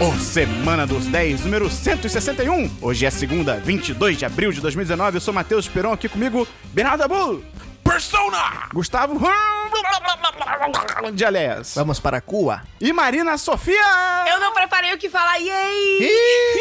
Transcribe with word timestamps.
o 0.00 0.16
Semana 0.20 0.86
dos 0.86 1.06
10, 1.06 1.40
número 1.40 1.68
161. 1.68 2.70
Hoje 2.80 3.04
é 3.04 3.10
segunda, 3.10 3.56
22 3.56 4.16
de 4.16 4.24
abril 4.24 4.52
de 4.52 4.60
2019. 4.60 5.16
Eu 5.16 5.20
sou 5.20 5.34
Matheus 5.34 5.66
Peron, 5.66 5.92
aqui 5.92 6.08
comigo, 6.08 6.46
Bernardo 6.72 7.00
Dabu, 7.00 7.44
Persona! 7.82 8.68
Gustavo 8.72 9.18
de 11.12 11.24
Aliás 11.24 11.74
Vamos 11.74 11.98
para 11.98 12.18
a 12.18 12.20
Cua. 12.20 12.62
e 12.80 12.92
Marina 12.92 13.36
Sofia. 13.36 13.74
Eu 14.30 14.38
não 14.38 14.52
preparei 14.52 14.94
o 14.94 14.98
que 14.98 15.08
falar, 15.08 15.36
yay! 15.38 16.10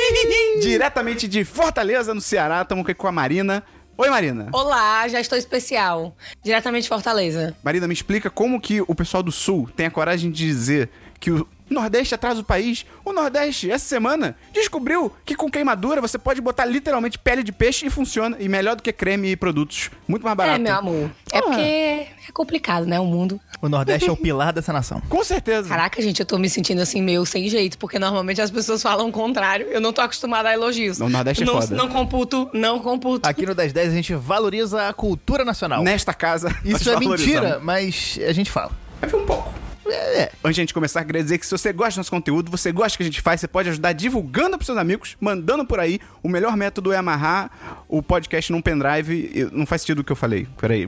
Diretamente 0.62 1.28
de 1.28 1.46
Fortaleza, 1.46 2.16
no 2.16 2.22
Ceará, 2.22 2.64
estamos 2.64 2.84
aqui 2.84 2.96
com 2.96 3.08
a 3.08 3.12
Marina. 3.12 3.64
Oi, 4.00 4.10
Marina. 4.10 4.50
Olá, 4.52 5.08
já 5.08 5.20
estou 5.20 5.38
especial. 5.38 6.16
Diretamente 6.44 6.84
de 6.84 6.90
Fortaleza. 6.90 7.56
Marina, 7.64 7.88
me 7.88 7.94
explica 7.94 8.32
como 8.32 8.60
que 8.60 8.82
o 8.82 8.96
pessoal 8.96 9.22
do 9.22 9.32
Sul 9.32 9.70
tem 9.76 9.86
a 9.86 9.92
coragem 9.92 10.32
de 10.32 10.46
dizer 10.46 10.90
que 11.20 11.32
o 11.32 11.48
Nordeste 11.70 12.16
atrasa 12.16 12.42
o 12.42 12.44
país. 12.44 12.86
O 13.04 13.12
Nordeste, 13.14 13.70
essa 13.72 13.86
semana, 13.86 14.36
descobriu 14.54 15.12
que 15.26 15.36
com 15.36 15.50
queimadura 15.50 16.02
você 16.02 16.18
pode 16.18 16.40
botar 16.42 16.66
literalmente 16.66 17.18
pele 17.20 17.44
de 17.44 17.52
peixe 17.52 17.86
e 17.86 17.90
funciona. 17.90 18.38
E 18.40 18.48
melhor 18.48 18.76
do 18.76 18.84
que 18.84 18.92
creme 18.94 19.30
e 19.32 19.36
produtos. 19.36 19.90
Muito 20.08 20.24
mais 20.24 20.36
barato. 20.36 20.56
É, 20.56 20.64
meu 20.64 20.76
amor. 20.76 21.12
É 21.32 21.38
Ah. 21.38 21.42
porque 21.42 21.62
é 21.62 22.32
complicado, 22.34 22.86
né, 22.86 23.00
o 23.00 23.06
mundo. 23.06 23.40
O 23.62 23.68
Nordeste 23.70 24.08
é 24.10 24.12
o 24.12 24.16
pilar 24.18 24.54
dessa 24.54 24.72
nação. 24.72 25.02
Com 25.10 25.24
certeza. 25.24 25.68
Caraca, 25.70 26.02
gente, 26.02 26.20
eu 26.20 26.26
tô 26.26 26.38
me 26.38 26.50
sentindo 26.50 26.82
assim 26.82 27.02
meio 27.02 27.26
sem 27.26 27.50
jeito, 27.50 27.78
porque 27.78 27.98
normalmente 28.00 28.42
as 28.42 28.52
pessoas 28.52 28.82
falam 28.82 29.10
o 29.10 29.12
contrário. 29.12 29.68
Eu 29.68 29.82
não 29.82 29.92
tô 29.92 30.02
acostumada 30.02 30.50
a 30.50 30.54
elogios. 30.54 31.00
No 31.00 31.10
Nordeste 31.10 31.44
é 31.44 31.46
não, 31.46 31.62
foda. 31.62 31.76
Não 31.76 31.90
computo, 31.90 32.50
não 32.54 32.80
computo. 32.80 33.28
Aqui 33.28 33.46
no 33.46 33.56
1010 33.56 33.90
a 33.90 33.96
gente 33.96 34.14
valoriza 34.16 34.88
a 34.88 34.94
cultura 34.94 35.44
nacional. 35.44 35.84
Nesta 35.84 36.14
casa. 36.14 36.50
nós 36.64 36.82
Isso 36.82 36.90
é 36.92 37.00
mentira, 37.00 37.60
mas 37.62 38.20
a 38.28 38.32
gente 38.32 38.52
fala. 38.52 38.72
É 39.02 39.16
um 39.16 39.26
pouco. 39.26 39.67
É, 39.92 40.32
Antes 40.44 40.56
de 40.56 40.62
a 40.62 40.64
gente 40.64 40.74
começar, 40.74 41.04
queria 41.06 41.24
dizer 41.24 41.38
que 41.38 41.46
se 41.46 41.52
você 41.52 41.72
gosta 41.74 41.94
do 41.94 41.98
nosso 41.98 42.12
conteúdo, 42.12 42.52
você 42.52 42.72
gosta 42.72 42.96
do 42.96 42.98
que 42.98 43.04
a 43.04 43.06
gente 43.06 43.22
faz, 43.22 43.42
você 43.42 43.48
pode 43.48 43.70
ajudar 43.70 43.94
divulgando 43.94 44.58
pros 44.58 44.66
seus 44.66 44.78
amigos, 44.78 45.16
mandando 45.20 45.66
por 45.66 45.80
aí. 45.80 46.00
O 46.22 46.30
melhor 46.30 46.56
método 46.56 46.92
é 46.92 46.98
amarrar 46.98 47.50
o 47.88 48.02
podcast 48.02 48.52
num 48.52 48.62
pendrive. 48.62 49.50
Não 49.52 49.66
faz 49.66 49.82
sentido 49.82 50.00
o 50.00 50.04
que 50.04 50.12
eu 50.12 50.16
falei. 50.16 50.48
Peraí. 50.60 50.88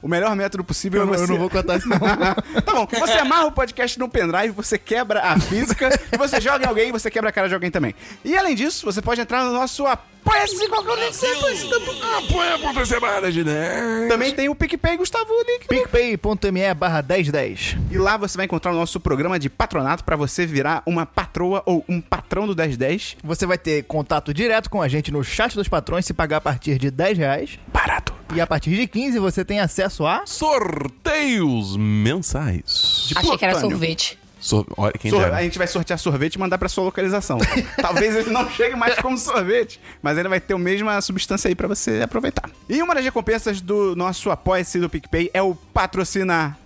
O 0.00 0.08
melhor 0.08 0.34
método 0.36 0.64
possível 0.64 1.02
eu, 1.02 1.04
é 1.04 1.06
não- 1.06 1.14
você... 1.14 1.24
eu 1.24 1.28
não 1.28 1.38
vou 1.38 1.50
contar 1.50 1.76
isso 1.78 1.88
não. 1.88 1.98
tá 2.62 2.72
bom, 2.74 2.86
você 2.86 3.18
amarra 3.18 3.46
o 3.46 3.52
podcast 3.52 3.98
num 3.98 4.08
pendrive, 4.08 4.50
você 4.50 4.78
quebra 4.78 5.20
a 5.22 5.38
física, 5.38 5.88
e 6.12 6.16
você 6.16 6.40
joga 6.40 6.64
em 6.64 6.68
alguém 6.68 6.88
e 6.88 6.92
você 6.92 7.10
quebra 7.10 7.30
a 7.30 7.32
cara 7.32 7.48
de 7.48 7.54
alguém 7.54 7.70
também. 7.70 7.94
E 8.24 8.36
além 8.36 8.54
disso, 8.54 8.84
você 8.84 9.00
pode 9.00 9.20
entrar 9.20 9.44
no 9.44 9.52
nosso 9.52 9.86
Apoia-se 10.24 10.68
qual 10.68 10.84
que 10.84 10.90
é 10.90 10.92
o 10.92 10.96
link? 10.96 12.86
Semana 12.86 13.32
de 13.32 13.42
10. 13.42 14.08
Também 14.08 14.32
tem 14.32 14.48
o 14.48 14.54
PicPay, 14.54 14.96
Gustavo, 14.96 15.26
o 15.32 15.42
link. 15.42 15.66
PicPay.me 15.66 16.74
barra 16.74 17.02
1010. 17.02 17.76
E 17.90 17.98
lá 17.98 18.16
você 18.22 18.36
vai 18.36 18.46
encontrar 18.46 18.72
o 18.72 18.74
nosso 18.74 18.98
programa 19.00 19.38
de 19.38 19.50
patronato 19.50 20.02
pra 20.04 20.16
você 20.16 20.46
virar 20.46 20.82
uma 20.86 21.04
patroa 21.04 21.62
ou 21.66 21.84
um 21.88 22.00
patrão 22.00 22.46
do 22.46 22.54
1010. 22.56 23.16
Você 23.22 23.44
vai 23.46 23.58
ter 23.58 23.84
contato 23.84 24.32
direto 24.32 24.70
com 24.70 24.80
a 24.80 24.88
gente 24.88 25.10
no 25.10 25.22
chat 25.22 25.54
dos 25.54 25.68
patrões 25.68 26.06
se 26.06 26.14
pagar 26.14 26.38
a 26.38 26.40
partir 26.40 26.78
de 26.78 26.90
10 26.90 27.18
reais. 27.18 27.58
Barato. 27.72 28.12
E 28.34 28.40
a 28.40 28.46
partir 28.46 28.74
de 28.74 28.86
15 28.86 29.18
você 29.18 29.44
tem 29.44 29.60
acesso 29.60 30.06
a... 30.06 30.22
Sorteios 30.26 31.76
mensais. 31.76 33.04
De 33.08 33.18
Achei 33.18 33.36
que 33.36 33.44
era 33.44 33.58
sorvete. 33.60 34.18
So- 34.40 34.66
olha, 34.76 34.92
quem 34.98 35.08
Sor- 35.10 35.20
dera. 35.20 35.36
a 35.36 35.42
gente 35.42 35.56
vai 35.56 35.68
sortear 35.68 35.96
sorvete 35.98 36.34
e 36.34 36.38
mandar 36.38 36.58
pra 36.58 36.68
sua 36.68 36.82
localização. 36.82 37.38
Talvez 37.80 38.16
ele 38.16 38.30
não 38.30 38.50
chegue 38.50 38.74
mais 38.74 38.96
como 38.96 39.16
sorvete, 39.16 39.80
mas 40.02 40.18
ele 40.18 40.28
vai 40.28 40.40
ter 40.40 40.54
a 40.54 40.58
mesma 40.58 41.00
substância 41.00 41.46
aí 41.48 41.54
pra 41.54 41.68
você 41.68 42.00
aproveitar. 42.02 42.50
E 42.68 42.82
uma 42.82 42.92
das 42.94 43.04
recompensas 43.04 43.60
do 43.60 43.94
nosso 43.94 44.30
apoia-se 44.32 44.80
do 44.80 44.88
PicPay 44.90 45.30
é 45.32 45.40
o 45.40 45.54
patrocinar. 45.54 46.58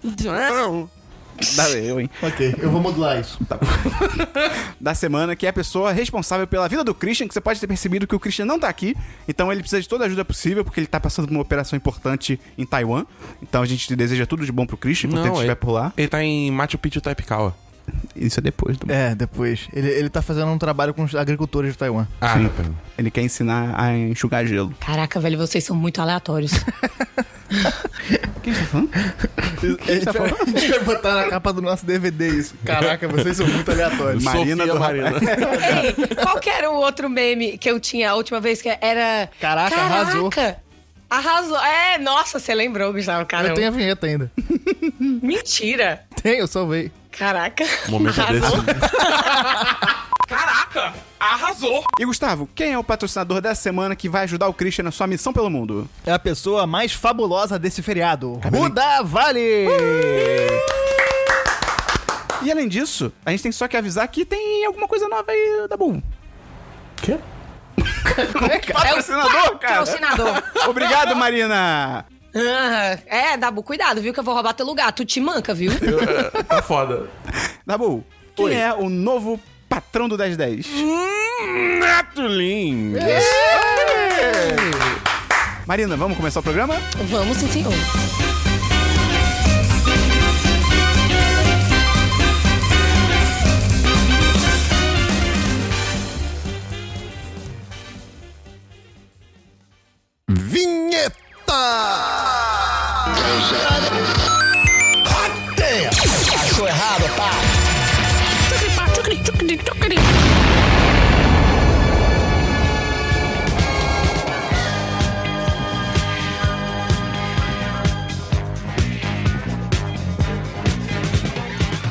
Da 1.57 1.71
eu, 1.71 2.01
hein? 2.01 2.11
Ok, 2.23 2.55
eu 2.59 2.71
vou 2.71 2.81
modular 2.81 3.21
isso. 3.21 3.39
Da 4.81 4.95
semana, 4.95 5.35
que 5.35 5.47
é 5.47 5.49
a 5.49 5.53
pessoa 5.53 5.93
responsável 5.93 6.47
pela 6.47 6.69
vida 6.69 6.85
do 6.85 6.95
Christian, 6.95 7.27
que 7.27 7.35
você 7.35 7.41
pode 7.41 7.61
ter 7.61 7.67
percebido 7.67 8.07
que 8.07 8.15
o 8.15 8.21
Christian 8.21 8.45
não 8.45 8.59
tá 8.59 8.69
aqui, 8.69 8.95
então 9.27 9.51
ele 9.51 9.61
precisa 9.61 9.81
de 9.81 9.89
toda 9.89 10.05
a 10.05 10.07
ajuda 10.07 10.25
possível, 10.25 10.65
porque 10.65 10.81
ele 10.81 10.87
tá 10.87 11.01
passando 11.01 11.27
por 11.27 11.33
uma 11.33 11.43
operação 11.43 11.77
importante 11.77 12.39
em 12.57 12.65
Taiwan. 12.65 13.05
Então 13.43 13.63
a 13.63 13.67
gente 13.67 13.95
deseja 13.97 14.27
tudo 14.27 14.45
de 14.45 14.53
bom 14.53 14.67
pro 14.67 14.77
Christian, 14.77 15.09
enquanto 15.09 15.27
ele 15.27 15.35
estiver 15.35 15.55
por 15.57 15.71
lá. 15.71 15.93
ele 15.97 16.09
tá 16.09 16.23
em 16.23 16.51
Machu 16.51 16.79
Picchu 16.79 17.01
Taipikawa. 17.01 17.55
Isso 18.15 18.41
é 18.41 18.43
depois 18.43 18.77
do. 18.77 18.91
É, 18.91 19.15
depois. 19.15 19.69
Ele, 19.73 19.89
ele 19.89 20.11
tá 20.11 20.21
fazendo 20.21 20.51
um 20.51 20.59
trabalho 20.59 20.93
com 20.93 21.05
os 21.05 21.15
agricultores 21.15 21.73
de 21.73 21.79
Taiwan. 21.79 22.07
Ah, 22.21 22.35
Sim. 22.37 22.49
tá. 22.49 22.65
Ele 22.99 23.11
quer 23.11 23.23
ensinar 23.23 23.81
a 23.81 23.97
enxugar 23.97 24.45
gelo. 24.47 24.75
Caraca, 24.81 25.21
velho, 25.21 25.39
vocês 25.39 25.63
são 25.63 25.77
muito 25.77 26.01
aleatórios. 26.01 26.53
Quem 28.43 28.55
tá 28.55 28.65
falando? 28.65 28.91
A 28.95 29.93
gente, 29.93 30.05
vai, 30.05 30.31
a 30.31 30.45
gente 30.59 30.69
vai 30.69 30.81
botar 30.81 31.15
na 31.15 31.29
capa 31.29 31.53
do 31.53 31.63
nosso 31.63 31.85
DVD 31.85 32.29
isso. 32.29 32.55
Caraca, 32.65 33.09
vocês 33.09 33.37
são 33.37 33.47
muito 33.47 33.71
aleatórios. 33.71 34.23
Marina 34.23 34.65
Sofia 34.67 34.75
do 34.75 34.81
Marina. 34.81 35.13
Ei, 35.19 36.15
qual 36.17 36.39
que 36.41 36.51
era 36.51 36.71
o 36.71 36.75
outro 36.77 37.09
meme 37.09 37.59
que 37.59 37.71
eu 37.71 37.81
tinha 37.81 38.11
a 38.11 38.15
última 38.15 38.41
vez 38.41 38.63
que 38.63 38.69
era... 38.81 39.29
Caraca, 39.41 39.77
arrasou. 39.77 40.31
Arrasou. 41.09 41.59
É, 41.59 41.99
nossa, 41.99 42.39
você 42.39 42.55
lembrou, 42.55 42.93
Gustavo, 42.93 43.25
caramba. 43.27 43.51
Eu 43.51 43.55
tenho 43.55 43.69
a 43.69 43.71
vinheta 43.71 44.07
ainda. 44.07 44.31
Mentira. 44.99 46.03
Tem, 46.23 46.39
eu 46.39 46.47
salvei. 46.47 46.91
Caraca. 47.13 47.65
Momento 47.89 48.21
Arrasou. 48.21 48.63
desse. 48.63 48.81
Caraca! 50.27 50.95
Arrasou! 51.19 51.85
E 51.99 52.05
Gustavo, 52.05 52.49
quem 52.55 52.73
é 52.73 52.79
o 52.79 52.85
patrocinador 52.85 53.41
dessa 53.41 53.63
semana 53.63 53.97
que 53.97 54.09
vai 54.09 54.25
ajudar 54.25 54.49
o 54.49 54.55
Christian 54.55 54.85
na 54.85 54.91
sua 54.91 55.07
missão 55.07 55.33
pelo 55.33 55.51
mundo? 55.51 55.89
É 56.05 56.13
a 56.13 56.19
pessoa 56.19 56.67
mais 56.67 56.93
fabulosa 56.93 57.59
desse 57.59 57.83
feriado. 57.83 58.41
Ruda 58.53 59.03
Vale! 59.03 59.67
E 62.43 62.51
além 62.51 62.69
disso, 62.69 63.13
a 63.25 63.31
gente 63.31 63.43
tem 63.43 63.53
só 63.53 63.67
que 63.67 63.77
avisar 63.77 64.07
que 64.09 64.25
tem 64.25 64.65
alguma 64.67 64.87
coisa 64.87 65.09
nova 65.09 65.31
aí 65.31 65.67
da 65.69 65.77
Bull. 65.77 66.03
Quê? 66.97 67.19
Patrocinador, 68.73 69.59
cara! 69.59 69.85
Patrocinador. 69.85 70.43
Obrigado, 70.69 71.17
Marina! 71.17 72.05
Ah, 72.35 72.99
é, 73.07 73.37
Dabu, 73.39 73.63
cuidado, 73.63 74.03
viu? 74.03 74.13
Que 74.13 74.21
eu 74.21 74.25
vou 74.25 74.35
roubar 74.35 74.53
teu 74.53 74.67
lugar. 74.67 74.93
Tu 74.93 75.07
te 75.07 75.21
manca, 75.21 75.55
viu? 75.55 75.73
Eu, 75.81 76.01
é, 76.01 76.43
tá 76.43 76.63
foda. 76.63 77.09
Dabu, 77.67 78.05
quem 78.35 78.47
Oi. 78.47 78.55
é 78.55 78.75
o 78.75 78.91
novo 78.91 79.41
patrão 79.69 80.09
do 80.09 80.17
1010? 80.17 80.67
Neto 81.81 82.27
Lins. 82.27 82.99
Marina, 85.67 85.97
vamos 85.97 86.17
começar 86.17 86.41
o 86.41 86.43
programa? 86.43 86.77
Vamos, 87.09 87.37
sim, 87.39 87.49
senhor. 87.49 87.73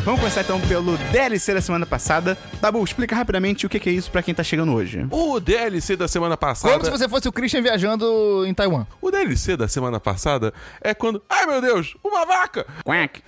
Vamos 0.06 0.20
começar 0.20 0.42
então 0.42 0.62
pelo 0.62 0.96
DLC 1.12 1.52
da 1.52 1.62
semana 1.62 1.84
passada. 1.84 2.38
Dabu, 2.62 2.84
explica 2.84 3.16
rapidamente 3.16 3.66
o 3.66 3.70
que 3.70 3.90
é 3.90 3.92
isso 3.92 4.12
pra 4.12 4.22
quem 4.22 4.36
tá 4.36 4.44
chegando 4.44 4.72
hoje. 4.72 5.08
O 5.10 5.40
DLC 5.40 5.96
da 5.96 6.08
semana 6.08 6.38
passada. 6.38 6.74
Como 6.74 6.86
se 6.86 6.92
você 6.92 7.10
fosse 7.10 7.28
o 7.28 7.32
Christian 7.32 7.64
viajando 7.64 8.46
em 8.46 8.54
Taiwan. 8.54 8.86
O 9.02 9.10
DLC 9.10 9.58
da 9.58 9.68
semana 9.68 10.00
passada 10.00 10.54
é 10.80 10.94
quando. 10.94 11.24
Ai 11.28 11.48
meu 11.48 11.60
Deus, 11.60 11.98
uma 12.04 12.24
vaca! 12.24 12.68
Quack. 12.84 13.24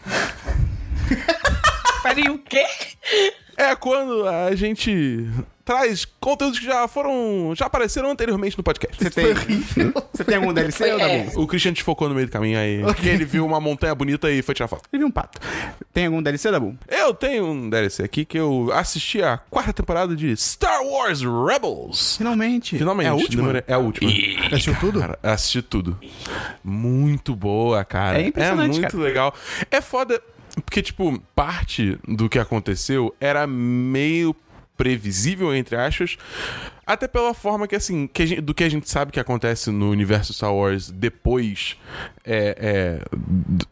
Peraí, 2.03 2.29
o 2.29 2.37
quê? 2.37 2.65
É 3.57 3.75
quando 3.75 4.27
a 4.27 4.53
gente 4.55 5.27
traz 5.65 6.05
conteúdos 6.05 6.59
que 6.59 6.65
já 6.65 6.87
foram. 6.87 7.53
já 7.55 7.65
apareceram 7.65 8.09
anteriormente 8.11 8.57
no 8.57 8.63
podcast. 8.63 8.95
Você 9.03 9.09
tem, 9.09 9.33
você 10.13 10.23
tem 10.23 10.35
algum 10.37 10.53
DLC, 10.53 10.93
ou 10.93 10.99
É. 10.99 11.23
Dabu? 11.25 11.41
O 11.41 11.47
Christian 11.47 11.73
desfocou 11.73 12.07
no 12.07 12.15
meio 12.15 12.27
do 12.27 12.31
caminho 12.31 12.57
aí. 12.57 12.81
Porque 12.83 13.09
ele 13.09 13.25
viu 13.25 13.45
uma 13.45 13.59
montanha 13.59 13.93
bonita 13.93 14.31
e 14.31 14.41
foi 14.41 14.53
tirar 14.55 14.67
foto. 14.69 14.83
Ele 14.93 14.99
viu 14.99 15.07
um 15.07 15.11
pato. 15.11 15.41
Tem 15.91 16.05
algum 16.05 16.21
DLC, 16.21 16.51
Dabu? 16.51 16.77
Eu 16.87 17.13
tenho 17.13 17.47
um 17.47 17.69
DLC 17.69 18.03
aqui 18.03 18.23
que 18.23 18.37
eu 18.39 18.69
assisti 18.73 19.21
a 19.21 19.37
quarta 19.49 19.73
temporada 19.73 20.15
de 20.15 20.37
Star 20.37 20.81
Wars 20.85 21.21
Rebels. 21.21 22.15
Finalmente. 22.17 22.77
Finalmente. 22.77 23.07
É 23.07 23.09
a 23.09 23.15
última? 23.15 23.63
É 23.67 23.73
a 23.73 23.77
última. 23.79 24.11
Assistiu 24.51 24.75
tudo? 24.79 24.99
Cara, 25.01 25.19
assisti 25.23 25.61
tudo. 25.63 25.99
Muito 26.63 27.35
boa, 27.35 27.83
cara. 27.83 28.21
É 28.21 28.27
impressionante, 28.27 28.79
muito 28.79 28.91
cara. 28.91 29.03
legal. 29.03 29.33
É 29.69 29.81
foda, 29.81 30.21
porque, 30.61 30.81
tipo, 30.81 31.19
parte 31.35 31.97
do 32.07 32.29
que 32.29 32.39
aconteceu 32.39 33.15
era 33.19 33.45
meio 33.47 34.35
previsível, 34.75 35.53
entre 35.55 35.75
aspas. 35.75 36.17
Até 36.87 37.07
pela 37.07 37.33
forma 37.33 37.67
que, 37.67 37.75
assim, 37.75 38.07
que 38.07 38.25
gente- 38.25 38.41
do 38.41 38.53
que 38.53 38.63
a 38.63 38.69
gente 38.69 38.89
sabe 38.89 39.11
que 39.11 39.19
acontece 39.19 39.69
no 39.69 39.89
universo 39.91 40.33
Star 40.33 40.53
Wars 40.53 40.89
depois 40.89 41.75
é, 42.25 43.01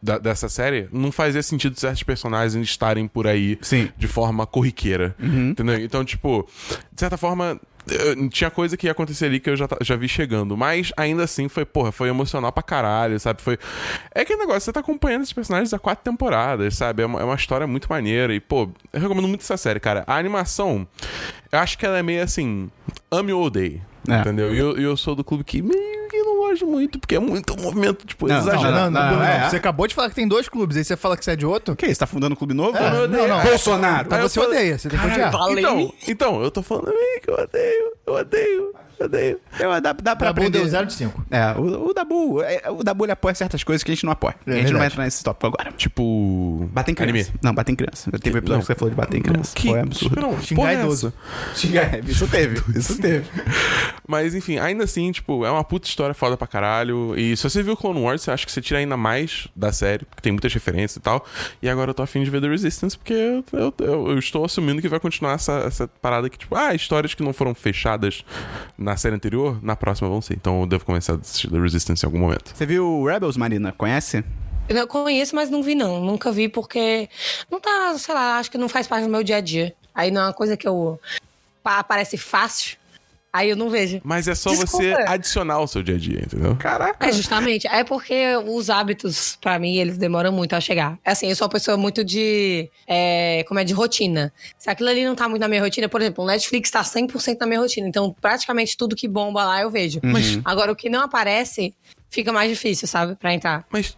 é, 0.04 0.18
dessa 0.18 0.48
série, 0.50 0.86
não 0.92 1.10
fazia 1.10 1.42
sentido 1.42 1.80
certos 1.80 2.02
personagens 2.02 2.54
estarem 2.68 3.08
por 3.08 3.26
aí 3.26 3.58
Sim. 3.62 3.88
de 3.96 4.06
forma 4.06 4.46
corriqueira. 4.46 5.14
Entendeu? 5.18 5.80
Então, 5.80 6.04
tipo, 6.04 6.46
de 6.92 7.00
certa 7.00 7.16
forma. 7.16 7.58
Tinha 8.32 8.50
coisa 8.50 8.76
que 8.76 8.88
ia 8.88 8.90
acontecer 8.90 9.26
ali 9.26 9.38
que 9.38 9.48
eu 9.48 9.56
já, 9.56 9.68
já 9.80 9.94
vi 9.94 10.08
chegando. 10.08 10.56
Mas 10.56 10.92
ainda 10.96 11.22
assim 11.22 11.48
foi, 11.48 11.64
porra, 11.64 11.92
foi 11.92 12.08
emocional 12.08 12.50
pra 12.50 12.60
caralho, 12.60 13.20
sabe? 13.20 13.40
Foi. 13.40 13.56
É 14.12 14.22
aquele 14.22 14.40
negócio, 14.40 14.62
você 14.62 14.72
tá 14.72 14.80
acompanhando 14.80 15.22
esses 15.22 15.32
personagens 15.32 15.72
há 15.72 15.78
quatro 15.78 16.02
temporadas, 16.02 16.74
sabe? 16.76 17.04
É 17.04 17.06
uma, 17.06 17.20
é 17.20 17.24
uma 17.24 17.36
história 17.36 17.64
muito 17.64 17.86
maneira. 17.88 18.34
E, 18.34 18.40
pô, 18.40 18.68
eu 18.92 19.00
recomendo 19.00 19.28
muito 19.28 19.42
essa 19.42 19.56
série, 19.56 19.78
cara. 19.78 20.02
A 20.04 20.16
animação, 20.16 20.84
acho 21.56 21.78
que 21.78 21.86
ela 21.86 21.98
é 21.98 22.02
meio 22.02 22.22
assim. 22.22 22.70
Ame 23.10 23.32
ou 23.32 23.44
odeie. 23.44 23.80
É. 24.08 24.20
Entendeu? 24.20 24.54
E 24.54 24.58
eu, 24.58 24.76
eu 24.78 24.96
sou 24.96 25.14
do 25.14 25.24
clube 25.24 25.44
que 25.44 25.62
meio 25.62 26.05
que 26.08 26.16
não 26.22 26.36
gosto 26.36 26.66
muito, 26.66 26.98
porque 26.98 27.16
é 27.16 27.20
muito 27.20 27.56
movimento, 27.60 28.06
tipo, 28.06 28.26
Não, 28.26 28.34
Não, 28.36 28.42
exagerado. 28.42 28.76
não, 28.76 28.90
não, 28.90 29.10
não, 29.10 29.16
não, 29.18 29.24
é. 29.24 29.48
Você 29.48 29.56
acabou 29.56 29.86
de 29.86 29.94
falar 29.94 30.08
que 30.08 30.14
tem 30.14 30.26
dois 30.28 30.48
clubes, 30.48 30.76
aí 30.76 30.84
você 30.84 30.96
fala 30.96 31.16
que 31.16 31.24
você 31.24 31.32
é 31.32 31.36
de 31.36 31.46
outro? 31.46 31.74
O 31.74 31.76
que? 31.76 31.86
Você 31.86 31.98
tá 31.98 32.06
fundando 32.06 32.34
um 32.34 32.36
clube 32.36 32.54
novo? 32.54 32.76
É, 32.76 33.06
não, 33.08 33.28
não. 33.28 33.42
Bolsonaro! 33.42 34.06
Então 34.06 34.18
eu 34.18 34.28
você 34.28 34.40
odeia, 34.40 34.78
você 34.78 34.88
tem 34.88 34.98
que 34.98 35.06
odiar. 35.06 35.32
Então, 35.50 35.92
então, 36.08 36.42
eu 36.42 36.50
tô 36.50 36.62
falando 36.62 36.92
que 37.22 37.30
eu 37.30 37.34
odeio, 37.34 37.92
eu 38.06 38.14
odeio, 38.14 38.72
eu 38.98 39.04
odeio. 39.06 39.40
Eu, 39.60 39.70
dá, 39.80 39.92
dá 39.92 39.94
pra 39.94 40.14
Pra 40.16 40.30
aprender. 40.30 40.58
deu 40.58 40.66
0 40.66 40.86
de 40.86 40.94
5. 40.94 41.26
É, 41.30 41.52
o, 41.52 41.90
o 41.90 41.92
Dabu, 41.92 42.40
é, 42.42 42.62
o 42.70 42.82
Dabu 42.82 43.04
ele 43.04 43.12
apoia 43.12 43.34
certas 43.34 43.62
coisas 43.62 43.82
que 43.82 43.90
a 43.90 43.94
gente 43.94 44.04
não 44.06 44.12
apoia. 44.12 44.34
É 44.46 44.52
a 44.52 44.54
gente 44.54 44.64
não 44.72 44.78
vai 44.78 44.88
verdade. 44.88 44.92
entrar 44.94 45.04
nesse 45.04 45.22
tópico 45.22 45.46
agora. 45.48 45.70
Tipo. 45.72 46.66
Bater 46.72 46.92
em 46.92 46.94
criança. 46.94 47.12
Anime. 47.28 47.40
Não, 47.42 47.52
bater 47.54 47.72
em 47.72 47.76
criança. 47.76 48.10
Teve 48.12 48.36
um 48.36 48.38
episódio 48.38 48.52
Não. 48.54 48.60
que 48.60 48.66
você 48.66 48.74
falou 48.74 48.88
de 48.90 48.96
bater 48.96 49.18
em 49.18 49.22
criança. 49.22 49.54
Que 49.54 49.68
Foi 49.68 49.80
absurdo. 49.80 50.20
Não, 50.20 50.40
Xingar 50.40 50.72
é 50.72 50.80
idoso. 50.80 51.12
Xingar, 51.54 52.08
isso 52.08 52.26
teve, 52.26 52.62
isso 52.78 52.98
teve. 52.98 53.26
Mas 54.08 54.34
enfim, 54.34 54.58
ainda 54.58 54.84
assim, 54.84 55.12
tipo, 55.12 55.44
é 55.44 55.50
uma 55.50 55.62
puta 55.64 55.86
história 55.96 56.14
foda 56.14 56.36
pra 56.36 56.46
caralho. 56.46 57.18
E 57.18 57.34
se 57.36 57.42
você 57.42 57.62
viu 57.62 57.74
Clone 57.76 58.00
Wars, 58.02 58.20
você 58.20 58.30
acha 58.30 58.44
que 58.44 58.52
você 58.52 58.60
tira 58.60 58.78
ainda 58.80 58.96
mais 58.98 59.48
da 59.56 59.72
série, 59.72 60.04
porque 60.04 60.20
tem 60.20 60.30
muitas 60.32 60.52
referências 60.52 60.96
e 60.96 61.00
tal. 61.00 61.24
E 61.62 61.68
agora 61.70 61.90
eu 61.90 61.94
tô 61.94 62.02
afim 62.02 62.22
de 62.22 62.28
ver 62.28 62.40
The 62.42 62.48
Resistance, 62.48 62.96
porque 62.98 63.14
eu, 63.14 63.44
eu, 63.52 63.74
eu- 63.78 64.10
eu 64.10 64.18
estou 64.18 64.44
assumindo 64.44 64.82
que 64.82 64.88
vai 64.88 65.00
continuar 65.00 65.32
essa, 65.32 65.52
essa 65.66 65.88
parada 65.88 66.28
que, 66.28 66.36
tipo, 66.36 66.54
ah, 66.54 66.74
histórias 66.74 67.14
que 67.14 67.22
não 67.22 67.32
foram 67.32 67.54
fechadas 67.54 68.24
na 68.76 68.94
série 68.96 69.14
anterior, 69.14 69.58
na 69.64 69.74
próxima 69.74 70.08
vão 70.08 70.20
ser. 70.20 70.34
Então 70.34 70.60
eu 70.60 70.66
devo 70.66 70.84
começar 70.84 71.14
a 71.14 71.16
assistir 71.16 71.50
The 71.50 71.58
Resistance 71.58 72.04
em 72.04 72.06
algum 72.06 72.18
momento. 72.18 72.52
Você 72.54 72.66
viu 72.66 73.04
Rebels, 73.04 73.36
Marina? 73.38 73.72
Conhece? 73.72 74.22
Eu 74.68 74.74
não 74.76 74.86
conheço, 74.86 75.34
mas 75.34 75.48
não 75.48 75.62
vi, 75.62 75.74
não. 75.74 76.00
Nunca 76.04 76.30
vi 76.30 76.48
porque 76.48 77.08
não 77.50 77.58
tá, 77.60 77.96
sei 77.98 78.14
lá, 78.14 78.38
acho 78.38 78.50
que 78.50 78.58
não 78.58 78.68
faz 78.68 78.86
parte 78.86 79.04
do 79.04 79.10
meu 79.10 79.22
dia 79.22 79.36
a 79.36 79.40
dia. 79.40 79.74
Aí 79.94 80.10
não 80.10 80.20
é 80.20 80.24
uma 80.26 80.32
coisa 80.34 80.56
que 80.56 80.68
eu. 80.68 81.00
pa- 81.62 81.82
Parece 81.84 82.18
fácil. 82.18 82.76
Aí 83.36 83.50
eu 83.50 83.56
não 83.56 83.68
vejo. 83.68 84.00
Mas 84.02 84.26
é 84.28 84.34
só 84.34 84.48
Desculpa. 84.50 84.84
você 84.84 84.92
adicionar 85.06 85.54
ao 85.54 85.66
seu 85.66 85.82
dia 85.82 85.96
a 85.96 85.98
dia, 85.98 86.20
entendeu? 86.24 86.56
Caraca. 86.56 87.06
É, 87.06 87.12
justamente. 87.12 87.66
É 87.66 87.84
porque 87.84 88.34
os 88.46 88.70
hábitos, 88.70 89.36
pra 89.40 89.58
mim, 89.58 89.76
eles 89.76 89.98
demoram 89.98 90.32
muito 90.32 90.54
a 90.54 90.60
chegar. 90.60 90.98
É 91.04 91.10
Assim, 91.10 91.28
eu 91.28 91.36
sou 91.36 91.44
uma 91.46 91.50
pessoa 91.52 91.76
muito 91.76 92.02
de. 92.04 92.70
é, 92.86 93.44
como 93.46 93.60
é 93.60 93.64
de 93.64 93.74
rotina. 93.74 94.32
Se 94.58 94.70
aquilo 94.70 94.88
ali 94.88 95.04
não 95.04 95.14
tá 95.14 95.28
muito 95.28 95.40
na 95.42 95.48
minha 95.48 95.60
rotina, 95.62 95.88
por 95.88 96.00
exemplo, 96.00 96.24
o 96.24 96.26
Netflix 96.26 96.70
tá 96.70 96.82
100% 96.82 97.36
na 97.40 97.46
minha 97.46 97.60
rotina. 97.60 97.86
Então, 97.88 98.14
praticamente 98.20 98.76
tudo 98.76 98.96
que 98.96 99.06
bomba 99.08 99.44
lá 99.44 99.60
eu 99.60 99.70
vejo. 99.70 100.00
Agora, 100.44 100.72
o 100.72 100.76
que 100.76 100.88
não 100.88 101.02
aparece, 101.02 101.74
fica 102.08 102.32
mais 102.32 102.50
difícil, 102.50 102.88
sabe? 102.88 103.16
Pra 103.16 103.34
entrar. 103.34 103.66
Mas 103.70 103.96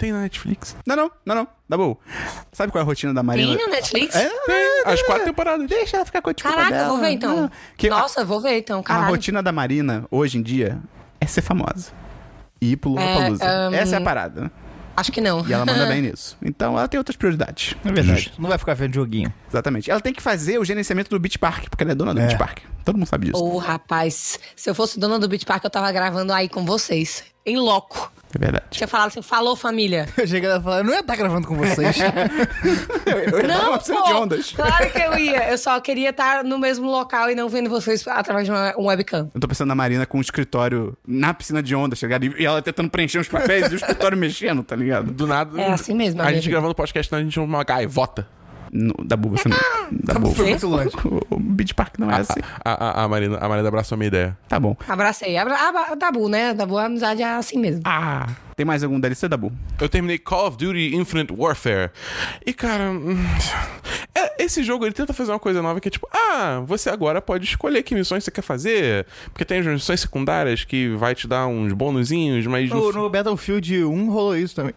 tem 0.00 0.12
na 0.12 0.22
Netflix. 0.22 0.74
Não, 0.86 0.96
não, 0.96 1.10
não, 1.26 1.34
não. 1.34 1.48
Dabu. 1.68 2.00
Sabe 2.52 2.72
qual 2.72 2.80
é 2.80 2.82
a 2.82 2.86
rotina 2.86 3.12
da 3.12 3.22
Marina? 3.22 3.54
Tem 3.56 3.66
na 3.66 3.72
Netflix? 3.72 4.16
É, 4.16 4.28
Tem, 4.46 4.82
as 4.86 5.02
quatro 5.02 5.24
temporadas. 5.26 5.68
Deixa 5.68 5.98
ela 5.98 6.06
ficar 6.06 6.22
com 6.22 6.30
a 6.30 6.32
desculpa 6.32 6.56
Caraca, 6.56 6.74
dela. 6.76 6.88
vou 6.88 6.98
ver 7.00 7.10
então. 7.10 7.36
Não. 7.42 7.50
Que 7.76 7.86
a- 7.88 7.90
Nossa, 7.90 8.20
eu 8.22 8.26
vou 8.26 8.40
ver 8.40 8.56
então, 8.58 8.82
a, 8.88 9.06
rotina 9.06 9.42
da 9.42 9.52
Marina, 9.52 10.04
hoje 10.10 10.38
em 10.38 10.42
dia, 10.42 10.78
é 11.20 11.26
ser 11.26 11.42
famosa. 11.42 11.92
E 12.60 12.72
ir 12.72 12.76
pro 12.76 12.90
Lollapalooza. 12.90 13.44
É, 13.44 13.68
um, 13.68 13.74
Essa 13.74 13.96
é 13.96 13.98
a 13.98 14.02
parada. 14.02 14.50
Acho 14.96 15.12
que 15.12 15.20
não. 15.20 15.46
E 15.46 15.52
ela 15.52 15.64
manda 15.64 15.86
bem 15.92 16.02
nisso. 16.02 16.36
Então 16.42 16.76
ela 16.78 16.88
tem 16.88 16.98
outras 16.98 17.16
prioridades. 17.16 17.74
É 17.84 17.92
verdade. 17.92 18.32
Não 18.38 18.48
vai 18.48 18.58
ficar 18.58 18.74
vendo 18.74 18.94
joguinho. 18.94 19.32
Exatamente. 19.48 19.90
Ela 19.90 20.00
tem 20.00 20.12
que 20.12 20.20
fazer 20.22 20.58
o 20.58 20.64
gerenciamento 20.64 21.08
do 21.10 21.18
Beach 21.18 21.38
Park, 21.38 21.66
porque 21.70 21.84
ela 21.84 21.92
é 21.92 21.94
dona 21.94 22.12
do 22.14 22.20
É. 22.20 22.26
Beach 22.26 22.38
Park. 22.38 22.58
Todo 22.90 22.98
mundo 22.98 23.06
sabe 23.08 23.26
disso. 23.30 23.40
Ô, 23.42 23.56
rapaz, 23.58 24.38
se 24.56 24.68
eu 24.68 24.74
fosse 24.74 24.98
dona 24.98 25.16
do 25.18 25.28
Beach 25.28 25.46
Park, 25.46 25.62
eu 25.62 25.70
tava 25.70 25.90
gravando 25.92 26.32
aí 26.32 26.48
com 26.48 26.64
vocês. 26.64 27.22
Em 27.46 27.56
loco. 27.56 28.10
É 28.34 28.38
verdade. 28.38 28.64
Tinha 28.70 28.86
falado 28.88 29.08
assim, 29.08 29.22
falou 29.22 29.54
família. 29.56 30.08
Eu 30.16 30.26
cheguei 30.26 30.48
e 30.50 30.60
falei, 30.60 30.80
eu 30.80 30.84
não 30.84 30.92
ia 30.92 31.00
estar 31.00 31.16
gravando 31.16 31.46
com 31.48 31.56
vocês. 31.56 31.96
Eu 33.06 33.18
ia 33.40 33.48
dar 33.48 33.58
Não, 33.58 33.68
uma 33.70 33.78
piscina 33.78 34.00
pô, 34.02 34.06
de 34.06 34.12
ondas. 34.14 34.52
claro 34.52 34.90
que 34.90 34.98
eu 34.98 35.18
ia. 35.18 35.50
Eu 35.50 35.58
só 35.58 35.80
queria 35.80 36.10
estar 36.10 36.44
no 36.44 36.58
mesmo 36.58 36.88
local 36.88 37.28
e 37.30 37.34
não 37.34 37.48
vendo 37.48 37.68
vocês 37.70 38.06
através 38.06 38.44
de 38.46 38.52
uma, 38.52 38.74
um 38.78 38.86
webcam. 38.86 39.30
Eu 39.34 39.40
tô 39.40 39.48
pensando 39.48 39.68
na 39.68 39.74
Marina 39.74 40.06
com 40.06 40.18
um 40.18 40.20
escritório 40.20 40.96
na 41.06 41.34
piscina 41.34 41.60
de 41.62 41.74
ondas, 41.74 41.98
tá 41.98 42.06
ligado? 42.06 42.24
E 42.24 42.44
ela 42.46 42.62
tentando 42.62 42.88
preencher 42.90 43.18
os 43.18 43.28
papéis 43.28 43.70
e 43.70 43.74
o 43.74 43.76
escritório 43.76 44.16
mexendo, 44.16 44.62
tá 44.62 44.76
ligado? 44.76 45.10
Do 45.10 45.26
nada. 45.26 45.60
É 45.60 45.72
assim 45.72 45.94
mesmo, 45.94 46.20
A 46.22 46.26
gente 46.26 46.38
amigo. 46.38 46.50
gravando 46.52 46.74
podcast, 46.74 47.12
a 47.14 47.20
gente 47.20 47.32
chama 47.34 47.46
uma 47.46 47.64
gaivota. 47.64 48.28
No, 48.72 48.94
Dabu, 49.04 49.30
você 49.30 49.48
não. 49.48 49.56
Dabu, 49.90 50.32
Foi 50.32 50.48
muito 50.50 50.66
longe. 50.68 50.90
o, 51.04 51.34
o 51.34 51.38
Beach 51.40 51.74
Park 51.74 51.98
não 51.98 52.10
é 52.10 52.16
assim. 52.20 52.40
A, 52.64 53.00
a, 53.00 53.04
a, 53.04 53.08
Marina, 53.08 53.36
a 53.38 53.48
Marina 53.48 53.66
abraçou 53.68 53.96
a 53.96 53.98
minha 53.98 54.06
ideia. 54.08 54.38
Tá 54.48 54.60
bom. 54.60 54.76
Abracei. 54.88 55.36
Abra, 55.36 55.56
abra, 55.56 55.96
Dabu, 55.96 56.28
né? 56.28 56.54
Dabu, 56.54 56.78
a 56.78 56.84
amizade 56.84 57.20
é 57.22 57.26
assim 57.34 57.58
mesmo. 57.58 57.82
Ah, 57.84 58.28
tem 58.54 58.64
mais 58.64 58.84
algum 58.84 59.00
DLC, 59.00 59.26
Dabu? 59.28 59.50
Eu 59.80 59.88
terminei 59.88 60.18
Call 60.18 60.46
of 60.46 60.56
Duty 60.56 60.94
Infinite 60.94 61.32
Warfare. 61.36 61.90
E, 62.46 62.52
cara. 62.52 62.90
hum, 62.90 63.16
é- 64.14 64.44
esse 64.44 64.62
jogo 64.62 64.84
ele 64.86 64.94
tenta 64.94 65.12
fazer 65.12 65.32
uma 65.32 65.38
coisa 65.40 65.60
nova 65.60 65.80
que 65.80 65.88
é 65.88 65.90
tipo: 65.90 66.08
ah, 66.12 66.62
você 66.64 66.90
agora 66.90 67.20
pode 67.20 67.44
escolher 67.44 67.82
que 67.82 67.94
missões 67.94 68.22
você 68.22 68.30
quer 68.30 68.42
fazer. 68.42 69.04
Porque 69.32 69.44
tem 69.44 69.58
as 69.58 69.66
missões 69.66 70.00
secundárias 70.00 70.64
que 70.64 70.90
vai 70.96 71.14
te 71.14 71.26
dar 71.26 71.46
uns 71.48 71.72
bônusinhos, 71.72 72.46
mas. 72.46 72.70
No, 72.70 72.92
no- 72.92 73.02
no 73.02 73.10
Battlefield 73.10 73.84
1 73.84 74.10
rolou 74.10 74.36
isso 74.36 74.54
também. 74.54 74.74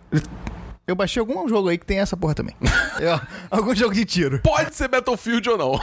Eu 0.86 0.96
baixei 0.96 1.20
algum 1.22 1.48
jogo 1.48 1.70
aí 1.70 1.78
que 1.78 1.86
tem 1.86 2.00
essa 2.00 2.18
porra 2.18 2.34
também. 2.36 2.54
Eu- 3.00 3.20
algum 3.50 3.74
jogo 3.74 3.94
de 3.94 4.04
tiro. 4.04 4.40
Pode 4.40 4.76
ser 4.76 4.88
Battlefield 4.90 5.50
ou 5.52 5.58
não. 5.58 5.80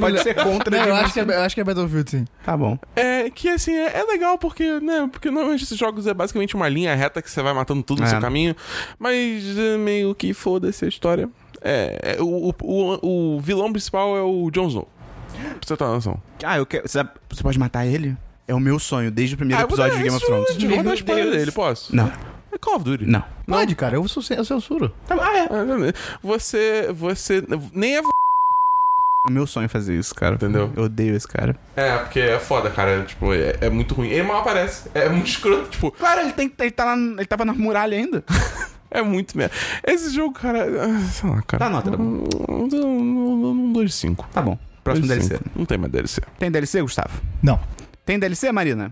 Pode 0.00 0.22
ser 0.22 0.34
contra. 0.34 0.76
Não, 0.78 0.84
eu, 0.88 0.94
acho 0.96 1.12
que 1.14 1.20
é, 1.20 1.22
eu 1.22 1.40
acho 1.42 1.54
que 1.54 1.60
é 1.60 1.64
Battlefield, 1.64 2.10
sim. 2.10 2.24
Tá 2.44 2.56
bom. 2.56 2.76
É 2.96 3.30
que 3.30 3.48
assim, 3.48 3.72
é, 3.72 3.98
é 4.00 4.04
legal 4.04 4.36
porque, 4.36 4.80
né? 4.80 5.08
Porque 5.10 5.30
normalmente 5.30 5.62
esses 5.64 5.78
jogos 5.78 6.06
é 6.06 6.12
basicamente 6.12 6.54
uma 6.56 6.68
linha 6.68 6.94
reta 6.94 7.22
que 7.22 7.30
você 7.30 7.40
vai 7.42 7.52
matando 7.54 7.82
tudo 7.84 8.00
no 8.00 8.06
É. 8.06 8.10
seu 8.10 8.20
caminho. 8.20 8.54
Mas 8.98 9.56
é, 9.56 9.76
meio 9.78 10.14
que 10.14 10.34
foda-se 10.34 10.84
a 10.84 10.88
história. 10.88 11.28
É, 11.62 12.16
é, 12.18 12.22
o, 12.22 12.48
o, 12.50 12.54
o, 12.62 13.36
o 13.36 13.40
vilão 13.40 13.70
principal 13.72 14.16
é 14.16 14.22
o 14.22 14.50
Jon 14.50 14.66
Snow. 14.68 14.88
Pra 15.32 15.54
você 15.66 15.76
ter 15.76 15.84
uma 15.84 15.94
noção. 15.94 16.20
Ah, 16.44 16.58
eu 16.58 16.66
quero. 16.66 16.88
Você, 16.88 17.02
você 17.30 17.42
pode 17.42 17.58
matar 17.58 17.86
ele? 17.86 18.16
É 18.48 18.54
o 18.54 18.60
meu 18.60 18.78
sonho, 18.80 19.10
desde 19.10 19.36
o 19.36 19.38
primeiro 19.38 19.62
Ah, 19.62 19.64
episódio 19.64 19.96
de 19.96 20.02
Game 20.02 20.16
of 20.16 20.26
Thrones. 20.26 20.48
Eu 20.60 20.68
vou 20.70 20.82
dar 20.82 20.94
spoiler 20.94 21.30
dele, 21.30 21.52
posso? 21.52 21.94
Não, 21.94 22.10
É 22.52 22.58
Call 22.58 22.76
of 22.76 22.84
Duty. 22.84 23.06
não. 23.06 23.22
Pode, 23.46 23.74
cara, 23.74 23.96
eu, 23.96 24.06
sou, 24.08 24.22
eu 24.36 24.44
censuro. 24.44 24.92
Ah, 25.08 25.36
é. 25.38 25.42
Ah, 25.44 25.92
Você. 26.22 26.88
Você. 26.92 27.44
Nem 27.72 27.96
é. 27.96 28.00
É 28.00 29.28
o 29.28 29.32
meu 29.32 29.46
sonho 29.46 29.68
fazer 29.68 29.98
isso, 29.98 30.14
cara. 30.14 30.36
Entendeu? 30.36 30.72
Eu 30.74 30.84
odeio 30.84 31.14
esse 31.14 31.28
cara. 31.28 31.54
É, 31.76 31.98
porque 31.98 32.20
é 32.20 32.38
foda, 32.38 32.70
cara. 32.70 33.04
Tipo, 33.04 33.34
é, 33.34 33.54
é 33.60 33.68
muito 33.70 33.94
ruim. 33.94 34.08
Ele 34.08 34.22
mal 34.22 34.40
aparece. 34.40 34.88
É 34.94 35.08
muito 35.08 35.26
escroto. 35.30 35.68
Tipo, 35.68 35.90
Claro, 35.90 36.20
ele, 36.20 36.32
tem, 36.32 36.50
ele, 36.58 36.70
tá 36.70 36.84
lá, 36.84 36.96
ele 36.96 37.26
tava 37.26 37.44
na 37.44 37.52
muralha 37.52 37.96
ainda. 37.98 38.24
é 38.90 39.02
muito 39.02 39.36
merda. 39.36 39.54
Esse 39.86 40.14
jogo, 40.14 40.32
cara. 40.32 40.64
ah, 40.84 41.00
Sei 41.10 41.28
lá, 41.28 41.42
cara. 41.42 41.64
Dá 41.64 41.70
nota, 41.70 41.90
Dabu. 41.90 42.24
Um 42.48 43.72
2 43.72 43.90
de 43.90 43.94
5. 43.96 44.28
Tá 44.32 44.40
bom. 44.40 44.58
Próximo 44.82 45.06
DLC. 45.06 45.38
Não 45.54 45.66
tem 45.66 45.76
mais 45.76 45.92
DLC. 45.92 46.22
Tem 46.38 46.50
DLC, 46.50 46.80
Gustavo? 46.80 47.20
Não. 47.42 47.60
Tem 48.06 48.18
DLC, 48.18 48.50
Marina? 48.50 48.90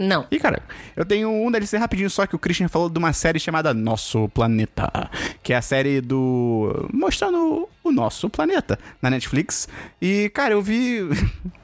Não. 0.00 0.26
Ih, 0.30 0.38
cara, 0.40 0.62
eu 0.96 1.04
tenho 1.04 1.30
um 1.30 1.50
DLC 1.50 1.76
rapidinho 1.76 2.08
só 2.08 2.26
que 2.26 2.34
o 2.34 2.38
Christian 2.38 2.68
falou 2.68 2.88
de 2.88 2.98
uma 2.98 3.12
série 3.12 3.38
chamada 3.38 3.74
Nosso 3.74 4.30
Planeta. 4.30 4.90
Que 5.42 5.52
é 5.52 5.56
a 5.56 5.62
série 5.62 6.00
do. 6.00 6.88
mostrando 6.90 7.68
o 7.84 7.92
nosso 7.92 8.30
planeta 8.30 8.78
na 9.02 9.10
Netflix. 9.10 9.68
E, 10.00 10.30
cara, 10.30 10.54
eu 10.54 10.62
vi. 10.62 11.00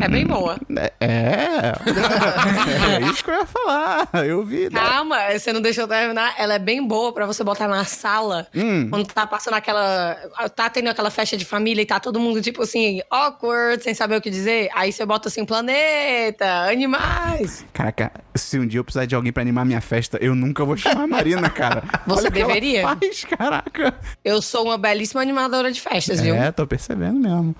É 0.00 0.08
bem 0.08 0.26
boa. 0.26 0.58
É. 1.00 1.72
é 3.00 3.10
isso 3.10 3.24
que 3.24 3.30
eu 3.30 3.34
ia 3.34 3.46
falar. 3.46 4.08
Eu 4.26 4.44
vi. 4.44 4.64
né? 4.70 4.80
Calma, 4.80 5.18
você 5.38 5.52
não 5.52 5.60
deixou 5.60 5.84
eu 5.84 5.88
terminar. 5.88 6.34
Ela 6.38 6.54
é 6.54 6.58
bem 6.58 6.86
boa 6.86 7.12
pra 7.12 7.26
você 7.26 7.42
botar 7.42 7.68
na 7.68 7.84
sala. 7.84 8.46
Hum. 8.54 8.88
Quando 8.90 9.06
tá 9.06 9.26
passando 9.26 9.54
aquela. 9.54 10.14
Tá 10.54 10.68
tendo 10.68 10.88
aquela 10.88 11.10
festa 11.10 11.36
de 11.36 11.44
família 11.44 11.82
e 11.82 11.86
tá 11.86 11.98
todo 12.00 12.20
mundo, 12.20 12.40
tipo 12.42 12.62
assim, 12.62 13.00
awkward, 13.10 13.82
sem 13.82 13.94
saber 13.94 14.16
o 14.16 14.20
que 14.20 14.30
dizer. 14.30 14.68
Aí 14.74 14.92
você 14.92 15.04
bota 15.06 15.28
assim, 15.28 15.44
planeta, 15.44 16.46
animais. 16.70 17.64
Caraca, 17.72 18.12
se 18.34 18.58
um 18.58 18.66
dia 18.66 18.80
eu 18.80 18.84
precisar 18.84 19.06
de 19.06 19.14
alguém 19.14 19.32
pra 19.32 19.42
animar 19.42 19.64
minha 19.64 19.80
festa, 19.80 20.18
eu 20.20 20.34
nunca 20.34 20.64
vou 20.64 20.76
chamar 20.76 21.04
a 21.04 21.06
Marina, 21.06 21.48
cara. 21.50 21.82
Você 22.06 22.20
Olha 22.20 22.28
o 22.28 22.32
que 22.32 22.38
ela 22.40 22.54
deveria. 22.54 22.82
faz, 22.82 23.24
caraca. 23.24 23.94
Eu 24.24 24.40
sou 24.40 24.64
uma 24.64 24.78
belíssima 24.78 25.20
animadora 25.22 25.72
de 25.72 25.80
festas, 25.80 26.20
viu? 26.20 26.34
É, 26.34 26.52
tô 26.52 26.66
percebendo 26.66 27.18
mesmo. 27.18 27.54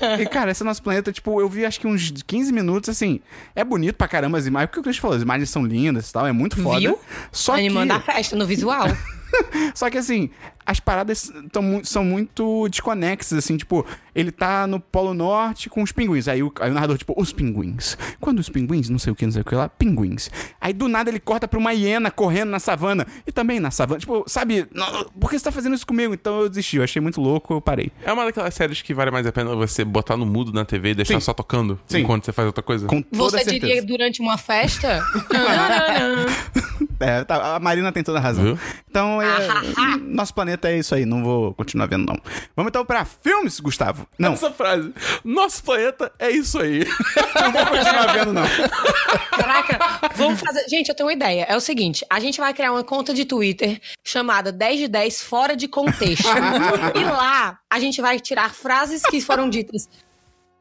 É, 0.00 0.22
e, 0.22 0.26
cara, 0.26 0.50
esse 0.50 0.64
nosso 0.64 0.82
planeta, 0.82 1.12
tipo, 1.12 1.40
eu 1.42 1.48
vi 1.48 1.66
acho 1.66 1.78
que 1.78 1.86
uns 1.86 2.10
15 2.26 2.52
minutos, 2.52 2.88
assim. 2.88 3.20
É 3.54 3.62
bonito 3.64 3.96
pra 3.96 4.08
caramba 4.08 4.38
as 4.38 4.46
imagens. 4.46 4.68
Porque 4.68 4.80
o 4.80 4.82
Chris 4.82 4.96
falou, 4.96 5.16
as 5.16 5.22
imagens 5.22 5.50
são 5.50 5.64
lindas 5.64 6.08
e 6.08 6.12
tal, 6.12 6.26
é 6.26 6.32
muito 6.32 6.60
foda. 6.62 6.80
Viu? 6.80 6.98
Só 7.30 7.54
Animando 7.54 7.92
que. 7.92 8.00
a 8.00 8.02
festa 8.02 8.36
no 8.36 8.46
visual. 8.46 8.86
Só 9.74 9.88
que 9.90 9.98
assim, 9.98 10.30
as 10.64 10.78
paradas 10.80 11.32
mu- 11.60 11.84
são 11.84 12.04
muito 12.04 12.68
desconexas, 12.68 13.38
assim, 13.38 13.56
tipo, 13.56 13.84
ele 14.14 14.30
tá 14.30 14.66
no 14.66 14.78
Polo 14.78 15.14
Norte 15.14 15.68
com 15.70 15.82
os 15.82 15.90
pinguins. 15.92 16.28
Aí 16.28 16.42
o, 16.42 16.52
aí 16.60 16.70
o 16.70 16.74
narrador, 16.74 16.96
tipo, 16.98 17.14
os 17.16 17.32
pinguins. 17.32 17.96
Quando 18.20 18.38
os 18.38 18.48
pinguins, 18.48 18.88
não 18.88 18.98
sei 18.98 19.12
o 19.12 19.16
que, 19.16 19.24
não 19.24 19.32
sei 19.32 19.42
o 19.42 19.44
que 19.44 19.54
lá, 19.54 19.68
pinguins. 19.68 20.30
Aí 20.60 20.72
do 20.72 20.88
nada 20.88 21.10
ele 21.10 21.18
corta 21.20 21.48
pra 21.48 21.58
uma 21.58 21.72
hiena 21.72 22.10
correndo 22.10 22.50
na 22.50 22.58
savana. 22.60 23.06
E 23.26 23.32
também 23.32 23.58
na 23.60 23.70
savana. 23.70 23.98
Tipo, 24.00 24.24
sabe, 24.26 24.66
não, 24.72 25.04
por 25.18 25.30
que 25.30 25.38
você 25.38 25.44
tá 25.44 25.52
fazendo 25.52 25.74
isso 25.74 25.86
comigo? 25.86 26.14
Então 26.14 26.40
eu 26.40 26.48
desisti, 26.48 26.76
eu 26.76 26.84
achei 26.84 27.00
muito 27.02 27.20
louco, 27.20 27.54
eu 27.54 27.60
parei. 27.60 27.90
É 28.04 28.12
uma 28.12 28.24
daquelas 28.24 28.54
séries 28.54 28.82
que 28.82 28.94
vale 28.94 29.10
mais 29.10 29.26
a 29.26 29.32
pena 29.32 29.54
você 29.56 29.84
botar 29.84 30.16
no 30.16 30.26
mudo 30.26 30.52
na 30.52 30.64
TV 30.64 30.90
e 30.90 30.94
deixar 30.94 31.14
Sim. 31.14 31.20
só 31.20 31.32
tocando 31.32 31.78
Sim. 31.86 32.00
enquanto 32.00 32.24
você 32.24 32.32
faz 32.32 32.46
outra 32.46 32.62
coisa. 32.62 32.86
Com 32.86 33.02
toda 33.02 33.38
Você 33.38 33.44
certeza. 33.44 33.60
diria 33.66 33.82
durante 33.82 34.20
uma 34.20 34.38
festa? 34.38 35.02
É, 37.00 37.24
tá, 37.24 37.56
a 37.56 37.60
Marina 37.60 37.92
tem 37.92 38.02
toda 38.02 38.18
a 38.18 38.20
razão. 38.20 38.44
Viu? 38.44 38.58
Então, 38.88 39.20
é, 39.20 39.48
Ah, 39.76 39.96
nosso 40.00 40.34
planeta 40.34 40.68
é 40.70 40.78
isso 40.78 40.94
aí, 40.94 41.04
não 41.04 41.22
vou 41.22 41.54
continuar 41.54 41.86
vendo, 41.86 42.06
não. 42.06 42.18
Vamos 42.54 42.70
então 42.70 42.84
pra 42.84 43.04
filmes, 43.04 43.58
Gustavo. 43.60 44.06
Não, 44.18 44.34
Essa 44.34 44.50
frase. 44.50 44.92
Nosso 45.24 45.62
planeta 45.62 46.12
é 46.18 46.30
isso 46.30 46.58
aí. 46.58 46.86
não 47.34 47.52
vou 47.52 47.66
continuar 47.66 48.12
vendo, 48.12 48.32
não. 48.32 48.42
Caraca, 49.30 49.78
vamos 50.14 50.40
fazer. 50.40 50.68
Gente, 50.68 50.88
eu 50.88 50.94
tenho 50.94 51.08
uma 51.08 51.12
ideia. 51.14 51.46
É 51.48 51.56
o 51.56 51.60
seguinte: 51.60 52.04
a 52.08 52.20
gente 52.20 52.38
vai 52.40 52.52
criar 52.52 52.72
uma 52.72 52.84
conta 52.84 53.14
de 53.14 53.24
Twitter 53.24 53.80
chamada 54.04 54.52
10 54.52 54.80
de 54.80 54.88
10 54.88 55.22
fora 55.22 55.56
de 55.56 55.68
contexto. 55.68 56.28
e 56.94 57.04
lá 57.04 57.58
a 57.70 57.78
gente 57.80 58.00
vai 58.00 58.20
tirar 58.20 58.52
frases 58.54 59.02
que 59.02 59.20
foram 59.20 59.48
ditas. 59.48 59.88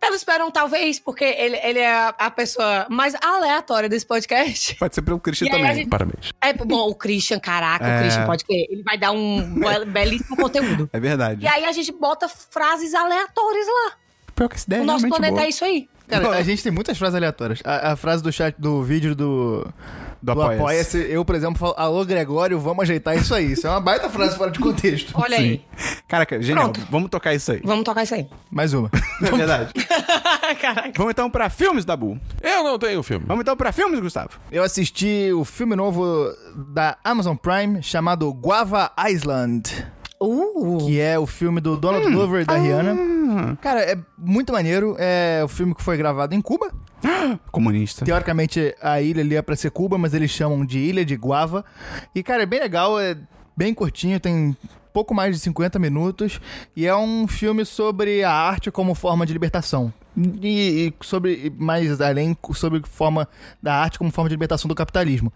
Pelo 0.01 0.15
Esperam, 0.15 0.49
talvez, 0.49 0.99
porque 0.99 1.23
ele, 1.23 1.55
ele 1.57 1.77
é 1.79 2.11
a, 2.17 2.31
pessoa 2.31 2.87
mais 2.89 3.13
aleatória 3.21 3.87
desse 3.87 4.05
podcast. 4.05 4.75
Pode 4.75 4.95
ser 4.95 5.03
pelo 5.03 5.19
Christian 5.21 5.45
E 5.47 5.51
também. 5.51 5.75
gente- 5.75 5.89
Parabéns. 5.89 6.31
É, 6.41 6.51
bom, 6.53 6.89
o 6.89 6.95
Christian, 6.95 7.39
caraca, 7.39 7.85
É. 7.87 7.97
o 7.97 8.01
Christian 8.01 8.25
pode 8.25 8.43
crer. 8.43 8.65
Ele 8.69 8.81
vai 8.81 8.97
dar 8.97 9.11
um 9.11 9.53
be- 9.53 9.85
belíssimo 9.93 10.35
conteúdo. 10.35 10.89
É 10.91 10.99
verdade. 10.99 11.45
E 11.45 11.47
aí 11.47 11.65
a 11.65 11.71
gente 11.71 11.91
bota 11.91 12.27
frases 12.27 12.95
aleatórias 12.95 13.67
lá. 13.67 13.93
Pior 14.33 14.49
que 14.49 14.55
essa 14.55 14.65
ideia 14.65 14.81
o 14.81 14.83
é 14.83 14.87
nosso 14.87 15.07
planeta 15.07 15.33
boa. 15.33 15.45
é 15.45 15.49
isso 15.49 15.63
aí. 15.63 15.87
Cara, 16.07 16.29
a 16.31 16.41
gente 16.43 16.63
tem 16.63 16.71
muitas 16.71 16.97
frases 16.97 17.15
aleatórias. 17.15 17.59
A, 17.63 17.91
a 17.91 17.95
frase 17.95 18.23
do 18.23 18.31
chat 18.33 18.55
do 18.59 18.81
vídeo 18.83 19.13
do. 19.15 19.71
Do 20.21 20.33
Do 20.35 20.41
Apoia-se. 20.41 20.61
Apoia-se, 20.61 20.97
eu, 21.11 21.25
por 21.25 21.35
exemplo, 21.35 21.57
falo, 21.57 21.73
alô 21.77 22.05
Gregório, 22.05 22.59
vamos 22.59 22.83
ajeitar 22.83 23.17
isso 23.17 23.33
aí. 23.33 23.53
Isso 23.53 23.65
é 23.65 23.69
uma 23.69 23.81
baita 23.81 24.09
frase 24.09 24.37
fora 24.37 24.51
de 24.51 24.59
contexto. 24.59 25.11
Olha 25.15 25.37
aí. 25.37 25.61
Caraca, 26.07 26.41
genial. 26.41 26.71
Pronto. 26.71 26.87
Vamos 26.91 27.09
tocar 27.09 27.33
isso 27.33 27.51
aí. 27.51 27.61
Vamos 27.63 27.83
tocar 27.83 28.03
isso 28.03 28.13
aí. 28.15 28.27
Mais 28.51 28.73
uma. 28.73 28.89
É 29.21 29.31
verdade. 29.31 29.71
Caraca. 30.59 30.91
Vamos 30.97 31.11
então 31.11 31.29
pra 31.29 31.49
filmes, 31.49 31.85
Dabu. 31.85 32.19
Eu 32.41 32.63
não 32.63 32.79
tenho 32.79 33.03
filme. 33.03 33.23
Vamos 33.27 33.41
então 33.43 33.55
pra 33.55 33.71
filmes, 33.71 33.99
Gustavo. 33.99 34.31
Eu 34.51 34.63
assisti 34.63 35.31
o 35.31 35.45
filme 35.45 35.75
novo 35.75 36.27
da 36.73 36.97
Amazon 37.03 37.35
Prime 37.35 37.83
chamado 37.83 38.31
Guava 38.33 38.91
Island. 39.09 39.85
Uh. 40.21 40.85
que 40.85 40.99
é 40.99 41.17
o 41.17 41.25
filme 41.25 41.59
do 41.59 41.75
Donald 41.75 42.09
Glover 42.11 42.41
e 42.41 42.45
da 42.45 42.55
Rihanna. 42.55 43.57
Cara, 43.61 43.81
é 43.81 43.97
muito 44.17 44.53
maneiro. 44.53 44.95
É 44.99 45.41
o 45.43 45.47
filme 45.47 45.73
que 45.73 45.81
foi 45.81 45.97
gravado 45.97 46.35
em 46.35 46.41
Cuba. 46.41 46.71
Comunista. 47.51 48.05
Teoricamente, 48.05 48.75
a 48.81 49.01
ilha 49.01 49.21
ali 49.21 49.35
é 49.35 49.41
pra 49.41 49.55
ser 49.55 49.71
Cuba, 49.71 49.97
mas 49.97 50.13
eles 50.13 50.29
chamam 50.29 50.65
de 50.65 50.79
Ilha 50.79 51.03
de 51.03 51.15
Guava. 51.15 51.65
E, 52.13 52.21
cara, 52.21 52.43
é 52.43 52.45
bem 52.45 52.59
legal, 52.59 52.99
é 52.99 53.17
bem 53.57 53.73
curtinho, 53.73 54.19
tem 54.19 54.55
pouco 54.93 55.13
mais 55.13 55.35
de 55.35 55.41
50 55.41 55.79
minutos. 55.79 56.39
E 56.75 56.85
é 56.85 56.95
um 56.95 57.27
filme 57.27 57.65
sobre 57.65 58.23
a 58.23 58.31
arte 58.31 58.69
como 58.69 58.93
forma 58.93 59.25
de 59.25 59.33
libertação. 59.33 59.93
E, 60.41 60.87
e 60.87 60.93
sobre, 61.05 61.51
mais 61.57 62.01
além, 62.01 62.37
sobre 62.53 62.81
forma 62.85 63.27
da 63.61 63.73
arte 63.73 63.97
como 63.97 64.11
forma 64.11 64.29
de 64.29 64.35
libertação 64.35 64.67
do 64.67 64.75
capitalismo. 64.75 65.31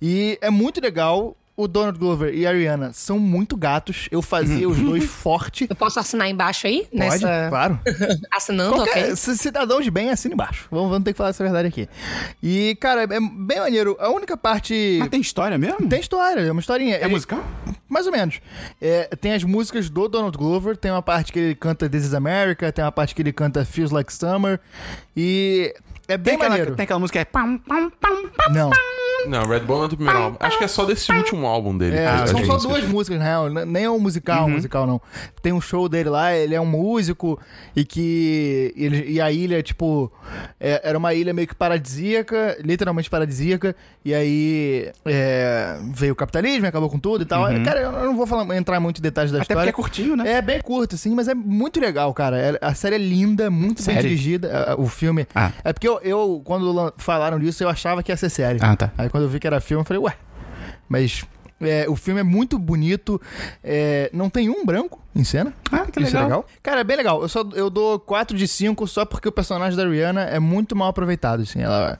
E 0.00 0.38
é 0.40 0.50
muito 0.50 0.80
legal. 0.80 1.36
O 1.56 1.68
Donald 1.68 1.96
Glover 1.98 2.34
e 2.34 2.44
a 2.46 2.50
Ariana 2.50 2.92
são 2.92 3.16
muito 3.18 3.56
gatos. 3.56 4.08
Eu 4.10 4.20
fazia 4.20 4.68
os 4.68 4.76
dois 4.78 5.04
forte. 5.08 5.66
Eu 5.70 5.76
posso 5.76 6.00
assinar 6.00 6.28
embaixo 6.28 6.66
aí? 6.66 6.80
Pode, 6.90 6.96
Nessa... 6.98 7.46
claro. 7.48 7.78
Assinando, 8.32 8.74
Qualquer 8.74 9.04
ok? 9.12 9.16
cidadão 9.16 9.80
de 9.80 9.88
bem 9.90 10.10
assina 10.10 10.34
embaixo. 10.34 10.66
Vamos, 10.70 10.90
vamos 10.90 11.04
ter 11.04 11.12
que 11.12 11.16
falar 11.16 11.30
essa 11.30 11.44
verdade 11.44 11.68
aqui. 11.68 11.88
E, 12.42 12.76
cara, 12.80 13.02
é 13.02 13.06
bem 13.06 13.60
maneiro. 13.60 13.96
A 14.00 14.08
única 14.10 14.36
parte. 14.36 14.96
Mas 14.98 15.08
tem 15.10 15.20
história 15.20 15.56
mesmo? 15.56 15.88
Tem 15.88 16.00
história, 16.00 16.40
é 16.40 16.50
uma 16.50 16.60
historinha. 16.60 16.96
É 16.96 17.04
Ele- 17.04 17.14
musical? 17.14 17.44
Mais 17.88 18.06
ou 18.06 18.12
menos. 18.12 18.40
É, 18.80 19.04
tem 19.20 19.32
as 19.34 19.44
músicas 19.44 19.88
do 19.88 20.08
Donald 20.08 20.36
Glover, 20.36 20.76
tem 20.76 20.90
uma 20.90 21.02
parte 21.02 21.32
que 21.32 21.38
ele 21.38 21.54
canta 21.54 21.88
This 21.88 22.06
is 22.06 22.14
America, 22.14 22.72
tem 22.72 22.84
uma 22.84 22.90
parte 22.90 23.14
que 23.14 23.22
ele 23.22 23.32
canta 23.32 23.64
Feels 23.64 23.92
Like 23.92 24.12
Summer. 24.12 24.58
E 25.16 25.72
é 26.08 26.16
Tem 26.16 26.18
bem 26.18 26.34
aquela, 26.34 26.50
maneiro. 26.50 26.74
tem 26.74 26.82
aquela 26.82 26.98
música 26.98 27.24
que 27.24 27.38
é... 27.38 27.40
Não. 28.52 28.70
Não, 29.28 29.46
Red 29.46 29.60
Bull 29.60 29.78
não 29.78 29.84
é 29.84 29.88
do 29.88 29.96
primeiro 29.96 30.18
álbum. 30.20 30.36
Acho 30.40 30.58
que 30.58 30.64
é 30.64 30.68
só 30.68 30.84
desse 30.84 31.10
último 31.12 31.46
álbum 31.46 31.76
dele. 31.76 31.96
É, 31.96 32.26
são 32.26 32.44
só 32.44 32.56
duas 32.56 32.84
músicas, 32.86 33.18
na 33.18 33.24
real. 33.24 33.48
Nem 33.50 33.84
é 33.84 33.90
um 33.90 33.98
musical, 33.98 34.48
musical, 34.48 34.86
não. 34.86 35.00
Tem 35.42 35.52
um 35.52 35.60
show 35.60 35.88
dele 35.88 36.08
lá, 36.08 36.34
ele 36.34 36.54
é 36.54 36.60
um 36.60 36.66
músico 36.66 37.38
e 37.74 37.84
que. 37.84 38.72
Ele, 38.76 39.04
e 39.12 39.20
a 39.20 39.30
ilha, 39.30 39.62
tipo. 39.62 40.10
é- 40.60 40.80
era 40.84 40.98
uma 40.98 41.14
ilha 41.14 41.32
meio 41.32 41.46
que 41.48 41.54
paradisíaca, 41.54 42.56
literalmente 42.62 43.08
paradisíaca. 43.10 43.74
E 44.04 44.12
aí 44.14 44.90
é, 45.04 45.78
veio 45.94 46.12
o 46.12 46.16
capitalismo, 46.16 46.66
acabou 46.66 46.90
com 46.90 46.98
tudo 46.98 47.22
e 47.22 47.24
tal. 47.26 47.44
Cara, 47.64 47.80
eu 47.80 47.92
não 47.92 48.16
vou 48.16 48.26
falar, 48.26 48.54
entrar 48.56 48.78
muito 48.80 48.98
em 48.98 49.02
detalhes 49.02 49.30
da 49.32 49.38
Até 49.38 49.44
porque 49.46 49.52
história. 49.54 49.70
é 49.70 49.72
curtinho, 49.72 50.16
né? 50.16 50.32
É 50.34 50.42
bem 50.42 50.60
curto, 50.60 50.94
assim, 50.94 51.14
mas 51.14 51.28
é 51.28 51.34
muito 51.34 51.80
legal, 51.80 52.12
cara. 52.12 52.36
É- 52.38 52.58
a 52.60 52.74
série 52.74 52.96
é 52.96 52.98
linda, 52.98 53.50
muito 53.50 53.82
bem 53.84 53.94
Série? 53.94 54.08
dirigida. 54.08 54.72
a- 54.72 54.74
O 54.80 54.86
filme. 54.88 55.26
Ah. 55.34 55.50
É 55.62 55.72
porque 55.72 55.88
eu, 55.88 55.98
eu, 56.02 56.42
quando 56.44 56.92
falaram 56.96 57.38
disso, 57.38 57.62
eu 57.64 57.68
achava 57.68 58.02
que 58.02 58.10
ia 58.12 58.16
ser 58.16 58.28
série. 58.28 58.58
Ah, 58.60 58.76
tá. 58.76 58.92
Aí 58.98 59.08
quando 59.14 59.22
eu 59.22 59.28
vi 59.30 59.38
que 59.38 59.46
era 59.46 59.60
filme, 59.60 59.80
eu 59.82 59.84
falei, 59.84 60.02
ué. 60.02 60.16
Mas 60.88 61.24
é, 61.60 61.86
o 61.88 61.94
filme 61.94 62.18
é 62.18 62.24
muito 62.24 62.58
bonito. 62.58 63.20
é, 63.62 64.10
não 64.12 64.28
tem 64.28 64.50
um 64.50 64.66
branco 64.66 65.00
em 65.14 65.22
cena. 65.22 65.54
Ah, 65.70 65.86
que 65.86 66.00
Isso 66.00 66.08
legal. 66.08 66.20
é 66.20 66.24
legal. 66.24 66.46
Cara, 66.60 66.80
é 66.80 66.84
bem 66.84 66.96
legal. 66.96 67.22
Eu, 67.22 67.28
só, 67.28 67.44
eu 67.54 67.70
dou 67.70 68.00
4 68.00 68.36
de 68.36 68.48
5 68.48 68.88
só 68.88 69.04
porque 69.04 69.28
o 69.28 69.32
personagem 69.32 69.76
da 69.76 69.88
Rihanna 69.88 70.22
é 70.22 70.40
muito 70.40 70.74
mal 70.74 70.88
aproveitado, 70.88 71.42
assim. 71.42 71.62
Ela, 71.62 71.96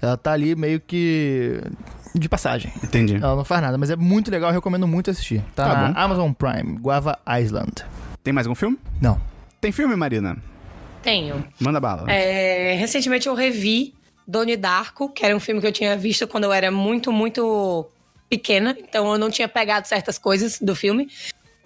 ela 0.00 0.16
tá 0.16 0.32
ali 0.32 0.56
meio 0.56 0.80
que 0.80 1.60
de 2.14 2.26
passagem. 2.26 2.72
Entendi. 2.82 3.16
Ela 3.16 3.36
não 3.36 3.44
faz 3.44 3.60
nada, 3.60 3.76
mas 3.76 3.90
é 3.90 3.96
muito 3.96 4.30
legal, 4.30 4.48
eu 4.48 4.54
recomendo 4.54 4.86
muito 4.88 5.10
assistir. 5.10 5.42
Tá, 5.54 5.68
Tá 5.68 5.76
na 5.76 5.88
bom. 5.88 6.00
Amazon 6.00 6.32
Prime, 6.32 6.78
Guava 6.78 7.18
Island. 7.38 7.84
Tem 8.24 8.32
mais 8.32 8.46
algum 8.46 8.54
filme? 8.56 8.78
Não. 8.98 9.20
Tem 9.60 9.70
filme, 9.72 9.94
Marina? 9.94 10.38
Tenho. 11.02 11.44
Manda 11.60 11.78
bala. 11.78 12.10
É, 12.10 12.74
recentemente 12.76 13.28
eu 13.28 13.34
revi 13.34 13.94
Doni 14.26 14.56
Darko, 14.56 15.08
que 15.08 15.24
era 15.24 15.34
um 15.34 15.40
filme 15.40 15.60
que 15.60 15.66
eu 15.66 15.72
tinha 15.72 15.96
visto 15.96 16.26
quando 16.26 16.44
eu 16.44 16.52
era 16.52 16.70
muito, 16.70 17.12
muito 17.12 17.86
pequena. 18.28 18.76
Então 18.78 19.12
eu 19.12 19.18
não 19.18 19.30
tinha 19.30 19.48
pegado 19.48 19.86
certas 19.86 20.18
coisas 20.18 20.58
do 20.60 20.74
filme. 20.74 21.08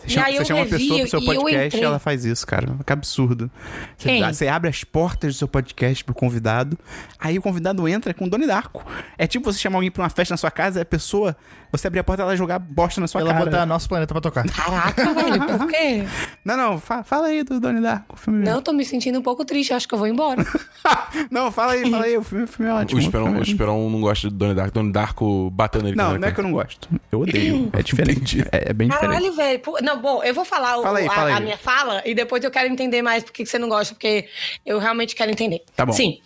Você 0.00 0.06
E 0.06 0.10
chama, 0.10 0.26
aí 0.26 0.32
você 0.34 0.40
eu 0.40 0.44
chama 0.46 0.60
uma 0.60 0.66
pessoa 0.66 0.98
pro 1.00 1.08
seu 1.08 1.20
e 1.20 1.26
eu 1.26 1.34
podcast 1.34 1.78
e 1.78 1.84
ela 1.84 1.98
faz 1.98 2.24
isso, 2.24 2.46
cara. 2.46 2.74
Que 2.86 2.92
absurdo. 2.92 3.50
Você, 3.96 4.18
você 4.20 4.48
abre 4.48 4.70
as 4.70 4.82
portas 4.82 5.34
do 5.34 5.38
seu 5.38 5.48
podcast 5.48 6.02
pro 6.04 6.14
convidado, 6.14 6.78
aí 7.18 7.38
o 7.38 7.42
convidado 7.42 7.86
entra 7.86 8.14
com 8.14 8.26
Doni 8.26 8.46
Darko. 8.46 8.84
É 9.18 9.26
tipo 9.26 9.52
você 9.52 9.58
chamar 9.58 9.76
alguém 9.76 9.90
pra 9.90 10.02
uma 10.02 10.08
festa 10.08 10.32
na 10.32 10.38
sua 10.38 10.50
casa, 10.50 10.80
a 10.80 10.84
pessoa, 10.86 11.36
você 11.72 11.86
abrir 11.86 12.00
a 12.00 12.04
porta 12.04 12.22
e 12.22 12.24
ela 12.24 12.36
jogar 12.36 12.58
bosta 12.58 13.00
na 13.00 13.06
sua 13.06 13.20
Ela 13.20 13.32
cara. 13.32 13.44
botar 13.44 13.66
nosso 13.66 13.88
planeta 13.88 14.12
pra 14.14 14.20
tocar. 14.20 14.44
Caraca, 14.48 15.12
velho, 15.14 15.58
por 15.58 15.68
quê? 15.68 16.04
Não, 16.44 16.56
não, 16.56 16.78
fa- 16.80 17.02
fala 17.04 17.28
aí 17.28 17.42
do 17.42 17.60
Doni 17.60 17.80
Darko. 17.80 18.14
O 18.14 18.18
filme 18.18 18.44
Não, 18.44 18.56
eu 18.56 18.62
tô 18.62 18.72
me 18.72 18.84
sentindo 18.84 19.18
um 19.18 19.22
pouco 19.22 19.44
triste, 19.44 19.72
acho 19.72 19.86
que 19.88 19.94
eu 19.94 19.98
vou 19.98 20.06
embora. 20.08 20.44
não, 21.30 21.50
fala 21.52 21.72
aí, 21.72 21.90
fala 21.90 22.04
aí. 22.04 22.16
O 22.16 22.22
filme, 22.22 22.44
o 22.44 22.48
filme 22.48 22.70
é 22.70 22.74
ótimo. 22.74 22.98
O 23.00 23.02
Esperon, 23.02 23.24
filme 23.24 23.38
o 23.38 23.42
é- 23.42 23.44
Esperon 23.44 23.90
não 23.90 24.00
gosta 24.00 24.28
de 24.28 24.34
Donnie 24.34 24.54
Darko. 24.54 24.72
Donnie 24.74 24.92
Darko 24.92 25.50
bateu 25.50 25.82
nele. 25.82 25.96
Não, 25.96 26.18
não 26.18 26.28
é 26.28 26.32
que 26.32 26.40
eu 26.40 26.44
não 26.44 26.52
gosto. 26.52 26.88
Eu 27.10 27.20
odeio. 27.20 27.70
É 27.78 27.82
diferente. 27.82 28.40
É, 28.52 28.70
é 28.70 28.72
bem 28.72 28.88
diferente. 28.88 29.12
Caralho, 29.14 29.32
velho. 29.34 29.60
Não, 29.82 30.00
bom, 30.00 30.22
eu 30.24 30.34
vou 30.34 30.44
falar, 30.44 30.78
o- 30.78 30.82
Fala 30.82 30.98
aí, 30.98 31.06
a, 31.06 31.10
fala 31.10 31.28
aí. 31.28 31.34
a 31.34 31.40
minha 31.40 31.58
fala 31.58 32.02
e 32.04 32.14
depois 32.14 32.42
eu 32.44 32.50
quero 32.50 32.68
entender 32.68 33.00
mais 33.02 33.22
por 33.24 33.32
que 33.32 33.44
que 33.44 33.48
você 33.48 33.58
não 33.58 33.68
gosta, 33.68 33.94
porque 33.94 34.26
eu 34.66 34.78
realmente 34.78 35.14
quero 35.14 35.30
entender. 35.30 35.62
Tá 35.76 35.86
bom. 35.86 35.92
Sim. 35.92 36.18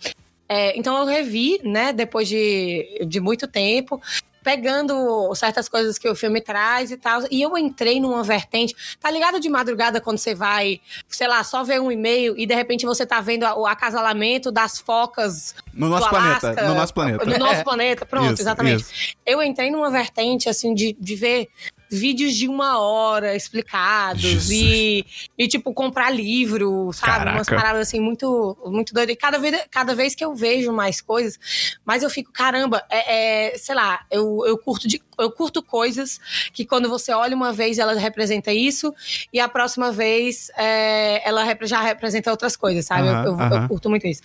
É, 0.47 0.77
então 0.77 0.95
eu 0.97 1.05
revi, 1.05 1.59
né, 1.63 1.91
depois 1.91 2.27
de, 2.27 3.03
de 3.07 3.19
muito 3.19 3.47
tempo, 3.47 3.99
pegando 4.45 5.33
certas 5.33 5.67
coisas 5.67 5.97
que 5.97 6.07
o 6.07 6.13
filme 6.13 6.39
traz 6.39 6.91
e 6.91 6.97
tal. 6.97 7.23
E 7.31 7.41
eu 7.41 7.57
entrei 7.57 7.99
numa 7.99 8.23
vertente. 8.23 8.75
Tá 8.99 9.09
ligado 9.09 9.39
de 9.39 9.49
madrugada 9.49 9.99
quando 9.99 10.19
você 10.19 10.35
vai, 10.35 10.79
sei 11.09 11.27
lá, 11.27 11.43
só 11.43 11.63
ver 11.63 11.81
um 11.81 11.91
e-mail 11.91 12.35
e 12.37 12.45
de 12.45 12.53
repente 12.53 12.85
você 12.85 13.07
tá 13.07 13.19
vendo 13.19 13.43
o 13.43 13.65
acasalamento 13.65 14.51
das 14.51 14.77
focas 14.77 15.55
No 15.73 15.89
nosso 15.89 16.07
planeta, 16.07 16.67
no 16.67 16.75
nosso 16.75 16.93
planeta. 16.93 17.25
No 17.25 17.37
nosso 17.39 17.55
É. 17.55 17.63
planeta, 17.63 18.05
pronto, 18.05 18.33
Isso, 18.33 18.43
exatamente. 18.43 18.81
isso. 18.83 19.15
Eu 19.25 19.41
entrei 19.41 19.71
numa 19.71 19.89
vertente, 19.89 20.47
assim, 20.47 20.75
de, 20.75 20.95
de 20.99 21.15
ver 21.15 21.49
vídeos 21.89 22.33
de 22.35 22.47
uma 22.47 22.79
hora 22.79 23.35
explicados 23.35 24.21
Jesus. 24.21 24.49
e, 24.51 25.05
e, 25.37 25.47
tipo, 25.47 25.73
comprar 25.73 26.09
livro, 26.09 26.91
sabe? 26.93 27.31
Umas 27.31 27.47
Caraca. 27.47 27.55
paradas, 27.55 27.87
assim, 27.87 27.99
muito, 27.99 28.57
muito 28.65 28.93
doidas. 28.93 29.13
E 29.13 29.17
cada 29.17 29.37
vez, 29.37 29.65
cada 29.69 29.93
vez 29.95 30.15
que 30.15 30.23
eu 30.25 30.33
vejo 30.35 30.71
mais 30.71 31.01
coisas, 31.01 31.37
mais 31.85 32.03
eu 32.03 32.09
fico, 32.09 32.31
caramba, 32.31 32.83
é, 32.89 33.53
é, 33.53 33.57
sei 33.57 33.75
lá, 33.75 34.01
eu, 34.11 34.43
eu, 34.45 34.57
curto 34.57 34.87
de, 34.87 35.01
eu 35.19 35.31
curto 35.31 35.61
coisas 35.61 36.19
que 36.53 36.65
quando 36.65 36.89
você 36.89 37.11
olha 37.13 37.35
uma 37.35 37.53
vez, 37.53 37.77
ela 37.79 37.93
representa 37.93 38.51
isso 38.51 38.93
e 39.31 39.39
a 39.39 39.47
próxima 39.47 39.91
vez 39.91 40.49
é, 40.57 41.21
ela 41.27 41.45
já 41.63 41.81
representa 41.81 42.31
outras 42.31 42.55
coisas, 42.55 42.85
sabe? 42.85 43.07
Eu- 43.07 43.13
Aham, 43.13 43.23
eu, 43.25 43.31
eu 43.31 43.57
aham. 43.57 43.67
curto 43.67 43.89
muito 43.89 44.07
isso. 44.07 44.21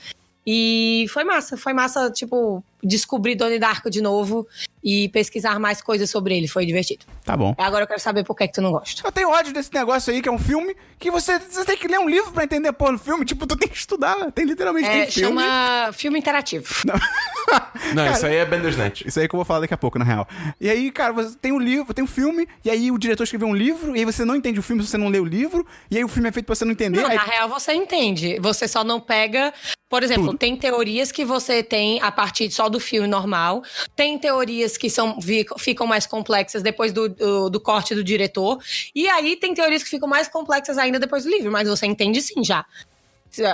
E 0.46 1.04
foi 1.10 1.22
massa, 1.22 1.56
foi 1.56 1.72
massa, 1.74 2.10
tipo, 2.10 2.64
descobrir 2.82 3.34
Donnie 3.34 3.58
Darko 3.58 3.90
de 3.90 4.00
novo 4.00 4.48
e 4.82 5.08
pesquisar 5.10 5.58
mais 5.58 5.82
coisas 5.82 6.08
sobre 6.10 6.36
ele. 6.36 6.48
Foi 6.48 6.64
divertido. 6.64 7.04
Tá 7.24 7.36
bom. 7.36 7.54
Agora 7.58 7.84
eu 7.84 7.88
quero 7.88 8.00
saber 8.00 8.24
por 8.24 8.34
que, 8.36 8.46
que 8.48 8.54
tu 8.54 8.62
não 8.62 8.72
gosta. 8.72 9.06
Eu 9.06 9.12
tenho 9.12 9.30
ódio 9.30 9.52
desse 9.52 9.72
negócio 9.72 10.12
aí, 10.12 10.22
que 10.22 10.28
é 10.28 10.32
um 10.32 10.38
filme, 10.38 10.74
que 10.98 11.10
você, 11.10 11.38
você 11.38 11.64
tem 11.64 11.76
que 11.76 11.86
ler 11.88 11.98
um 11.98 12.08
livro 12.08 12.32
pra 12.32 12.44
entender 12.44 12.72
porra 12.72 12.92
no 12.92 12.98
filme. 12.98 13.24
Tipo, 13.24 13.46
tu 13.46 13.56
tem 13.56 13.68
que 13.68 13.76
estudar. 13.76 14.16
Tem 14.32 14.44
literalmente 14.44 14.88
É, 14.88 15.02
tem 15.02 15.10
filme. 15.10 15.40
chama 15.40 15.92
filme 15.92 16.18
interativo. 16.18 16.66
Não, 17.94 18.10
isso 18.12 18.26
aí 18.26 18.36
é 18.36 18.44
Bandersnatch. 18.44 19.02
Isso 19.06 19.18
aí 19.18 19.28
que 19.28 19.34
eu 19.34 19.38
vou 19.38 19.44
falar 19.44 19.60
daqui 19.60 19.74
a 19.74 19.76
pouco, 19.78 19.98
na 19.98 20.04
real. 20.04 20.26
E 20.60 20.68
aí, 20.70 20.90
cara, 20.90 21.12
você 21.12 21.36
tem 21.36 21.52
um 21.52 21.58
livro, 21.58 21.92
tem 21.92 22.04
um 22.04 22.08
filme, 22.08 22.46
e 22.64 22.70
aí 22.70 22.90
o 22.90 22.98
diretor 22.98 23.24
escreveu 23.24 23.48
um 23.48 23.54
livro, 23.54 23.96
e 23.96 23.98
aí 24.00 24.04
você 24.04 24.24
não 24.24 24.36
entende 24.36 24.60
o 24.60 24.62
filme 24.62 24.82
se 24.82 24.88
você 24.90 24.98
não 24.98 25.08
lê 25.08 25.18
o 25.18 25.24
livro, 25.24 25.66
e 25.90 25.96
aí 25.96 26.04
o 26.04 26.08
filme 26.08 26.28
é 26.28 26.32
feito 26.32 26.46
pra 26.46 26.54
você 26.54 26.64
não 26.64 26.72
entender. 26.72 27.00
Não, 27.02 27.08
aí- 27.10 27.16
na 27.16 27.24
real 27.24 27.48
você 27.48 27.72
entende. 27.72 28.38
Você 28.40 28.68
só 28.68 28.84
não 28.84 29.00
pega. 29.00 29.52
Por 29.88 30.04
exemplo, 30.04 30.26
Tudo. 30.26 30.38
tem 30.38 30.56
teorias 30.56 31.10
que 31.10 31.24
você 31.24 31.64
tem 31.64 32.00
a 32.00 32.12
partir 32.12 32.48
só 32.52 32.68
do 32.68 32.78
filme 32.78 33.08
normal. 33.08 33.62
Tem 33.96 34.16
teorias 34.16 34.69
que 34.76 34.90
são, 34.90 35.18
ficam 35.58 35.86
mais 35.86 36.06
complexas 36.06 36.62
depois 36.62 36.92
do, 36.92 37.08
do, 37.08 37.50
do 37.50 37.60
corte 37.60 37.94
do 37.94 38.02
diretor. 38.04 38.58
E 38.94 39.08
aí 39.08 39.36
tem 39.36 39.54
teorias 39.54 39.82
que 39.82 39.88
ficam 39.90 40.08
mais 40.08 40.28
complexas 40.28 40.76
ainda 40.78 40.98
depois 40.98 41.24
do 41.24 41.30
livro. 41.30 41.50
Mas 41.50 41.68
você 41.68 41.86
entende 41.86 42.20
sim 42.22 42.42
já. 42.44 42.64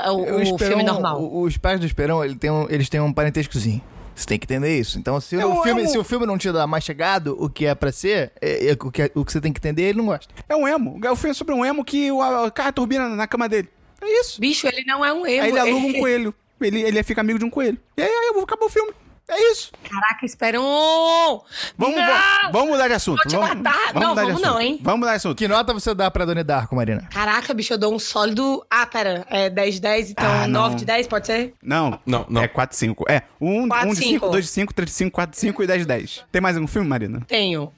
O, 0.09 0.17
o 0.37 0.41
Esperão- 0.43 0.59
filme 0.59 0.83
normal. 0.83 1.21
o- 1.23 1.43
Os 1.43 1.57
pais 1.59 1.79
do 1.79 1.85
Esperão, 1.87 2.25
ele 2.25 2.35
tem 2.37 2.51
um- 2.51 2.67
eles 2.71 2.89
têm 2.89 3.01
um 3.01 3.13
parentescozinho. 3.13 3.83
Você 4.15 4.27
tem 4.27 4.39
que 4.39 4.47
entender 4.47 4.79
isso. 4.79 4.99
Então, 4.99 5.21
se, 5.21 5.37
É 5.37 5.45
um- 5.45 5.59
o, 5.59 5.63
filme, 5.63 5.83
é 5.83 5.85
um- 5.85 5.89
se 5.89 5.99
o 5.99 6.05
filme 6.05 6.25
não 6.25 6.39
te 6.39 6.51
dá 6.51 6.67
mais 6.67 6.83
chegado 6.83 7.37
o 7.39 7.51
que 7.51 7.67
é 7.67 7.75
pra 7.75 7.93
ser, 7.93 8.33
é- 8.41 8.71
é 8.71 8.73
o, 8.73 8.91
que, 8.91 9.11
o 9.15 9.25
que 9.25 9.31
você 9.33 9.41
tem 9.43 9.53
que 9.53 9.59
entender, 9.61 9.83
ele 9.83 9.99
não 9.99 10.07
gosta. 10.07 10.33
É 10.49 10.57
um 10.57 10.67
emo. 10.67 10.99
O 11.11 11.17
filme 11.17 11.31
é 11.33 11.35
sobre 11.35 11.55
um 11.55 11.63
emo 11.63 11.85
que 11.85 12.11
o 12.11 12.23
a, 12.23 12.51
cara 12.51 12.73
turbina 12.73 13.07
na 13.11 13.27
cama 13.27 13.47
dele. 13.47 13.69
É 14.01 14.21
isso. 14.21 14.41
Bicho, 14.41 14.67
ele 14.67 14.83
não 14.87 15.05
é 15.05 15.13
um 15.13 15.27
emo. 15.27 15.43
Aí 15.45 15.51
ele 15.51 15.59
aluga 15.59 15.87
um 15.87 15.93
coelho. 16.01 16.35
Ele, 16.59 16.81
ele 16.81 17.03
fica 17.03 17.21
amigo 17.21 17.39
de 17.39 17.45
um 17.45 17.51
coelho. 17.51 17.77
E 17.99 18.03
aí, 18.03 18.09
aí 18.09 18.41
acabou 18.43 18.69
o 18.69 18.71
filme. 18.71 18.93
É 19.29 19.51
isso. 19.51 19.73
Caraca, 19.83 20.25
Esperon! 20.25 21.43
Vamos, 21.77 21.97
não! 21.97 22.07
va- 22.07 22.51
vamos 22.53 22.69
mudar 22.71 22.87
de 22.87 22.95
assunto. 22.95 23.17
Vou 23.19 23.27
te 23.27 23.37
vamos, 23.37 23.57
matar. 23.57 23.93
Não, 23.95 24.11
mudar 24.11 24.23
de 24.23 24.27
vamos 24.29 24.41
não, 24.43 24.49
assunto. 24.51 24.63
hein? 24.63 24.79
Vamos 24.81 25.01
mudar 25.01 25.11
de 25.13 25.17
assunto. 25.17 25.37
Que 25.39 25.49
nota 25.49 25.75
você 25.75 25.95
dá 25.95 26.09
pra 26.11 26.25
Donnie 26.25 26.45
Darko, 26.45 26.77
Marina? 26.77 27.09
Caraca, 27.13 27.53
bicho, 27.53 27.73
eu 27.73 27.79
dou 27.79 27.93
um 27.93 27.99
sólido. 27.99 28.65
Ah, 28.71 28.87
pera. 28.87 29.27
É 29.29 29.51
10 29.51 29.75
de 29.77 29.81
10, 29.81 30.11
então 30.13 30.25
Ah, 30.25 30.47
não. 30.47 30.61
9 30.63 30.77
de 30.77 30.85
10, 30.85 31.09
pode 31.09 31.27
ser? 31.27 31.55
Não, 31.61 31.99
Não, 32.07 32.25
não. 32.29 32.43
É 32.43 32.47
4 32.47 32.77
5. 32.77 33.05
É, 33.09 33.23
um, 33.41 33.67
Quatro, 33.67 33.89
um 33.89 33.93
de 33.95 33.99
5, 33.99 34.11
cinco. 34.11 34.29
2 34.31 34.45
de 34.45 34.51
5, 34.51 34.75
3 34.75 34.89
de 34.91 34.95
5, 34.97 35.11
4 35.13 35.33
de 35.33 35.39
5 35.41 35.63
e 35.63 35.67
10 35.67 35.81
de 35.81 35.87
10. 35.89 36.25
Tem 36.31 36.41
mais 36.41 36.55
algum 36.57 36.69
filme, 36.69 36.89
Marina? 36.89 37.21
Tenho. 37.27 37.73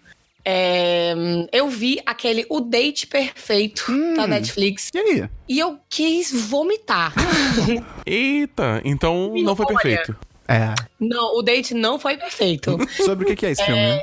É, 0.44 1.14
eu 1.52 1.68
vi 1.68 2.00
aquele 2.06 2.46
O 2.48 2.60
Date 2.60 3.06
Perfeito 3.06 3.84
da 4.16 4.26
Netflix 4.26 4.88
E 4.94 4.98
aí? 4.98 5.28
e 5.48 5.58
eu 5.58 5.78
quis 5.90 6.30
vomitar. 6.48 7.12
Eita, 8.06 8.80
então 8.84 9.32
não 9.42 9.54
foi 9.56 9.66
Olha. 9.66 10.04
É. 10.48 10.74
não, 10.98 11.36
o 11.36 11.42
date 11.42 11.74
não 11.74 11.98
foi 11.98 12.16
perfeito. 12.16 12.78
Sobre 13.04 13.32
o 13.32 13.36
que 13.36 13.46
é 13.46 13.50
esse 13.50 13.64
filme, 13.64 13.80
né? 13.80 14.02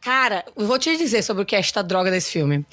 Cara, 0.00 0.44
vou 0.56 0.78
te 0.78 0.96
dizer 0.96 1.22
sobre 1.22 1.42
o 1.42 1.46
que 1.46 1.56
é 1.56 1.58
esta 1.58 1.82
droga 1.82 2.10
desse 2.10 2.30
filme. 2.30 2.64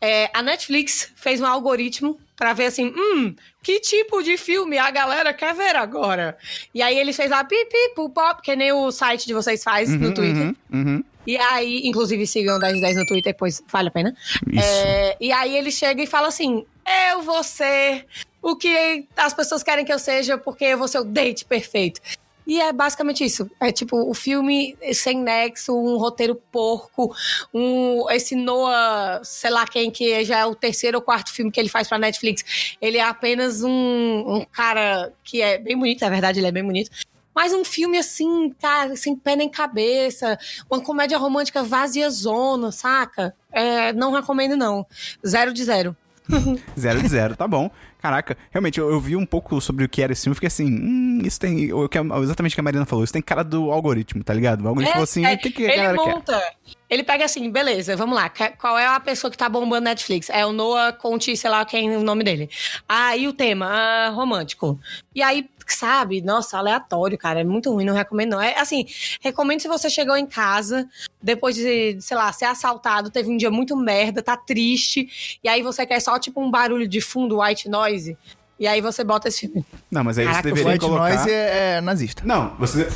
É, 0.00 0.30
a 0.32 0.42
Netflix 0.42 1.10
fez 1.16 1.40
um 1.40 1.46
algoritmo 1.46 2.20
pra 2.36 2.52
ver 2.52 2.66
assim, 2.66 2.92
hum, 2.94 3.34
que 3.62 3.80
tipo 3.80 4.22
de 4.22 4.36
filme 4.36 4.76
a 4.76 4.90
galera 4.90 5.32
quer 5.32 5.54
ver 5.54 5.74
agora? 5.74 6.36
E 6.74 6.82
aí 6.82 6.98
ele 6.98 7.12
fez 7.12 7.30
lá 7.30 7.42
pipi, 7.42 7.94
pop, 7.94 8.42
que 8.42 8.54
nem 8.54 8.72
o 8.72 8.92
site 8.92 9.26
de 9.26 9.32
vocês 9.32 9.64
faz 9.64 9.90
no 9.90 10.12
Twitter. 10.12 10.42
Uhum, 10.42 10.56
uhum. 10.72 11.04
E 11.26 11.36
aí, 11.36 11.80
inclusive, 11.84 12.24
sigam 12.26 12.58
10 12.58 12.74
de 12.74 12.80
10 12.80 12.96
no 12.98 13.06
Twitter, 13.06 13.34
pois 13.36 13.62
vale 13.68 13.88
a 13.88 13.90
pena. 13.90 14.16
Isso. 14.46 14.64
É, 14.64 15.16
e 15.20 15.32
aí 15.32 15.56
ele 15.56 15.72
chega 15.72 16.00
e 16.00 16.06
fala 16.06 16.28
assim: 16.28 16.64
Eu 17.10 17.22
vou 17.22 17.42
ser 17.42 18.06
o 18.40 18.54
que 18.54 19.06
as 19.16 19.34
pessoas 19.34 19.62
querem 19.64 19.84
que 19.84 19.92
eu 19.92 19.98
seja, 19.98 20.38
porque 20.38 20.66
eu 20.66 20.78
vou 20.78 20.86
ser 20.86 20.98
o 20.98 21.04
date 21.04 21.44
perfeito. 21.44 22.00
E 22.46 22.60
é 22.60 22.72
basicamente 22.72 23.24
isso. 23.24 23.50
É 23.60 23.72
tipo, 23.72 24.08
o 24.08 24.14
filme 24.14 24.76
sem 24.92 25.18
nexo, 25.20 25.76
um 25.76 25.96
roteiro 25.96 26.36
porco, 26.52 27.14
um, 27.52 28.08
esse 28.10 28.36
Noah, 28.36 29.20
sei 29.24 29.50
lá 29.50 29.66
quem, 29.66 29.90
que 29.90 30.24
já 30.24 30.38
é 30.38 30.46
o 30.46 30.54
terceiro 30.54 30.98
ou 30.98 31.02
quarto 31.02 31.32
filme 31.32 31.50
que 31.50 31.58
ele 31.58 31.68
faz 31.68 31.88
pra 31.88 31.98
Netflix. 31.98 32.76
Ele 32.80 32.98
é 32.98 33.02
apenas 33.02 33.62
um, 33.64 33.70
um 33.70 34.44
cara 34.52 35.12
que 35.24 35.42
é 35.42 35.58
bem 35.58 35.76
bonito, 35.76 36.02
na 36.02 36.10
verdade, 36.10 36.38
ele 36.38 36.46
é 36.46 36.52
bem 36.52 36.64
bonito. 36.64 36.90
Mas 37.34 37.52
um 37.52 37.64
filme 37.64 37.98
assim, 37.98 38.50
cara, 38.58 38.96
sem 38.96 39.14
pé 39.14 39.36
nem 39.36 39.48
cabeça. 39.48 40.38
Uma 40.70 40.80
comédia 40.80 41.18
romântica 41.18 41.62
vazia 41.62 42.08
zona, 42.08 42.72
saca? 42.72 43.36
É, 43.52 43.92
não 43.92 44.10
recomendo, 44.10 44.56
não. 44.56 44.86
Zero 45.26 45.52
de 45.52 45.62
zero. 45.62 45.94
Zero 46.78 47.02
de 47.02 47.08
zero, 47.08 47.36
tá 47.36 47.46
bom. 47.46 47.70
Caraca, 48.00 48.36
realmente, 48.50 48.78
eu, 48.78 48.90
eu 48.90 49.00
vi 49.00 49.16
um 49.16 49.26
pouco 49.26 49.60
sobre 49.60 49.84
o 49.84 49.88
que 49.88 50.02
era 50.02 50.12
esse 50.12 50.22
filme 50.22 50.32
e 50.32 50.36
fiquei 50.36 50.46
assim, 50.46 50.66
hum, 50.66 51.20
isso 51.24 51.40
tem. 51.40 51.70
A- 51.70 52.20
exatamente 52.20 52.52
o 52.52 52.54
que 52.54 52.60
a 52.60 52.62
Marina 52.62 52.84
falou, 52.84 53.04
isso 53.04 53.12
tem 53.12 53.22
cara 53.22 53.42
do 53.42 53.70
algoritmo, 53.70 54.22
tá 54.22 54.32
ligado? 54.34 54.62
O 54.64 54.68
algoritmo 54.68 54.92
falou 54.92 55.04
assim, 55.04 55.24
é, 55.24 55.34
o 55.34 55.38
que, 55.38 55.50
que 55.50 55.62
ele 55.62 55.76
galera 55.76 55.98
quer? 55.98 56.14
monta. 56.14 56.42
Ele 56.88 57.02
pega 57.02 57.24
assim, 57.24 57.50
beleza, 57.50 57.96
vamos 57.96 58.14
lá. 58.14 58.30
Qual 58.58 58.78
é 58.78 58.86
a 58.86 59.00
pessoa 59.00 59.30
que 59.30 59.36
tá 59.36 59.48
bombando 59.48 59.84
Netflix? 59.84 60.30
É 60.30 60.46
o 60.46 60.52
Noah 60.52 60.92
Conte, 60.92 61.36
sei 61.36 61.50
lá 61.50 61.64
quem 61.64 61.92
é 61.92 61.98
o 61.98 62.02
nome 62.02 62.22
dele. 62.22 62.48
Aí 62.88 63.26
o 63.26 63.32
tema, 63.32 63.66
ah, 63.66 64.08
romântico. 64.10 64.78
E 65.14 65.20
aí, 65.22 65.48
sabe, 65.74 66.20
nossa, 66.20 66.58
aleatório, 66.58 67.18
cara. 67.18 67.40
É 67.40 67.44
muito 67.44 67.72
ruim, 67.72 67.84
não 67.84 67.94
recomendo, 67.94 68.32
não. 68.32 68.40
É 68.40 68.58
assim, 68.58 68.86
recomendo 69.20 69.60
se 69.60 69.68
você 69.68 69.88
chegou 69.88 70.16
em 70.16 70.26
casa, 70.26 70.88
depois 71.22 71.54
de, 71.54 71.98
sei 72.00 72.16
lá, 72.16 72.32
ser 72.32 72.46
assaltado, 72.46 73.10
teve 73.10 73.30
um 73.30 73.36
dia 73.36 73.50
muito 73.50 73.76
merda, 73.76 74.22
tá 74.22 74.36
triste, 74.36 75.38
e 75.42 75.48
aí 75.48 75.62
você 75.62 75.86
quer 75.86 76.00
só, 76.00 76.18
tipo, 76.18 76.40
um 76.40 76.50
barulho 76.50 76.86
de 76.86 77.00
fundo, 77.00 77.40
white 77.40 77.68
noise. 77.68 78.16
E 78.58 78.66
aí 78.66 78.80
você 78.80 79.04
bota 79.04 79.28
esse 79.28 79.40
filme. 79.40 79.66
Não, 79.90 80.02
mas 80.02 80.18
aí 80.18 80.24
Caraca, 80.24 80.42
você 80.42 80.48
deveria 80.48 80.72
White 80.72 80.84
colocar... 80.84 81.14
Noise 81.14 81.30
é, 81.30 81.76
é 81.76 81.80
nazista. 81.82 82.22
Não, 82.24 82.56
você... 82.58 82.88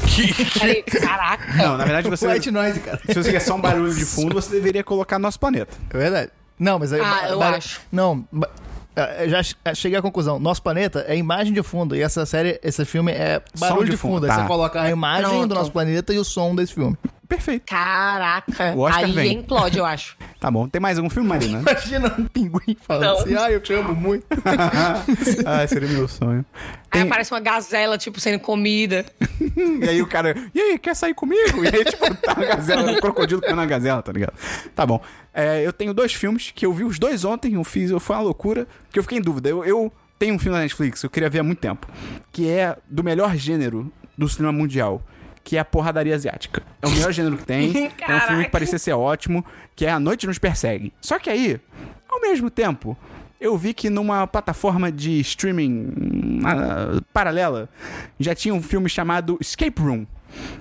Caraca. 1.02 1.52
Não, 1.52 1.76
na 1.76 1.84
verdade 1.84 2.08
você... 2.08 2.26
White 2.26 2.50
Noise, 2.50 2.80
cara. 2.80 2.98
Se 3.06 3.14
você 3.14 3.30
quer 3.30 3.40
só 3.40 3.56
um 3.56 3.60
barulho 3.60 3.94
de 3.94 4.06
fundo, 4.06 4.34
você 4.34 4.50
deveria 4.52 4.82
colocar 4.82 5.18
Nosso 5.18 5.38
Planeta. 5.38 5.76
É 5.90 5.98
verdade. 5.98 6.30
Não, 6.60 6.78
mas 6.78 6.92
aí. 6.92 7.00
Ah, 7.00 7.28
eu 7.30 7.42
acho. 7.42 7.80
Não. 7.90 8.26
Ba- 8.94 9.02
é, 9.18 9.28
Já 9.28 9.42
che- 9.42 9.54
cheguei 9.74 9.98
à 9.98 10.02
conclusão. 10.02 10.38
Nosso 10.38 10.62
planeta 10.62 11.04
é 11.08 11.16
imagem 11.16 11.52
de 11.52 11.62
fundo. 11.62 11.94
E 11.96 12.02
essa 12.02 12.24
série, 12.26 12.58
esse 12.62 12.84
filme 12.84 13.12
é 13.12 13.42
barulho 13.58 13.84
de 13.86 13.90
de 13.92 13.96
fundo, 13.96 14.14
fundo. 14.14 14.24
Aí 14.24 14.30
tá. 14.30 14.42
você 14.42 14.46
coloca 14.48 14.80
a 14.80 14.90
imagem 14.90 15.28
Pronto. 15.30 15.46
do 15.48 15.54
nosso 15.54 15.72
planeta 15.72 16.12
e 16.12 16.18
o 16.18 16.24
som 16.24 16.54
desse 16.54 16.74
filme. 16.74 16.96
Perfeito. 17.28 17.62
Caraca. 17.66 18.74
O 18.74 18.80
Oscar 18.80 19.04
aí 19.04 19.12
vem. 19.12 19.34
implode, 19.38 19.78
eu 19.78 19.84
acho. 19.84 20.16
Tá 20.40 20.50
bom. 20.50 20.66
Tem 20.66 20.80
mais 20.80 20.96
algum 20.96 21.10
filme, 21.10 21.28
Marina? 21.28 21.60
Imagina 21.60 22.14
um 22.18 22.24
pinguim 22.24 22.74
falando 22.80 23.04
Não. 23.04 23.18
assim, 23.18 23.36
ah, 23.36 23.52
eu 23.52 23.60
te 23.60 23.74
amo 23.74 23.94
muito. 23.94 24.24
ah, 25.44 25.66
seria 25.68 25.86
meu 25.86 26.08
sonho. 26.08 26.42
Aí 26.54 26.64
Tem- 26.90 27.02
aparece 27.02 27.30
uma 27.30 27.40
gazela, 27.40 27.98
tipo, 27.98 28.18
sendo 28.18 28.40
comida. 28.40 29.04
E 29.38 29.86
aí 29.86 30.00
o 30.00 30.06
cara, 30.06 30.34
e 30.54 30.58
aí, 30.58 30.78
quer 30.78 30.96
sair 30.96 31.12
comigo? 31.12 31.62
E 31.62 31.68
aí, 31.68 31.84
tipo, 31.84 32.14
tá 32.16 32.32
uma 32.38 32.46
gazela, 32.46 32.90
um 32.90 32.96
crocodilo 32.96 33.42
comendo 33.42 33.60
uma 33.60 33.66
gazela, 33.66 34.00
tá 34.00 34.10
ligado? 34.12 34.32
Tá 34.74 34.86
bom. 34.86 34.98
É, 35.32 35.64
eu 35.64 35.72
tenho 35.72 35.94
dois 35.94 36.12
filmes 36.12 36.52
que 36.54 36.66
eu 36.66 36.72
vi 36.72 36.84
os 36.84 36.98
dois 36.98 37.24
ontem, 37.24 37.54
eu 37.54 37.64
fiz, 37.64 37.90
foi 38.00 38.16
uma 38.16 38.22
loucura, 38.22 38.66
que 38.90 38.98
eu 38.98 39.02
fiquei 39.02 39.18
em 39.18 39.22
dúvida. 39.22 39.48
Eu, 39.48 39.64
eu 39.64 39.92
tenho 40.18 40.34
um 40.34 40.38
filme 40.38 40.56
na 40.56 40.62
Netflix 40.62 41.00
que 41.00 41.06
eu 41.06 41.10
queria 41.10 41.30
ver 41.30 41.40
há 41.40 41.42
muito 41.42 41.60
tempo, 41.60 41.86
que 42.32 42.48
é 42.48 42.76
do 42.88 43.02
melhor 43.02 43.36
gênero 43.36 43.92
do 44.16 44.28
cinema 44.28 44.52
mundial. 44.52 45.02
Que 45.42 45.56
é 45.56 45.60
a 45.60 45.64
porradaria 45.64 46.14
asiática. 46.14 46.62
É 46.82 46.86
o 46.86 46.90
melhor 46.90 47.10
gênero 47.12 47.38
que 47.38 47.44
tem. 47.44 47.90
é 48.06 48.14
um 48.14 48.20
filme 48.20 48.44
que 48.44 48.50
parecia 48.50 48.78
ser 48.78 48.92
ótimo. 48.92 49.42
Que 49.74 49.86
é 49.86 49.90
A 49.90 49.98
Noite 49.98 50.26
Nos 50.26 50.38
Persegue. 50.38 50.92
Só 51.00 51.18
que 51.18 51.30
aí, 51.30 51.58
ao 52.06 52.20
mesmo 52.20 52.50
tempo, 52.50 52.94
eu 53.40 53.56
vi 53.56 53.72
que 53.72 53.88
numa 53.88 54.26
plataforma 54.26 54.92
de 54.92 55.18
streaming 55.20 56.42
ah, 56.44 57.00
paralela 57.12 57.70
já 58.18 58.34
tinha 58.34 58.52
um 58.52 58.62
filme 58.62 58.88
chamado 58.88 59.38
Escape 59.40 59.80
Room. 59.80 60.06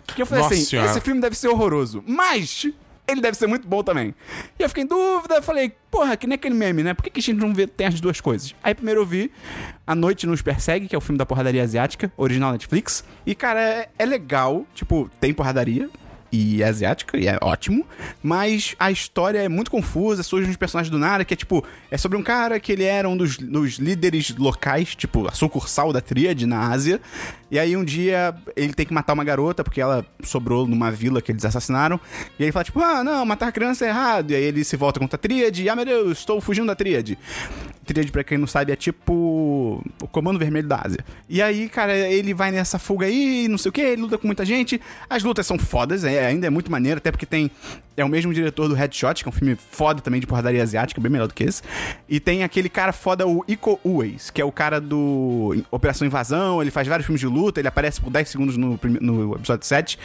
Que 0.08 0.22
eu 0.22 0.26
falei 0.26 0.44
Nossa 0.44 0.56
assim: 0.56 0.64
Senhora. 0.64 0.90
esse 0.90 1.02
filme 1.02 1.20
deve 1.20 1.36
ser 1.36 1.50
horroroso, 1.50 2.02
mas 2.08 2.68
ele 3.12 3.22
deve 3.22 3.38
ser 3.38 3.48
muito 3.48 3.68
bom 3.68 3.84
também. 3.84 4.14
E 4.58 4.64
eu 4.64 4.70
fiquei 4.70 4.84
em 4.84 4.88
dúvida, 4.88 5.42
falei, 5.42 5.74
porra, 5.90 6.16
que 6.16 6.28
nem 6.28 6.36
aquele 6.36 6.56
meme, 6.56 6.84
né? 6.84 6.94
Por 6.94 7.04
que, 7.04 7.10
que 7.10 7.20
a 7.20 7.24
gente 7.24 7.40
não 7.40 7.54
vê, 7.54 7.68
tem 7.68 7.88
as 7.88 8.00
duas 8.00 8.22
coisas? 8.22 8.56
Aí 8.64 8.74
primeiro 8.74 9.02
eu 9.02 9.06
vi 9.06 9.32
A 9.86 9.96
Noite 9.96 10.28
Nos 10.28 10.42
Persegue, 10.42 10.88
que 10.88 10.96
é 10.96 10.98
o 10.98 11.02
filme 11.02 11.18
da 11.18 11.26
porradaria 11.26 11.64
asiática, 11.64 12.12
original 12.18 12.52
Netflix. 12.52 13.04
E, 13.26 13.36
cara, 13.36 13.62
é, 13.62 13.90
é 13.98 14.06
legal, 14.06 14.66
tipo, 14.74 15.10
tem 15.20 15.34
porradaria, 15.34 15.90
e 16.32 16.64
asiática, 16.64 17.18
e 17.18 17.28
é 17.28 17.38
ótimo, 17.42 17.86
mas 18.22 18.76
a 18.80 18.92
história 18.92 19.40
é 19.40 19.50
muito 19.50 19.72
confusa, 19.72 20.24
surgem 20.24 20.50
uns 20.50 20.58
personagens 20.58 20.92
do 20.92 20.98
nada, 21.00 21.26
que 21.26 21.34
é 21.34 21.38
tipo, 21.38 21.64
é 21.90 21.98
sobre 21.98 22.18
um 22.18 22.24
cara 22.24 22.60
que 22.60 22.72
ele 22.72 22.84
era 22.84 23.08
um 23.10 23.18
dos, 23.18 23.38
dos 23.38 23.78
líderes 23.78 24.36
locais, 24.38 24.96
tipo, 24.96 25.28
a 25.28 25.32
sucursal 25.32 25.92
da 25.92 26.02
tríade 26.02 26.46
na 26.46 26.70
Ásia, 26.70 27.02
e 27.50 27.58
aí 27.58 27.76
um 27.76 27.84
dia 27.84 28.36
ele 28.56 28.74
tem 28.74 28.86
que 28.86 28.94
matar 28.94 29.14
uma 29.14 29.24
garota, 29.24 29.64
porque 29.64 29.82
ela 29.82 30.06
sobrou 30.24 30.68
numa 30.68 30.92
vila 30.92 31.22
que 31.22 31.32
eles 31.32 31.46
assassinaram, 31.46 32.00
e 32.38 32.44
ele 32.44 32.52
fala 32.52 32.64
tipo, 32.64 32.80
ah, 32.82 33.04
não, 33.04 33.26
matar 33.26 33.52
criança 33.52 33.86
é 33.86 33.90
errado, 33.90 34.32
e 34.32 34.36
aí 34.36 34.44
ele 34.44 34.64
se 34.64 34.76
volta 34.78 35.00
contra 35.00 35.16
a 35.16 35.20
tríade, 35.20 35.68
ah, 35.68 35.76
meu 35.76 35.86
Deus, 35.86 36.20
estou 36.20 36.40
fugindo 36.40 36.68
da 36.68 36.76
tríade. 36.76 37.18
Tríade, 37.94 38.12
pra 38.12 38.24
quem 38.24 38.38
não 38.38 38.48
sabe, 38.48 38.72
é 38.72 38.76
tipo 38.76 39.84
o 40.02 40.08
Comando 40.08 40.38
Vermelho 40.38 40.68
da 40.68 40.82
Ásia. 40.86 41.04
E 41.28 41.42
aí, 41.42 41.68
cara, 41.68 41.96
ele 41.96 42.34
vai 42.34 42.52
nessa 42.52 42.78
fuga 42.78 43.06
aí, 43.06 43.48
não 43.48 43.58
sei 43.58 43.70
o 43.70 43.72
que, 43.72 43.82
ele 43.82 44.02
luta 44.02 44.18
com 44.18 44.28
muita 44.28 44.46
gente. 44.46 44.80
As 45.10 45.24
lutas 45.24 45.48
são 45.48 45.58
fodas, 45.58 46.04
é, 46.04 46.28
ainda 46.28 46.48
é 46.48 46.50
muito 46.50 46.72
maneiro, 46.72 47.00
até 47.00 47.12
porque 47.12 47.26
tem. 47.26 47.50
É 47.98 48.06
o 48.06 48.08
mesmo 48.08 48.34
diretor 48.34 48.70
do 48.70 48.74
Headshot, 48.74 49.24
que 49.24 49.28
é 49.28 49.30
um 49.30 49.34
filme 49.34 49.56
foda 49.56 50.02
também 50.02 50.22
de 50.22 50.28
porradaria 50.28 50.64
asiática, 50.64 51.02
bem 51.02 51.12
melhor 51.12 51.28
do 51.28 51.34
que 51.34 51.44
esse. 51.44 51.62
E 52.08 52.20
tem 52.20 52.44
aquele 52.44 52.70
cara 52.70 52.94
foda, 52.94 53.28
o 53.28 53.44
Iko 53.46 53.78
Uwais, 53.84 54.30
que 54.30 54.42
é 54.42 54.46
o 54.46 54.52
cara 54.52 54.80
do 54.80 55.62
Operação 55.70 56.08
Invasão, 56.08 56.62
ele 56.62 56.72
faz 56.72 56.88
vários 56.88 57.06
filmes 57.06 57.20
de 57.20 57.28
luta, 57.28 57.60
ele 57.60 57.68
aparece 57.68 58.00
por 58.00 58.10
10 58.10 58.30
segundos 58.30 58.56
no, 58.56 58.80
no 59.02 59.36
episódio 59.36 59.66
7. 59.66 60.00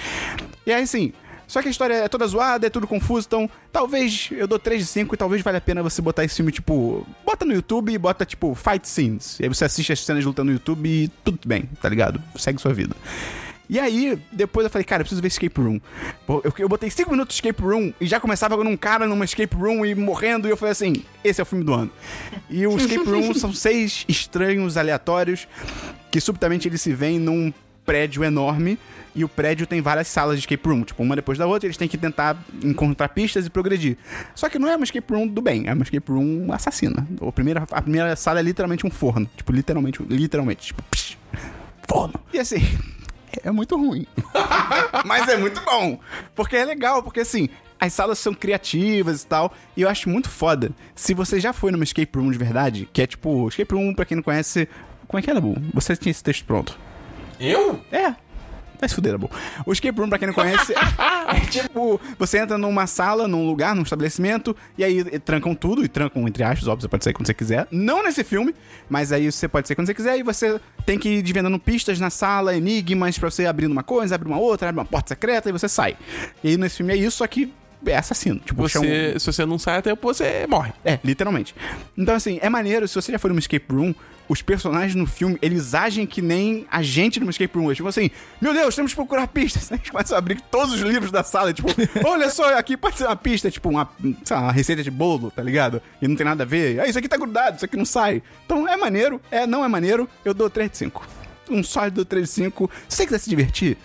E 0.67 0.73
aí, 0.73 0.83
assim, 0.83 1.13
só 1.47 1.61
que 1.61 1.69
a 1.69 1.71
história 1.71 1.95
é 1.95 2.09
toda 2.09 2.27
zoada, 2.27 2.67
é 2.67 2.71
tudo 2.71 2.87
confuso, 2.87 3.27
então 3.27 3.51
talvez 3.73 4.29
eu 4.33 4.47
dou 4.47 4.59
3 4.59 4.81
de 4.81 4.87
5 4.87 5.15
e 5.15 5.19
talvez 5.19 5.43
valha 5.43 5.59
a 5.59 5.61
pena 5.61 5.83
você 5.83 6.01
botar 6.01 6.25
esse 6.25 6.37
filme, 6.37 6.53
tipo, 6.53 7.07
bota 7.25 7.45
no 7.45 7.53
YouTube 7.53 7.93
e 7.93 7.99
bota, 7.99 8.25
tipo, 8.25 8.55
fight 8.55 8.87
scenes. 8.89 9.39
E 9.41 9.45
aí 9.45 9.49
você 9.49 9.65
assiste 9.65 9.93
as 9.93 10.01
cenas 10.01 10.23
de 10.23 10.27
luta 10.27 10.43
no 10.43 10.53
YouTube 10.53 10.89
e 10.89 11.09
tudo 11.25 11.39
bem, 11.47 11.69
tá 11.81 11.89
ligado? 11.89 12.21
Segue 12.37 12.61
sua 12.61 12.73
vida. 12.73 12.95
E 13.69 13.81
aí, 13.81 14.19
depois 14.31 14.65
eu 14.65 14.71
falei, 14.71 14.85
cara, 14.85 15.01
eu 15.01 15.05
preciso 15.05 15.23
ver 15.23 15.29
Escape 15.29 15.59
Room. 15.59 15.81
Eu, 16.29 16.53
eu 16.59 16.69
botei 16.69 16.91
5 16.91 17.11
minutos 17.11 17.35
de 17.35 17.41
Escape 17.41 17.63
Room 17.63 17.93
e 18.01 18.07
já 18.07 18.21
começava 18.21 18.57
com 18.57 18.63
um 18.63 18.77
cara 18.77 19.07
numa 19.07 19.25
Escape 19.25 19.57
Room 19.57 19.87
e 19.87 19.95
morrendo, 19.95 20.47
e 20.47 20.51
eu 20.51 20.57
falei 20.57 20.73
assim: 20.73 21.03
esse 21.23 21.41
é 21.41 21.43
o 21.43 21.47
filme 21.47 21.65
do 21.65 21.73
ano. 21.73 21.91
E 22.51 22.67
o 22.67 22.77
Escape 22.77 23.09
Room 23.09 23.33
são 23.35 23.53
seis 23.53 24.05
estranhos 24.07 24.77
aleatórios 24.77 25.49
que 26.11 26.21
subitamente 26.21 26.69
eles 26.69 26.83
se 26.83 26.93
veem 26.93 27.19
num 27.19 27.53
prédio 27.85 28.23
enorme 28.23 28.79
e 29.15 29.25
o 29.25 29.29
prédio 29.29 29.67
tem 29.67 29.81
várias 29.81 30.09
salas 30.09 30.37
de 30.37 30.41
escape 30.41 30.69
room, 30.69 30.83
tipo, 30.83 31.03
uma 31.03 31.15
depois 31.15 31.39
da 31.39 31.47
outra, 31.47 31.67
eles 31.67 31.77
têm 31.77 31.89
que 31.89 31.97
tentar 31.97 32.37
encontrar 32.63 33.09
pistas 33.11 33.47
e 33.47 33.51
progredir. 33.51 33.97
Só 34.35 34.49
que 34.49 34.59
não 34.59 34.69
é 34.69 34.77
uma 34.77 34.85
escape 34.85 35.13
room 35.13 35.29
do 35.29 35.41
bem, 35.41 35.67
é 35.67 35.73
uma 35.73 35.83
escape 35.85 36.11
room 36.11 36.53
assassina. 36.53 37.07
A 37.21 37.33
primeira, 37.33 37.65
a 37.71 37.83
primeira 37.83 38.17
sala 38.17 38.41
é 38.41 38.43
literalmente 38.43 38.87
um 38.87 38.91
forno, 38.91 39.29
tipo, 39.37 39.53
literalmente, 39.53 40.03
literalmente, 40.03 40.67
tipo, 40.67 40.83
psh, 40.91 41.17
forno. 41.89 42.15
E 42.33 42.39
assim, 42.39 42.61
é 43.43 43.51
muito 43.51 43.77
ruim. 43.77 44.07
Mas 45.05 45.29
é 45.29 45.37
muito 45.37 45.61
bom, 45.63 45.99
porque 46.35 46.57
é 46.57 46.65
legal, 46.65 47.03
porque 47.03 47.21
assim, 47.21 47.49
as 47.79 47.93
salas 47.93 48.19
são 48.19 48.35
criativas 48.35 49.23
e 49.23 49.27
tal, 49.27 49.53
e 49.77 49.83
eu 49.83 49.89
acho 49.89 50.09
muito 50.09 50.29
foda. 50.29 50.71
Se 50.95 51.15
você 51.15 51.39
já 51.39 51.53
foi 51.53 51.71
numa 51.71 51.85
escape 51.85 52.19
room 52.19 52.31
de 52.31 52.39
verdade, 52.39 52.89
que 52.93 53.03
é 53.03 53.07
tipo, 53.07 53.49
escape 53.49 53.75
room, 53.75 53.95
pra 53.95 54.05
quem 54.05 54.17
não 54.17 54.23
conhece, 54.23 54.69
como 55.07 55.19
é 55.19 55.23
que 55.23 55.31
é, 55.31 55.35
Dabu? 55.35 55.57
Você 55.73 55.97
tinha 55.97 56.11
esse 56.11 56.23
texto 56.23 56.45
pronto. 56.45 56.79
Eu? 57.39 57.81
É. 57.91 58.15
Vai 58.85 58.89
se 58.91 58.95
fuder, 58.95 59.13
Dabu. 59.13 59.31
O 59.65 59.73
escape 59.73 59.99
room, 59.99 60.11
pra 60.11 60.19
quem 60.19 60.27
não 60.27 60.35
conhece, 60.35 60.75
é 60.77 61.41
tipo, 61.49 61.99
você 62.19 62.37
entra 62.37 62.59
numa 62.59 62.87
sala, 62.87 63.27
num 63.27 63.47
lugar, 63.47 63.75
num 63.75 63.81
estabelecimento, 63.81 64.55
e 64.77 64.85
aí 64.85 65.01
eh, 65.11 65.19
trancam 65.19 65.55
tudo, 65.55 65.83
e 65.83 65.89
trancam 65.89 66.29
entre 66.29 66.43
aspas, 66.43 66.69
óbvio, 66.69 66.83
você 66.83 66.89
pode 66.89 67.03
sair 67.03 67.15
quando 67.15 67.27
você 67.27 67.33
quiser. 67.33 67.67
Não 67.71 68.03
nesse 68.03 68.23
filme, 68.23 68.55
mas 68.87 69.11
aí 69.11 69.33
você 69.33 69.49
pode 69.49 69.67
sair 69.67 69.75
quando 69.75 69.87
você 69.87 69.95
quiser, 69.95 70.19
e 70.19 70.23
você 70.23 70.61
tem 70.85 70.99
que 70.99 71.09
ir 71.09 71.23
desvendando 71.23 71.59
pistas 71.59 71.99
na 71.99 72.11
sala, 72.11 72.55
enigmas, 72.55 73.19
pra 73.19 73.31
você 73.31 73.47
abrir 73.47 73.69
uma 73.69 73.83
coisa, 73.83 74.17
abrir 74.17 74.29
uma 74.29 74.39
outra, 74.39 74.69
abrir 74.69 74.81
uma 74.81 74.85
porta 74.85 75.09
secreta, 75.15 75.49
e 75.49 75.53
você 75.53 75.67
sai. 75.67 75.97
E 76.43 76.49
aí 76.49 76.57
nesse 76.59 76.77
filme 76.77 76.93
é 76.93 76.97
isso, 76.97 77.17
só 77.17 77.27
que 77.27 77.51
é 77.91 77.97
assassino. 77.97 78.41
Tipo, 78.41 78.69
chama- 78.69 78.85
Você, 78.87 79.19
se 79.19 79.27
você 79.27 79.45
não 79.47 79.59
sai 79.59 79.79
a 79.79 79.83
tempo, 79.83 80.01
você 80.07 80.47
morre. 80.49 80.73
é, 80.85 80.99
literalmente. 81.05 81.55
Então, 81.97 82.15
assim, 82.15 82.39
é 82.43 82.49
maneiro, 82.49 82.87
se 82.89 82.95
você 82.95 83.13
já 83.13 83.19
for 83.19 83.29
numa 83.29 83.41
escape 83.41 83.67
room, 83.73 83.95
os 84.27 84.41
personagens 84.41 84.95
no 84.95 85.07
filme, 85.07 85.39
eles 85.43 85.75
agem 85.75 86.07
que 86.07 86.23
nem 86.23 86.67
a 86.71 86.83
gente 86.83 87.21
numa 87.21 87.31
escape 87.31 87.59
room. 87.59 87.69
Ficam 87.75 87.89
assim, 87.89 88.11
meu 88.41 88.55
Deus, 88.55 88.75
temos 88.75 88.93
que 88.93 88.97
procurar 88.97 89.29
pistas. 89.29 89.71
Aí 89.73 89.79
eles 89.79 89.91
começam 89.91 90.17
a 90.17 90.19
abrir 90.19 90.41
todos 90.51 90.73
os 90.75 90.81
livros 90.81 91.11
da 91.11 91.23
sala, 91.23 91.53
tipo, 91.53 91.69
olha 92.07 92.31
só, 92.31 92.57
aqui 92.59 92.77
pode 92.77 92.97
ser 92.97 93.05
uma 93.05 93.17
pista, 93.17 93.51
tipo, 93.51 93.69
uma, 93.69 93.89
lá, 94.31 94.41
uma 94.41 94.53
receita 94.53 94.83
de 94.83 94.91
bolo, 94.91 95.31
tá 95.31 95.43
ligado? 95.43 95.81
E 96.01 96.09
não 96.09 96.17
tem 96.17 96.25
nada 96.25 96.43
a 96.43 96.47
ver. 96.47 96.81
Ah, 96.81 96.87
isso 96.87 96.99
aqui 96.99 97.09
tá 97.09 97.17
grudado, 97.19 97.57
isso 97.57 97.65
aqui 97.67 97.77
não 97.77 97.85
sai. 97.85 98.23
Então, 98.47 98.67
é 98.67 98.77
maneiro, 98.79 99.21
é, 99.31 99.47
não 99.47 99.63
é 99.65 99.69
maneiro, 99.69 100.09
eu 100.25 100.33
dou 100.33 100.49
3 100.49 100.71
de 100.71 100.79
5. 100.79 101.07
Um 101.51 101.63
sólido 101.63 102.07
3 102.07 102.25
de 102.27 102.33
5. 102.33 102.71
Se 102.89 102.97
você 102.97 103.05
quiser 103.05 103.19
se 103.19 103.29
divertir, 103.29 103.77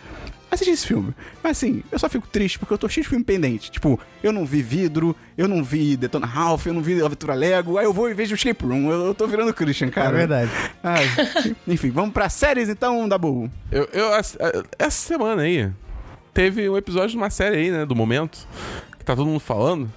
assistir 0.52 0.72
esse 0.72 0.88
filme. 0.88 1.14
Mas 1.44 1.58
assim, 1.58 1.84
eu 1.92 2.00
só 2.00 2.10
fico 2.10 2.28
triste 2.28 2.58
porque 2.60 2.74
eu 2.74 2.78
tô 2.78 2.88
cheio 2.90 3.04
de 3.04 3.10
filme 3.10 3.24
pendente. 3.24 3.70
Tipo, 3.72 4.00
eu 4.24 4.32
não 4.32 4.46
vi 4.46 4.62
Vidro, 4.62 5.16
eu 5.38 5.48
não 5.48 5.64
vi 5.64 5.96
Detona 5.98 6.26
Ralph, 6.26 6.66
eu 6.68 6.74
não 6.74 6.82
vi 6.82 7.02
Aventura 7.02 7.34
Lego, 7.34 7.78
aí 7.78 7.86
eu 7.86 7.94
vou 7.94 8.10
e 8.10 8.14
vejo 8.14 8.34
o 8.34 8.36
Escape 8.36 8.66
Room. 8.66 8.92
Eu, 8.92 9.06
eu 9.08 9.14
tô 9.16 9.28
virando 9.28 9.54
Christian, 9.54 9.90
cara. 9.90 10.10
É 10.10 10.18
verdade. 10.18 10.52
Ai, 10.84 11.06
enfim, 11.68 11.90
vamos 11.92 12.12
pra 12.14 12.30
séries 12.30 12.70
então, 12.70 13.08
Dabu. 13.08 13.50
Eu, 13.72 13.88
eu, 13.94 14.10
essa 14.14 14.90
semana 14.90 15.44
aí, 15.44 15.70
teve 16.34 16.70
um 16.70 16.78
episódio 16.78 17.10
de 17.10 17.18
uma 17.18 17.30
série 17.30 17.58
aí, 17.58 17.72
né, 17.72 17.86
do 17.86 17.96
momento, 17.96 18.48
que 18.98 19.06
tá 19.06 19.16
todo 19.16 19.28
mundo 19.28 19.40
falando. 19.40 19.92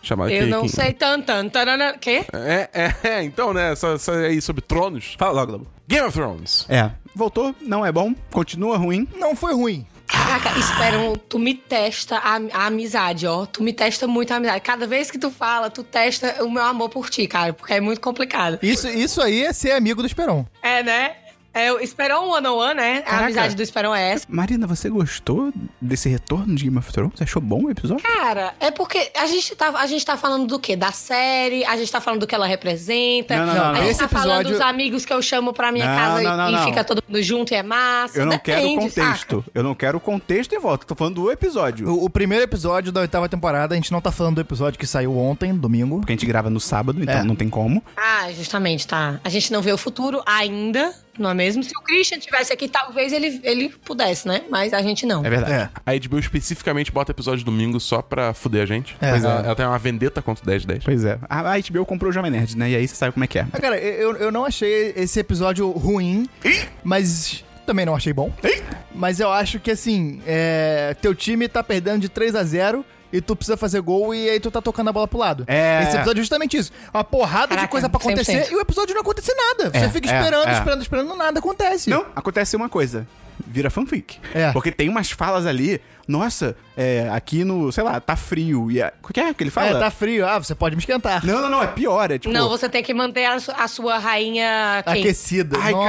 Chamado 0.00 0.30
Eu 0.30 0.44
que- 0.44 0.50
não 0.50 0.62
que- 0.62 0.68
sei 0.68 0.92
tan 0.92 1.20
tan 1.20 1.48
tanana. 1.48 1.98
Quê? 1.98 2.24
É, 2.32 2.70
é, 2.72 2.94
é, 3.08 3.22
então, 3.24 3.52
né, 3.52 3.72
essa, 3.72 3.88
essa 3.88 4.12
aí 4.12 4.40
sobre 4.40 4.62
tronos. 4.62 5.16
Fala 5.18 5.32
logo, 5.32 5.52
Dabu. 5.52 5.66
Game 5.88 6.06
of 6.06 6.16
Thrones. 6.16 6.64
É, 6.68 6.90
voltou, 7.18 7.54
não 7.60 7.84
é 7.84 7.90
bom, 7.90 8.14
continua 8.30 8.78
ruim. 8.78 9.06
Não 9.16 9.34
foi 9.34 9.52
ruim. 9.52 9.86
Caraca, 10.06 10.58
esperam, 10.58 11.14
tu 11.16 11.38
me 11.38 11.52
testa 11.52 12.16
a, 12.16 12.40
a 12.54 12.66
amizade, 12.66 13.26
ó. 13.26 13.44
Tu 13.44 13.62
me 13.62 13.74
testa 13.74 14.06
muito 14.06 14.32
a 14.32 14.36
amizade. 14.36 14.60
Cada 14.62 14.86
vez 14.86 15.10
que 15.10 15.18
tu 15.18 15.30
fala, 15.30 15.68
tu 15.68 15.82
testa 15.82 16.42
o 16.42 16.50
meu 16.50 16.62
amor 16.62 16.88
por 16.88 17.10
ti, 17.10 17.26
cara, 17.26 17.52
porque 17.52 17.74
é 17.74 17.80
muito 17.80 18.00
complicado. 18.00 18.58
Isso, 18.62 18.88
isso 18.88 19.20
aí 19.20 19.44
é 19.44 19.52
ser 19.52 19.72
amigo 19.72 20.00
do 20.00 20.06
Esperon. 20.06 20.46
É, 20.62 20.82
né? 20.82 21.16
É 21.54 21.72
o 21.72 21.80
Esperon 21.80 22.28
One 22.28 22.46
on 22.46 22.56
One, 22.56 22.74
né? 22.74 22.98
A 22.98 23.02
Caraca. 23.02 23.24
amizade 23.24 23.56
do 23.56 23.62
Esperon 23.62 23.94
é 23.94 24.10
essa. 24.12 24.26
Marina, 24.28 24.66
você 24.66 24.88
gostou 24.88 25.52
desse 25.80 26.08
retorno 26.08 26.54
de 26.54 26.64
Game 26.64 26.78
of 26.78 26.92
Thrones? 26.92 27.14
Você 27.16 27.24
achou 27.24 27.42
bom 27.42 27.64
o 27.64 27.70
episódio? 27.70 28.04
Cara, 28.04 28.54
é 28.60 28.70
porque 28.70 29.10
a 29.16 29.26
gente, 29.26 29.56
tá, 29.56 29.70
a 29.70 29.86
gente 29.86 30.04
tá 30.04 30.16
falando 30.16 30.46
do 30.46 30.58
quê? 30.60 30.76
Da 30.76 30.92
série, 30.92 31.64
a 31.64 31.76
gente 31.76 31.90
tá 31.90 32.00
falando 32.00 32.20
do 32.20 32.26
que 32.26 32.34
ela 32.34 32.46
representa. 32.46 33.36
Não, 33.36 33.46
não, 33.46 33.54
não, 33.54 33.64
a 33.70 33.74
gente 33.76 33.88
Esse 33.90 33.98
tá 34.00 34.08
falando 34.08 34.42
episódio- 34.42 34.52
dos 34.52 34.60
amigos 34.60 35.04
que 35.04 35.12
eu 35.12 35.20
chamo 35.22 35.52
pra 35.52 35.72
minha 35.72 35.86
Não, 35.88 35.96
casa 35.96 36.22
não, 36.22 36.36
não, 36.36 36.48
e, 36.48 36.52
não. 36.52 36.64
fica 36.64 36.84
todo 36.84 37.02
mundo 37.08 37.22
junto 37.22 37.52
e 37.52 37.56
é 37.56 37.62
massa. 37.62 38.18
Eu 38.20 38.26
não 38.26 38.38
quero 38.38 38.60
Depende, 38.60 38.80
contexto. 38.94 39.36
saca? 39.42 39.50
Eu 39.54 39.62
não 39.64 39.74
quero 39.74 39.98
contexto 39.98 40.54
em 40.54 40.58
volta. 40.60 40.86
Tô 40.86 40.94
falando 40.94 41.14
do 41.16 41.30
episódio. 41.32 41.88
O, 41.88 42.04
o 42.04 42.10
primeiro 42.10 42.44
episódio 42.44 42.92
da 42.92 43.00
oitava 43.00 43.28
temporada, 43.28 43.74
a 43.74 43.76
gente 43.76 43.90
não 43.90 44.00
tá 44.00 44.12
falando 44.12 44.36
do 44.36 44.40
episódio 44.40 44.78
que 44.78 44.86
saiu 44.86 45.16
ontem, 45.18 45.52
domingo. 45.54 45.98
Porque 46.00 46.12
a 46.12 46.14
gente 46.16 46.26
grava 46.26 46.48
no 46.50 46.60
sábado, 46.60 47.02
então 47.02 47.16
É. 47.18 47.22
não 47.24 47.34
tem 47.34 47.48
como. 47.48 47.82
Ah, 47.96 48.30
justamente, 48.32 48.86
tá. 48.86 49.18
A 49.24 49.28
gente 49.28 49.50
não 49.52 49.60
vê 49.62 49.72
o 49.72 49.78
futuro 49.78 50.22
ainda, 50.26 50.94
não 51.20 51.30
é 51.30 51.34
mesmo? 51.34 51.62
Se 51.62 51.72
o 51.76 51.82
Christian 51.82 52.18
tivesse 52.18 52.52
aqui, 52.52 52.68
talvez 52.68 53.12
ele, 53.12 53.40
ele 53.42 53.68
pudesse, 53.84 54.26
né? 54.28 54.42
Mas 54.48 54.72
a 54.72 54.82
gente 54.82 55.04
não. 55.04 55.24
É 55.24 55.30
verdade. 55.30 55.52
É. 55.52 55.70
A 55.84 55.98
HBO 55.98 56.18
especificamente 56.18 56.92
bota 56.92 57.10
episódio 57.10 57.44
domingo 57.44 57.80
só 57.80 58.00
pra 58.00 58.32
fuder 58.32 58.62
a 58.62 58.66
gente. 58.66 58.96
É. 59.00 59.10
Pois 59.10 59.24
ela, 59.24 59.40
ela 59.40 59.56
tem 59.56 59.66
uma 59.66 59.78
vendetta 59.78 60.22
contra 60.22 60.42
o 60.42 60.46
10 60.46 60.64
10. 60.64 60.84
Pois 60.84 61.04
é. 61.04 61.18
A 61.28 61.48
a 61.48 61.58
HBO 61.58 61.84
comprou 61.86 62.10
o 62.10 62.12
Jovem 62.12 62.30
Nerd, 62.30 62.56
né? 62.56 62.70
E 62.70 62.76
aí 62.76 62.86
você 62.86 62.94
sabe 62.94 63.12
como 63.12 63.24
é 63.24 63.26
que 63.26 63.38
é. 63.38 63.46
Ah, 63.52 63.60
cara, 63.60 63.78
eu, 63.78 64.16
eu 64.16 64.30
não 64.30 64.44
achei 64.44 64.92
esse 64.96 65.18
episódio 65.18 65.70
ruim, 65.70 66.28
mas 66.84 67.44
também 67.66 67.86
não 67.86 67.94
achei 67.94 68.12
bom. 68.12 68.32
Mas 68.94 69.20
eu 69.20 69.30
acho 69.30 69.60
que, 69.60 69.70
assim, 69.70 70.20
é, 70.26 70.96
teu 71.00 71.14
time 71.14 71.48
tá 71.48 71.62
perdendo 71.62 72.00
de 72.00 72.08
3 72.08 72.34
a 72.34 72.42
0 72.42 72.84
e 73.12 73.20
tu 73.20 73.34
precisa 73.36 73.56
fazer 73.56 73.80
gol 73.80 74.14
e 74.14 74.28
aí 74.30 74.40
tu 74.40 74.50
tá 74.50 74.60
tocando 74.60 74.88
a 74.88 74.92
bola 74.92 75.08
pro 75.08 75.18
lado. 75.18 75.44
É. 75.46 75.82
Esse 75.84 75.96
episódio 75.96 76.20
é 76.20 76.22
justamente 76.22 76.56
isso. 76.56 76.70
Uma 76.92 77.04
porrada 77.04 77.48
de 77.48 77.54
Caraca, 77.56 77.68
coisa 77.68 77.88
pra 77.88 77.98
acontecer 77.98 78.44
100%. 78.46 78.50
e 78.52 78.54
o 78.56 78.60
episódio 78.60 78.94
não 78.94 79.02
acontecer 79.02 79.34
nada. 79.34 79.70
Você 79.70 79.84
É, 79.84 79.88
fica 79.88 80.10
é, 80.10 80.18
esperando, 80.18 80.48
é. 80.48 80.52
esperando, 80.58 80.82
esperando, 80.82 81.16
nada 81.16 81.38
acontece. 81.38 81.90
Não, 81.90 82.04
acontece 82.14 82.54
uma 82.56 82.68
coisa. 82.68 83.06
Vira 83.48 83.70
fanfic. 83.70 84.18
É. 84.34 84.52
Porque 84.52 84.70
tem 84.70 84.88
umas 84.88 85.10
falas 85.10 85.46
ali. 85.46 85.80
Nossa, 86.06 86.56
é, 86.74 87.06
aqui 87.12 87.44
no, 87.44 87.70
sei 87.70 87.84
lá, 87.84 88.00
tá 88.00 88.16
frio. 88.16 88.70
E 88.70 88.80
a, 88.80 88.90
o 89.02 89.12
que 89.12 89.20
é 89.20 89.34
que 89.34 89.42
ele 89.42 89.50
fala? 89.50 89.76
É, 89.76 89.78
tá 89.78 89.90
frio. 89.90 90.26
Ah, 90.26 90.38
você 90.38 90.54
pode 90.54 90.74
me 90.74 90.80
esquentar. 90.80 91.22
Não, 91.24 91.42
não, 91.42 91.50
não, 91.50 91.62
é 91.62 91.66
pior. 91.66 92.10
É 92.10 92.18
tipo. 92.18 92.32
Não, 92.32 92.48
você 92.48 92.66
tem 92.66 92.82
que 92.82 92.94
manter 92.94 93.26
a, 93.26 93.38
su- 93.38 93.52
a 93.54 93.68
sua 93.68 93.98
rainha 93.98 94.82
quente. 94.86 95.00
Aquecida. 95.00 95.58
Ai, 95.60 95.72
Nossa. 95.72 95.86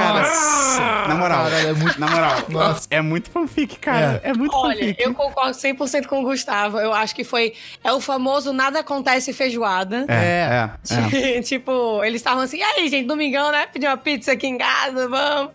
cara. 0.77 1.07
Na 1.07 1.15
moral. 1.15 1.43
Caralho, 1.45 1.67
é 1.69 1.73
muito- 1.73 1.99
Na 2.01 2.07
moral. 2.09 2.37
Nossa. 2.49 2.87
É 2.91 3.01
muito 3.01 3.29
fanfic, 3.31 3.79
cara. 3.79 4.19
É, 4.21 4.33
muito 4.33 4.53
Olha, 4.57 4.77
fanfic. 4.77 5.01
eu 5.01 5.13
concordo 5.13 5.51
100% 5.57 6.05
com 6.07 6.19
o 6.19 6.23
Gustavo. 6.23 6.79
Eu 6.79 6.91
acho 6.93 7.15
que 7.15 7.23
foi... 7.23 7.53
É 7.81 7.93
o 7.93 8.01
famoso 8.01 8.51
nada 8.51 8.79
acontece 8.81 9.31
feijoada. 9.31 10.05
É, 10.09 10.69
é, 10.91 11.37
é. 11.37 11.41
tipo, 11.43 12.03
eles 12.03 12.19
estavam 12.19 12.43
assim, 12.43 12.57
e 12.57 12.63
aí, 12.63 12.89
gente, 12.89 13.07
domingão, 13.07 13.51
né? 13.53 13.67
Pedir 13.67 13.87
uma 13.87 13.95
pizza 13.97 14.33
aqui 14.33 14.47
em 14.47 14.57
casa, 14.57 15.07
vamos. 15.07 15.51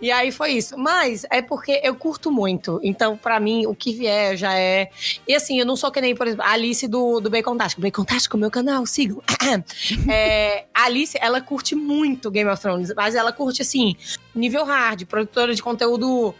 E 0.00 0.10
aí 0.12 0.30
foi 0.30 0.52
isso. 0.52 0.78
Mas 0.78 1.26
é 1.30 1.42
porque 1.42 1.80
eu 1.82 1.94
curto 1.94 2.30
muito. 2.30 2.78
Então, 2.82 3.16
pra 3.16 3.40
mim, 3.40 3.66
o 3.66 3.74
que 3.74 3.92
vier 3.92 4.36
já 4.36 4.54
é. 4.56 4.90
E 5.26 5.34
assim, 5.34 5.58
eu 5.58 5.66
não 5.66 5.74
sou 5.76 5.90
que 5.90 6.00
nem, 6.00 6.14
por 6.14 6.26
exemplo, 6.26 6.44
a 6.44 6.50
Alice 6.52 6.86
do, 6.86 7.18
do 7.20 7.28
Bacon 7.28 7.56
Tástico. 7.56 7.82
Bacon 7.82 8.04
Tástico, 8.04 8.36
meu 8.38 8.50
canal, 8.50 8.86
sigam. 8.86 9.22
É, 10.08 10.66
a 10.74 10.84
Alice, 10.84 11.16
ela 11.20 11.40
curte 11.40 11.74
muito 11.74 12.30
Game 12.30 12.48
of 12.50 12.60
Thrones, 12.60 12.92
mas 12.94 13.14
ela 13.14 13.32
curte, 13.32 13.62
assim, 13.62 13.96
nível 14.34 14.64
hard, 14.64 15.04
produtora 15.06 15.54
de 15.54 15.62
conteúdo 15.62 16.34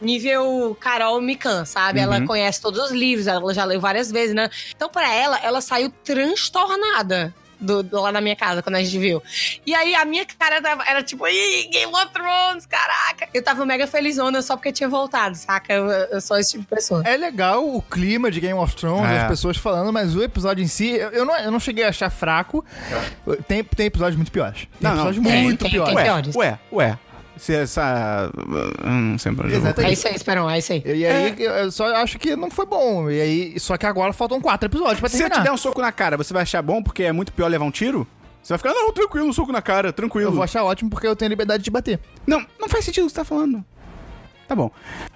nível 0.00 0.76
Carol 0.80 1.20
Mikan, 1.20 1.64
sabe? 1.64 2.00
Ela 2.00 2.18
Uhum. 2.18 2.26
conhece 2.26 2.60
todos 2.60 2.80
os 2.86 2.90
livros, 2.90 3.26
ela 3.26 3.52
já 3.54 3.64
leu 3.64 3.80
várias 3.80 4.10
vezes, 4.10 4.34
né? 4.34 4.50
Então, 4.74 4.88
pra 4.88 5.12
ela, 5.14 5.38
ela 5.38 5.60
saiu 5.60 5.90
transtornada 6.02 7.34
do, 7.62 7.82
do- 7.82 8.00
lá 8.00 8.12
na 8.12 8.20
minha 8.20 8.36
casa, 8.36 8.62
quando 8.62 8.76
a 8.76 8.82
gente 8.82 8.98
viu. 8.98 9.22
E 9.64 9.74
aí 9.74 9.94
a 9.94 10.04
minha 10.04 10.26
cara 10.38 10.60
tava- 10.60 10.84
era 10.86 11.02
tipo, 11.02 11.26
ih, 11.28 11.68
Game 11.72 11.92
of 11.94 12.08
Thrones, 12.12 12.66
caraca. 12.66 13.28
Eu 13.32 13.42
tava 13.42 13.64
mega 13.64 13.86
felizona 13.86 14.42
só 14.42 14.56
porque 14.56 14.72
tinha 14.72 14.88
voltado, 14.88 15.36
saca? 15.36 15.72
Eu, 15.72 15.86
eu 15.88 16.20
sou 16.20 16.36
esse 16.38 16.50
tipo 16.52 16.62
de 16.64 16.68
pessoa. 16.68 17.02
É 17.06 17.16
legal 17.16 17.64
o 17.66 17.80
clima 17.80 18.30
de 18.30 18.40
Game 18.40 18.58
of 18.58 18.74
Thrones, 18.76 19.10
É. 19.10 19.20
as 19.22 19.28
pessoas 19.28 19.56
falando, 19.56 19.92
mas 19.92 20.14
o 20.16 20.22
episódio 20.22 20.62
em 20.62 20.66
si, 20.68 20.90
eu, 20.90 21.10
eu 21.10 21.24
não, 21.24 21.38
eu 21.38 21.50
não 21.50 21.60
cheguei 21.60 21.84
a 21.84 21.88
achar 21.88 22.10
fraco. 22.10 22.64
Tem, 23.46 23.62
tem 23.64 23.86
episódios 23.86 24.16
muito 24.16 24.32
piores. 24.32 24.62
Tem 24.62 24.68
Não, 24.80 24.90
não, 24.90 24.96
episódios 25.08 25.24
tem, 25.32 25.42
muito 25.44 25.60
tem, 25.62 25.70
piores. 25.70 25.88
tem. 25.94 25.96
Ué, 25.96 26.04
piores. 26.04 26.36
ué, 26.36 26.58
ué. 26.72 26.98
Se 27.42 27.52
essa. 27.56 28.30
Hum, 28.86 29.18
sempre 29.18 29.52
Exatamente. 29.52 29.90
É 29.90 29.92
isso 29.92 30.06
aí, 30.06 30.14
Esperão, 30.14 30.48
é 30.48 30.58
isso 30.60 30.72
aí. 30.72 30.82
E 30.86 31.04
aí, 31.04 31.34
eu 31.38 31.72
só 31.72 31.92
acho 31.96 32.16
que 32.16 32.36
não 32.36 32.48
foi 32.48 32.64
bom. 32.64 33.10
E 33.10 33.20
aí, 33.20 33.58
só 33.58 33.76
que 33.76 33.84
agora 33.84 34.12
faltam 34.12 34.40
quatro 34.40 34.68
episódios 34.68 35.00
pra 35.00 35.08
Se 35.08 35.16
eu 35.16 35.18
te 35.18 35.22
terminar. 35.22 35.42
der 35.42 35.52
um 35.52 35.56
soco 35.56 35.80
na 35.80 35.90
cara, 35.90 36.16
você 36.16 36.32
vai 36.32 36.44
achar 36.44 36.62
bom 36.62 36.80
porque 36.80 37.02
é 37.02 37.10
muito 37.10 37.32
pior 37.32 37.48
levar 37.48 37.64
um 37.64 37.70
tiro? 37.72 38.06
Você 38.40 38.52
vai 38.52 38.58
ficar, 38.58 38.72
não, 38.72 38.92
tranquilo, 38.92 39.26
um 39.26 39.32
soco 39.32 39.50
na 39.50 39.60
cara, 39.60 39.92
tranquilo. 39.92 40.28
Eu 40.28 40.34
vou 40.34 40.44
achar 40.44 40.62
ótimo 40.62 40.88
porque 40.88 41.04
eu 41.04 41.16
tenho 41.16 41.30
liberdade 41.30 41.64
de 41.64 41.70
bater. 41.70 41.98
Não, 42.24 42.46
não 42.60 42.68
faz 42.68 42.84
sentido 42.84 43.04
o 43.04 43.06
que 43.06 43.12
você 43.12 43.18
tá 43.18 43.24
falando. 43.24 43.64
Tá 44.48 44.54
bom. 44.56 44.70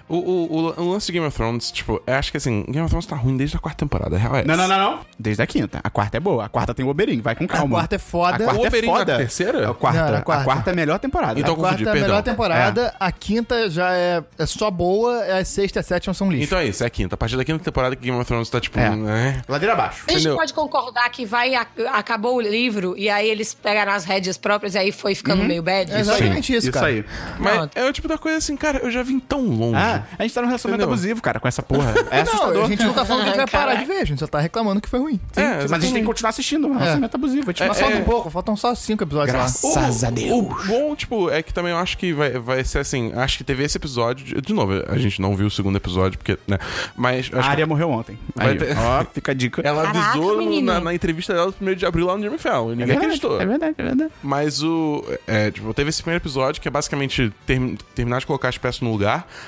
O, 0.09 0.15
o, 0.15 0.57
o, 0.77 0.81
o 0.83 0.91
lance 0.93 1.07
de 1.07 1.11
Game 1.11 1.25
of 1.27 1.35
Thrones, 1.35 1.69
tipo, 1.69 2.01
eu 2.07 2.13
acho 2.13 2.31
que 2.31 2.37
assim, 2.37 2.63
Game 2.63 2.79
of 2.81 2.89
Thrones 2.89 3.05
tá 3.05 3.15
ruim 3.15 3.35
desde 3.35 3.57
a 3.57 3.59
quarta 3.59 3.79
temporada, 3.79 4.15
a 4.15 4.19
real 4.19 4.35
é 4.37 4.43
Não, 4.45 4.53
essa. 4.53 4.67
não, 4.67 4.77
não, 4.79 4.91
não. 4.91 4.99
Desde 5.19 5.43
a 5.43 5.47
quinta. 5.47 5.81
A 5.83 5.89
quarta 5.89 6.15
é 6.15 6.19
boa. 6.19 6.45
A 6.45 6.49
quarta 6.49 6.73
tem 6.73 6.85
o 6.85 6.89
Oberyn, 6.89 7.19
vai 7.19 7.35
com 7.35 7.45
calma. 7.45 7.75
A 7.77 7.79
quarta 7.81 7.95
é 7.95 7.99
foda. 7.99 8.35
A 8.35 8.39
quarta 8.39 8.61
O 8.61 8.65
é 8.65 8.81
foda. 8.83 9.17
terceira? 9.17 9.69
A 9.69 9.73
quarta, 9.73 10.11
Não, 10.11 10.17
a 10.17 10.21
quarta. 10.21 10.43
quarta 10.45 10.69
é 10.69 10.73
a 10.73 10.75
melhor 10.75 10.97
temporada. 10.99 11.39
Então, 11.39 11.53
a 11.53 11.57
quarta 11.57 11.77
confundi, 11.79 11.89
é 11.89 12.01
a 12.01 12.05
melhor 12.07 12.23
temporada, 12.23 12.95
a 12.99 13.11
quinta 13.11 13.69
já 13.69 13.91
é, 13.93 14.23
é 14.39 14.45
só 14.45 14.71
boa, 14.71 15.21
a 15.25 15.43
sexta 15.43 15.79
e 15.79 15.81
a 15.81 15.83
sétima 15.83 16.13
são 16.13 16.31
lixo. 16.31 16.45
Então 16.45 16.57
é 16.59 16.65
isso, 16.67 16.83
é 16.83 16.87
a 16.87 16.89
quinta. 16.89 17.15
A 17.15 17.17
partir 17.17 17.35
da 17.35 17.43
quinta 17.43 17.63
temporada 17.63 17.95
que 17.95 18.01
Game 18.03 18.17
of 18.17 18.25
Thrones 18.25 18.49
tá, 18.49 18.61
tipo, 18.61 18.79
É. 18.79 18.89
né? 18.95 19.41
Ladeira 19.47 19.73
abaixo. 19.73 20.05
A 20.07 20.11
gente 20.11 20.21
Entendeu? 20.21 20.37
pode 20.37 20.53
concordar 20.53 21.09
que 21.09 21.25
vai, 21.25 21.53
a- 21.53 21.67
acabou 21.93 22.37
o 22.37 22.41
livro 22.41 22.95
e 22.97 23.09
aí 23.09 23.29
eles 23.29 23.53
pegaram 23.53 23.91
as 23.91 24.05
rédeas 24.05 24.37
próprias 24.37 24.73
e 24.75 24.77
aí 24.77 24.91
foi 24.93 25.13
ficando 25.13 25.43
meio 25.43 25.61
bad. 25.61 25.91
É 25.91 25.99
exatamente 25.99 26.53
isso, 26.55 26.67
Isso 26.67 26.71
cara. 26.71 26.87
aí. 26.87 27.05
Mas 27.39 27.53
Pronto. 27.57 27.77
é 27.77 27.85
o 27.85 27.91
tipo 27.91 28.07
da 28.07 28.17
coisa 28.17 28.37
assim, 28.37 28.55
cara, 28.55 28.79
eu 28.79 28.89
já 28.89 29.03
vim 29.17 29.19
tão 29.19 29.41
longe. 29.45 29.75
Ah, 29.75 30.03
a 30.17 30.23
gente 30.23 30.33
tá 30.33 30.41
num 30.41 30.47
relacionamento 30.47 30.83
Entendeu? 30.83 30.93
abusivo, 30.93 31.21
cara, 31.21 31.39
com 31.39 31.47
essa 31.47 31.61
porra. 31.61 31.93
É 32.11 32.23
Não, 32.23 32.33
assustador. 32.33 32.63
a 32.65 32.67
gente 32.67 32.83
não 32.83 32.93
tá 32.93 33.05
falando 33.05 33.23
que 33.23 33.29
a 33.29 33.33
gente 33.33 33.51
vai 33.51 33.61
parar 33.61 33.75
de 33.75 33.85
ver, 33.85 33.99
a 34.01 34.05
gente 34.05 34.19
só 34.19 34.27
tá 34.27 34.39
reclamando 34.39 34.79
que 34.81 34.87
foi 34.89 34.99
ruim. 34.99 35.19
Sim, 35.33 35.41
É, 35.41 35.57
mas 35.61 35.71
a 35.73 35.79
gente 35.79 35.93
tem 35.93 36.01
que 36.01 36.07
continuar 36.07 36.29
assistindo. 36.29 36.67
É 36.67 36.69
um 36.69 36.73
relacionamento 36.73 37.15
abusivo. 37.15 37.43
A 37.49 37.53
gente 37.53 37.67
Mas 37.67 37.77
É, 37.77 37.81
falta 37.81 37.97
é. 37.97 37.99
um 37.99 38.03
pouco, 38.03 38.29
faltam 38.29 38.55
só 38.55 38.73
cinco 38.75 39.03
episódios 39.03 39.33
lá. 39.33 39.39
Graças 39.41 40.03
a 40.03 40.07
O 40.09 40.11
Deus. 40.11 40.65
bom, 40.67 40.95
tipo, 40.95 41.29
é 41.29 41.41
que 41.41 41.53
também 41.53 41.71
eu 41.71 41.77
acho 41.77 41.97
que 41.97 42.13
vai, 42.13 42.31
vai 42.39 42.63
ser 42.63 42.79
assim. 42.79 43.11
Acho 43.15 43.37
que 43.37 43.43
teve 43.43 43.63
esse 43.63 43.77
episódio. 43.77 44.25
De, 44.25 44.41
de 44.41 44.53
novo, 44.53 44.73
a 44.87 44.97
gente 44.97 45.21
não 45.21 45.35
viu 45.35 45.47
o 45.47 45.51
segundo 45.51 45.75
episódio, 45.77 46.17
porque, 46.17 46.37
né? 46.47 46.57
Mas. 46.95 47.29
A 47.33 47.41
área 47.45 47.65
morreu 47.67 47.89
ontem. 47.89 48.17
Vai 48.35 48.49
Aí, 48.49 48.57
ter- 48.57 48.77
ó, 48.77 49.03
fica 49.13 49.31
a 49.31 49.35
dica. 49.35 49.61
ela 49.63 49.89
avisou 49.89 50.61
na, 50.61 50.79
na 50.79 50.93
entrevista 50.93 51.33
dela 51.33 51.51
do 51.51 51.65
1 51.71 51.75
de 51.75 51.85
abril 51.85 52.05
lá 52.05 52.15
no 52.17 52.23
Jimmy 52.23 52.37
Fallon. 52.37 52.69
E 52.69 52.73
É 52.73 52.75
ninguém 52.75 52.87
verdade, 52.87 53.05
acreditou. 53.05 53.41
é 53.41 53.45
verdade, 53.45 53.75
é 53.77 53.83
verdade. 53.83 54.11
Mas 54.23 54.61
o. 54.63 55.03
É, 55.27 55.51
tipo, 55.51 55.73
teve 55.73 55.89
esse 55.89 56.01
primeiro 56.01 56.21
episódio 56.23 56.61
que 56.61 56.67
é 56.67 56.71
basicamente 56.71 57.31
termi- 57.45 57.77
terminar 57.95 58.19
de 58.19 58.25
colocar 58.25 58.49
as 58.49 58.57
peças 58.57 58.81
no 58.81 58.91
lugar. 58.91 59.06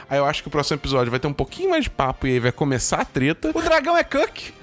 Aí 0.10 0.17
eu 0.17 0.26
acho 0.26 0.41
que 0.41 0.48
o 0.48 0.52
próximo 0.52 0.78
episódio 0.78 1.12
vai 1.12 1.19
ter 1.19 1.28
um 1.28 1.34
pouquinho 1.34 1.69
mais 1.69 1.84
de 1.84 1.89
papo 1.89 2.28
e 2.28 2.32
aí 2.32 2.39
vai 2.39 2.52
começar 2.52 3.02
a 3.02 3.06
treta. 3.06 3.52
O 3.54 3.62
dragão 3.62 3.98
é 3.98 4.04
Cook. 4.04 4.59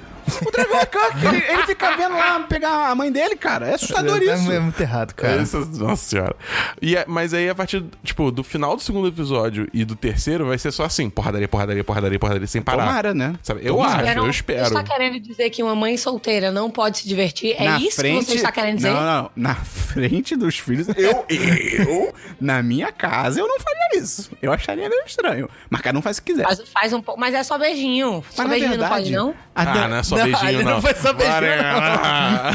O 0.47 0.51
dragão 0.51 0.79
é 0.81 0.87
Cook. 0.87 1.15
Ele, 1.25 1.45
ele 1.53 1.63
fica 1.65 1.97
vendo 1.97 2.15
lá 2.15 2.41
pegar 2.41 2.91
a 2.91 2.95
mãe 2.95 3.11
dele, 3.13 3.37
cara. 3.37 3.69
É 3.69 3.75
assustador 3.75 4.19
É, 4.23 4.35
isso. 4.35 4.51
é 4.53 4.59
muito 4.61 4.81
errado, 4.81 5.15
cara. 5.15 5.41
Essa- 5.43 5.61
nossa 5.65 6.05
senhora. 6.05 6.37
E 6.81 6.97
é- 6.97 7.05
mas 7.07 7.33
aí, 7.35 7.49
a 7.49 7.55
partir, 7.55 7.85
tipo, 8.03 8.31
do 8.31 8.43
final 8.45 8.77
do 8.77 8.83
segundo 8.83 9.09
episódio 9.09 9.69
e 9.73 9.85
do 9.85 9.95
terceiro, 9.97 10.47
vai 10.47 10.59
ser 10.59 10.71
só 10.73 10.85
assim: 10.85 11.09
porradaria, 11.09 11.49
porradaria, 11.49 11.85
porradaria, 11.85 12.19
porradaria, 12.19 12.47
sem 12.47 12.61
parar. 12.63 12.87
Tomara, 12.87 13.15
né? 13.15 13.35
Sabe? 13.43 13.61
Eu 13.63 13.75
Tomara. 13.77 14.03
acho, 14.11 14.19
eu 14.19 14.25
Você 14.25 14.31
espero. 14.31 14.63
está 14.67 14.83
querendo 14.83 15.21
dizer 15.21 15.51
que 15.51 15.63
uma 15.63 15.75
mãe 15.75 15.97
solteira 15.97 16.51
não 16.51 16.71
pode 16.71 16.99
se 16.99 17.09
divertir? 17.09 17.55
É 17.59 17.65
Na 17.65 17.79
isso 17.81 17.97
frente... 17.97 18.25
que 18.27 18.31
você 18.33 18.37
está 18.37 18.53
querendo 18.53 18.77
dizer? 18.77 18.91
Não, 18.93 19.03
não. 19.05 19.31
Na 19.37 19.55
frente 19.55 20.37
dos 20.37 20.59
filhos, 20.59 20.89
eu, 20.97 21.25
eu, 21.29 22.15
na 22.41 22.63
minha 22.63 22.93
casa, 22.93 23.41
eu 23.41 23.47
não 23.47 23.59
faria 23.61 24.01
isso. 24.03 24.31
Eu 24.43 24.53
acharia 24.53 24.89
meio 24.89 25.03
estranho. 25.07 25.49
Mas 25.71 25.81
cada 25.81 25.99
um 25.99 26.03
faz 26.03 26.19
o 26.19 26.23
que 26.23 26.33
quiser. 26.33 26.45
Faz, 26.45 26.61
faz 26.69 26.93
um 26.93 27.01
pouco, 27.03 27.21
mas 27.21 27.35
é 27.35 27.43
só 27.43 27.59
beijinho. 27.59 28.25
Só 28.31 28.43
Mas, 28.43 28.47
na 28.47 28.49
beijinho 28.49 28.71
verdade, 28.71 29.13
não 29.13 29.27
pode, 29.27 29.39
a 29.55 29.63
Ah, 29.85 29.89
não 29.89 29.97
é 29.97 30.03
só 30.03 30.16
Não, 30.17 30.25
beijinho, 30.25 30.65
não. 30.65 30.71
não 30.73 30.83
foi 30.83 30.95
só 30.95 31.13
beijinho, 31.13 31.41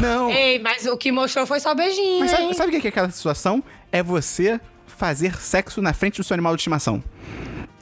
não? 0.26 0.30
Ei, 0.30 0.58
mas 0.58 0.86
o 0.86 0.96
que 0.96 1.12
mostrou 1.12 1.46
foi 1.46 1.60
só 1.60 1.74
beijinho, 1.74 2.20
Mas 2.20 2.30
sabe, 2.30 2.54
sabe 2.54 2.76
o 2.76 2.80
que 2.80 2.86
é 2.86 2.90
aquela 2.90 3.10
situação? 3.10 3.62
É 3.90 4.02
você 4.02 4.60
fazer 4.86 5.34
sexo 5.36 5.80
na 5.82 5.92
frente 5.92 6.18
do 6.18 6.24
seu 6.24 6.34
animal 6.34 6.54
de 6.54 6.60
estimação. 6.60 7.02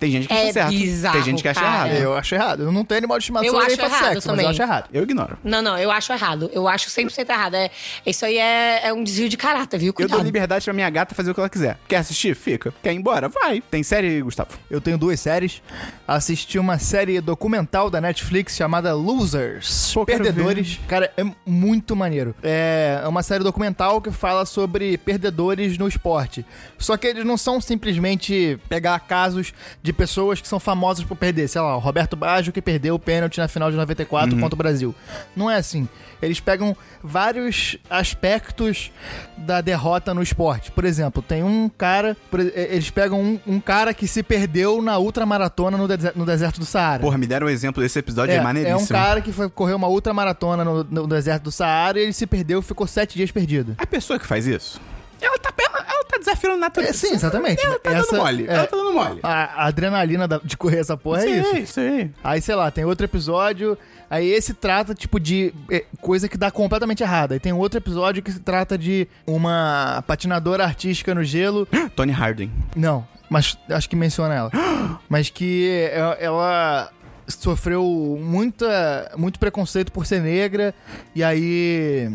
Tem 0.01 0.11
gente 0.11 0.27
que 0.27 0.33
É 0.35 0.43
acha 0.45 0.53
certo. 0.55 0.71
bizarro, 0.71 1.15
Tem 1.17 1.25
gente 1.25 1.43
que 1.43 1.49
acha 1.49 1.61
cara. 1.61 1.89
errado. 1.89 2.03
Eu 2.03 2.17
acho 2.17 2.35
errado. 2.35 2.63
Eu 2.65 2.73
não 2.73 2.85
tenho 2.85 2.99
animal 2.99 3.19
de 3.19 3.23
estimação, 3.23 3.47
Eu 3.47 3.53
nem 3.53 3.63
acho 3.67 3.81
errado 3.81 3.91
sexo, 3.93 4.15
mas 4.15 4.25
também. 4.25 4.45
eu 4.47 4.51
acho 4.51 4.63
errado. 4.63 4.89
Eu 4.93 5.03
ignoro. 5.03 5.39
Não, 5.45 5.61
não, 5.63 5.79
eu 5.79 5.91
acho 5.91 6.13
errado. 6.13 6.51
Eu 6.53 6.67
acho 6.67 6.89
100% 6.91 7.29
errado. 7.31 7.55
É, 7.55 7.71
isso 8.05 8.25
aí 8.25 8.39
é, 8.39 8.89
é 8.89 8.93
um 8.93 9.05
desvio 9.05 9.29
de 9.29 9.37
caráter, 9.37 9.79
viu? 9.79 9.89
Eu 9.91 9.93
dou 9.93 10.09
Cuidado. 10.09 10.25
liberdade 10.25 10.65
pra 10.65 10.73
minha 10.75 10.89
gata 10.91 11.15
fazer 11.15 11.31
o 11.31 11.35
que 11.35 11.41
ela 11.41 11.49
quiser. 11.51 11.79
Quer 11.87 11.97
assistir? 11.99 12.35
Fica. 12.35 12.73
Quer 12.83 12.93
ir 12.93 12.97
embora? 12.97 13.29
Vai. 13.29 13.61
Tem 13.71 13.83
série, 13.83 14.21
Gustavo? 14.23 14.51
Eu 14.71 14.81
tenho 14.81 14.97
duas 14.97 15.21
séries. 15.21 15.61
Assisti 16.09 16.59
uma 16.59 16.79
série 16.79 17.21
documental 17.21 17.91
da 17.91 18.01
Netflix 18.01 18.57
chamada 18.57 18.95
Losers. 18.95 19.93
Pô, 19.93 20.07
Perdedores. 20.07 20.81
Cara, 20.89 21.13
é 21.17 21.25
muito 21.45 21.95
maneiro. 21.95 22.35
É 22.43 23.03
uma 23.07 23.23
série 23.23 23.45
documental 23.45 24.01
que 24.01 24.11
fala 24.11 24.47
sobre 24.47 24.97
perdedores 24.99 25.77
no 25.77 25.87
esporte. 25.87 26.45
Só 26.79 26.97
que 26.97 27.07
eles 27.07 27.25
não 27.25 27.37
são 27.37 27.61
simplesmente 27.61 28.59
pegar 28.69 28.99
casos 29.01 29.53
de 29.83 29.90
pessoas 29.93 30.41
que 30.41 30.49
são 30.49 30.59
famosas 30.61 31.05
por 31.05 31.17
perder. 31.17 31.49
Sei 31.49 31.61
lá, 31.61 31.77
o 31.77 31.79
Roberto 31.81 32.17
Baggio 32.17 32.53
que 32.53 32.61
perdeu 32.63 32.95
o 32.95 32.99
pênalti 32.99 33.39
na 33.39 33.49
final 33.49 33.71
de 33.71 33.77
94 33.77 34.39
contra 34.39 34.55
o 34.55 34.59
Brasil. 34.59 34.95
Não 35.37 35.51
é 35.51 35.57
assim. 35.57 35.89
Eles 36.23 36.39
pegam 36.39 36.77
vários 37.03 37.79
aspectos 37.89 38.93
da 39.39 39.61
derrota 39.61 40.13
no 40.13 40.23
esporte. 40.23 40.71
Por 40.71 40.85
exemplo, 40.85 41.23
tem 41.23 41.43
um 41.43 41.69
cara. 41.69 42.17
Eles 42.55 42.91
pegam 42.91 43.21
um, 43.21 43.41
um 43.47 43.61
cara 43.61 43.95
que 43.95 44.07
se 44.07 44.23
perdeu 44.23 44.83
na 44.83 44.99
ultramaratona 44.99 45.77
no, 45.79 45.87
no 46.15 46.27
deserto 46.27 46.61
do 46.61 46.67
Saara. 46.67 47.01
Porra, 47.01 47.17
me 47.17 47.27
deram 47.27 47.47
um 47.47 47.51
exemplo 47.51 47.83
desse 47.83 47.99
episódio, 47.99 48.33
é, 48.33 48.37
É, 48.37 48.39
é 48.39 48.43
maneiríssimo. 48.43 48.83
um 48.83 48.87
cara 48.87 49.21
que 49.21 49.33
foi 49.33 49.49
correr 49.49 49.75
uma 49.75 49.89
ultramaratona 49.89 50.65
no, 50.65 50.85
no 50.85 51.07
deserto 51.07 51.45
do 51.45 51.53
Saara 51.53 51.99
e 51.99 52.03
ele 52.03 52.13
se 52.13 52.27
perdeu 52.27 52.61
e 52.61 52.63
ficou 52.63 52.87
sete 52.87 53.17
dias 53.17 53.31
perdido. 53.31 53.75
A 53.79 53.87
pessoa 53.87 54.19
que 54.19 54.27
faz 54.27 54.47
isso, 54.47 54.79
ela 55.25 55.39
tá, 55.39 55.53
ela, 55.59 55.79
ela 55.79 56.05
tá 56.05 56.19
desafiando 56.19 56.57
a 56.57 56.59
natureza. 56.61 56.93
É, 56.93 57.09
sim, 57.09 57.15
exatamente. 57.15 57.65
Ela 57.65 57.79
tá 57.79 57.91
Essa- 57.93 58.11
dando 58.13 58.23
mole. 58.23 58.47
é. 58.49 58.55
Ela 58.55 58.67
tá 58.67 58.77
dando 58.77 58.93
mole. 58.93 59.21
A, 59.23 59.33
a 59.63 59.67
adrenalina 59.67 60.27
da- 60.29 60.41
de 60.43 60.57
correr 60.57 60.79
essa 60.79 60.97
porra 60.97 61.25
é 61.25 61.29
isso. 61.41 61.51
Sim, 61.55 61.67
sim. 61.67 62.15
Aí, 62.23 62.41
sei 62.41 62.55
lá, 62.55 62.71
tem 62.71 62.85
outro 62.85 63.05
episódio. 63.05 63.77
Aí 64.09 64.29
esse 64.29 64.53
trata, 64.55 64.95
tipo, 64.95 65.21
de 65.21 65.55
é, 65.71 65.85
coisa 66.01 66.29
que 66.29 66.37
dá 66.37 66.51
completamente 66.51 67.03
errada. 67.03 67.35
Aí 67.35 67.41
tem 67.41 67.53
outro 67.53 67.79
episódio 67.79 68.23
que 68.23 68.33
se 68.33 68.41
trata 68.41 68.77
de 68.77 69.07
uma 69.27 70.03
patinadora 70.07 70.65
artística 70.65 71.15
no 71.15 71.23
gelo. 71.23 71.67
Tony 71.95 72.13
Harding. 72.13 72.51
Não, 72.75 73.07
mas 73.29 73.57
acho 73.69 73.89
que 73.89 73.95
menciona 73.97 74.35
ela. 74.35 74.51
mas 75.09 75.31
que 75.31 75.69
é- 75.93 76.17
ela 76.21 76.91
sofreu 77.29 77.85
muita, 78.21 79.13
muito 79.17 79.39
preconceito 79.39 79.93
por 79.93 80.05
ser 80.05 80.21
negra. 80.21 80.75
E 81.15 81.23
aí. 81.23 82.11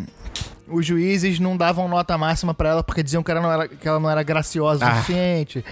Os 0.67 0.85
juízes 0.85 1.39
não 1.39 1.55
davam 1.55 1.87
nota 1.87 2.17
máxima 2.17 2.53
pra 2.53 2.69
ela 2.69 2.83
porque 2.83 3.03
diziam 3.03 3.21
que 3.21 3.29
ela 3.29 3.39
não 3.41 3.51
era, 3.51 3.67
que 3.67 3.87
ela 3.87 3.99
não 3.99 4.09
era 4.09 4.23
graciosa 4.23 4.83
o 4.83 4.87
Ah. 4.87 4.95
suficiente. 4.95 5.63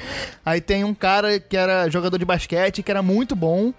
Aí 0.46 0.62
tem 0.62 0.84
um 0.84 0.94
cara 0.94 1.40
que 1.40 1.58
era 1.58 1.90
jogador 1.90 2.18
de 2.18 2.26
basquete, 2.26 2.84
que 2.84 2.92
era 2.92 3.02
muito 3.02 3.36
bom, 3.36 3.74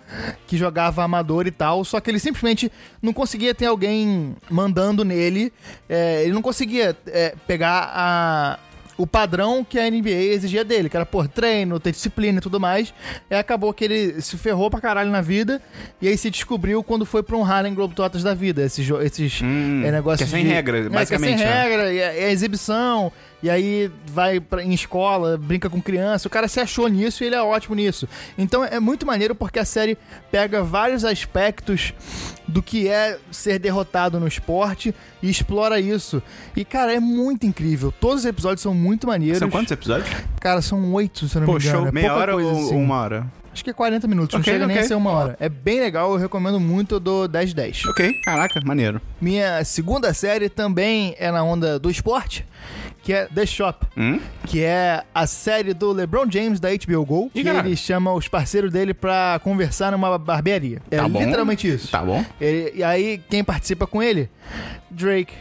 que 0.47 0.57
jogava 0.57 1.05
amador 1.05 1.47
e 1.47 1.51
tal, 1.53 1.85
só 1.85 2.01
que 2.01 2.11
ele 2.11 2.19
simplesmente 2.19 2.71
não 3.01 3.13
conseguia 3.13 3.55
ter 3.55 3.67
alguém 3.67 4.35
mandando 4.51 5.05
nele. 5.05 5.53
é, 5.89 6.23
ele 6.25 6.33
não 6.33 6.43
conseguia 6.43 6.97
é, 7.07 7.35
pegar 7.47 7.91
a, 7.95 8.59
o 8.97 9.07
padrão 9.07 9.65
que 9.65 9.79
a 9.79 9.91
NBA 9.91 10.11
exigia 10.11 10.65
dele, 10.65 10.89
que 10.89 10.97
era, 10.97 11.05
pô, 11.07 11.27
treino, 11.27 11.81
ter 11.81 11.91
disciplina 11.93 12.39
e 12.39 12.41
tudo 12.41 12.61
mais. 12.61 12.95
E 13.31 13.35
acabou 13.35 13.73
que 13.73 13.85
ele 13.85 14.21
se 14.21 14.37
ferrou 14.37 14.71
pra 14.71 14.81
caralho 14.81 15.11
na 15.11 15.21
vida, 15.21 15.61
e 16.01 16.09
aí 16.09 16.17
se 16.17 16.31
descobriu 16.31 16.83
quando 16.83 17.05
foi 17.05 17.23
pra 17.23 17.37
um 17.37 17.45
Harlem 17.45 17.75
Globetrotters 17.75 18.23
da 18.23 18.35
vida, 18.35 18.63
esses, 18.63 18.89
esses 19.03 19.41
Hum, 19.43 19.83
é, 19.85 19.91
negócios 19.91 20.29
que 20.31 20.35
é 20.35 20.39
sem 20.39 20.47
de- 20.47 20.53
regra, 20.55 20.79
É, 20.79 20.83
que 20.85 20.89
basicamente, 20.89 21.35
É 21.35 21.39
sem 21.39 21.47
né? 21.47 21.63
regra, 21.63 21.93
é, 21.95 22.25
é 22.25 22.31
exibição, 22.33 23.11
e 23.45 23.51
aí 23.51 23.91
vai 24.07 24.41
pra, 24.41 24.63
em 24.65 24.73
escola, 24.73 25.37
brinca 25.37 25.69
com 25.69 25.79
criança, 25.79 26.27
o 26.27 26.31
cara 26.31 26.49
se 26.49 26.59
achou 26.61 26.89
nisso 26.89 27.23
e 27.23 27.27
ele 27.27 27.37
é 27.37 27.43
ótimo 27.43 27.75
nisso. 27.75 28.09
Então 28.39 28.65
é 28.65 28.81
muito 28.81 29.05
maneiro 29.05 29.35
porque 29.35 29.59
a 29.59 29.67
série 29.67 29.99
pega 30.33 30.63
vários 30.63 31.05
aspectos 31.05 31.93
do 32.49 32.63
que 32.63 32.89
é 32.89 33.19
ser 33.31 33.59
derrotado 33.59 34.19
no 34.19 34.27
esporte 34.27 34.95
e 35.23 35.29
explora 35.29 35.79
isso. 35.79 36.23
E, 36.57 36.65
cara, 36.65 36.95
é 36.95 37.01
muito 37.01 37.45
incrível. 37.45 37.93
Todos 37.93 38.21
os 38.21 38.25
episódios 38.25 38.63
são 38.63 38.73
muito 38.73 39.07
maneiros. 39.07 39.41
São 39.41 39.51
quantos 39.51 39.71
episódios? 39.73 40.09
Cara, 40.41 40.63
são 40.63 40.95
oito, 40.95 41.29
se 41.29 41.37
eu 41.37 41.41
não 41.41 41.47
Pô, 41.47 41.55
me 41.55 41.59
engano. 41.61 41.79
show. 41.81 41.89
É 41.89 41.93
Meia 41.93 42.15
hora 42.15 42.35
ou 42.37 42.51
assim. 42.51 42.75
uma 42.77 42.97
hora? 42.99 43.27
Acho 43.53 43.63
que 43.63 43.71
é 43.71 43.73
40 43.73 44.09
minutos, 44.09 44.35
Ok, 44.35 44.39
não 44.39 44.45
chega 44.55 44.67
nem 44.67 44.75
ok. 44.77 44.85
a 44.85 44.89
ser 44.89 44.95
uma 44.97 45.11
hora. 45.13 45.37
É 45.39 45.49
bem 45.49 45.79
legal, 45.79 46.11
eu 46.11 46.17
recomendo 46.19 46.59
muito, 46.59 46.97
eu 46.97 47.01
dou 47.01 47.29
10 47.29 47.55
10. 47.55 47.85
Ok, 47.87 48.13
caraca, 48.25 48.61
maneiro. 48.65 49.01
Minha 49.21 49.65
segunda 49.65 50.13
série 50.13 50.49
também 50.49 51.15
é 51.21 51.31
na 51.31 51.45
onda 51.45 51.79
do 51.79 51.89
esporte, 51.89 52.45
que 53.05 53.13
é 53.13 53.27
The 53.27 53.45
Shop, 53.47 53.87
Hum? 53.97 54.19
que 54.47 54.63
é 54.65 55.03
a 55.15 55.27
série 55.27 55.75
do 55.75 55.93
LeBron 55.93 56.27
James 56.31 56.59
da 56.59 56.71
HBO 56.71 57.05
Go, 57.05 57.31
que 57.31 57.45
caraca. 57.45 57.69
ele 57.69 57.77
chama 57.77 58.13
os 58.15 58.27
parceiros 58.29 58.73
dele 58.73 58.95
pra 58.95 59.39
conversar 59.45 59.93
numa 59.93 60.17
barbearia. 60.19 60.81
É 60.91 60.97
Tá 60.97 61.09
bom. 61.09 61.21
literalmente 61.21 61.69
isso. 61.73 61.91
Tá 61.91 62.03
bom. 62.03 62.25
Ele- 62.41 62.73
e 62.77 62.83
aí, 62.83 63.21
quem 63.29 63.45
participa 63.45 63.87
com 63.87 64.03
ele? 64.03 64.31
Drake, 64.91 65.35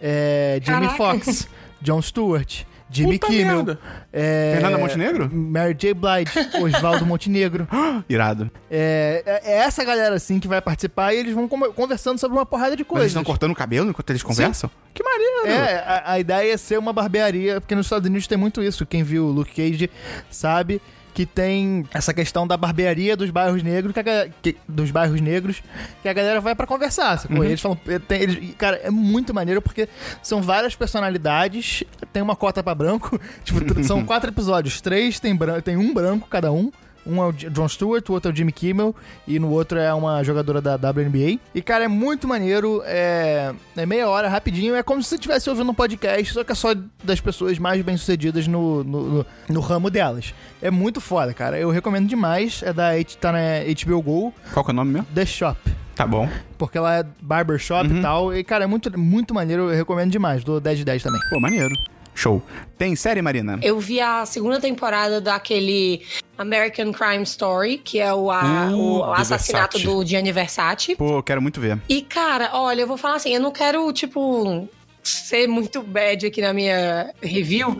é, 0.00 0.60
Jamie 0.62 0.88
Caraca. 0.88 0.96
Foxx, 1.20 1.48
Jon 1.80 2.02
Stewart, 2.02 2.64
Jimmy 2.88 3.18
Puta 3.18 3.32
Kimmel, 3.32 3.56
merda. 3.56 3.78
é, 4.12 4.52
Fernanda 4.54 4.78
Montenegro? 4.78 5.30
Mary 5.34 5.74
J. 5.74 5.92
Blige, 5.92 6.30
Oswaldo 6.62 7.04
Montenegro. 7.06 7.66
Irado. 8.08 8.50
É, 8.70 9.22
é- 9.26 9.52
é 9.52 9.56
essa 9.58 9.84
galera, 9.84 10.14
assim, 10.14 10.38
que 10.38 10.46
vai 10.46 10.60
participar 10.62 11.12
e 11.12 11.18
eles 11.18 11.34
vão 11.34 11.48
conversando 11.48 12.18
sobre 12.18 12.36
uma 12.38 12.46
porrada 12.46 12.76
de 12.76 12.82
Mas 12.82 12.86
eles 12.86 12.88
coisas. 12.88 13.08
estão 13.08 13.24
cortando 13.24 13.50
o 13.50 13.54
cabelo 13.56 13.90
enquanto 13.90 14.10
eles 14.10 14.22
conversam? 14.22 14.70
Que 14.94 15.02
maneiro! 15.02 15.46
É, 15.46 15.78
a, 15.78 16.12
a 16.12 16.18
ideia 16.20 16.52
é 16.54 16.56
ser 16.56 16.78
uma 16.78 16.92
barbearia, 16.92 17.60
porque 17.60 17.74
nos 17.74 17.86
Estados 17.86 18.06
Unidos 18.08 18.26
tem 18.26 18.38
muito 18.38 18.62
isso. 18.62 18.86
Quem 18.86 19.02
viu 19.02 19.24
o 19.26 19.30
Luke 19.32 19.52
Cage 19.54 19.90
sabe 20.30 20.80
que 21.16 21.24
tem 21.24 21.86
essa 21.94 22.12
questão 22.12 22.46
da 22.46 22.58
barbearia 22.58 23.16
dos 23.16 23.30
bairros 23.30 23.62
negros, 23.62 23.94
que 23.94 24.00
a 24.00 24.28
que- 24.42 24.54
dos 24.68 24.90
bairros 24.90 25.18
negros, 25.18 25.62
que 26.02 26.08
a 26.10 26.12
galera 26.12 26.42
vai 26.42 26.54
pra 26.54 26.66
conversar. 26.66 27.18
sacou? 27.18 27.42
E 27.42 27.46
Eles 27.48 27.60
falam, 27.62 27.78
é, 27.88 27.98
tem- 27.98 28.20
eles- 28.20 28.54
cara, 28.58 28.76
é 28.84 28.90
muito 28.90 29.32
maneiro 29.32 29.62
porque 29.62 29.88
são 30.22 30.42
várias 30.42 30.76
personalidades, 30.76 31.82
tem 32.12 32.22
uma 32.22 32.36
cota 32.36 32.62
pra 32.62 32.74
branco, 32.74 33.18
tipo, 33.44 33.82
são 33.82 34.04
quatro 34.04 34.28
episódios, 34.30 34.78
três 34.82 35.18
tem, 35.18 35.34
bran- 35.34 35.62
tem 35.62 35.78
um 35.78 35.94
branco 35.94 36.28
cada 36.28 36.52
um. 36.52 36.70
Um 37.06 37.22
é 37.22 37.26
o 37.26 37.32
J- 37.32 37.50
Jon 37.50 37.68
Stewart, 37.68 38.08
o 38.08 38.12
outro 38.12 38.30
é 38.30 38.32
o 38.32 38.36
Jimmy 38.36 38.52
Kimmel 38.52 38.94
e 39.26 39.38
no 39.38 39.50
outro 39.50 39.78
é 39.78 39.92
uma 39.94 40.22
jogadora 40.24 40.60
da 40.60 40.74
WNBA. 40.74 41.38
E, 41.54 41.62
cara, 41.62 41.84
é 41.84 41.88
muito 41.88 42.26
maneiro, 42.26 42.82
é, 42.84 43.52
é 43.76 43.86
meia 43.86 44.08
hora, 44.08 44.28
rapidinho. 44.28 44.74
É 44.74 44.82
como 44.82 45.02
se 45.02 45.08
você 45.10 45.14
estivesse 45.16 45.48
ouvindo 45.48 45.70
um 45.70 45.74
podcast, 45.74 46.32
só 46.32 46.42
que 46.44 46.52
é 46.52 46.54
só 46.54 46.74
das 47.04 47.20
pessoas 47.20 47.58
mais 47.58 47.80
bem-sucedidas 47.82 48.46
no, 48.48 48.82
no, 48.84 49.02
no- 49.18 49.26
no 49.48 49.60
ramo 49.60 49.90
delas. 49.90 50.34
É 50.60 50.70
muito 50.70 51.00
foda, 51.00 51.32
cara. 51.32 51.58
Eu 51.58 51.70
recomendo 51.70 52.08
demais. 52.08 52.62
É 52.62 52.72
da 52.72 52.90
tá 53.20 53.30
na 53.32 53.38
HBO 53.84 54.02
Go, 54.02 54.34
Qual 54.52 54.64
que 54.64 54.70
é 54.70 54.74
o 54.74 54.76
nome 54.76 54.92
mesmo? 54.92 55.06
The 55.14 55.24
Shop. 55.26 55.58
Tá 55.94 56.06
bom. 56.06 56.28
Porque 56.58 56.76
ela 56.76 56.98
é 56.98 57.04
barbershop 57.22 57.88
e 57.90 58.02
tal. 58.02 58.34
E, 58.36 58.44
cara, 58.44 58.64
é 58.64 58.66
muito, 58.66 58.98
muito 58.98 59.32
maneiro. 59.32 59.70
Eu 59.70 59.76
recomendo 59.76 60.10
demais. 60.10 60.44
Dou 60.44 60.60
10 60.60 60.78
de 60.78 60.84
10 60.84 61.02
também. 61.02 61.20
Pô, 61.30 61.40
maneiro. 61.40 61.74
Show. 62.14 62.42
Tem 62.78 62.94
série, 62.96 63.20
Marina? 63.22 63.58
Eu 63.62 63.78
vi 63.80 64.00
a 64.00 64.24
segunda 64.26 64.58
temporada 64.60 65.20
daquele 65.20 66.02
American 66.38 66.92
Crime 66.92 67.22
Story, 67.22 67.78
que 67.78 67.98
é 67.98 68.12
o, 68.12 68.30
a- 68.30 68.70
Uh, 68.70 68.74
o 68.76 68.98
do 68.98 69.12
assassinato 69.14 69.78
Versace. 69.78 69.84
do 69.96 70.04
Gianni 70.06 70.32
Versace. 70.32 70.96
Pô, 70.96 71.22
quero 71.22 71.40
muito 71.42 71.60
ver. 71.60 71.78
E, 71.88 72.02
cara, 72.02 72.50
olha, 72.54 72.82
eu 72.82 72.86
vou 72.86 72.96
falar 72.96 73.16
assim, 73.16 73.34
eu 73.34 73.40
não 73.40 73.50
quero, 73.50 73.92
tipo, 73.92 74.68
ser 75.02 75.46
muito 75.46 75.82
bad 75.82 76.26
aqui 76.26 76.40
na 76.40 76.52
minha 76.52 77.12
review, 77.22 77.78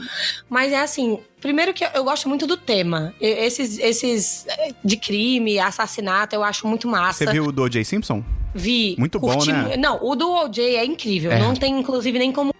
mas 0.49 0.73
é 0.73 0.81
assim, 0.81 1.19
primeiro 1.41 1.75
que 1.75 1.85
eu 1.93 2.05
gosto 2.05 2.29
muito 2.29 2.47
do 2.47 2.57
tema. 2.57 3.13
Esses, 3.21 3.79
esses 3.79 4.47
eh, 4.49 4.71
de 4.85 4.97
crime, 4.97 5.59
assassinato, 5.59 6.35
eu 6.37 6.45
acho 6.45 6.67
muito 6.69 6.87
massa. 6.89 7.25
Você 7.25 7.33
viu 7.33 7.47
o 7.47 7.53
do 7.53 7.63
O.J. 7.63 7.85
Simpson? 7.85 8.23
Vi. 8.55 8.95
Muito 8.99 9.19
bom, 9.19 9.33
curti 9.35 9.53
né? 9.53 9.77
mu- 9.77 9.83
Não, 9.83 9.99
o 10.03 10.15
do 10.15 10.31
OJ 10.31 10.77
é 10.77 10.85
incrível. 10.85 11.31
É. 11.31 11.39
Não 11.39 11.53
tem, 11.55 11.79
inclusive, 11.79 12.19
nem 12.19 12.33
como 12.33 12.55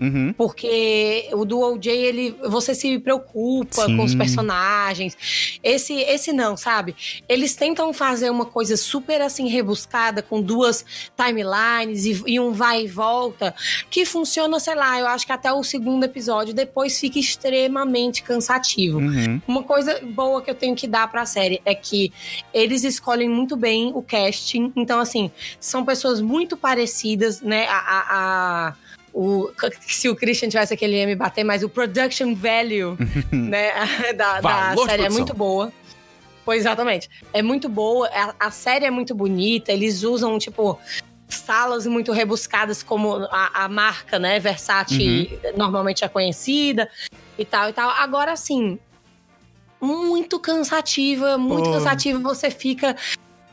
Uhum. 0.00 0.32
Porque 0.36 1.28
o 1.32 1.44
do 1.44 1.60
OJ, 1.60 1.86
ele, 1.90 2.36
você 2.48 2.74
se 2.74 2.98
preocupa 2.98 3.86
Sim. 3.86 3.96
com 3.96 4.04
os 4.04 4.14
personagens. 4.14 5.16
Esse, 5.62 5.94
esse 5.94 6.32
não, 6.32 6.56
sabe? 6.56 6.94
Eles 7.28 7.54
tentam 7.54 7.92
fazer 7.92 8.30
uma 8.30 8.44
coisa 8.46 8.76
super 8.76 9.20
assim 9.20 9.48
rebuscada, 9.48 10.22
com 10.22 10.40
duas 10.42 10.84
timelines 11.16 12.04
e, 12.04 12.22
e 12.26 12.40
um 12.40 12.52
vai 12.52 12.84
e 12.84 12.88
volta, 12.88 13.54
que 13.90 14.04
funciona, 14.04 14.58
sei 14.60 14.74
lá, 14.74 14.98
eu 14.98 15.06
acho 15.06 15.26
que 15.26 15.32
até 15.32 15.52
o 15.52 15.62
segundo 15.62 16.04
episódio, 16.04 16.52
depois 16.54 16.98
fica 16.98 17.18
extremamente 17.18 18.22
cansativo. 18.22 18.98
Uhum. 18.98 19.40
Uma 19.46 19.62
coisa 19.62 20.00
boa 20.02 20.42
que 20.42 20.50
eu 20.50 20.54
tenho 20.54 20.74
que 20.74 20.86
dar 20.86 21.10
pra 21.10 21.24
série 21.26 21.60
é 21.64 21.74
que 21.74 22.12
eles 22.52 22.84
escolhem 22.84 23.28
muito 23.28 23.56
bem 23.56 23.92
o 23.94 24.02
casting. 24.02 24.72
Então, 24.76 24.98
assim, 25.00 25.30
são 25.60 25.84
pessoas 25.84 26.20
muito 26.20 26.56
parecidas, 26.56 27.40
né? 27.40 27.66
A. 27.68 27.76
a- 27.76 28.06
a- 28.68 28.74
o, 29.12 29.50
se 29.80 30.08
o 30.08 30.16
Christian 30.16 30.48
tivesse 30.48 30.72
aquele 30.74 31.04
me 31.06 31.14
bater, 31.14 31.44
mas 31.44 31.62
o 31.62 31.68
production 31.68 32.34
value 32.34 32.96
né, 33.32 33.72
da, 34.16 34.40
da 34.40 34.76
série 34.86 35.04
é 35.04 35.10
muito 35.10 35.34
boa. 35.34 35.72
Pois 36.44 36.62
exatamente. 36.62 37.08
É 37.32 37.40
muito 37.40 37.68
boa, 37.68 38.08
a, 38.08 38.34
a 38.46 38.50
série 38.50 38.84
é 38.84 38.90
muito 38.90 39.14
bonita, 39.14 39.70
eles 39.70 40.02
usam, 40.02 40.38
tipo, 40.38 40.78
salas 41.28 41.86
muito 41.86 42.10
rebuscadas, 42.10 42.82
como 42.82 43.14
a, 43.30 43.64
a 43.64 43.68
marca, 43.68 44.18
né, 44.18 44.40
Versace, 44.40 45.38
normalmente 45.56 46.04
é 46.04 46.08
conhecida 46.08 46.88
e 47.38 47.44
tal 47.44 47.68
e 47.68 47.72
tal. 47.72 47.90
Agora, 47.90 48.32
assim, 48.32 48.78
muito 49.80 50.38
cansativa, 50.38 51.36
muito 51.36 51.64
Pô. 51.64 51.72
cansativa. 51.72 52.18
Você 52.20 52.50
fica. 52.50 52.96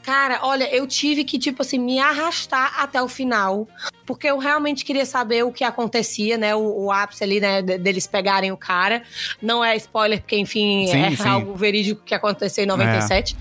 Cara, 0.09 0.39
olha, 0.41 0.67
eu 0.75 0.87
tive 0.87 1.23
que, 1.23 1.37
tipo 1.37 1.61
assim, 1.61 1.77
me 1.77 1.99
arrastar 1.99 2.81
até 2.81 2.99
o 2.99 3.07
final, 3.07 3.67
porque 4.07 4.25
eu 4.25 4.39
realmente 4.39 4.83
queria 4.83 5.05
saber 5.05 5.43
o 5.43 5.51
que 5.51 5.63
acontecia, 5.63 6.35
né? 6.35 6.55
O, 6.55 6.85
o 6.85 6.91
ápice 6.91 7.23
ali, 7.23 7.39
né? 7.39 7.61
de- 7.61 7.77
Deles 7.77 8.07
pegarem 8.07 8.51
o 8.51 8.57
cara. 8.57 9.03
Não 9.39 9.63
é 9.63 9.75
spoiler, 9.75 10.19
porque, 10.19 10.35
enfim, 10.35 10.87
Sim, 10.87 10.97
é 10.97 11.15
sim. 11.15 11.27
algo 11.27 11.53
verídico 11.53 12.01
que 12.03 12.15
aconteceu 12.15 12.63
em 12.63 12.67
97. 12.67 13.37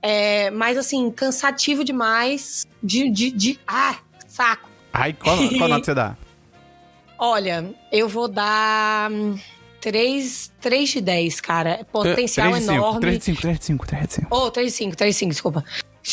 É, 0.00 0.48
mas, 0.52 0.78
assim, 0.78 1.10
cansativo 1.10 1.82
demais. 1.82 2.64
De. 2.80 3.10
de, 3.10 3.32
de 3.32 3.58
ah, 3.66 3.96
saco. 4.28 4.70
Ai, 4.92 5.12
qual, 5.12 5.36
qual 5.58 5.68
nota 5.68 5.86
você 5.86 5.94
dá? 5.94 6.16
Olha, 7.18 7.74
eu 7.90 8.08
vou 8.08 8.28
dar. 8.28 9.10
hum, 9.10 9.36
3, 9.80 10.52
3 10.60 10.88
de 10.88 11.00
10, 11.00 11.40
cara. 11.40 11.86
Potencial 11.92 12.48
3 12.50 12.60
de 12.60 12.66
5, 12.66 12.78
enorme. 12.78 13.00
3 13.00 13.18
de 13.18 13.24
5, 13.24 13.40
3 13.40 13.58
de 13.58 13.64
5, 13.64 13.86
3 13.86 14.06
de 14.08 14.14
5. 14.14 14.28
Oh, 14.30 14.50
3 14.50 14.66
de 14.66 14.72
5, 14.78 14.96
3 14.96 15.14
de 15.14 15.18
5, 15.18 15.30
desculpa. 15.30 15.64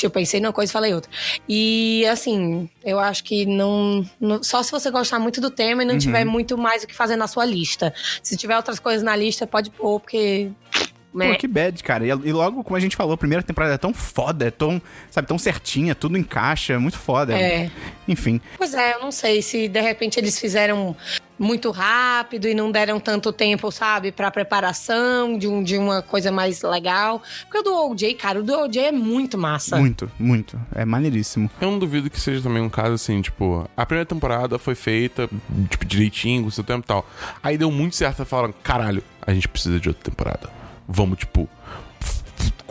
Eu 0.02 0.10
pensei 0.10 0.40
numa 0.40 0.52
coisa 0.54 0.72
e 0.72 0.74
falei 0.74 0.94
outra. 0.94 1.12
E, 1.48 2.06
assim, 2.12 2.70
eu 2.84 3.00
acho 3.00 3.24
que 3.24 3.46
não, 3.46 4.04
não- 4.20 4.42
Só 4.42 4.64
se 4.64 4.72
você 4.72 4.90
gostar 4.90 5.20
muito 5.20 5.40
do 5.40 5.52
tema 5.52 5.84
e 5.84 5.86
não 5.86 5.98
tiver 5.98 6.26
muito 6.26 6.58
mais 6.58 6.84
o 6.84 6.88
que 6.88 6.96
fazer 6.96 7.16
na 7.16 7.28
sua 7.28 7.46
lista. 7.46 7.94
Se 8.22 8.36
tiver 8.36 8.56
outras 8.58 8.80
coisas 8.80 9.04
na 9.04 9.16
lista, 9.16 9.46
pode 9.46 9.70
pôr, 9.70 10.00
porque. 10.00 10.50
né? 11.14 11.34
Pô, 11.34 11.38
que 11.38 11.48
bad, 11.48 11.84
cara. 11.84 12.04
E, 12.06 12.10
e 12.10 12.34
logo, 12.34 12.64
como 12.64 12.76
a 12.76 12.80
gente 12.80 12.96
falou, 12.96 13.14
a 13.14 13.18
primeira 13.18 13.44
temporada 13.44 13.76
é 13.76 13.78
tão 13.78 13.94
foda, 13.94 14.48
é 14.48 14.52
tão, 14.52 14.82
sabe, 15.12 15.28
tão 15.28 15.38
certinha, 15.38 15.94
tudo 15.94 16.18
encaixa, 16.18 16.74
é 16.74 16.78
muito 16.78 16.98
foda. 16.98 17.38
É. 17.38 17.70
Enfim. 18.08 18.42
Pois 18.58 18.74
é, 18.74 18.96
eu 18.96 19.00
não 19.00 19.12
sei 19.12 19.42
se 19.44 19.68
de 19.68 19.80
repente 19.82 20.20
eles 20.20 20.40
fizeram 20.40 20.96
muito 21.44 21.70
rápido 21.70 22.48
e 22.48 22.54
não 22.54 22.72
deram 22.72 23.00
tanto 23.00 23.32
tempo, 23.32 23.70
sabe, 23.72 24.12
pra 24.12 24.32
preparação 24.32 25.38
de, 25.38 25.48
um, 25.48 25.62
de 25.62 25.78
uma 25.78 26.02
coisa 26.02 26.32
mais 26.32 26.62
legal. 26.62 27.22
Porque 27.44 27.60
o 27.60 27.62
do 27.62 27.92
OJ, 27.92 28.14
cara, 28.16 28.40
o 28.40 28.44
do 28.44 28.54
OJ 28.62 28.78
é 28.78 28.92
muito 28.92 29.38
massa. 29.38 29.78
Muito, 29.78 30.10
muito. 30.18 30.60
É 30.74 30.86
maneiríssimo. 30.86 31.50
Eu 31.60 31.72
não 31.72 31.80
duvido 31.80 32.10
que 32.10 32.20
seja 32.20 32.42
também 32.42 32.64
um 32.64 32.70
caso 32.70 32.94
assim, 32.94 33.22
tipo, 33.22 33.70
a 33.76 33.86
primeira 33.86 34.06
temporada 34.06 34.58
foi 34.58 34.76
feita, 34.76 35.30
tipo, 35.70 35.86
direitinho, 35.86 36.44
com 36.44 36.50
seu 36.50 36.64
tempo 36.64 36.82
e 36.86 36.88
tal. 36.88 37.08
Aí 37.44 37.58
deu 37.58 37.70
muito 37.70 37.96
certo, 37.96 38.22
e 38.22 38.26
falaram, 38.26 38.54
caralho, 38.64 39.04
a 39.22 39.34
gente 39.34 39.48
precisa 39.48 39.80
de 39.80 39.90
outra 39.90 40.04
temporada. 40.04 40.50
Vamos, 40.88 41.20
tipo, 41.20 41.50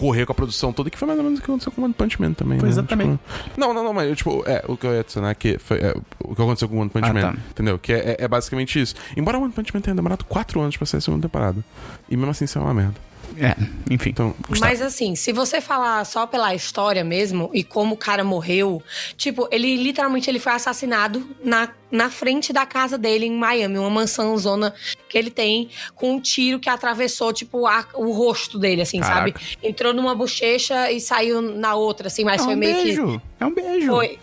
correr 0.03 0.27
com 0.27 0.33
a 0.33 0.35
produção 0.35 0.73
toda, 0.73 0.91
que 0.91 0.99
foi 0.99 1.07
mais 1.07 1.19
ou 1.19 1.25
menos 1.25 1.39
o 1.39 1.43
que 1.43 1.49
aconteceu 1.49 1.71
com 1.71 1.81
o 1.81 1.85
One 1.85 1.95
Punch 1.95 2.21
Man 2.21 2.33
também, 2.33 2.59
Foi 2.59 2.69
né? 2.69 2.73
exatamente. 2.73 3.21
Tipo, 3.45 3.61
não, 3.61 3.73
não, 3.73 3.85
não, 3.85 3.93
mas, 3.93 4.17
tipo, 4.19 4.43
é, 4.47 4.65
o 4.67 4.77
que 4.77 4.85
eu 4.87 4.93
ia 4.95 5.01
adicionar 5.01 5.31
aqui 5.31 5.57
foi 5.59 5.79
é, 5.79 5.95
o 6.19 6.35
que 6.35 6.43
aconteceu 6.43 6.69
com 6.69 6.77
o 6.77 6.81
One 6.81 6.91
Punch 6.91 7.09
Ah, 7.09 7.15
Man, 7.15 7.21
tá. 7.21 7.35
entendeu? 7.51 7.79
Que 7.79 7.93
é, 7.93 8.17
é- 8.19 8.25
é 8.25 8.29
basicamente 8.29 8.81
isso. 8.81 8.95
Embora 9.17 9.39
o 9.39 9.43
One 9.43 9.53
Punch 9.53 9.73
Man 9.73 9.81
tenha 9.81 9.95
demorado 9.95 10.25
4 10.25 10.61
anos 10.61 10.77
pra 10.77 10.85
sair 10.87 10.99
a 10.99 11.01
segunda 11.01 11.23
temporada. 11.29 11.65
E 12.11 12.17
mesmo 12.17 12.31
assim, 12.33 12.45
isso 12.47 12.59
é 12.59 12.61
uma 12.61 12.75
merda. 12.75 12.95
É, 13.39 13.57
enfim. 13.91 14.11
Então, 14.11 14.35
Mas 14.61 14.81
assim, 14.83 15.15
se 15.15 15.33
você 15.33 15.61
falar 15.61 16.05
só 16.05 16.27
pela 16.27 16.55
história 16.55 17.03
mesmo 17.05 17.51
e 17.55 17.63
como 17.65 17.95
o 17.95 17.97
cara 17.97 18.23
morreu, 18.25 18.83
tipo, 19.17 19.49
ele 19.51 19.77
literalmente 19.77 20.29
ele 20.31 20.39
foi 20.39 20.53
assassinado 20.53 21.27
na, 21.45 21.69
na 21.91 22.11
frente 22.11 22.53
da 22.53 22.67
casa 22.67 22.97
dele 22.99 23.27
em 23.27 23.33
Miami, 23.37 23.79
uma 23.79 23.91
mansão 23.91 24.37
zona 24.37 24.75
que 25.09 25.17
ele 25.17 25.31
tem, 25.31 25.71
com 25.95 26.15
um 26.15 26.21
tiro 26.21 26.59
que 26.59 26.69
atravessou, 26.69 27.33
tipo, 27.33 27.67
a- 27.67 27.87
o 27.95 28.11
rosto 28.13 28.59
dele, 28.59 28.83
assim, 28.83 29.01
Caraca. 29.01 29.19
sabe? 29.19 29.35
Entrou 29.63 29.93
numa 29.93 30.15
bochecha 30.15 30.91
e 30.91 31.01
saiu 31.01 31.41
na 31.43 31.75
outra, 31.75 32.07
assim, 32.09 32.25
mas 32.25 32.41
é 32.41 32.45
foi 32.45 32.55
um 32.55 32.59
meio 32.59 32.77
que. 32.77 32.83
beijo. 32.85 33.23
É 33.41 33.47
um 33.47 33.55
beijo. 33.55 33.87
Foi. 33.89 34.19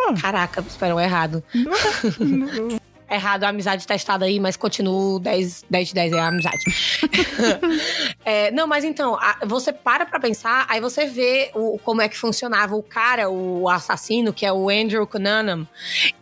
Ah. 0.00 0.14
Caraca, 0.20 0.64
esperou 0.68 0.98
errado. 1.00 1.42
errado 3.14 3.44
a 3.44 3.48
amizade 3.48 3.86
testada 3.86 4.24
aí, 4.24 4.40
mas 4.40 4.56
continuo 4.56 5.18
10, 5.18 5.64
10 5.68 5.88
de 5.88 5.94
10 5.94 6.12
é 6.12 6.18
a 6.18 6.26
amizade. 6.26 6.64
É, 8.24 8.52
não, 8.52 8.68
mas 8.68 8.84
então, 8.84 9.18
você 9.44 9.72
para 9.72 10.06
pra 10.06 10.20
pensar, 10.20 10.64
aí 10.68 10.80
você 10.80 11.06
vê 11.06 11.50
o, 11.54 11.76
como 11.78 12.00
é 12.00 12.08
que 12.08 12.16
funcionava. 12.16 12.76
O 12.76 12.82
cara, 12.82 13.28
o 13.28 13.68
assassino, 13.68 14.32
que 14.32 14.46
é 14.46 14.52
o 14.52 14.70
Andrew 14.70 15.04
Cunanan, 15.08 15.66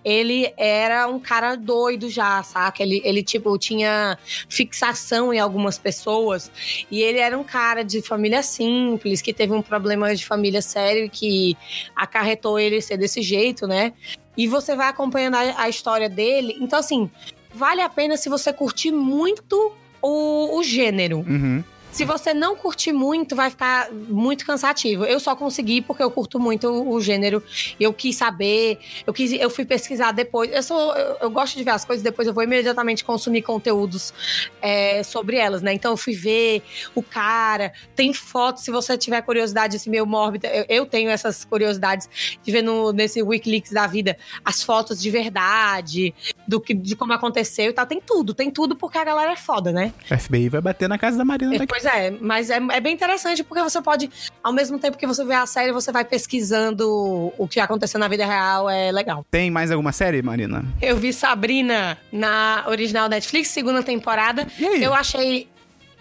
ele 0.02 0.50
era 0.56 1.06
um 1.06 1.20
cara 1.20 1.56
doido 1.56 2.08
já, 2.08 2.42
saca? 2.42 2.82
Ele, 2.82 3.02
ele, 3.04 3.22
tipo, 3.22 3.56
tinha 3.58 4.18
fixação 4.48 5.32
em 5.32 5.38
algumas 5.38 5.76
pessoas. 5.76 6.50
E 6.90 7.02
ele 7.02 7.18
era 7.18 7.38
um 7.38 7.44
cara 7.44 7.84
de 7.84 8.00
família 8.00 8.42
simples, 8.42 9.20
que 9.20 9.34
teve 9.34 9.52
um 9.52 9.62
problema 9.62 10.14
de 10.14 10.24
família 10.24 10.62
sério 10.62 11.10
que 11.10 11.56
acarretou 11.94 12.58
ele 12.58 12.80
ser 12.80 12.96
desse 12.96 13.20
jeito, 13.20 13.66
né? 13.66 13.92
E 14.36 14.46
você 14.46 14.76
vai 14.76 14.88
acompanhando 14.88 15.34
a, 15.34 15.62
a 15.62 15.68
história 15.68 16.08
dele. 16.08 16.56
Então, 16.60 16.78
assim, 16.78 17.10
vale 17.54 17.80
a 17.80 17.88
pena 17.88 18.16
se 18.16 18.28
você 18.28 18.52
curtir 18.52 18.92
muito 18.92 19.72
o, 20.00 20.58
o 20.58 20.62
gênero. 20.62 21.18
Uhum. 21.18 21.62
Se 22.00 22.06
você 22.06 22.32
não 22.32 22.56
curtir 22.56 22.94
muito, 22.94 23.36
vai 23.36 23.50
ficar 23.50 23.92
muito 23.92 24.46
cansativo. 24.46 25.04
Eu 25.04 25.20
só 25.20 25.36
consegui 25.36 25.82
porque 25.82 26.02
eu 26.02 26.10
curto 26.10 26.40
muito 26.40 26.66
o, 26.66 26.98
gênero. 26.98 27.42
Eu 27.78 27.92
quis 27.92 28.16
saber, 28.16 28.78
eu 29.06 29.12
quis, 29.12 29.32
eu 29.32 29.50
fui 29.50 29.66
pesquisar 29.66 30.10
depois. 30.10 30.50
Eu 30.50 30.62
sou, 30.62 30.96
eu, 30.96 31.16
eu 31.20 31.30
gosto 31.30 31.58
de 31.58 31.62
ver 31.62 31.72
as 31.72 31.84
coisas, 31.84 32.02
depois 32.02 32.26
eu 32.26 32.32
vou 32.32 32.42
imediatamente 32.42 33.04
consumir 33.04 33.42
conteúdos 33.42 34.14
é, 34.62 35.02
sobre 35.02 35.36
elas, 35.36 35.60
né? 35.60 35.74
Então 35.74 35.90
eu 35.90 35.96
fui 35.98 36.14
ver 36.14 36.62
o 36.94 37.02
cara, 37.02 37.70
tem 37.94 38.14
fotos, 38.14 38.62
se 38.62 38.70
você 38.70 38.96
tiver 38.96 39.20
curiosidade, 39.20 39.76
assim, 39.76 39.90
meio 39.90 40.06
mórbida, 40.06 40.48
eu, 40.48 40.64
eu 40.70 40.86
tenho 40.86 41.10
essas 41.10 41.44
curiosidades 41.44 42.08
de 42.42 42.50
ver 42.50 42.62
no, 42.62 42.92
nesse 42.94 43.22
Wikileaks 43.22 43.72
da 43.72 43.86
vida 43.86 44.16
as 44.42 44.62
fotos 44.62 45.02
de 45.02 45.10
verdade, 45.10 46.14
do 46.48 46.58
que, 46.58 46.72
de 46.72 46.96
como 46.96 47.12
aconteceu 47.12 47.68
e 47.68 47.72
tal. 47.74 47.84
Tem 47.84 48.00
tudo, 48.00 48.32
tem 48.32 48.50
tudo 48.50 48.74
porque 48.74 48.96
a 48.96 49.04
galera 49.04 49.32
é 49.32 49.36
foda, 49.36 49.70
né? 49.70 49.92
O 50.10 50.18
FBI 50.18 50.48
vai 50.48 50.62
bater 50.62 50.88
na 50.88 50.96
casa 50.96 51.18
da 51.18 51.26
Marina 51.26 51.56
É, 51.56 51.58
daqui. 51.58 51.70
Pois 51.70 51.84
é, 51.84 51.89
mas 52.20 52.50
é, 52.50 52.56
é 52.72 52.80
bem 52.80 52.94
interessante 52.94 53.42
porque 53.44 53.62
você 53.62 53.80
pode, 53.82 54.10
ao 54.42 54.52
mesmo 54.52 54.78
tempo 54.78 54.96
que 54.98 55.06
você 55.06 55.24
vê 55.24 55.34
a 55.34 55.46
série, 55.46 55.72
você 55.72 55.90
vai 55.92 56.04
pesquisando 56.04 57.32
o 57.38 57.48
que 57.48 57.60
aconteceu 57.60 57.98
na 58.00 58.08
vida 58.08 58.24
real, 58.26 58.68
é 58.68 58.90
legal. 58.92 59.24
Tem 59.30 59.50
mais 59.50 59.70
alguma 59.70 59.92
série, 59.92 60.22
Marina? 60.22 60.64
Eu 60.80 60.96
vi 60.96 61.12
Sabrina 61.12 61.98
na 62.12 62.64
original 62.68 63.08
Netflix, 63.08 63.48
segunda 63.48 63.82
temporada. 63.82 64.46
E 64.58 64.66
aí? 64.66 64.82
Eu 64.82 64.94
achei 64.94 65.48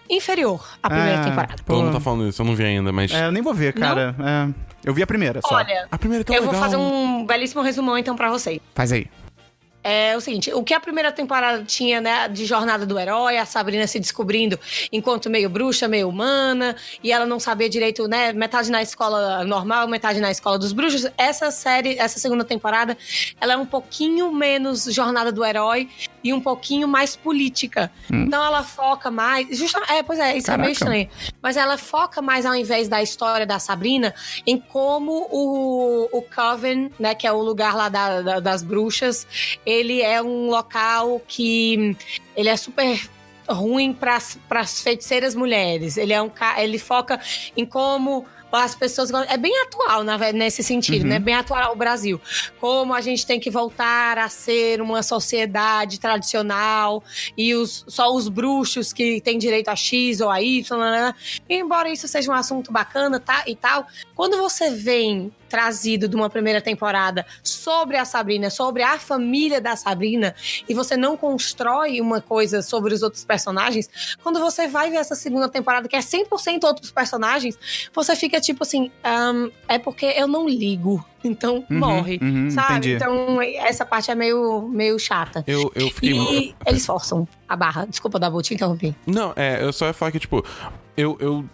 inferior 0.08 0.66
à 0.82 0.88
primeira 0.90 1.20
Ah, 1.20 1.24
temporada. 1.24 1.54
pô. 1.64 1.72
Todo 1.74 1.84
mundo 1.84 1.92
tá 1.94 2.00
falando 2.00 2.28
isso, 2.28 2.42
eu 2.42 2.46
não 2.46 2.54
vi 2.54 2.64
ainda, 2.64 2.90
mas. 2.92 3.12
É, 3.12 3.26
eu 3.26 3.32
nem 3.32 3.42
vou 3.42 3.54
ver, 3.54 3.72
cara. 3.72 4.14
É, 4.18 4.48
eu 4.84 4.92
vi 4.94 5.02
a 5.02 5.06
primeira 5.06 5.40
só. 5.40 5.54
Olha, 5.54 5.86
A 5.90 5.98
primeira 5.98 6.22
é 6.22 6.24
tão 6.24 6.34
eu 6.34 6.42
vou 6.42 6.52
legal. 6.52 6.64
fazer 6.64 6.76
um 6.76 7.24
belíssimo 7.26 7.62
resumão 7.62 7.96
então 7.96 8.16
pra 8.16 8.28
vocês. 8.30 8.58
Faz 8.74 8.92
aí. 8.92 9.06
É 9.82 10.14
o 10.16 10.20
seguinte, 10.20 10.52
o 10.52 10.62
que 10.62 10.74
a 10.74 10.80
primeira 10.80 11.10
temporada 11.10 11.64
tinha, 11.64 12.00
né, 12.02 12.28
de 12.28 12.44
jornada 12.44 12.84
do 12.84 12.98
herói, 12.98 13.38
a 13.38 13.46
Sabrina 13.46 13.86
se 13.86 13.98
descobrindo 13.98 14.58
enquanto 14.92 15.30
meio 15.30 15.48
bruxa, 15.48 15.88
meio 15.88 16.08
humana, 16.08 16.76
e 17.02 17.10
ela 17.10 17.24
não 17.24 17.40
sabia 17.40 17.68
direito, 17.68 18.06
né, 18.06 18.30
metade 18.32 18.70
na 18.70 18.82
escola 18.82 19.42
normal, 19.44 19.88
metade 19.88 20.20
na 20.20 20.30
escola 20.30 20.58
dos 20.58 20.72
bruxos. 20.72 21.06
Essa 21.16 21.50
série, 21.50 21.98
essa 21.98 22.18
segunda 22.18 22.44
temporada, 22.44 22.96
ela 23.40 23.54
é 23.54 23.56
um 23.56 23.64
pouquinho 23.64 24.30
menos 24.32 24.84
jornada 24.84 25.32
do 25.32 25.42
herói 25.44 25.88
e 26.22 26.34
um 26.34 26.40
pouquinho 26.40 26.86
mais 26.86 27.16
política. 27.16 27.90
Então 28.10 28.44
ela 28.44 28.62
foca 28.62 29.10
mais, 29.10 29.56
justa, 29.56 29.80
é, 29.88 30.02
pois 30.02 30.18
é, 30.18 30.36
isso 30.36 30.50
é 30.50 30.58
meio 30.58 30.74
Caraca. 30.76 30.98
estranho. 31.06 31.08
Mas 31.40 31.56
ela 31.56 31.78
foca 31.78 32.20
mais 32.20 32.44
ao 32.44 32.54
invés 32.54 32.86
da 32.86 33.02
história 33.02 33.46
da 33.46 33.58
Sabrina 33.58 34.14
em 34.46 34.58
como 34.58 35.26
o, 35.30 36.08
o 36.12 36.20
Coven, 36.22 36.90
né, 36.98 37.14
que 37.14 37.26
é 37.26 37.32
o 37.32 37.40
lugar 37.40 37.74
lá 37.74 37.88
da- 37.88 38.20
da- 38.20 38.40
das 38.40 38.62
bruxas, 38.62 39.26
ele 39.70 40.02
é 40.02 40.20
um 40.22 40.48
local 40.48 41.20
que 41.26 41.96
ele 42.36 42.48
é 42.48 42.56
super 42.56 43.08
ruim 43.48 43.92
para 43.92 44.16
as 44.16 44.80
feiticeiras 44.82 45.34
mulheres. 45.34 45.96
Ele 45.96 46.12
é 46.12 46.20
um 46.20 46.30
ele 46.58 46.78
foca 46.78 47.20
em 47.56 47.64
como 47.64 48.24
as 48.52 48.74
pessoas 48.74 49.10
gostam- 49.10 49.32
é 49.32 49.36
bem 49.36 49.52
atual 49.62 50.04
na 50.04 50.18
nesse 50.32 50.62
sentido, 50.62 51.06
né? 51.06 51.18
Bem 51.18 51.34
atual 51.34 51.72
o 51.72 51.76
Brasil. 51.76 52.20
Como 52.60 52.94
a 52.94 53.00
gente 53.00 53.26
tem 53.26 53.38
que 53.38 53.50
voltar 53.50 54.18
a 54.18 54.28
ser 54.28 54.80
uma 54.80 55.02
sociedade 55.02 55.98
tradicional 55.98 57.02
e 57.36 57.54
os, 57.54 57.84
só 57.88 58.12
os 58.12 58.28
bruxos 58.28 58.92
que 58.92 59.20
têm 59.20 59.38
direito 59.38 59.68
a 59.68 59.76
X 59.76 60.20
ou 60.20 60.30
a 60.30 60.40
Y, 60.42 60.78
né? 60.78 61.14
E 61.48 61.56
embora 61.56 61.88
isso 61.90 62.06
seja 62.08 62.30
um 62.30 62.34
assunto 62.34 62.72
bacana 62.72 63.20
tá, 63.20 63.44
e 63.46 63.54
tal, 63.54 63.86
quando 64.14 64.36
você 64.36 64.70
vem 64.70 65.32
trazido 65.48 66.06
de 66.06 66.14
uma 66.14 66.30
primeira 66.30 66.60
temporada 66.60 67.26
sobre 67.42 67.96
a 67.96 68.04
Sabrina, 68.04 68.48
sobre 68.48 68.84
a 68.84 68.98
família 68.98 69.60
da 69.60 69.74
Sabrina, 69.74 70.32
e 70.68 70.72
você 70.72 70.96
não 70.96 71.16
constrói 71.16 72.00
uma 72.00 72.20
coisa 72.20 72.62
sobre 72.62 72.94
os 72.94 73.02
outros 73.02 73.24
personagens, 73.24 73.90
quando 74.22 74.38
você 74.38 74.68
vai 74.68 74.90
ver 74.90 74.98
essa 74.98 75.16
segunda 75.16 75.48
temporada, 75.48 75.88
que 75.88 75.96
é 75.96 76.00
100% 76.00 76.62
outros 76.62 76.92
personagens, 76.92 77.58
você 77.92 78.14
fica 78.14 78.39
tipo 78.40 78.62
assim, 78.62 78.90
"Ahn, 79.04 79.48
é 79.68 79.78
porque 79.78 80.06
eu 80.06 80.26
não 80.26 80.48
ligo, 80.48 81.04
então 81.24 81.64
Uhum, 81.70 81.78
morre, 81.78 82.18
uhum, 82.22 82.50
sabe? 82.50 82.88
entendi. 82.88 82.94
Então 82.94 83.40
essa 83.42 83.84
parte 83.84 84.10
é 84.10 84.14
meio, 84.14 84.62
meio 84.68 84.98
chata. 84.98 85.44
Eu, 85.46 85.70
eu 85.74 85.90
fiquei. 85.90 86.12
E 86.12 86.54
eles 86.66 86.84
forçam 86.86 87.26
a 87.48 87.56
barra. 87.56 87.86
Desculpa, 87.86 88.18
Dabu, 88.18 88.42
te 88.42 88.54
interrompi. 88.54 88.94
Não, 89.06 89.32
é, 89.36 89.62
eu 89.62 89.72
só 89.72 89.86
ia 89.86 89.92
falar 89.92 90.10
que, 90.12 90.18
tipo, 90.18 90.44
eu, 90.96 91.16
eu 91.20 91.44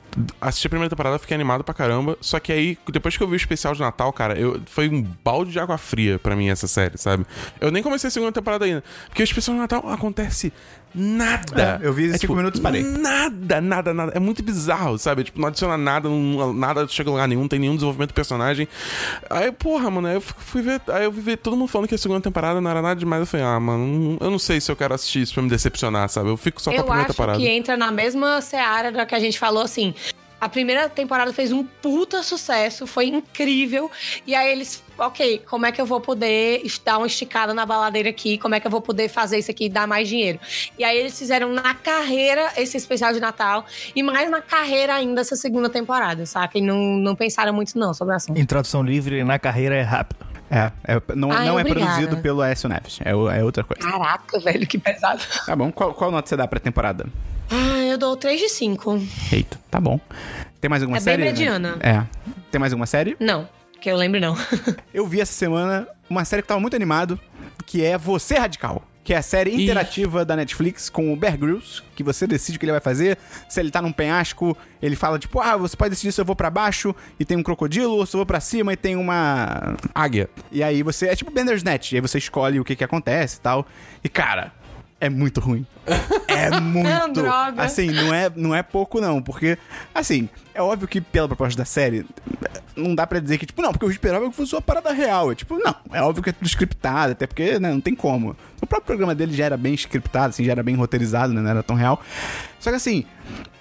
assisti 0.41 0.67
a 0.67 0.71
primeira 0.71 0.91
temporada, 0.91 1.19
fiquei 1.19 1.35
animado 1.35 1.63
pra 1.63 1.75
caramba. 1.75 2.17
Só 2.21 2.41
que 2.41 2.53
aí, 2.53 2.79
depois 2.91 3.17
que 3.17 3.23
eu 3.23 3.29
vi 3.29 3.35
o 3.35 3.37
especial 3.37 3.75
de 3.75 3.81
Natal, 3.81 4.13
cara, 4.13 4.39
eu, 4.39 4.61
foi 4.67 4.89
um 4.89 5.03
balde 5.25 5.53
de 5.53 5.61
água 5.61 5.79
fria 5.79 6.19
pra 6.19 6.35
mim 6.35 6.49
essa 6.49 6.67
série, 6.67 6.97
sabe? 6.99 7.25
Eu 7.61 7.71
nem 7.71 7.83
comecei 7.83 8.09
a 8.09 8.11
segunda 8.11 8.33
temporada 8.33 8.65
ainda. 8.65 8.83
Porque 9.09 9.23
o 9.23 9.25
especial 9.25 9.55
de 9.55 9.61
Natal 9.61 9.89
acontece 9.89 10.53
nada. 10.97 11.79
É, 11.83 11.87
eu 11.87 11.93
vi 11.93 12.17
cinco 12.19 12.35
minutos 12.35 12.59
e 12.59 12.63
parei. 12.63 12.83
Nada, 12.83 13.61
nada, 13.61 13.93
nada. 13.95 14.13
É 14.15 14.19
muito 14.19 14.43
bizarro, 14.43 14.99
sabe? 14.99 15.25
Tipo, 15.25 15.41
não 15.41 15.49
adiciona 15.49 15.77
nada, 15.77 16.09
não- 16.09 16.53
nada 16.53 16.87
chega 16.89 17.11
a 17.11 17.13
lugar 17.13 17.29
nenhum, 17.29 17.43
não 17.43 17.49
tem 17.49 17.59
nenhum 17.59 17.75
desenvolvimento 17.75 18.11
do 18.11 18.15
personagem. 18.15 18.67
Aí, 19.29 19.53
porra, 19.53 19.91
mano, 19.91 20.09
aí 20.09 20.15
eu 20.15 20.21
fui 20.21 20.63
ver. 20.63 20.81
Aí 20.89 21.05
eu 21.05 21.13
vi 21.13 21.21
ver 21.21 21.37
todo 21.37 21.57
mundo 21.57 21.69
falando 21.69 21.89
que 21.89 21.95
a 21.95 21.99
segunda 21.99 22.21
temporada 22.21 22.61
não 22.61 22.71
era 22.71 22.81
nada 22.81 22.99
demais. 22.99 23.21
Eu 23.21 23.27
falei, 23.27 23.45
ah, 23.47 23.61
mano, 23.61 24.17
eu 24.21 24.31
não 24.31 24.39
sei 24.39 24.61
se 24.61 24.71
eu 24.71 24.77
quero 24.77 24.95
assistir 24.95 25.23
isso 25.23 25.35
pra 25.35 25.43
me 25.43 25.49
decepcionar, 25.51 26.09
sabe? 26.09 26.29
Eu 26.31 26.37
fico 26.37 26.61
só 26.61 26.71
com 26.71 26.77
a 26.77 26.81
eu 26.81 26.85
primeira 26.85 27.03
acho 27.09 27.13
temporada. 27.13 27.39
que 27.39 27.47
entra 27.49 27.77
na 27.77 27.91
mesma 27.93 28.41
seara 28.41 28.91
da 28.91 29.05
que 29.05 29.15
a 29.15 29.21
gente 29.21 29.39
falou 29.39 29.63
assim. 29.63 29.95
A 30.39 30.49
primeira 30.51 30.87
temporada 30.89 31.33
fez 31.33 31.51
um 31.51 31.65
puta 31.65 32.23
sucesso, 32.23 32.87
foi 32.87 33.07
incrível. 33.07 33.91
E 34.27 34.35
aí 34.35 34.53
eles, 34.53 34.83
ok, 34.99 35.43
como 35.49 35.67
é 35.67 35.73
que 35.73 35.81
eu 35.81 35.87
vou 35.87 36.01
poder 36.01 36.63
dar 36.85 36.99
uma 36.99 37.07
esticada 37.07 37.53
na 37.55 37.65
baladeira 37.67 38.09
aqui? 38.11 38.39
Como 38.39 38.55
é 38.55 38.61
que 38.61 38.67
eu 38.67 38.71
vou 38.71 38.81
poder 38.81 39.09
fazer 39.09 39.39
isso 39.39 39.51
aqui 39.51 39.67
e 39.67 39.69
dar 39.69 39.87
mais 39.87 40.09
dinheiro? 40.09 40.39
E 40.79 40.85
aí 40.85 40.97
eles 40.99 41.19
fizeram 41.19 41.53
na 41.53 41.75
carreira 41.75 42.53
esse 42.57 42.77
especial 42.77 43.13
de 43.13 43.21
Natal 43.21 43.65
e 43.95 44.03
mais 44.03 44.31
na 44.31 44.41
carreira 44.41 44.95
ainda 44.95 45.21
essa 45.21 45.37
segunda 45.37 45.69
temporada, 45.69 46.25
saca? 46.27 46.59
E 46.59 46.61
não, 46.61 46.77
não 46.79 47.15
pensaram 47.15 47.53
muito 47.53 47.79
não 47.79 47.93
sobre 47.95 48.15
o 48.15 48.17
assunto. 48.17 48.39
Em 48.39 48.47
tradução 48.47 48.83
livre, 48.83 49.23
na 49.25 49.39
carreira 49.39 49.75
é 49.75 49.83
rápido. 49.83 50.25
É, 50.51 50.71
é- 50.87 51.03
não, 51.15 51.33
Ai, 51.33 51.47
não 51.47 51.59
é 51.59 51.63
obrigada. 51.63 51.87
produzido 51.93 52.17
pelo 52.23 52.41
Aécio 52.41 52.69
Neves. 52.69 52.99
É, 53.05 53.11
é 53.11 53.43
outra 53.45 53.65
coisa. 53.65 53.83
Caraca, 53.83 54.39
velho, 54.39 54.67
que 54.67 54.79
pesado. 54.79 55.21
Tá 55.45 55.57
bom. 55.57 55.73
Qual, 55.73 55.93
qual 55.93 56.11
nota 56.11 56.29
você 56.29 56.37
dá 56.37 56.47
pra 56.47 56.61
temporada? 56.61 57.07
Ah, 57.51 57.79
eu 57.85 57.99
dou 57.99 58.17
3 58.17 58.41
de 58.41 58.49
5. 58.49 59.01
Eita, 59.33 59.59
tá 59.71 59.81
bom. 59.81 59.99
Tem 60.61 60.69
mais 60.69 60.83
alguma 60.83 60.99
É 60.99 61.01
bem 61.01 61.05
série? 61.05 61.23
mediana. 61.25 61.77
É. 61.81 62.03
Tem 62.51 62.59
mais 62.61 62.73
alguma 62.73 62.87
série? 62.87 63.17
Não, 63.21 63.49
que 63.81 63.91
eu 63.91 63.97
lembro 63.97 64.21
não. 64.21 64.37
Eu 64.93 65.07
vi 65.07 65.21
essa 65.21 65.33
semana 65.33 65.87
uma 66.09 66.25
série 66.25 66.43
que 66.43 66.49
tava 66.49 66.61
muito 66.61 66.77
animado, 66.77 67.19
que 67.65 67.85
é 67.85 67.97
Você 67.99 68.37
Radical. 68.37 68.83
Que 69.05 69.15
é 69.15 69.19
a 69.19 69.23
série 69.23 69.51
Ih. 69.51 69.63
interativa 69.63 70.25
da 70.25 70.35
Netflix 70.35 70.91
com 70.91 71.13
o 71.13 71.17
Bear 71.17 71.39
Grylls, 71.39 71.81
que 71.95 72.03
você 72.03 72.27
decide 72.27 72.57
o 72.57 72.59
que 72.59 72.65
ele 72.67 72.73
vai 72.73 72.81
fazer. 72.81 73.17
Se 73.49 73.61
ele 73.61 73.71
tá 73.71 73.81
num 73.81 73.93
penhasco, 73.93 74.59
ele 74.83 74.97
fala 74.97 75.17
tipo, 75.17 75.41
ah, 75.41 75.57
você 75.57 75.77
pode 75.77 75.91
decidir 75.91 76.11
se 76.11 76.21
eu 76.21 76.25
vou 76.25 76.35
pra 76.35 76.51
baixo 76.51 76.93
e 77.21 77.25
tem 77.25 77.37
um 77.37 77.43
crocodilo, 77.43 77.95
ou 77.95 78.05
se 78.05 78.17
eu 78.17 78.19
vou 78.19 78.27
pra 78.27 78.41
cima 78.41 78.73
e 78.73 78.77
tem 78.77 78.97
uma 78.97 79.77
águia. 79.95 80.29
E 80.51 80.61
aí 80.61 80.83
você, 80.83 81.07
é 81.07 81.15
tipo 81.15 81.31
Bandersnatch, 81.31 81.93
e 81.93 81.95
aí 81.95 82.01
você 82.01 82.19
escolhe 82.19 82.59
o 82.59 82.65
que 82.65 82.75
que 82.75 82.83
acontece 82.83 83.37
e 83.37 83.41
tal. 83.41 83.65
E 84.03 84.09
cara, 84.09 84.53
é 85.01 85.09
muito 85.09 85.41
ruim. 85.41 85.65
É 86.29 86.61
muito. 86.61 87.23
Droga. 87.23 87.63
Assim, 87.63 87.91
não 87.91 88.13
é, 88.13 88.31
não 88.35 88.55
é 88.55 88.63
pouco, 88.63 89.01
não. 89.01 89.23
Porque, 89.23 89.57
assim, 89.95 90.29
é 90.57 90.63
óbvio 90.63 90.89
que 90.89 91.01
pela 91.01 91.29
proposta 91.29 91.57
da 91.59 91.65
série, 91.65 92.05
não 92.75 92.95
dá 92.95 93.07
pra 93.07 93.19
dizer 93.21 93.39
que, 93.39 93.47
tipo, 93.47 93.61
não, 93.63 93.73
porque 93.73 93.85
eu 93.85 93.91
esperava 93.91 94.29
que 94.29 94.35
fosse 94.37 94.55
uma 94.55 94.63
parada 94.63 94.93
real. 94.93 95.31
É 95.33 95.35
tipo, 95.35 95.59
não, 95.59 95.75
é 95.93 96.03
óbvio 96.03 96.23
que 96.23 96.31
é 96.31 96.33
tudo 96.33 96.47
scriptado, 96.47 97.13
até 97.13 97.27
porque, 97.27 97.59
né, 97.59 97.71
não 97.71 97.81
tem 97.81 97.95
como. 97.95 98.37
O 98.61 98.67
próprio 98.67 98.87
programa 98.87 99.15
dele 99.15 99.35
já 99.35 99.45
era 99.45 99.57
bem 99.57 99.75
scriptado, 99.75 100.31
assim, 100.31 100.45
já 100.45 100.53
era 100.53 100.63
bem 100.63 100.75
roteirizado, 100.75 101.33
né, 101.33 101.41
não 101.41 101.51
era 101.51 101.63
tão 101.63 101.77
real. 101.77 102.01
Só 102.59 102.71
que, 102.71 102.77
assim, 102.77 103.05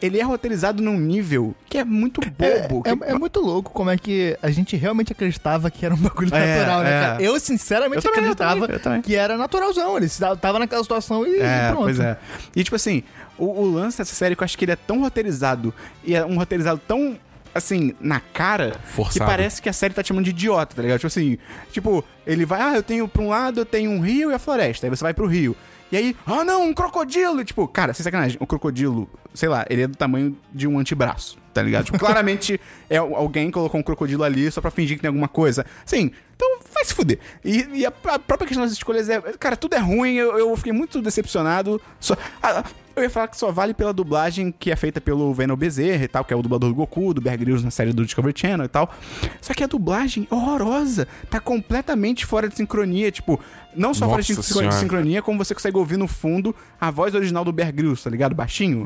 ele 0.01 0.19
é 0.19 0.23
roteirizado 0.23 0.81
num 0.81 0.97
nível 0.97 1.53
que 1.69 1.77
é 1.77 1.83
muito 1.83 2.21
bobo. 2.21 2.81
que- 2.83 2.89
É, 2.89 3.11
é 3.11 3.13
muito 3.13 3.39
louco 3.39 3.71
como 3.71 3.89
é 3.89 3.97
que 3.97 4.35
a 4.41 4.49
gente 4.49 4.75
realmente 4.75 5.11
acreditava 5.11 5.69
que 5.69 5.85
era 5.85 5.93
um 5.93 5.97
bagulho 5.97 6.33
É, 6.33 6.55
natural, 6.57 6.81
né, 6.83 6.89
é. 6.89 7.01
cara? 7.01 7.21
Eu, 7.21 7.39
sinceramente, 7.39 7.97
Eu 7.97 8.01
também, 8.01 8.25
eu 8.25 8.31
acreditava 8.31 8.59
também, 8.61 8.75
eu 8.75 8.79
também. 8.81 9.01
que 9.01 9.15
era 9.15 9.37
naturalzão. 9.37 9.97
Ele 9.97 10.07
tava 10.41 10.57
naquela 10.59 10.81
situação 10.81 11.25
e 11.27 11.39
É, 11.39 11.67
pronto. 11.69 11.83
pois 11.83 11.99
é. 11.99 12.17
E 12.55 12.63
tipo 12.63 12.75
assim, 12.75 13.03
o, 13.37 13.45
o 13.45 13.71
lance 13.71 13.97
dessa 13.97 14.15
série 14.15 14.35
que 14.35 14.43
eu 14.43 14.45
acho 14.45 14.57
que 14.57 14.65
ele 14.65 14.71
é 14.71 14.75
tão 14.75 15.01
roteirizado 15.01 15.73
e 16.03 16.15
é 16.15 16.25
um 16.25 16.37
roteirizado 16.37 16.81
tão 16.87 17.17
assim, 17.55 17.95
na 18.01 18.19
cara, 18.19 18.75
Forçado. 18.83 19.13
que 19.13 19.25
parece 19.25 19.61
que 19.61 19.69
a 19.69 19.73
série 19.73 19.93
tá 19.93 20.03
te 20.03 20.09
chamando 20.09 20.25
de 20.25 20.31
idiota, 20.31 20.75
tá 20.75 20.81
ligado? 20.81 20.97
Tipo 20.99 21.07
assim, 21.07 21.37
tipo, 21.71 22.03
ele 22.27 22.45
vai, 22.45 22.61
ah, 22.61 22.75
eu 22.75 22.83
tenho 22.83 23.07
pra 23.07 23.21
um 23.21 23.29
lado, 23.29 23.61
eu 23.61 23.65
tenho 23.65 23.91
um 23.91 24.01
rio 24.01 24.29
e 24.29 24.33
a 24.33 24.39
floresta. 24.39 24.85
Aí 24.85 24.89
você 24.89 25.01
vai 25.01 25.13
pro 25.13 25.25
rio. 25.25 25.55
E 25.89 25.95
aí, 25.95 26.15
ah 26.25 26.43
não, 26.43 26.67
um 26.67 26.73
crocodilo! 26.73 27.39
E, 27.39 27.45
tipo, 27.45 27.65
cara, 27.67 27.93
sem 27.93 28.03
sacanagem, 28.03 28.37
o 28.41 28.45
crocodilo, 28.45 29.09
sei 29.33 29.47
lá, 29.47 29.65
ele 29.69 29.83
é 29.83 29.87
do 29.87 29.95
tamanho 29.95 30.37
de 30.51 30.67
um 30.67 30.77
antebraço, 30.77 31.37
tá 31.53 31.61
ligado? 31.61 31.85
Tipo, 31.85 31.97
claramente 31.97 32.59
é, 32.89 32.97
alguém 32.97 33.49
colocou 33.49 33.79
um 33.79 33.83
crocodilo 33.83 34.23
ali 34.23 34.51
só 34.51 34.59
pra 34.59 34.71
fingir 34.71 34.97
que 34.97 35.01
tem 35.01 35.07
alguma 35.07 35.29
coisa. 35.29 35.65
Sim, 35.85 36.11
então 36.35 36.59
vai 36.73 36.83
se 36.83 36.93
fuder. 36.93 37.19
E, 37.43 37.65
e 37.71 37.85
a, 37.85 37.93
a 38.05 38.19
própria 38.19 38.47
questão 38.47 38.65
das 38.65 38.73
escolhas 38.73 39.07
é. 39.07 39.21
Cara, 39.39 39.55
tudo 39.55 39.75
é 39.75 39.79
ruim, 39.79 40.15
eu, 40.15 40.37
eu 40.37 40.57
fiquei 40.57 40.73
muito 40.73 41.01
decepcionado. 41.01 41.79
Só, 41.99 42.17
ah, 42.43 42.63
eu 42.95 43.03
ia 43.03 43.09
falar 43.09 43.27
que 43.27 43.37
só 43.37 43.51
vale 43.51 43.73
pela 43.73 43.91
dublagem 43.93 44.51
que 44.57 44.71
é 44.71 44.75
feita 44.75 44.99
pelo 45.01 45.33
Venom 45.33 45.55
Bezerra 45.55 46.03
e 46.03 46.07
tal, 46.07 46.23
que 46.23 46.33
é 46.33 46.37
o 46.37 46.41
dublador 46.41 46.69
do 46.69 46.75
Goku, 46.75 47.13
do 47.13 47.21
Bear 47.21 47.37
Grylls 47.37 47.63
na 47.63 47.71
série 47.71 47.91
do 47.93 48.03
Discovery 48.05 48.33
Channel 48.37 48.65
e 48.65 48.69
tal. 48.69 48.93
Só 49.41 49.53
que 49.53 49.63
a 49.63 49.67
dublagem 49.67 50.27
é 50.31 50.33
horrorosa. 50.35 51.07
Tá 51.29 51.39
completamente 51.39 52.25
fora 52.25 52.47
de 52.47 52.55
sincronia. 52.55 53.11
Tipo, 53.11 53.39
não 53.75 53.93
só 53.93 54.07
fora 54.07 54.21
de 54.21 54.33
Nossa 54.33 54.41
sincro- 54.43 54.53
de 54.53 54.59
Senhora. 54.59 54.77
sincronia, 54.79 55.21
como 55.21 55.37
você 55.37 55.53
consegue 55.53 55.77
ouvir 55.77 55.97
no 55.97 56.07
fundo 56.07 56.55
a 56.79 56.89
voz 56.91 57.13
original 57.15 57.43
do 57.43 57.51
Bear 57.51 57.73
Grylls, 57.73 58.03
tá 58.03 58.09
ligado? 58.09 58.33
Baixinho. 58.35 58.85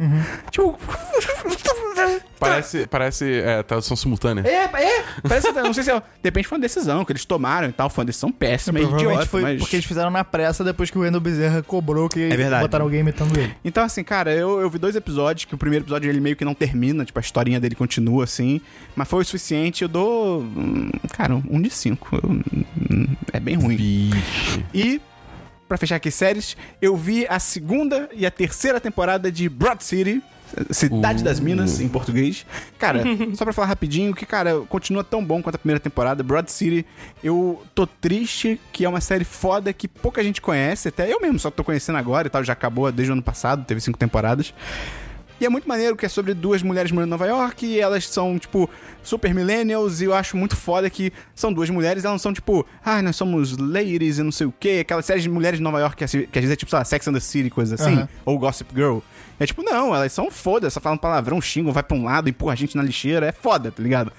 Tipo. 0.52 0.78
Parece, 2.40 2.88
parece 2.88 3.40
é, 3.42 3.64
tradução 3.64 3.98
simultânea. 3.98 4.44
É, 4.48 4.66
é. 4.66 5.04
Parece 5.28 5.52
não 5.52 5.74
sei 5.74 5.84
se 5.84 5.92
é. 5.92 5.96
De 5.96 6.04
repente 6.24 6.48
foi 6.48 6.58
uma 6.58 6.62
decisão 6.62 7.04
que 7.04 7.12
eles 7.12 7.26
tomaram 7.26 7.68
e 7.68 7.72
tal. 7.72 7.90
Foi 7.90 8.02
uma 8.02 8.06
decisão 8.06 8.32
péssima 8.32 8.80
e 8.80 8.82
Provavelmente 8.82 9.14
idiota, 9.14 9.30
foi 9.30 9.42
mas... 9.42 9.60
porque 9.60 9.76
eles 9.76 9.86
fizeram 9.86 10.10
na 10.10 10.24
pressa 10.24 10.64
depois 10.64 10.90
que 10.90 10.98
o 10.98 11.02
Wendell 11.02 11.20
Bezerra 11.22 11.62
cobrou 11.64 12.08
que 12.10 12.22
É 12.22 12.36
verdade. 12.38 12.62
botaram 12.62 12.86
alguém 12.86 13.02
imitando 13.02 13.38
ele. 13.38 13.56
Então, 13.64 13.84
assim, 13.84 14.04
cara, 14.04 14.34
eu, 14.34 14.60
eu 14.62 14.70
vi 14.70 14.78
dois 14.78 14.96
episódios, 14.96 15.46
que 15.46 15.56
o 15.56 15.58
primeiro 15.58 15.84
episódio 15.86 16.10
ele 16.10 16.20
meio 16.20 16.36
que 16.36 16.46
não 16.46 16.54
termina, 16.54 17.04
tipo, 17.06 17.20
a 17.20 17.22
historinha 17.22 17.60
dele 17.60 17.76
continua 17.76 18.24
assim, 18.24 18.62
mas 18.96 19.08
foi 19.08 19.22
o 19.22 19.26
suficiente, 19.26 19.84
eu 19.84 19.88
dou, 19.90 20.42
hum, 20.42 20.90
cara, 21.12 21.36
um 21.36 21.62
de 21.62 21.70
cinco. 21.70 22.16
Eu, 22.16 22.30
hum, 22.30 23.08
é 23.34 23.40
bem 23.40 23.56
ruim. 23.56 23.76
Vixe. 23.76 24.66
E, 24.74 25.02
pra 25.68 25.78
fechar 25.78 25.96
aqui 25.98 26.10
séries, 26.12 26.56
eu 26.82 26.96
vi 26.96 27.26
a 27.28 27.40
segunda 27.40 28.10
e 28.14 28.26
a 28.26 28.32
terceira 28.32 28.80
temporada 28.80 29.32
de 29.32 29.48
Broad 29.50 29.84
City, 29.84 30.22
Cidade 30.72 31.22
Uh. 31.22 31.26
das 31.26 31.40
Minas, 31.40 31.80
em 31.80 31.88
português. 31.88 32.46
Cara, 32.78 33.04
só 33.36 33.44
pra 33.44 33.54
falar 33.54 33.68
rapidinho, 33.68 34.14
que, 34.14 34.26
cara, 34.26 34.60
continua 34.70 35.04
tão 35.04 35.24
bom 35.24 35.42
quanto 35.42 35.56
a 35.56 35.60
primeira 35.60 35.80
temporada. 35.80 36.24
Broad 36.24 36.52
City, 36.52 36.86
eu 37.24 37.62
tô 37.74 37.86
triste 37.88 38.60
que 38.72 38.86
é 38.86 38.90
uma 38.90 39.02
série 39.02 39.26
foda 39.26 39.72
que 39.74 39.88
pouca 39.88 40.24
gente 40.24 40.42
conhece, 40.42 40.88
até 40.90 41.12
eu 41.12 41.22
mesmo 41.22 41.40
só 41.40 41.50
tô 41.52 41.64
conhecendo 41.64 41.98
agora 41.98 42.28
e 42.28 42.30
tal, 42.30 42.44
já 42.44 42.54
acabou 42.54 42.92
desde 42.92 43.12
o 43.12 43.14
ano 43.14 43.24
passado, 43.24 43.66
teve 43.66 43.80
cinco 43.82 43.98
temporadas. 43.98 44.54
E 45.42 45.46
é 45.46 45.50
muito 45.50 45.70
maneiro 45.70 45.96
que 45.96 46.06
é 46.06 46.10
sobre 46.10 46.34
duas 46.34 46.62
mulheres 46.62 46.92
morando 46.92 47.08
em 47.08 47.12
Nova 47.12 47.26
York 47.26 47.66
e 47.66 47.80
elas 47.80 48.06
são, 48.10 48.38
tipo, 48.38 48.70
super 49.02 49.34
millennials 49.34 50.02
e 50.02 50.06
eu 50.06 50.14
acho 50.14 50.36
muito 50.36 50.54
foda 50.54 50.90
que 50.90 51.14
são 51.34 51.54
duas 51.54 51.70
mulheres, 51.70 52.04
elas 52.04 52.16
não 52.16 52.20
são, 52.20 52.34
tipo, 52.34 52.66
ah, 52.84 53.02
nós 53.02 53.16
somos 53.16 53.58
ladies 53.58 54.18
e 54.18 54.24
não 54.24 54.34
sei 54.34 54.48
o 54.48 54.54
quê, 54.60 54.80
aquelas 54.82 55.06
séries 55.06 55.24
de 55.24 55.30
mulheres 55.30 55.60
de 55.60 55.64
Nova 55.64 55.80
York 55.80 55.96
que, 55.96 56.28
que 56.28 56.40
às 56.40 56.44
vezes 56.44 56.52
é 56.52 56.56
tipo, 56.58 56.70
sei 56.70 56.80
lá, 56.80 56.84
Sex 56.84 57.08
and 57.08 57.14
the 57.14 57.22
City, 57.22 57.50
coisa 57.50 57.76
assim, 57.76 58.06
ou 58.26 58.38
Gossip 58.38 58.70
Girl. 58.76 59.00
É 59.40 59.46
tipo, 59.46 59.64
não, 59.64 59.96
elas 59.96 60.12
são 60.12 60.30
foda, 60.30 60.70
só 60.70 60.80
falam 60.82 60.98
palavrão, 60.98 61.40
xingam, 61.42 61.72
vai 61.72 61.82
pra 61.84 61.96
um 61.98 62.04
lado, 62.04 62.30
empurra 62.30 62.54
a 62.54 62.56
gente 62.56 62.76
na 62.76 62.84
lixeira, 62.84 63.28
é 63.28 63.32
foda, 63.32 63.72
tá 63.72 63.82
ligado? 63.82 64.12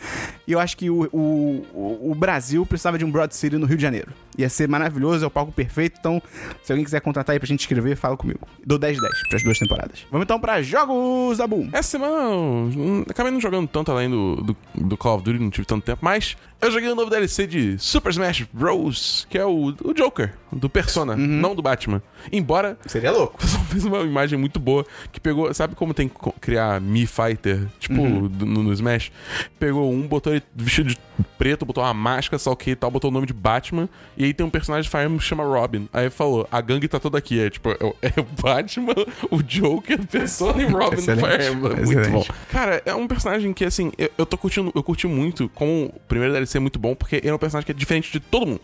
E 0.47 0.53
eu 0.53 0.59
acho 0.61 0.77
que 0.77 0.89
o, 0.91 1.09
o, 1.13 2.11
o- 2.11 2.15
Brasil 2.15 2.65
precisava 2.67 2.97
de 2.99 3.05
um 3.05 3.11
Broad 3.11 3.35
City 3.35 3.57
no 3.57 3.67
Rio 3.67 3.77
de 3.77 3.83
Janeiro. 3.83 4.13
Ia 4.39 4.49
ser 4.49 4.69
maravilhoso, 4.69 5.25
é 5.25 5.27
o 5.27 5.31
palco 5.31 5.53
perfeito, 5.53 5.97
então 6.01 6.23
se 6.63 6.73
alguém 6.73 6.85
quiser 6.85 7.01
contratar 7.01 7.35
aí 7.35 7.39
pra 7.39 7.47
gente 7.47 7.61
escrever, 7.61 7.97
fala 7.97 8.17
comigo. 8.17 8.41
Dou 8.65 8.79
10-10 8.79 8.97
pras 9.29 9.43
duas 9.43 9.59
temporadas. 9.59 10.07
Vamos 10.11 10.25
então 10.25 10.41
pra 10.41 10.63
Jogos 10.63 11.39
da 11.39 11.47
Boom. 11.47 11.69
Essa 11.73 11.91
semana 11.91 12.15
eu 12.15 13.05
acabei 13.09 13.31
não 13.33 13.41
jogando 13.41 13.69
tanto 13.69 13.91
além 13.93 14.09
do, 14.09 14.37
do, 14.37 14.57
do 14.75 14.97
Call 14.97 15.17
of 15.17 15.25
Duty, 15.25 15.39
não 15.39 15.51
tive 15.51 15.67
tanto 15.67 15.85
tempo, 15.85 15.99
mas 16.03 16.37
eu 16.61 16.71
joguei 16.71 16.89
o 16.91 16.95
novo 16.95 17.11
DLC 17.11 17.47
de 17.47 17.79
Super 17.79 18.11
Smash 18.11 18.47
Bros, 18.53 19.27
que 19.31 19.39
é 19.39 19.45
o, 19.45 19.75
o 19.83 19.95
Joker, 19.95 20.35
do 20.53 20.69
Persona, 20.69 21.17
não 21.17 21.55
do 21.55 21.63
Batman. 21.63 22.03
Embora 22.33 22.79
Seria 22.87 23.11
louco. 23.13 23.39
fez 23.71 23.85
uma 23.85 24.01
imagem 24.01 24.39
muito 24.39 24.59
boa 24.61 24.85
que 25.13 25.21
pegou. 25.21 25.53
Sabe 25.55 25.75
como 25.75 25.95
tem 25.95 26.09
que 26.09 26.15
criar 26.41 26.81
Mi 26.81 27.07
Fighter? 27.07 27.67
Tipo, 27.79 28.29
do- 28.29 28.47
no, 28.47 28.63
no 28.65 28.73
Smash? 28.73 29.11
Pegou 29.59 29.91
um, 29.93 30.03
botou 30.07 30.33
ele 30.33 30.43
vestido 30.55 30.91
de 30.91 30.99
preto, 31.39 31.65
botou 31.65 31.83
uma 31.85 31.95
máscara, 31.95 32.39
só 32.39 32.55
que 32.55 32.71
e 32.73 32.77
tal, 32.77 32.91
botou 32.91 33.11
o 33.11 33.15
nome 33.15 33.27
de 33.27 33.33
Batman. 33.33 33.89
E 34.17 34.25
aí 34.25 34.35
tem 34.35 34.45
um 34.45 34.51
personagem 34.51 34.83
de 34.85 34.91
Fire 34.91 35.05
Emblem 35.05 35.19
que 35.19 35.25
chama 35.25 35.45
Robin. 35.45 35.89
Aí 35.93 36.11
falou: 36.11 36.47
a 36.51 36.61
gangue 36.61 36.89
tá 36.89 36.99
toda 36.99 37.17
aqui. 37.19 37.41
É 37.41 37.49
tipo, 37.51 37.71
é, 37.71 37.77
o- 37.85 37.97
é 38.03 38.21
o 38.21 38.43
Batman, 38.43 38.95
o 39.31 39.43
Joker, 39.43 40.05
Persona 40.07 40.63
e 40.63 40.67
Robin 40.67 40.97
do. 40.97 41.03
Fire 41.03 41.47
Emblem. 41.53 41.77
Muito 41.77 42.01
Excelente. 42.01 42.29
bom. 42.29 42.35
Cara, 42.51 42.83
é 42.85 42.95
um 42.95 43.07
personagem 43.07 43.53
que, 43.53 43.65
assim, 43.65 43.93
eu, 43.97 44.11
eu 44.19 44.27
tô 44.27 44.37
curtindo, 44.37 44.73
eu 44.75 44.83
curti 44.83 45.07
muito, 45.07 45.49
como 45.55 45.87
o 45.87 46.01
primeiro 46.09 46.33
DLC 46.35 46.50
é 46.57 46.61
muito 46.61 46.79
bom, 46.79 46.95
porque 46.95 47.17
ele 47.17 47.29
é 47.29 47.35
um 47.35 47.39
personagem 47.39 47.67
que 47.67 47.73
é 47.73 47.75
diferente 47.75 48.11
de 48.13 48.21
todo 48.21 48.47
mundo. 48.47 48.61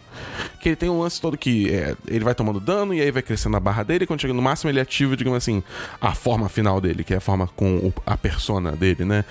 Que 0.60 0.70
ele 0.70 0.76
tem 0.76 0.88
um 0.88 1.00
lance 1.00 1.20
todo 1.20 1.36
que 1.36 1.72
é, 1.72 1.94
ele 2.06 2.24
vai 2.24 2.34
tomando 2.34 2.58
dano 2.60 2.92
e 2.94 3.00
aí 3.00 3.10
vai 3.10 3.22
crescendo 3.22 3.56
a 3.56 3.60
barra 3.60 3.82
dele, 3.82 4.04
e 4.04 4.06
quando 4.06 4.20
chega 4.20 4.34
no 4.34 4.42
máximo 4.42 4.70
ele 4.70 4.80
ativa, 4.80 5.16
digamos 5.16 5.36
assim, 5.36 5.62
a 6.00 6.14
forma 6.14 6.48
final 6.48 6.80
dele, 6.80 7.04
que 7.04 7.14
é 7.14 7.18
a 7.18 7.20
forma 7.20 7.46
com 7.48 7.76
o- 7.76 7.92
a 8.04 8.16
persona 8.16 8.72
dele, 8.72 9.04
né? 9.04 9.24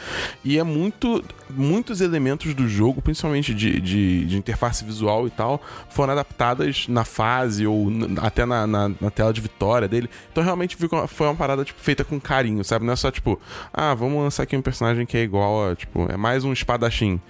E 0.43 0.57
é 0.57 0.63
muito. 0.63 1.23
Muitos 1.47 2.01
elementos 2.01 2.55
do 2.55 2.67
jogo, 2.67 3.03
principalmente 3.03 3.53
de, 3.53 3.79
de, 3.79 4.25
de 4.25 4.35
interface 4.35 4.83
visual 4.83 5.27
e 5.27 5.29
tal, 5.29 5.61
foram 5.91 6.13
adaptadas 6.13 6.87
na 6.87 7.05
fase 7.05 7.67
ou 7.67 7.87
até 8.19 8.47
na, 8.47 8.65
na, 8.65 8.89
na 8.99 9.11
tela 9.11 9.31
de 9.31 9.41
vitória 9.41 9.87
dele. 9.87 10.09
Então 10.31 10.43
realmente 10.43 10.75
foi 11.07 11.27
uma 11.27 11.35
parada 11.35 11.63
tipo, 11.63 11.79
feita 11.79 12.03
com 12.03 12.19
carinho, 12.19 12.63
sabe? 12.63 12.83
Não 12.83 12.93
é 12.93 12.95
só 12.95 13.11
tipo, 13.11 13.39
ah, 13.71 13.93
vamos 13.93 14.23
lançar 14.23 14.41
aqui 14.41 14.57
um 14.57 14.61
personagem 14.61 15.05
que 15.05 15.15
é 15.15 15.21
igual 15.21 15.69
a. 15.69 15.75
Tipo, 15.75 16.11
é 16.11 16.17
mais 16.17 16.43
um 16.43 16.51
espadachim, 16.51 17.21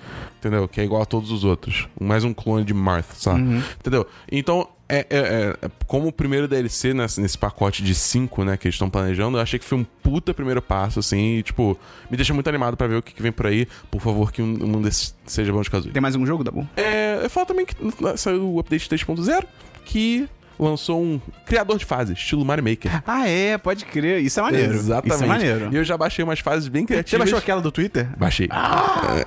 entendeu? 0.48 0.68
Que 0.68 0.82
é 0.82 0.84
igual 0.84 1.02
a 1.02 1.06
todos 1.06 1.32
os 1.32 1.44
outros. 1.44 1.88
Mais 2.00 2.24
um 2.24 2.34
clone 2.34 2.64
de 2.64 2.74
Marth, 2.74 3.14
sabe? 3.16 3.42
Entendeu? 3.80 4.06
Então, 4.32 4.68
é, 4.88 4.98
é- 5.10 5.58
é- 5.64 5.70
como 5.88 6.08
o 6.08 6.12
primeiro 6.12 6.48
DLC 6.48 6.94
nesse, 6.94 7.20
nesse 7.20 7.38
pacote 7.38 7.82
de 7.84 7.96
cinco, 7.96 8.44
né, 8.44 8.56
que 8.56 8.68
eles 8.68 8.76
estão 8.76 8.90
planejando, 8.90 9.38
eu 9.38 9.42
achei 9.42 9.58
que 9.58 9.66
foi 9.66 9.80
um 9.80 9.84
puta 9.84 10.34
primeiro 10.34 10.62
passo, 10.62 11.00
assim, 11.00 11.38
e, 11.38 11.44
tipo, 11.44 11.78
me 12.10 12.16
deixa 12.16 12.34
muito 12.34 12.48
animado 12.48 12.78
pra 12.78 12.86
ver 12.86 12.98
o 12.98 13.02
que, 13.02 13.14
que 13.14 13.22
vem 13.22 13.32
por 13.32 13.48
aí. 13.48 13.68
Por 13.90 14.00
favor, 14.02 14.32
que 14.32 14.42
um, 14.42 14.76
um 14.78 14.82
desses 14.82 15.16
seja 15.26 15.52
bom 15.52 15.62
de 15.62 15.70
Kazooie. 15.72 15.92
Tem 15.92 16.02
mais 16.02 16.16
um 16.16 16.26
jogo, 16.26 16.44
Dabu? 16.44 16.68
É, 16.78 17.20
eu 17.24 17.30
falo 17.30 17.48
também 17.48 17.66
que 17.66 17.76
saiu 18.18 18.54
o 18.54 18.60
update 18.60 18.88
3.0, 18.88 19.46
que 19.86 20.28
lançou 20.58 21.02
um 21.02 21.20
criador 21.46 21.78
de 21.78 21.86
fases, 21.86 22.18
estilo 22.18 22.44
Mario 22.46 22.64
Maker. 22.64 23.02
Ah, 23.06 23.28
é, 23.28 23.58
pode 23.58 23.86
crer. 23.86 24.22
Isso 24.22 24.40
é 24.40 24.44
maneiro. 24.44 24.74
Exatamente. 24.74 25.16
Isso 25.16 25.24
é 25.24 25.28
maneiro. 25.28 25.70
E 25.72 25.76
eu 25.76 25.84
já 25.84 25.98
baixei 25.98 26.24
umas 26.24 26.40
fases 26.40 26.68
bem 26.68 26.84
Você 26.84 26.88
criativas. 26.88 27.20
baixou 27.20 27.40
aquela 27.40 27.62
do 27.62 27.72
Twitter? 27.72 28.08
Baixei. 28.18 28.48
É, 28.52 29.26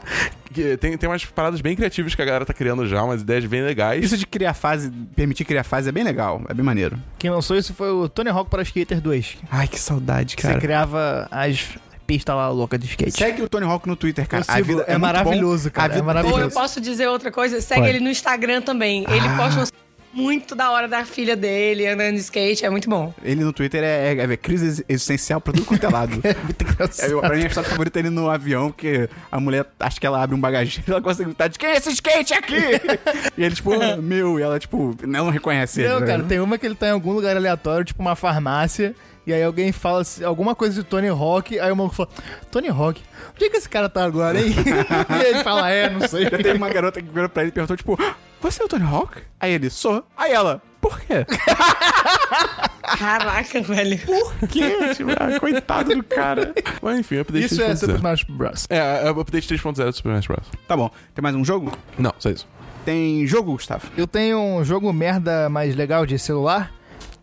que 0.52 0.76
tem, 0.78 0.96
tem 0.96 1.08
umas 1.08 1.24
paradas 1.24 1.60
bem 1.60 1.76
criativas 1.76 2.14
que 2.14 2.22
a 2.22 2.24
galera 2.24 2.44
tá 2.46 2.52
criando 2.54 2.86
já, 2.86 3.02
umas 3.02 3.20
ideias 3.22 3.44
bem 3.44 3.62
legais. 3.62 4.04
Isso 4.04 4.16
de 4.16 4.26
criar 4.26 4.54
fase, 4.54 4.90
permitir 5.14 5.44
criar 5.44 5.64
fase 5.64 5.88
é 5.88 5.92
bem 5.92 6.02
legal, 6.04 6.42
é 6.48 6.54
bem 6.54 6.64
maneiro. 6.64 6.98
Quem 7.18 7.30
lançou 7.30 7.56
isso 7.56 7.74
foi 7.74 7.90
o 7.90 8.08
Tony 8.08 8.30
Hawk 8.30 8.50
para 8.50 8.62
Skater 8.62 9.00
2. 9.00 9.36
Ai, 9.50 9.68
que 9.68 9.78
saudade, 9.78 10.36
cara. 10.36 10.54
você 10.54 10.60
criava 10.60 11.28
as 11.30 11.76
pistas 12.06 12.34
lá 12.34 12.48
loucas 12.48 12.80
de 12.80 12.86
skate. 12.86 13.12
Segue 13.12 13.42
o 13.42 13.48
Tony 13.50 13.66
Hawk 13.66 13.86
no 13.86 13.94
Twitter, 13.94 14.26
cara. 14.26 14.42
Eu 14.48 14.54
sigo, 14.54 14.80
é 14.80 14.92
muito 14.92 15.00
maravilhoso, 15.00 15.68
bom. 15.68 15.74
cara, 15.74 15.84
A 15.84 15.88
vida 15.96 16.00
é 16.00 16.06
maravilhoso. 16.06 16.38
Ou 16.42 16.48
eu 16.48 16.50
posso 16.50 16.80
dizer 16.80 17.06
outra 17.06 17.30
coisa? 17.30 17.60
Segue 17.60 17.82
Pode. 17.82 17.92
ele 17.96 18.00
no 18.00 18.08
Instagram 18.10 18.62
também. 18.62 19.04
Ele 19.10 19.28
Ah. 19.28 19.36
posta 19.36 19.60
uns 19.60 19.72
muito 20.18 20.56
da 20.56 20.70
hora 20.72 20.88
da 20.88 21.04
filha 21.04 21.36
dele 21.36 21.86
andando 21.86 22.14
de 22.14 22.20
skate, 22.20 22.64
é 22.64 22.70
muito 22.70 22.90
bom. 22.90 23.14
Ele 23.22 23.44
no 23.44 23.52
Twitter 23.52 23.84
é, 23.84 24.14
é, 24.14 24.32
é 24.32 24.36
crise 24.36 24.84
existencial 24.88 25.40
pra 25.40 25.52
tudo 25.52 25.64
quanto 25.64 25.86
é 25.86 25.88
lado. 25.88 26.20
É 26.28 26.34
muito 26.42 26.62
engraçado. 26.62 27.18
É, 27.18 27.20
pra 27.20 27.36
mim, 27.36 27.44
a 27.44 27.46
história 27.46 27.70
favorita 27.70 27.98
é 27.98 28.00
ele 28.00 28.10
no 28.10 28.28
avião, 28.28 28.70
porque 28.70 29.08
a 29.30 29.40
mulher, 29.40 29.64
acho 29.80 30.00
que 30.00 30.06
ela 30.06 30.22
abre 30.22 30.36
um 30.36 30.40
bagageiro 30.40 30.84
e 30.86 30.90
ela 30.90 31.00
de 31.00 31.24
gritar 31.24 31.48
de 31.48 31.58
quem 31.58 31.70
é 31.70 31.76
esse 31.76 31.90
skate 31.90 32.34
aqui? 32.34 32.54
e 33.36 33.44
ele, 33.44 33.54
tipo, 33.54 33.70
meu, 34.02 34.38
e 34.38 34.42
ela, 34.42 34.58
tipo, 34.58 34.94
não 35.06 35.30
reconhece 35.30 35.80
ele. 35.80 35.88
Não, 35.88 36.00
né? 36.00 36.06
cara, 36.06 36.22
tem 36.24 36.40
uma 36.40 36.58
que 36.58 36.66
ele 36.66 36.74
tá 36.74 36.88
em 36.88 36.92
algum 36.92 37.12
lugar 37.12 37.36
aleatório, 37.36 37.84
tipo 37.84 38.02
uma 38.02 38.14
farmácia, 38.14 38.94
e 39.26 39.32
aí 39.32 39.42
alguém 39.42 39.72
fala 39.72 40.00
assim, 40.00 40.24
alguma 40.24 40.54
coisa 40.54 40.82
de 40.82 40.88
Tony 40.88 41.08
Hawk, 41.08 41.58
aí 41.58 41.70
o 41.70 41.76
maluco 41.76 41.94
fala, 41.94 42.08
Tony 42.50 42.68
Hawk, 42.68 43.00
onde 43.34 43.44
é 43.44 43.50
que 43.50 43.56
esse 43.56 43.68
cara 43.68 43.88
tá 43.88 44.04
agora, 44.04 44.40
hein? 44.40 44.54
e 44.54 45.26
ele 45.26 45.44
fala, 45.44 45.70
é, 45.70 45.88
não 45.88 46.06
sei. 46.06 46.24
Já 46.24 46.30
teve 46.30 46.52
uma 46.52 46.68
garota 46.68 47.00
que 47.00 47.08
virou 47.08 47.28
pra 47.28 47.42
ele 47.42 47.50
e 47.50 47.52
perguntou, 47.52 47.76
tipo, 47.76 47.98
você 48.40 48.62
é 48.62 48.64
o 48.64 48.68
Tony 48.68 48.84
Hawk? 48.84 49.22
Aí 49.40 49.52
ele, 49.52 49.70
sou. 49.70 50.04
Aí 50.16 50.32
ela, 50.32 50.62
por 50.80 51.00
quê? 51.00 51.26
Caraca, 52.98 53.60
velho. 53.62 53.98
Por 53.98 54.48
quê? 54.48 54.94
Tipo, 54.94 55.10
ah, 55.12 55.38
coitado 55.38 55.94
do 55.94 56.02
cara. 56.02 56.54
Mas 56.80 56.98
enfim, 56.98 57.18
update 57.18 57.46
Isso 57.46 57.62
é 57.62 57.68
3.0. 57.68 57.76
Super 57.76 57.94
Smash 57.96 58.22
Bros. 58.24 58.66
É, 58.70 59.06
é 59.06 59.12
o 59.12 59.20
update 59.20 59.48
3.0 59.48 59.84
do 59.84 59.92
Super 59.92 60.10
Smash 60.10 60.26
Bros. 60.26 60.46
Tá 60.66 60.76
bom, 60.76 60.90
tem 61.14 61.22
mais 61.22 61.34
um 61.34 61.44
jogo? 61.44 61.72
Não, 61.98 62.14
só 62.18 62.30
isso. 62.30 62.46
Tem 62.84 63.26
jogo, 63.26 63.52
Gustavo? 63.52 63.86
Eu 63.96 64.06
tenho 64.06 64.38
um 64.38 64.64
jogo 64.64 64.90
merda 64.92 65.48
mais 65.48 65.76
legal 65.76 66.06
de 66.06 66.18
celular, 66.18 66.72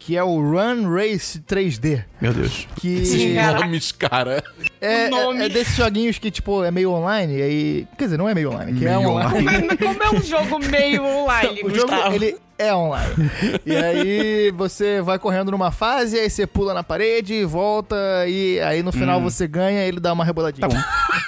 que 0.05 0.15
é 0.15 0.23
o 0.23 0.35
Run 0.39 0.87
Race 0.93 1.39
3D. 1.39 2.03
Meu 2.21 2.31
Deus. 2.31 2.67
Que 2.75 2.97
Esses 2.97 3.33
nomes, 3.59 3.91
cara. 3.91 4.43
é, 4.79 5.07
O 5.07 5.09
nome. 5.09 5.41
é, 5.41 5.45
é 5.45 5.49
desses 5.49 5.75
joguinhos 5.75 6.19
que, 6.19 6.29
tipo, 6.29 6.63
é 6.63 6.69
meio 6.69 6.91
online, 6.91 7.37
e 7.37 7.41
aí... 7.41 7.87
Quer 7.97 8.03
dizer, 8.05 8.17
não 8.17 8.29
é 8.29 8.35
meio 8.35 8.51
online, 8.51 8.77
que 8.77 8.85
é 8.85 8.95
Meio 8.97 9.09
online. 9.09 9.41
Mas, 9.43 9.63
mas 9.65 9.79
como 9.79 10.03
é 10.03 10.09
um 10.11 10.21
jogo 10.21 10.59
meio 10.59 11.01
online, 11.23 11.61
o 11.63 11.73
jogo, 11.73 11.91
ele 12.13 12.37
é 12.57 12.73
online. 12.73 13.31
e 13.65 13.75
aí 13.75 14.51
você 14.51 15.01
vai 15.01 15.19
correndo 15.19 15.51
numa 15.51 15.71
fase, 15.71 16.17
aí 16.17 16.29
você 16.29 16.47
pula 16.47 16.73
na 16.73 16.83
parede, 16.83 17.43
volta, 17.43 17.95
e 18.27 18.59
aí 18.61 18.81
no 18.81 18.91
final 18.91 19.21
você 19.21 19.47
ganha 19.47 19.81
ele 19.85 19.99
dá 19.99 20.13
uma 20.13 20.23
reboladinha. 20.23 20.67
Tá 20.67 20.75
bom. 20.75 20.81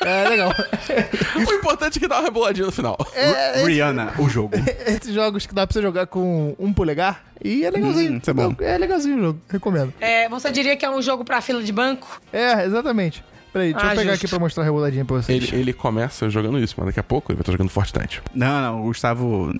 É 0.05 0.30
legal. 0.30 0.51
o 1.36 1.53
importante 1.53 1.97
é 1.97 1.99
que 1.99 2.07
dá 2.07 2.15
uma 2.15 2.23
reboladinha 2.23 2.65
no 2.65 2.71
final. 2.71 2.97
É, 3.13 3.63
Rihanna, 3.65 4.13
o 4.17 4.30
jogo. 4.30 4.55
esses 4.86 5.13
jogos 5.13 5.45
que 5.45 5.53
dá 5.53 5.65
pra 5.65 5.73
você 5.73 5.82
jogar 5.82 6.07
com 6.07 6.55
um 6.57 6.71
polegar, 6.73 7.25
e 7.43 7.65
é 7.65 7.69
legalzinho. 7.69 8.13
Hum, 8.13 8.21
é 8.25 8.34
bom. 8.34 8.55
É 8.59 8.78
legalzinho 8.78 9.17
o 9.17 9.21
jogo, 9.21 9.41
recomendo. 9.49 9.93
É, 9.99 10.28
você 10.30 10.51
diria 10.51 10.75
que 10.75 10.86
é 10.86 10.89
um 10.89 11.01
jogo 11.01 11.23
pra 11.23 11.41
fila 11.41 11.61
de 11.61 11.71
banco? 11.71 12.21
É, 12.32 12.65
exatamente. 12.65 13.23
Peraí, 13.53 13.71
deixa 13.73 13.87
Ah, 13.87 13.91
eu 13.93 13.97
pegar 13.97 14.11
justo. 14.11 14.25
aqui 14.25 14.27
pra 14.29 14.39
mostrar 14.39 14.63
a 14.63 14.65
reboladinha 14.65 15.05
pra 15.05 15.15
vocês. 15.17 15.43
Ele, 15.51 15.61
ele 15.61 15.73
começa 15.73 16.29
jogando 16.29 16.59
isso, 16.59 16.75
mas 16.77 16.87
daqui 16.87 16.99
a 16.99 17.03
pouco 17.03 17.31
ele 17.31 17.37
vai 17.37 17.41
estar 17.41 17.51
jogando 17.53 17.69
Fortnite. 17.69 18.21
Não, 18.33 18.61
não, 18.61 18.81
o 18.81 18.83
Gustavo 18.83 19.53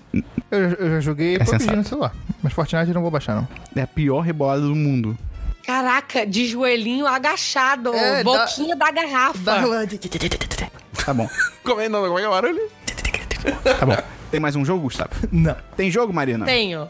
Eu, 0.50 0.58
eu 0.60 0.90
já 0.90 1.00
joguei 1.00 1.36
É 1.36 1.38
PUBG 1.44 1.76
no 1.76 1.84
celular, 1.84 2.14
mas 2.42 2.52
Fortnite 2.52 2.88
eu 2.88 2.94
não 2.94 3.02
vou 3.02 3.10
baixar, 3.10 3.34
não. 3.34 3.48
é 3.74 3.82
a 3.82 3.86
pior 3.86 4.20
rebolada 4.20 4.60
do 4.62 4.74
mundo. 4.74 5.16
Caraca, 5.64 6.24
de 6.26 6.46
joelhinho 6.46 7.06
agachado, 7.06 7.92
É, 7.94 8.22
boquinha 8.24 8.74
da 8.76 8.90
garrafa. 8.90 9.60
Tá 11.04 11.12
bom, 11.14 11.28
Como 11.64 11.80
é, 11.80 11.88
não, 11.88 12.02
como 12.02 12.18
é 12.18 12.20
que 12.20 12.24
é 12.26 12.28
o 12.28 12.32
barulho? 12.32 12.70
tá 13.78 13.86
bom. 13.86 13.96
Tem 14.30 14.38
mais 14.40 14.54
um 14.56 14.62
jogo, 14.64 14.82
Gustavo? 14.82 15.10
Não. 15.32 15.56
Tem 15.74 15.90
jogo, 15.90 16.12
Marina? 16.12 16.44
Tenho. 16.44 16.86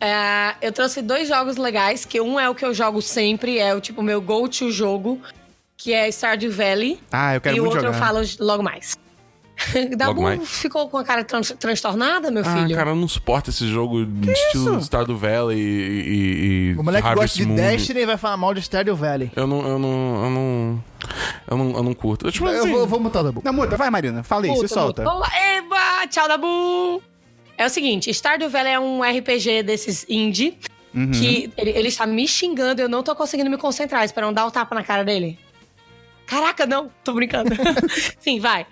É, 0.00 0.54
eu 0.60 0.72
trouxe 0.72 1.00
dois 1.02 1.28
jogos 1.28 1.56
legais, 1.56 2.04
que 2.04 2.20
um 2.20 2.38
é 2.38 2.50
o 2.50 2.54
que 2.54 2.64
eu 2.64 2.74
jogo 2.74 3.00
sempre, 3.00 3.58
é 3.58 3.72
o 3.74 3.80
tipo 3.80 4.02
meu 4.02 4.20
go-to 4.20 4.72
jogo, 4.72 5.20
que 5.82 5.92
é 5.94 6.08
Stardew 6.10 6.52
Valley. 6.52 7.00
Ah, 7.10 7.34
eu 7.36 7.40
quero 7.40 7.56
e 7.56 7.60
o 7.60 7.64
muito 7.64 7.76
outro 7.76 7.92
jogar. 7.92 7.96
eu 7.98 8.04
falo 8.22 8.26
logo 8.40 8.62
mais. 8.62 8.98
Dabu 9.96 10.22
ficou 10.46 10.88
com 10.88 10.96
a 10.96 11.04
cara 11.04 11.22
tran- 11.22 11.42
transtornada, 11.42 12.30
meu 12.30 12.42
Ah, 12.46 12.56
filho? 12.64 12.74
cara, 12.74 12.90
eu 12.90 12.96
não 12.96 13.06
suporto 13.06 13.50
esse 13.50 13.66
jogo 13.68 14.06
de 14.06 14.30
estilo 14.30 14.76
isso? 14.78 14.86
Stardew 14.86 15.16
Valley 15.18 15.58
e, 15.58 15.62
e, 15.62 16.70
e 16.70 16.76
O 16.78 16.82
moleque 16.82 17.06
Harvest 17.06 17.38
gosta 17.38 17.38
de 17.38 17.46
Moon. 17.46 17.56
Destiny 17.56 18.00
e 18.00 18.06
vai 18.06 18.16
falar 18.16 18.36
mal 18.38 18.54
de 18.54 18.62
Stardew 18.62 18.96
Valley. 18.96 19.30
Eu 19.36 19.46
não, 19.46 19.60
eu 19.68 19.78
não, 19.78 20.24
eu 20.24 20.30
não, 20.30 20.84
eu 21.50 21.56
não, 21.58 21.76
eu 21.76 21.82
não 21.82 21.94
curto. 21.94 22.26
Eu, 22.26 22.32
tipo, 22.32 22.46
Eu 22.46 22.60
assim, 22.60 22.70
vou, 22.72 22.86
vou 22.86 23.00
mutar 23.00 23.20
o 23.20 23.24
Dabu. 23.24 23.42
Não, 23.44 23.52
muda, 23.52 23.76
vai, 23.76 23.90
Marina. 23.90 24.22
Fala 24.22 24.46
aí, 24.46 24.56
se 24.56 24.68
solta. 24.68 25.02
lá. 25.02 25.28
Eba! 25.56 26.06
Tchau, 26.08 26.26
Dabu! 26.26 27.02
É 27.58 27.66
o 27.66 27.68
seguinte, 27.68 28.10
Stardew 28.14 28.48
Valley 28.48 28.72
é 28.72 28.80
um 28.80 29.02
RPG 29.02 29.62
desses 29.62 30.06
indie 30.08 30.56
Uhum. 30.92 31.12
que 31.12 31.52
ele, 31.56 31.70
ele 31.70 31.86
está 31.88 32.04
me 32.04 32.26
xingando 32.26 32.80
e 32.80 32.84
eu 32.84 32.88
não 32.88 33.00
tô 33.00 33.14
conseguindo 33.14 33.48
me 33.48 33.56
concentrar, 33.56 34.04
esperando 34.04 34.34
dar 34.34 34.44
um 34.46 34.50
tapa 34.50 34.74
na 34.74 34.82
cara 34.82 35.04
dele. 35.04 35.38
Caraca, 36.30 36.64
não, 36.64 36.90
tô 37.02 37.12
brincando. 37.12 37.50
Sim, 38.20 38.38
vai. 38.38 38.64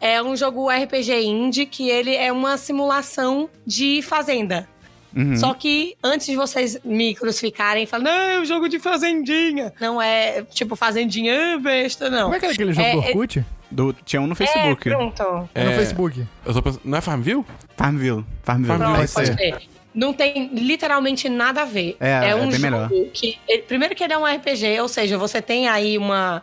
É 0.00 0.22
um 0.22 0.34
jogo 0.34 0.70
RPG 0.70 1.12
indie 1.24 1.66
que 1.66 1.88
ele 1.90 2.16
é 2.16 2.32
uma 2.32 2.56
simulação 2.56 3.50
de 3.66 4.00
fazenda. 4.02 4.66
Uhum. 5.14 5.36
Só 5.36 5.52
que 5.52 5.94
antes 6.02 6.26
de 6.26 6.34
vocês 6.36 6.78
me 6.82 7.14
crucificarem 7.14 7.82
e 7.82 7.86
falarem, 7.86 8.10
não, 8.12 8.20
é 8.22 8.40
um 8.40 8.44
jogo 8.46 8.66
de 8.66 8.78
fazendinha. 8.78 9.70
Não 9.78 10.00
é 10.00 10.42
tipo 10.44 10.74
fazendinha 10.74 11.58
besta, 11.58 12.08
não. 12.08 12.22
Como 12.24 12.34
é 12.34 12.38
que 12.38 12.46
era 12.46 12.54
aquele 12.54 12.72
jogo 12.72 12.86
É, 12.88 12.92
do 12.94 13.02
é- 13.02 13.06
Orkut? 13.08 13.44
Do- 13.70 13.92
tinha 14.06 14.20
um 14.22 14.26
no 14.26 14.34
Facebook. 14.34 14.88
É, 14.88 14.92
pronto. 14.94 15.48
É... 15.54 15.64
No 15.64 15.70
É. 15.70 15.76
Facebook. 15.76 16.26
eu 16.46 16.52
tô 16.54 16.62
pensando, 16.62 16.80
não 16.84 16.96
é 16.96 17.00
Farmville? 17.02 17.44
Farmville. 17.76 18.24
Farmville. 18.42 18.68
Farmville. 18.78 18.94
Pronto, 18.96 19.12
pode 19.12 19.26
ser. 19.34 19.72
Não 19.94 20.14
tem 20.14 20.48
literalmente 20.54 21.28
nada 21.28 21.60
a 21.60 21.64
ver. 21.66 21.96
É, 22.00 22.30
é 22.30 22.34
um 22.34 22.48
bem 22.48 22.50
jogo 22.52 22.62
melhor. 22.62 22.88
que. 23.12 23.38
ele- 23.46 23.62
primeiro 23.64 23.94
que 23.94 24.02
ele 24.02 24.14
é 24.14 24.18
um 24.18 24.24
RPG, 24.24 24.80
ou 24.80 24.88
seja, 24.88 25.18
você 25.18 25.42
tem 25.42 25.68
aí 25.68 25.98
uma, 25.98 26.42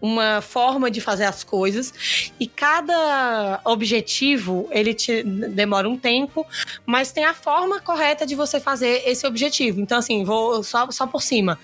uma 0.00 0.40
forma 0.40 0.90
de 0.90 1.00
fazer 1.00 1.24
as 1.24 1.44
coisas. 1.44 2.32
E 2.38 2.46
cada 2.46 3.60
objetivo, 3.64 4.68
ele 4.70 4.94
te 4.94 5.22
demora 5.22 5.88
um 5.88 5.96
tempo, 5.96 6.46
mas 6.86 7.12
tem 7.12 7.24
a 7.24 7.34
forma 7.34 7.80
correta 7.80 8.26
de 8.26 8.34
você 8.34 8.58
fazer 8.58 9.02
esse 9.06 9.26
objetivo. 9.26 9.80
Então, 9.80 9.98
assim, 9.98 10.24
vou 10.24 10.62
só, 10.62 10.90
só 10.90 11.06
por 11.06 11.22
cima. 11.22 11.58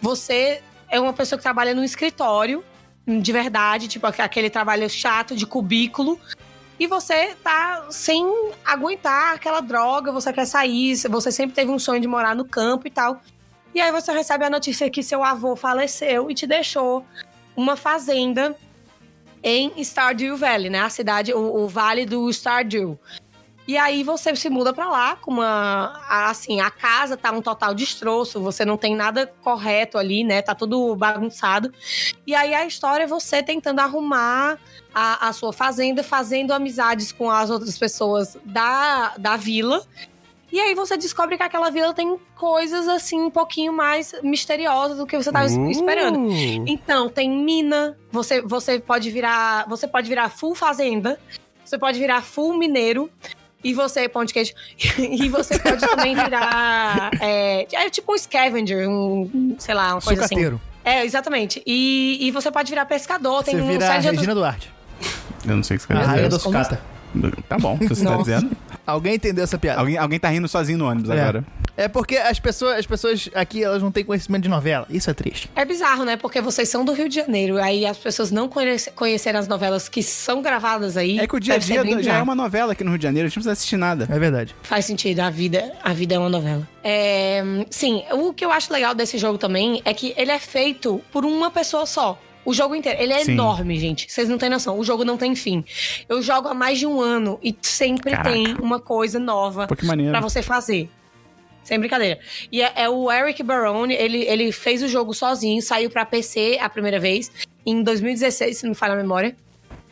Você 0.00 0.62
é 0.88 0.98
uma 0.98 1.12
pessoa 1.12 1.38
que 1.38 1.42
trabalha 1.42 1.74
num 1.74 1.84
escritório. 1.84 2.64
De 3.04 3.32
verdade, 3.32 3.88
tipo 3.88 4.06
aqu- 4.06 4.22
aquele 4.22 4.48
trabalho 4.48 4.88
chato 4.88 5.34
de 5.34 5.44
cubículo, 5.44 6.20
e 6.78 6.86
você 6.86 7.34
tá 7.42 7.86
sem 7.90 8.24
aguentar 8.64 9.34
aquela 9.34 9.60
droga, 9.60 10.12
você 10.12 10.32
quer 10.32 10.46
sair, 10.46 10.96
você 11.10 11.32
sempre 11.32 11.54
teve 11.54 11.70
um 11.70 11.80
sonho 11.80 12.00
de 12.00 12.06
morar 12.06 12.36
no 12.36 12.44
campo 12.44 12.86
e 12.86 12.90
tal. 12.92 13.20
E 13.74 13.80
aí 13.80 13.90
você 13.90 14.12
recebe 14.12 14.44
a 14.44 14.50
notícia 14.50 14.88
que 14.88 15.02
seu 15.02 15.24
avô 15.24 15.56
faleceu 15.56 16.30
e 16.30 16.34
te 16.34 16.46
deixou 16.46 17.04
uma 17.56 17.76
fazenda 17.76 18.56
em 19.42 19.72
Stardew 19.82 20.36
Valley, 20.36 20.70
né? 20.70 20.80
A 20.80 20.90
cidade, 20.90 21.32
o, 21.32 21.64
o 21.64 21.68
vale 21.68 22.06
do 22.06 22.30
Stardew. 22.30 22.98
E 23.66 23.76
aí 23.76 24.02
você 24.02 24.34
se 24.34 24.50
muda 24.50 24.72
pra 24.72 24.88
lá 24.88 25.16
com 25.16 25.30
uma. 25.30 26.00
Assim, 26.08 26.60
a 26.60 26.70
casa 26.70 27.16
tá 27.16 27.30
um 27.30 27.40
total 27.40 27.72
destroço, 27.72 28.40
você 28.40 28.64
não 28.64 28.76
tem 28.76 28.96
nada 28.96 29.32
correto 29.40 29.96
ali, 29.98 30.24
né? 30.24 30.42
Tá 30.42 30.54
tudo 30.54 30.96
bagunçado. 30.96 31.72
E 32.26 32.34
aí 32.34 32.54
a 32.54 32.66
história 32.66 33.04
é 33.04 33.06
você 33.06 33.40
tentando 33.42 33.78
arrumar 33.78 34.58
a, 34.92 35.28
a 35.28 35.32
sua 35.32 35.52
fazenda, 35.52 36.02
fazendo 36.02 36.52
amizades 36.52 37.12
com 37.12 37.30
as 37.30 37.50
outras 37.50 37.78
pessoas 37.78 38.36
da, 38.44 39.14
da 39.16 39.36
vila. 39.36 39.86
E 40.52 40.60
aí 40.60 40.74
você 40.74 40.98
descobre 40.98 41.36
que 41.38 41.42
aquela 41.42 41.70
vila 41.70 41.94
tem 41.94 42.18
coisas 42.36 42.86
assim 42.86 43.18
um 43.20 43.30
pouquinho 43.30 43.72
mais 43.72 44.14
misteriosas 44.22 44.98
do 44.98 45.06
que 45.06 45.16
você 45.16 45.32
tava 45.32 45.46
Uh. 45.50 45.70
esperando. 45.70 46.28
Então, 46.66 47.08
tem 47.08 47.30
mina, 47.30 47.96
você, 48.10 48.42
você 48.42 48.78
pode 48.78 49.10
virar. 49.10 49.66
Você 49.68 49.88
pode 49.88 50.08
virar 50.08 50.28
full 50.28 50.54
fazenda, 50.54 51.18
você 51.64 51.78
pode 51.78 51.98
virar 51.98 52.20
full 52.20 52.54
mineiro. 52.56 53.10
E 53.64 53.72
você, 53.72 54.08
pão 54.08 54.24
de 54.24 54.34
queijo. 54.34 54.52
e 54.98 55.28
você 55.28 55.58
pode 55.58 55.80
também 55.80 56.14
virar. 56.16 57.10
É, 57.20 57.66
é 57.72 57.88
tipo 57.90 58.12
um 58.12 58.18
scavenger, 58.18 58.88
um. 58.90 59.56
Sei 59.58 59.72
lá, 59.72 59.94
uma 59.94 60.02
coisa 60.02 60.24
assim. 60.24 60.34
Sucateiro. 60.34 60.60
É, 60.84 61.04
exatamente. 61.04 61.62
E, 61.64 62.18
e 62.26 62.30
você 62.32 62.50
pode 62.50 62.68
virar 62.68 62.84
pescador, 62.86 63.42
tem 63.44 63.54
Você 63.54 63.62
um 63.62 63.66
vira 63.68 63.84
a 63.84 63.88
série 63.88 64.00
de 64.00 64.06
outros- 64.08 64.26
Regina 64.26 64.34
Duarte. 64.34 64.72
Eu 65.48 65.56
não 65.56 65.62
sei 65.62 65.76
o 65.76 65.80
que 65.80 65.86
você 65.86 65.92
A 65.92 65.96
quer 65.96 66.02
rainha 66.04 66.28
dizer. 66.28 66.30
da 66.30 66.38
sucata. 66.40 66.80
Tá 67.48 67.58
bom, 67.58 67.78
se 67.78 67.88
você 67.88 68.04
tá 68.04 68.16
dizendo. 68.16 68.50
Alguém 68.86 69.14
entendeu 69.14 69.44
essa 69.44 69.58
piada? 69.58 69.80
Alguém, 69.80 69.96
alguém 69.98 70.18
tá 70.18 70.28
rindo 70.28 70.48
sozinho 70.48 70.78
no 70.78 70.88
ônibus 70.88 71.10
É. 71.10 71.20
agora. 71.20 71.44
É 71.76 71.88
porque 71.88 72.16
as 72.18 72.38
pessoas, 72.38 72.78
as 72.78 72.86
pessoas 72.86 73.30
aqui, 73.34 73.64
elas 73.64 73.82
não 73.82 73.90
têm 73.90 74.04
conhecimento 74.04 74.42
de 74.42 74.48
novela. 74.48 74.86
Isso 74.90 75.08
é 75.10 75.14
triste. 75.14 75.50
É 75.56 75.64
bizarro, 75.64 76.04
né? 76.04 76.16
Porque 76.16 76.40
vocês 76.40 76.68
são 76.68 76.84
do 76.84 76.92
Rio 76.92 77.08
de 77.08 77.14
Janeiro. 77.14 77.56
Aí 77.62 77.86
as 77.86 77.96
pessoas 77.96 78.30
não 78.30 78.46
conhece, 78.48 78.90
conheceram 78.90 79.38
as 79.40 79.48
novelas 79.48 79.88
que 79.88 80.02
são 80.02 80.42
gravadas 80.42 80.96
aí. 80.96 81.18
É 81.18 81.26
que 81.26 81.34
o 81.34 81.40
dia 81.40 81.54
a 81.54 81.58
dia 81.58 81.82
bem 81.82 82.02
já 82.02 82.18
é 82.18 82.22
uma 82.22 82.34
novela 82.34 82.72
aqui 82.72 82.84
no 82.84 82.90
Rio 82.90 82.98
de 82.98 83.04
Janeiro, 83.04 83.26
a 83.26 83.28
gente 83.28 83.36
não 83.36 83.42
precisa 83.42 83.52
assistir 83.52 83.76
nada. 83.78 84.06
É 84.10 84.18
verdade. 84.18 84.54
Faz 84.62 84.84
sentido, 84.84 85.20
a 85.20 85.30
vida, 85.30 85.72
a 85.82 85.92
vida 85.94 86.14
é 86.14 86.18
uma 86.18 86.28
novela. 86.28 86.68
É, 86.84 87.42
sim, 87.70 88.02
o 88.12 88.32
que 88.34 88.44
eu 88.44 88.50
acho 88.52 88.72
legal 88.72 88.94
desse 88.94 89.16
jogo 89.16 89.38
também 89.38 89.80
é 89.84 89.94
que 89.94 90.12
ele 90.16 90.30
é 90.30 90.38
feito 90.38 91.00
por 91.10 91.24
uma 91.24 91.50
pessoa 91.50 91.86
só. 91.86 92.18
O 92.44 92.52
jogo 92.52 92.74
inteiro. 92.74 93.00
Ele 93.00 93.12
é 93.12 93.24
Sim. 93.24 93.32
enorme, 93.32 93.78
gente. 93.78 94.10
Vocês 94.10 94.28
não 94.28 94.38
têm 94.38 94.50
noção. 94.50 94.78
O 94.78 94.84
jogo 94.84 95.04
não 95.04 95.16
tem 95.16 95.34
fim. 95.34 95.64
Eu 96.08 96.20
jogo 96.20 96.48
há 96.48 96.54
mais 96.54 96.78
de 96.78 96.86
um 96.86 97.00
ano 97.00 97.38
e 97.42 97.56
sempre 97.62 98.10
Caraca. 98.10 98.30
tem 98.30 98.54
uma 98.56 98.80
coisa 98.80 99.18
nova 99.18 99.66
pra 99.66 100.20
você 100.20 100.42
fazer. 100.42 100.90
Sem 101.62 101.78
brincadeira. 101.78 102.18
E 102.50 102.60
é, 102.60 102.72
é 102.74 102.88
o 102.88 103.10
Eric 103.10 103.42
Barone, 103.42 103.94
ele, 103.94 104.24
ele 104.24 104.50
fez 104.50 104.82
o 104.82 104.88
jogo 104.88 105.14
sozinho, 105.14 105.62
saiu 105.62 105.88
pra 105.88 106.04
PC 106.04 106.58
a 106.60 106.68
primeira 106.68 106.98
vez, 106.98 107.30
em 107.64 107.82
2016, 107.82 108.58
se 108.58 108.64
não 108.64 108.70
me 108.70 108.74
falha 108.74 108.94
a 108.94 108.96
memória. 108.96 109.36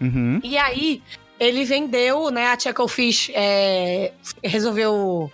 Uhum. 0.00 0.40
E 0.42 0.58
aí, 0.58 1.00
ele 1.38 1.64
vendeu, 1.64 2.30
né? 2.30 2.46
A 2.48 2.58
Chucklefish 2.58 3.30
é, 3.34 4.12
resolveu 4.42 5.30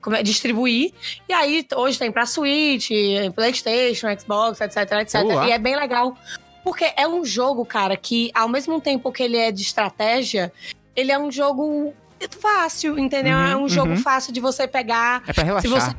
como 0.00 0.14
é, 0.14 0.22
distribuir. 0.22 0.92
E 1.28 1.32
aí, 1.32 1.66
hoje 1.74 1.98
tem 1.98 2.12
pra 2.12 2.24
Switch, 2.24 2.90
PlayStation, 3.34 4.06
Xbox, 4.16 4.60
etc, 4.60 4.92
etc. 5.00 5.22
Olá. 5.24 5.48
E 5.48 5.52
é 5.52 5.58
bem 5.58 5.74
legal. 5.74 6.16
Porque 6.64 6.92
é 6.96 7.06
um 7.08 7.24
jogo, 7.24 7.64
cara, 7.64 7.96
que 7.96 8.30
ao 8.34 8.48
mesmo 8.48 8.80
tempo 8.80 9.10
que 9.12 9.22
ele 9.22 9.36
é 9.36 9.50
de 9.50 9.62
estratégia, 9.62 10.52
ele 10.94 11.10
é 11.10 11.18
um 11.18 11.30
jogo 11.30 11.92
fácil, 12.38 12.98
entendeu? 12.98 13.36
Uhum, 13.36 13.46
é 13.46 13.56
um 13.56 13.68
jogo 13.68 13.92
uhum. 13.92 13.96
fácil 13.96 14.32
de 14.32 14.40
você 14.40 14.68
pegar. 14.68 15.22
É 15.26 15.32
pra 15.32 15.44
relaxar. 15.44 15.96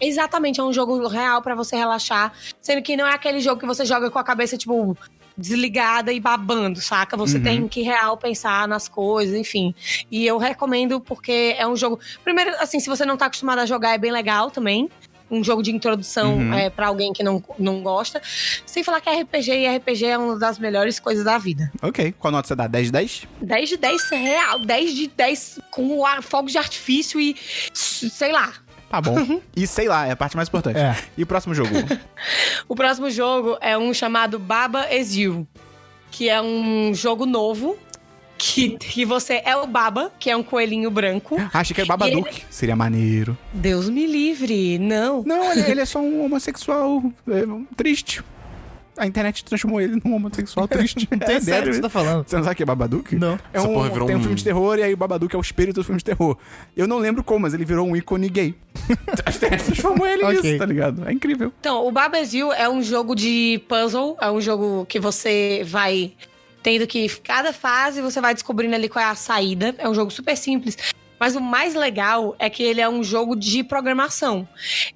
Exatamente, 0.00 0.60
é 0.60 0.62
um 0.62 0.72
jogo 0.72 1.06
real 1.08 1.42
pra 1.42 1.54
você 1.54 1.76
relaxar. 1.76 2.32
Sendo 2.60 2.82
que 2.82 2.96
não 2.96 3.06
é 3.06 3.14
aquele 3.14 3.40
jogo 3.40 3.60
que 3.60 3.66
você 3.66 3.84
joga 3.84 4.10
com 4.10 4.18
a 4.18 4.24
cabeça, 4.24 4.56
tipo, 4.56 4.96
desligada 5.36 6.12
e 6.12 6.20
babando, 6.20 6.80
saca? 6.80 7.16
Você 7.16 7.38
Uhum. 7.38 7.42
tem 7.42 7.68
que 7.68 7.82
real 7.82 8.16
pensar 8.16 8.68
nas 8.68 8.86
coisas, 8.88 9.34
enfim. 9.34 9.74
E 10.10 10.26
eu 10.26 10.38
recomendo 10.38 11.00
porque 11.00 11.54
é 11.58 11.66
um 11.66 11.76
jogo. 11.76 11.98
Primeiro, 12.22 12.50
assim, 12.58 12.78
se 12.80 12.88
você 12.88 13.04
não 13.04 13.16
tá 13.16 13.26
acostumado 13.26 13.60
a 13.60 13.66
jogar, 13.66 13.94
é 13.94 13.98
bem 13.98 14.12
legal 14.12 14.50
também. 14.50 14.88
Um 15.32 15.42
jogo 15.42 15.62
de 15.62 15.70
introdução 15.72 16.36
Uhum. 16.36 16.54
é, 16.54 16.68
para 16.70 16.86
alguém 16.88 17.12
que 17.12 17.22
não, 17.22 17.42
não 17.58 17.82
gosta. 17.82 18.20
Sem 18.66 18.84
falar 18.84 19.00
que 19.00 19.08
RPG 19.10 19.50
e 19.50 19.76
RPG 19.78 20.04
é 20.04 20.18
uma 20.18 20.38
das 20.38 20.58
melhores 20.58 21.00
coisas 21.00 21.24
da 21.24 21.38
vida. 21.38 21.72
Ok, 21.80 22.14
qual 22.18 22.30
nota 22.30 22.46
você 22.48 22.54
dá? 22.54 22.66
10 22.66 22.86
de 22.86 22.92
10? 22.92 23.22
10 23.40 23.68
de 23.70 23.76
10 23.78 24.10
real, 24.10 24.58
10 24.58 24.94
de 24.94 25.06
10 25.08 25.60
com 25.70 26.02
fogo 26.20 26.48
de 26.48 26.58
artifício 26.58 27.18
e 27.20 27.34
sei 27.74 28.30
lá. 28.30 28.52
Tá 28.90 29.00
bom. 29.00 29.40
e 29.56 29.66
sei 29.66 29.88
lá, 29.88 30.06
é 30.06 30.10
a 30.10 30.16
parte 30.16 30.36
mais 30.36 30.48
importante. 30.48 30.78
É. 30.78 30.94
E 31.16 31.22
o 31.22 31.26
próximo 31.26 31.54
jogo? 31.54 31.70
O 32.68 32.76
próximo 32.76 33.10
jogo 33.10 33.56
é 33.60 33.76
um 33.76 33.92
chamado 33.92 34.38
Baba 34.38 34.86
Is 34.94 35.16
You, 35.16 35.46
que 36.10 36.28
é 36.28 36.40
um 36.40 36.92
jogo 36.94 37.26
novo. 37.26 37.76
Que, 38.44 38.70
que 38.76 39.04
você 39.04 39.40
é 39.44 39.54
o 39.56 39.66
Baba, 39.66 40.12
que 40.18 40.28
é 40.28 40.36
um 40.36 40.42
coelhinho 40.42 40.90
branco. 40.90 41.36
Achei 41.54 41.74
que 41.74 41.80
era 41.80 41.86
Babadook. 41.88 42.42
Seria 42.50 42.74
maneiro. 42.74 43.38
Deus 43.52 43.88
me 43.88 44.04
livre, 44.04 44.78
não. 44.78 45.22
Não, 45.24 45.52
ele, 45.52 45.70
ele 45.70 45.80
é 45.80 45.84
só 45.84 46.00
um 46.02 46.24
homossexual 46.24 47.02
é, 47.28 47.44
triste. 47.76 48.22
A 48.98 49.06
internet 49.06 49.42
transformou 49.44 49.80
ele 49.80 49.98
num 50.04 50.14
homossexual 50.16 50.66
triste. 50.68 51.08
Não 51.10 51.18
tem 51.24 51.36
É 51.36 51.38
ideia. 51.38 51.40
sério 51.40 51.68
que 51.70 51.76
você 51.76 51.80
tá 51.82 51.88
falando? 51.88 52.28
Você 52.28 52.36
não 52.36 52.42
sabe 52.42 52.52
o 52.52 52.56
que 52.56 52.62
é 52.62 52.66
Babadook? 52.66 53.16
Não. 53.16 53.34
É 53.34 53.38
Essa 53.54 53.68
um, 53.68 53.72
porra 53.74 53.88
virou 53.90 54.06
tem 54.06 54.16
um 54.16 54.18
um- 54.18 54.22
filme 54.22 54.36
de 54.36 54.44
terror 54.44 54.78
e 54.78 54.82
aí 54.82 54.92
o 54.92 54.96
Babadook 54.96 55.34
é 55.34 55.38
o 55.38 55.40
espírito 55.40 55.76
do 55.76 55.84
filme 55.84 55.98
de 55.98 56.04
terror. 56.04 56.36
Eu 56.76 56.86
não 56.88 56.98
lembro 56.98 57.22
como, 57.24 57.40
mas 57.40 57.54
ele 57.54 57.64
virou 57.64 57.86
um 57.88 57.96
ícone 57.96 58.28
gay. 58.28 58.54
A 59.24 59.30
internet 59.30 59.64
transformou 59.64 60.06
ele 60.06 60.24
Ok. 60.24 60.42
nisso, 60.42 60.58
tá 60.58 60.66
ligado? 60.66 61.08
É 61.08 61.12
incrível. 61.12 61.52
Então, 61.60 61.86
o 61.86 61.90
Baba 61.90 62.18
Is 62.20 62.34
You 62.34 62.52
é 62.52 62.68
um 62.68 62.82
jogo 62.82 63.14
de 63.14 63.62
puzzle, 63.68 64.16
é 64.20 64.30
um 64.30 64.40
jogo 64.40 64.84
que 64.86 65.00
você 65.00 65.62
vai 65.64 66.12
tendo 66.62 66.86
que, 66.86 67.08
cada 67.20 67.52
fase, 67.52 68.00
você 68.00 68.20
vai 68.20 68.34
descobrindo 68.34 68.74
ali 68.74 68.88
qual 68.88 69.04
é 69.04 69.08
a 69.08 69.14
saída. 69.14 69.74
É 69.78 69.88
um 69.88 69.94
jogo 69.94 70.10
super 70.10 70.36
simples. 70.36 70.76
Mas 71.18 71.36
o 71.36 71.40
mais 71.40 71.74
legal 71.76 72.34
é 72.36 72.50
que 72.50 72.64
ele 72.64 72.80
é 72.80 72.88
um 72.88 73.04
jogo 73.04 73.36
de 73.36 73.62
programação. 73.62 74.48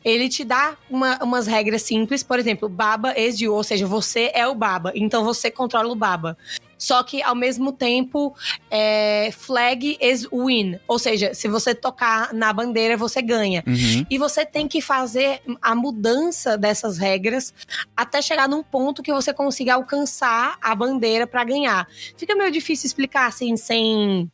Ele 0.04 0.28
te 0.28 0.42
dá 0.42 0.76
uma- 0.90 1.22
umas 1.22 1.46
regras 1.46 1.82
simples, 1.82 2.22
por 2.24 2.36
exemplo, 2.38 2.68
Baba 2.68 3.14
you, 3.16 3.54
ou 3.54 3.62
seja, 3.62 3.86
você 3.86 4.32
é 4.34 4.44
o 4.46 4.54
Baba, 4.54 4.90
então 4.96 5.24
você 5.24 5.52
controla 5.52 5.88
o 5.88 5.94
Baba. 5.94 6.36
Só 6.78 7.02
que 7.02 7.22
ao 7.22 7.34
mesmo 7.34 7.72
tempo, 7.72 8.34
é, 8.70 9.30
flag 9.32 9.96
is 10.00 10.26
win. 10.30 10.78
Ou 10.86 10.98
seja, 10.98 11.34
se 11.34 11.48
você 11.48 11.74
tocar 11.74 12.32
na 12.34 12.52
bandeira, 12.52 12.96
você 12.96 13.22
ganha. 13.22 13.64
Uhum. 13.66 14.06
E 14.10 14.18
você 14.18 14.44
tem 14.44 14.68
que 14.68 14.80
fazer 14.80 15.40
a 15.60 15.74
mudança 15.74 16.56
dessas 16.56 16.98
regras 16.98 17.54
até 17.96 18.20
chegar 18.20 18.48
num 18.48 18.62
ponto 18.62 19.02
que 19.02 19.12
você 19.12 19.32
consiga 19.32 19.74
alcançar 19.74 20.56
a 20.60 20.74
bandeira 20.74 21.26
pra 21.26 21.44
ganhar. 21.44 21.88
Fica 22.16 22.34
meio 22.34 22.50
difícil 22.50 22.86
explicar 22.86 23.26
assim, 23.26 23.56
sem, 23.56 24.30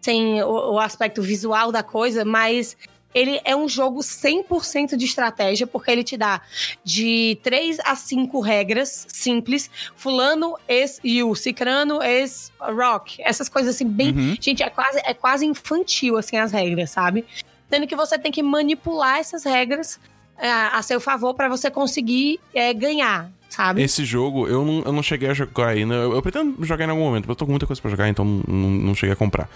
sem 0.00 0.42
o, 0.42 0.74
o 0.74 0.80
aspecto 0.80 1.22
visual 1.22 1.72
da 1.72 1.82
coisa, 1.82 2.24
mas 2.24 2.76
ele 3.16 3.40
é 3.46 3.56
um 3.56 3.66
jogo 3.66 4.00
100% 4.00 4.94
de 4.94 5.06
estratégia, 5.06 5.66
porque 5.66 5.90
ele 5.90 6.04
te 6.04 6.18
dá 6.18 6.42
de 6.84 7.38
3 7.42 7.78
a 7.82 7.96
5 7.96 8.38
regras 8.40 9.06
simples. 9.08 9.70
Fulano, 9.96 10.58
ex 10.68 11.00
you, 11.02 11.34
Cicrano, 11.34 12.02
ex 12.02 12.52
rock. 12.60 13.22
Essas 13.22 13.48
coisas 13.48 13.74
assim, 13.74 13.88
bem. 13.88 14.10
Uhum. 14.10 14.36
Gente, 14.38 14.62
é 14.62 14.68
quase, 14.68 14.98
é 15.02 15.14
quase 15.14 15.46
infantil, 15.46 16.18
assim, 16.18 16.36
as 16.36 16.52
regras, 16.52 16.90
sabe? 16.90 17.24
Sendo 17.70 17.86
que 17.86 17.96
você 17.96 18.18
tem 18.18 18.30
que 18.30 18.42
manipular 18.42 19.18
essas 19.18 19.44
regras 19.44 19.98
é, 20.38 20.50
a 20.50 20.82
seu 20.82 21.00
favor 21.00 21.34
para 21.34 21.48
você 21.48 21.70
conseguir 21.70 22.38
é, 22.54 22.72
ganhar, 22.74 23.30
sabe? 23.48 23.82
Esse 23.82 24.04
jogo, 24.04 24.46
eu 24.48 24.64
não, 24.64 24.82
eu 24.84 24.92
não 24.92 25.02
cheguei 25.02 25.28
a 25.30 25.34
jogar 25.34 25.68
ainda. 25.68 25.94
Eu, 25.94 26.12
eu 26.14 26.22
pretendo 26.22 26.64
jogar 26.64 26.86
em 26.86 26.90
algum 26.90 27.02
momento, 27.04 27.24
mas 27.24 27.30
eu 27.30 27.36
tô 27.36 27.44
com 27.46 27.52
muita 27.52 27.66
coisa 27.66 27.80
pra 27.80 27.90
jogar, 27.90 28.08
então 28.08 28.24
não, 28.24 28.70
não 28.70 28.94
cheguei 28.94 29.12
a 29.12 29.16
comprar. 29.16 29.48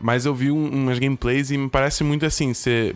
Mas 0.00 0.26
eu 0.26 0.34
vi 0.34 0.50
um- 0.50 0.68
umas 0.68 0.98
gameplays 0.98 1.50
e 1.50 1.56
me 1.58 1.68
parece 1.68 2.02
muito 2.04 2.24
assim, 2.26 2.52
ser 2.54 2.94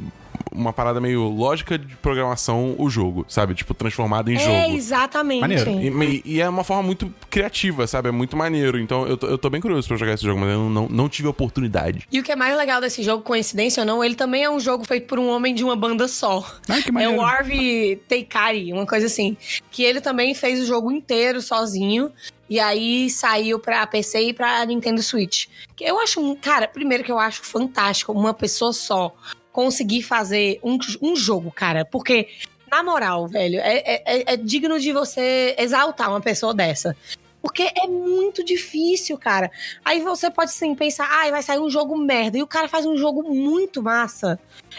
uma 0.52 0.72
parada 0.72 1.00
meio 1.00 1.22
lógica 1.28 1.78
de 1.78 1.94
programação 1.96 2.74
o 2.78 2.88
jogo, 2.90 3.24
sabe? 3.28 3.54
Tipo, 3.54 3.74
transformado 3.74 4.30
em 4.30 4.36
é, 4.36 4.38
jogo. 4.38 4.76
exatamente. 4.76 5.40
Maneiro. 5.40 5.70
E, 5.70 6.22
e 6.24 6.40
é 6.40 6.48
uma 6.48 6.64
forma 6.64 6.82
muito 6.82 7.12
criativa, 7.28 7.86
sabe? 7.86 8.08
É 8.08 8.12
muito 8.12 8.36
maneiro. 8.36 8.78
Então 8.78 9.06
eu 9.06 9.16
tô, 9.16 9.26
eu 9.26 9.38
tô 9.38 9.48
bem 9.50 9.60
curioso 9.60 9.86
pra 9.88 9.96
jogar 9.96 10.14
esse 10.14 10.24
jogo, 10.24 10.40
mas 10.40 10.50
eu 10.50 10.68
não, 10.68 10.88
não 10.88 11.08
tive 11.08 11.28
oportunidade. 11.28 12.06
E 12.10 12.20
o 12.20 12.22
que 12.22 12.32
é 12.32 12.36
mais 12.36 12.56
legal 12.56 12.80
desse 12.80 13.02
jogo, 13.02 13.22
coincidência 13.22 13.80
ou 13.82 13.86
não, 13.86 14.02
ele 14.04 14.14
também 14.14 14.42
é 14.44 14.50
um 14.50 14.60
jogo 14.60 14.84
feito 14.84 15.06
por 15.06 15.18
um 15.18 15.28
homem 15.28 15.54
de 15.54 15.64
uma 15.64 15.76
banda 15.76 16.08
só. 16.08 16.44
Ai, 16.68 16.82
que 16.82 16.88
É 16.88 16.92
maneiro. 16.92 17.16
o 17.16 17.24
Harvey 17.24 17.96
Teikari, 18.08 18.72
uma 18.72 18.86
coisa 18.86 19.06
assim. 19.06 19.36
Que 19.70 19.82
ele 19.82 20.00
também 20.00 20.34
fez 20.34 20.60
o 20.60 20.66
jogo 20.66 20.90
inteiro 20.90 21.40
sozinho. 21.40 22.10
E 22.48 22.58
aí 22.58 23.08
saiu 23.08 23.60
pra 23.60 23.86
PC 23.86 24.20
e 24.22 24.32
pra 24.32 24.64
Nintendo 24.66 25.00
Switch. 25.00 25.46
Que 25.76 25.84
eu 25.84 26.00
acho, 26.00 26.20
um- 26.20 26.34
cara, 26.34 26.66
primeiro 26.66 27.04
que 27.04 27.12
eu 27.12 27.18
acho 27.18 27.44
fantástico 27.44 28.10
uma 28.12 28.34
pessoa 28.34 28.72
só 28.72 29.14
conseguir 29.52 30.02
fazer 30.02 30.58
um, 30.62 30.78
um 31.02 31.16
jogo, 31.16 31.50
cara. 31.50 31.84
Porque, 31.84 32.28
na 32.70 32.82
moral, 32.82 33.26
velho, 33.26 33.58
é, 33.60 33.78
é- 33.78 34.32
é- 34.34 34.36
digno 34.36 34.78
de 34.78 34.92
você 34.92 35.54
exaltar 35.58 36.08
uma 36.10 36.20
pessoa 36.20 36.54
dessa. 36.54 36.96
Porque 37.42 37.62
é 37.62 37.86
muito 37.86 38.44
difícil, 38.44 39.16
cara. 39.16 39.50
Aí 39.84 40.00
você 40.00 40.30
pode 40.30 40.52
sim 40.52 40.74
pensar, 40.74 41.08
ai, 41.10 41.30
vai 41.30 41.42
sair 41.42 41.58
um 41.58 41.70
jogo 41.70 41.96
merda. 41.96 42.36
E 42.38 42.42
o 42.42 42.46
cara 42.46 42.68
faz 42.68 42.84
um 42.84 42.96
jogo 42.96 43.22
muito 43.22 43.82
massa. 43.82 44.38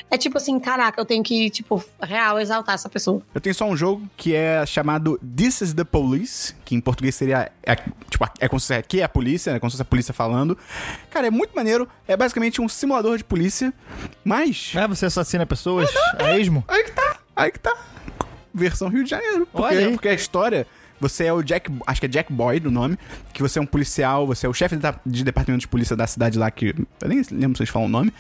É 0.09 0.18
tipo 0.18 0.38
assim, 0.38 0.59
caraca, 0.59 0.99
eu 1.01 1.05
tenho 1.05 1.24
que, 1.24 1.49
tipo, 1.49 1.84
real, 2.01 2.39
exaltar 2.39 2.76
essa 2.76 2.88
pessoa. 2.89 3.22
Eu 3.34 3.41
tenho 3.41 3.55
só 3.55 3.66
um 3.66 3.76
jogo 3.76 4.07
que 4.16 4.36
é 4.36 4.66
chamado 4.66 5.20
This 5.20 5.62
is 5.62 5.74
the 5.74 5.84
Police, 5.84 6.55
que 6.64 6.76
em 6.76 6.82
português 6.82 7.16
seria. 7.16 7.51
É, 7.64 7.76
tipo, 7.76 8.26
é 8.39 8.47
como 8.47 8.59
se 8.59 8.74
aqui 8.74 9.01
é 9.01 9.03
a 9.03 9.09
polícia, 9.09 9.51
né? 9.51 9.59
Como 9.59 9.70
se 9.70 9.76
fosse 9.76 9.82
a 9.82 9.86
polícia 9.86 10.14
falando. 10.14 10.57
Cara, 11.09 11.28
é 11.28 11.32
muito 11.32 11.55
maneiro. 11.55 11.88
É 12.07 12.16
basicamente 12.16 12.62
um 12.62 12.70
simulador 12.70 13.18
de 13.18 13.24
polícia. 13.24 13.74
Mas. 14.24 14.74
Ah, 14.76 14.88
você 14.88 15.07
assassina 15.07 15.45
pessoas 15.45 15.89
a 16.20 16.38
esmo? 16.38 16.64
Aí 16.68 16.84
que 16.84 16.91
tá. 16.91 17.18
Aí 17.36 17.51
que 17.51 17.59
tá. 17.59 17.76
Versão 18.53 18.89
Rio 18.89 19.03
de 19.03 19.09
Janeiro. 19.09 19.47
Porque, 19.51 19.76
Olha 19.76 19.88
aí. 19.88 19.91
porque 19.93 20.09
a 20.09 20.14
história. 20.14 20.68
Você 21.02 21.26
é 21.26 21.34
o 21.34 21.41
Jack. 21.41 21.70
Acho 21.86 21.99
que 21.99 22.06
é 22.06 22.10
Jack 22.10 22.32
Boyd 22.32 22.68
o 22.68 22.72
nome. 22.72 22.97
Que 23.34 23.41
você 23.41 23.60
é 23.60 23.62
um 23.62 23.66
policial, 23.66 24.26
você 24.26 24.45
é 24.45 24.49
o 24.49 24.54
chefe 24.54 24.78
de, 24.78 24.84
de 25.06 25.24
departamento 25.24 25.62
de 25.62 25.68
polícia 25.68 25.95
da 25.95 26.08
cidade 26.08 26.38
lá, 26.39 26.49
que. 26.49 26.76
Eu 27.02 27.10
nem 27.10 27.22
lembro 27.32 27.58
se 27.58 27.58
vocês 27.58 27.70
falam 27.70 27.88
o 27.88 27.91
nome. 27.91 28.14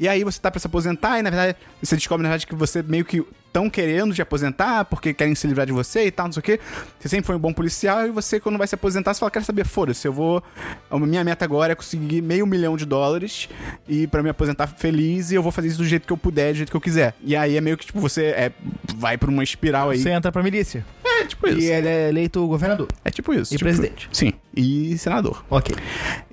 E 0.00 0.08
aí 0.08 0.24
você 0.24 0.40
tá 0.40 0.50
pra 0.50 0.58
se 0.58 0.66
aposentar, 0.66 1.18
e 1.18 1.22
na 1.22 1.30
verdade 1.30 1.56
você 1.80 1.94
descobre, 1.94 2.24
na 2.24 2.30
verdade, 2.30 2.46
que 2.46 2.54
você 2.54 2.82
meio 2.82 3.04
que 3.04 3.22
estão 3.46 3.68
querendo 3.68 4.14
te 4.14 4.22
aposentar, 4.22 4.86
porque 4.86 5.12
querem 5.12 5.34
se 5.34 5.46
livrar 5.46 5.66
de 5.66 5.72
você 5.72 6.06
e 6.06 6.10
tal, 6.10 6.26
não 6.26 6.32
sei 6.32 6.40
o 6.40 6.42
quê. 6.42 6.60
Você 6.98 7.08
sempre 7.08 7.26
foi 7.26 7.36
um 7.36 7.38
bom 7.38 7.52
policial, 7.52 8.06
e 8.06 8.10
você, 8.10 8.40
quando 8.40 8.56
vai 8.56 8.66
se 8.66 8.74
aposentar, 8.74 9.12
você 9.12 9.20
fala, 9.20 9.30
quero 9.30 9.44
saber, 9.44 9.64
foda-se, 9.64 10.08
eu 10.08 10.12
vou. 10.12 10.42
A 10.90 10.98
minha 10.98 11.22
meta 11.22 11.44
agora 11.44 11.72
é 11.72 11.76
conseguir 11.76 12.22
meio 12.22 12.46
milhão 12.46 12.76
de 12.76 12.86
dólares 12.86 13.48
e 13.86 14.06
pra 14.06 14.22
me 14.22 14.30
aposentar 14.30 14.66
feliz, 14.66 15.30
e 15.30 15.34
eu 15.34 15.42
vou 15.42 15.52
fazer 15.52 15.68
isso 15.68 15.78
do 15.78 15.84
jeito 15.84 16.06
que 16.06 16.12
eu 16.12 16.16
puder, 16.16 16.52
do 16.52 16.56
jeito 16.56 16.70
que 16.70 16.76
eu 16.76 16.80
quiser. 16.80 17.14
E 17.22 17.36
aí 17.36 17.56
é 17.56 17.60
meio 17.60 17.76
que, 17.76 17.86
tipo, 17.86 18.00
você 18.00 18.24
é, 18.24 18.52
vai 18.96 19.18
pra 19.18 19.30
uma 19.30 19.44
espiral 19.44 19.90
aí. 19.90 19.98
Você 19.98 20.10
entra 20.10 20.32
pra 20.32 20.42
milícia. 20.42 20.84
É 21.22 21.26
tipo 21.26 21.48
isso. 21.48 21.60
E 21.60 21.70
ele 21.70 21.88
é 21.88 22.08
eleito 22.08 22.46
governador. 22.46 22.88
É 23.04 23.10
tipo 23.10 23.32
isso. 23.32 23.52
E 23.54 23.56
tipo- 23.56 23.64
presidente. 23.64 24.08
Sim. 24.12 24.32
E 24.54 24.96
senador. 24.98 25.44
Ok. 25.48 25.74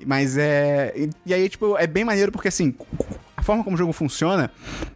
Mas 0.06 0.38
é. 0.38 0.94
E, 0.96 1.10
e 1.26 1.34
aí, 1.34 1.48
tipo, 1.50 1.78
é 1.78 1.88
bem 1.88 2.04
maneiro 2.04 2.32
porque 2.32 2.48
assim, 2.48 2.74
a 3.38 3.44
forma 3.44 3.64
como 3.64 3.76
o 3.76 3.78
jogo 3.78 3.94
funciona 3.94 4.52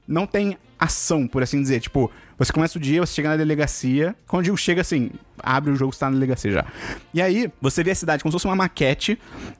não 0.07 0.25
tem 0.25 0.57
ação, 0.83 1.27
por 1.27 1.41
assim 1.43 1.61
dizer. 1.61 1.79
Tipo, 1.79 2.09
você 2.37 2.51
começa 2.51 2.77
o 2.77 2.81
dia, 2.81 2.99
você 3.01 3.13
chega 3.13 3.29
na 3.29 3.37
delegacia. 3.37 4.15
Quando 4.27 4.43
digo 4.45 4.57
chega 4.57 4.81
assim, 4.81 5.11
abre 5.41 5.71
o 5.71 5.75
jogo, 5.75 5.93
você 5.93 5.99
tá 5.99 6.07
na 6.09 6.13
delegacia 6.13 6.51
já. 6.51 6.65
E 7.13 7.21
aí, 7.21 7.51
você 7.61 7.83
vê 7.83 7.91
a 7.91 7.95
cidade 7.95 8.21
como 8.23 8.31
se 8.31 8.35
fosse 8.35 8.45
uma 8.45 8.55
maquete. 8.55 9.19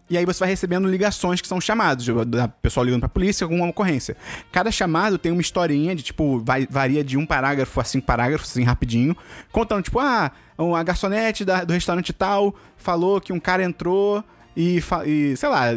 E 0.09 0.17
aí 0.17 0.26
você 0.26 0.39
vai 0.39 0.49
recebendo 0.49 0.88
ligações 0.88 1.41
que 1.41 1.47
são 1.47 1.59
chamados, 1.61 2.05
tipo, 2.05 2.24
da 2.26 2.47
pessoa 2.47 2.84
ligando 2.86 2.99
pra 3.01 3.09
polícia 3.09 3.47
com 3.47 3.55
uma 3.55 3.67
ocorrência. 3.67 4.15
Cada 4.51 4.71
chamado 4.71 5.17
tem 5.17 5.32
uma 5.32 5.41
historinha 5.41 5.95
de, 5.95 6.03
tipo, 6.03 6.39
vai- 6.39 6.67
varia 6.69 7.03
de 7.03 7.17
um 7.17 7.26
parágrafo 7.26 7.80
a 7.80 7.84
cinco 7.84 8.05
parágrafos, 8.05 8.49
assim, 8.51 8.63
rapidinho. 8.63 9.15
Contando, 9.51 9.84
tipo, 9.84 9.99
ah, 9.99 10.32
a 10.78 10.84
garçonete 10.84 11.43
da- 11.43 11.63
do 11.63 11.74
restaurante 11.74 12.13
tal 12.13 12.53
falou 12.78 13.19
que 13.19 13.34
um 13.34 13.39
cara 13.39 13.63
entrou 13.63 14.24
e, 14.56 14.82
e, 15.06 15.36
sei 15.38 15.49
lá, 15.49 15.68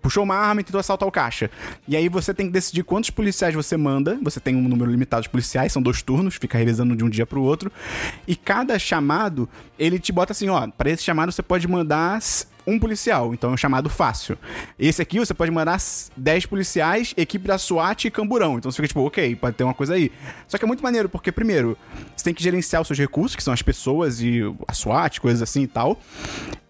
puxou 0.00 0.22
uma 0.24 0.34
arma 0.36 0.60
e 0.60 0.64
tentou 0.64 0.78
assaltar 0.78 1.08
o 1.08 1.12
caixa. 1.12 1.50
E 1.86 1.96
aí 1.96 2.08
você 2.08 2.32
tem 2.32 2.46
que 2.46 2.52
decidir 2.52 2.82
quantos 2.84 3.10
policiais 3.10 3.54
você 3.54 3.76
manda. 3.76 4.18
Você 4.22 4.40
tem 4.40 4.54
um 4.56 4.68
número 4.68 4.90
limitado 4.90 5.22
de 5.22 5.28
policiais, 5.28 5.72
são 5.72 5.82
dois 5.82 6.02
turnos, 6.02 6.34
fica 6.36 6.56
revezando 6.58 6.94
de 6.96 7.04
um 7.04 7.08
dia 7.08 7.26
pro 7.26 7.42
outro. 7.42 7.70
E 8.26 8.36
cada 8.36 8.78
chamado, 8.78 9.48
ele 9.78 9.98
te 9.98 10.12
bota 10.12 10.32
assim, 10.32 10.48
ó, 10.48 10.66
para 10.68 10.90
esse 10.90 11.02
chamado 11.02 11.32
você 11.32 11.42
pode 11.42 11.66
mandar 11.68 12.20
um 12.64 12.78
policial, 12.78 13.34
então 13.34 13.50
é 13.50 13.54
um 13.54 13.56
chamado 13.56 13.90
fácil. 13.90 14.38
Esse 14.78 15.02
aqui 15.02 15.18
você 15.18 15.34
pode 15.34 15.50
mandar 15.50 15.74
s- 15.74 16.12
10 16.16 16.46
policiais, 16.46 17.12
equipe 17.16 17.48
da 17.48 17.58
SWAT 17.58 18.04
e 18.04 18.10
camburão. 18.10 18.56
Então 18.56 18.70
você 18.70 18.76
fica 18.76 18.86
tipo, 18.86 19.00
ok, 19.04 19.34
pode 19.34 19.56
ter 19.56 19.64
uma 19.64 19.74
coisa 19.74 19.94
aí. 19.94 20.12
Só 20.46 20.56
que 20.56 20.64
é 20.64 20.68
muito 20.68 20.80
maneiro, 20.80 21.08
porque 21.08 21.32
primeiro, 21.32 21.76
você 22.16 22.22
tem 22.22 22.32
que 22.32 22.40
gerenciar 22.40 22.80
os 22.80 22.86
seus 22.86 22.98
recursos, 23.00 23.34
que 23.34 23.42
são 23.42 23.52
as 23.52 23.62
pessoas 23.62 24.20
e 24.20 24.42
a 24.68 24.72
SWAT, 24.72 25.20
coisas 25.20 25.42
assim 25.42 25.62
e 25.62 25.66
tal. 25.66 25.98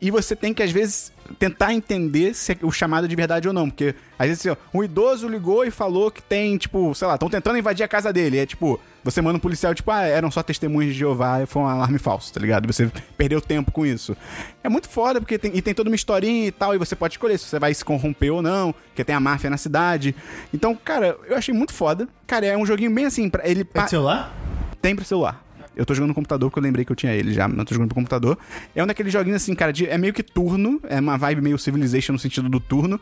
E 0.01 0.11
você 0.11 0.35
tem 0.35 0.55
que, 0.55 0.63
às 0.63 0.71
vezes, 0.73 1.13
tentar 1.39 1.73
entender 1.73 2.35
se 2.35 2.53
é 2.53 2.57
o 2.63 2.71
chamado 2.71 3.05
é 3.05 3.09
de 3.09 3.17
verdade 3.17 3.49
ou 3.49 3.55
não. 3.55 3.69
Porque, 3.71 3.95
às 4.19 4.27
vezes, 4.29 4.41
assim, 4.47 4.51
ó, 4.51 4.79
um 4.79 4.83
idoso 4.85 5.29
ligou 5.29 5.65
e 5.65 5.71
falou 5.71 6.11
que 6.11 6.23
tem, 6.23 6.57
tipo, 6.57 6.95
sei 6.95 7.07
lá, 7.09 7.15
estão 7.15 7.29
tentando 7.29 7.59
invadir 7.59 7.83
a 7.85 7.89
casa 7.89 8.13
dele. 8.13 8.39
É 8.39 8.47
tipo, 8.47 8.79
você 9.03 9.21
manda 9.21 9.37
um 9.37 9.41
policial, 9.41 9.75
tipo, 9.75 9.91
ah, 9.91 10.03
eram 10.03 10.31
só 10.31 10.43
testemunhas 10.43 10.93
de 10.93 10.99
Jeová, 11.01 11.45
foi 11.47 11.63
um 11.63 11.67
alarme 11.67 11.99
falso, 11.99 12.33
tá 12.33 12.41
ligado? 12.41 12.67
Você 12.73 12.91
perdeu 13.17 13.41
tempo 13.41 13.73
com 13.73 13.85
isso. 13.85 14.17
É 14.63 14.69
muito 14.69 14.89
foda, 14.89 15.21
porque 15.21 15.39
tem, 15.39 15.51
e 15.57 15.61
tem 15.63 15.75
toda 15.75 15.91
uma 15.91 15.97
historinha 15.97 16.47
e 16.47 16.53
tal, 16.53 16.75
e 16.75 16.79
você 16.79 16.95
pode 16.95 17.15
escolher 17.15 17.39
se 17.39 17.47
você 17.47 17.59
vai 17.59 17.75
se 17.75 17.85
corromper 17.85 18.33
ou 18.33 18.43
não, 18.43 18.73
porque 18.73 19.05
tem 19.05 19.15
a 19.15 19.21
máfia 19.21 19.51
na 19.51 19.57
cidade. 19.57 20.15
Então, 20.53 20.75
cara, 20.75 21.17
eu 21.27 21.37
achei 21.37 21.55
muito 21.55 21.73
foda. 21.73 22.09
Cara, 22.27 22.47
é 22.47 22.57
um 22.57 22.65
joguinho 22.67 22.91
bem 22.95 23.07
assim, 23.07 23.29
pra 23.29 23.47
ele... 23.49 23.63
É 23.63 23.65
pa- 23.65 23.89
celular? 23.89 24.33
tem 24.81 24.97
pra 24.97 25.05
celular. 25.05 25.42
Eu 25.77 25.87
tô 25.87 25.95
jogando 25.95 26.09
no 26.09 26.15
computador 26.15 26.51
porque 26.51 26.59
eu 26.59 26.63
lembrei 26.63 26.85
que 26.85 26.93
eu 26.93 26.97
tinha 26.97 27.13
ele 27.15 27.33
já, 27.33 27.49
mas 27.49 27.57
não 27.57 27.65
tô 27.65 27.75
jogando 27.75 27.89
pro 27.89 27.95
computador. 27.97 28.39
É 28.75 28.83
um 28.83 28.87
daqueles 28.87 29.13
joguinhos 29.13 29.43
assim, 29.43 29.55
cara, 29.55 29.73
de- 29.73 29.89
é 29.89 29.97
meio 29.97 30.13
que 30.13 30.23
turno, 30.23 30.81
é 30.89 31.01
uma 31.01 31.17
vibe 31.17 31.41
meio 31.43 31.59
Civilization 31.59 32.13
no 32.13 32.19
sentido 32.19 32.49
do 32.49 32.61
turno. 32.61 33.01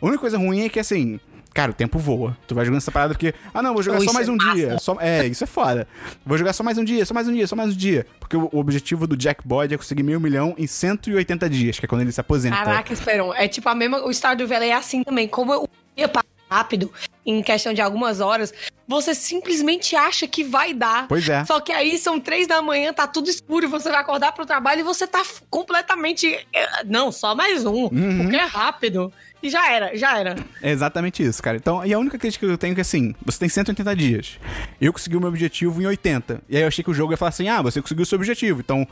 A 0.00 0.06
única 0.06 0.18
coisa 0.20 0.38
ruim 0.38 0.62
é 0.62 0.68
que 0.68 0.78
assim. 0.80 1.18
Cara, 1.54 1.70
o 1.70 1.74
tempo 1.74 1.98
voa. 1.98 2.34
Tu 2.48 2.54
vai 2.54 2.64
jogando 2.64 2.78
essa 2.78 2.90
parada 2.90 3.12
porque. 3.12 3.34
Ah, 3.52 3.60
não, 3.60 3.74
vou 3.74 3.82
jogar 3.82 3.98
Oh, 3.98 4.04
só 4.04 4.12
mais 4.14 4.26
é 4.26 4.32
um 4.32 4.36
massa. 4.36 4.54
dia. 4.54 4.78
Só, 4.78 4.96
é, 4.98 5.26
isso 5.26 5.44
é 5.44 5.46
foda. 5.46 5.86
Vou 6.24 6.38
jogar 6.38 6.54
só 6.54 6.62
mais 6.64 6.78
um 6.78 6.84
dia, 6.84 7.04
só 7.04 7.12
mais 7.12 7.28
um 7.28 7.32
dia, 7.34 7.46
só 7.46 7.54
mais 7.54 7.74
um 7.74 7.76
dia. 7.76 8.06
Porque 8.18 8.34
o, 8.34 8.48
o 8.50 8.58
objetivo 8.58 9.06
do 9.06 9.14
Jack 9.18 9.46
Boyd 9.46 9.74
é 9.74 9.76
conseguir 9.76 10.02
meio 10.02 10.18
milhão 10.18 10.54
em 10.56 10.66
180 10.66 11.50
dias, 11.50 11.78
que 11.78 11.84
é 11.84 11.88
quando 11.88 12.00
ele 12.00 12.10
se 12.12 12.18
aposenta. 12.20 12.56
Caraca, 12.56 12.90
Esperon. 12.94 13.34
É 13.34 13.46
tipo 13.48 13.68
a 13.68 13.74
mesma. 13.74 13.98
O 14.02 14.10
Stardew 14.10 14.48
Valley 14.48 14.70
é 14.70 14.74
assim 14.74 15.02
também. 15.04 15.28
Como 15.28 15.68
dia 15.94 16.08
passa 16.08 16.24
rápido, 16.50 16.90
em 17.24 17.42
questão 17.42 17.72
de 17.72 17.80
algumas 17.80 18.20
horas, 18.20 18.52
você 18.86 19.14
simplesmente 19.14 19.94
acha 19.94 20.26
que 20.26 20.42
vai 20.42 20.74
dar. 20.74 21.06
Pois 21.08 21.28
é. 21.28 21.44
Só 21.44 21.60
que 21.60 21.72
aí 21.72 21.96
são 21.98 22.18
três 22.20 22.46
da 22.46 22.60
manhã, 22.60 22.92
tá 22.92 23.06
tudo 23.06 23.30
escuro, 23.30 23.64
e 23.64 23.68
você 23.68 23.90
vai 23.90 24.00
acordar 24.00 24.32
pro 24.32 24.44
trabalho 24.44 24.80
e 24.80 24.84
você 24.84 25.06
tá 25.06 25.22
completamente. 25.48 26.26
eh, 26.52 26.84
Não, 26.84 27.12
só 27.12 27.34
mais 27.34 27.64
um. 27.64 27.84
Uhum. 27.84 28.18
Porque 28.22 28.36
é 28.36 28.44
rápido. 28.44 29.12
E 29.42 29.50
já 29.50 29.72
era, 29.72 29.96
já 29.96 30.16
era. 30.16 30.36
É 30.62 30.70
exatamente 30.70 31.20
isso, 31.20 31.42
cara. 31.42 31.56
Então, 31.56 31.84
e 31.84 31.92
a 31.92 31.98
única 31.98 32.16
crítica 32.16 32.46
que 32.46 32.52
eu 32.52 32.56
tenho 32.58 32.72
é 32.72 32.74
que 32.76 32.80
assim, 32.80 33.12
você 33.24 33.40
tem 33.40 33.48
180 33.48 33.96
dias. 33.96 34.38
Eu 34.80 34.92
consegui 34.92 35.16
o 35.16 35.20
meu 35.20 35.28
objetivo 35.28 35.82
em 35.82 35.86
80. 35.86 36.40
E 36.48 36.56
aí 36.56 36.62
eu 36.62 36.68
achei 36.68 36.84
que 36.84 36.90
o 36.90 36.94
jogo 36.94 37.12
ia 37.12 37.16
falar 37.16 37.30
assim: 37.30 37.48
ah, 37.48 37.60
você 37.60 37.82
conseguiu 37.82 38.04
o 38.04 38.06
seu 38.06 38.16
objetivo. 38.16 38.60
Então, 38.60 38.86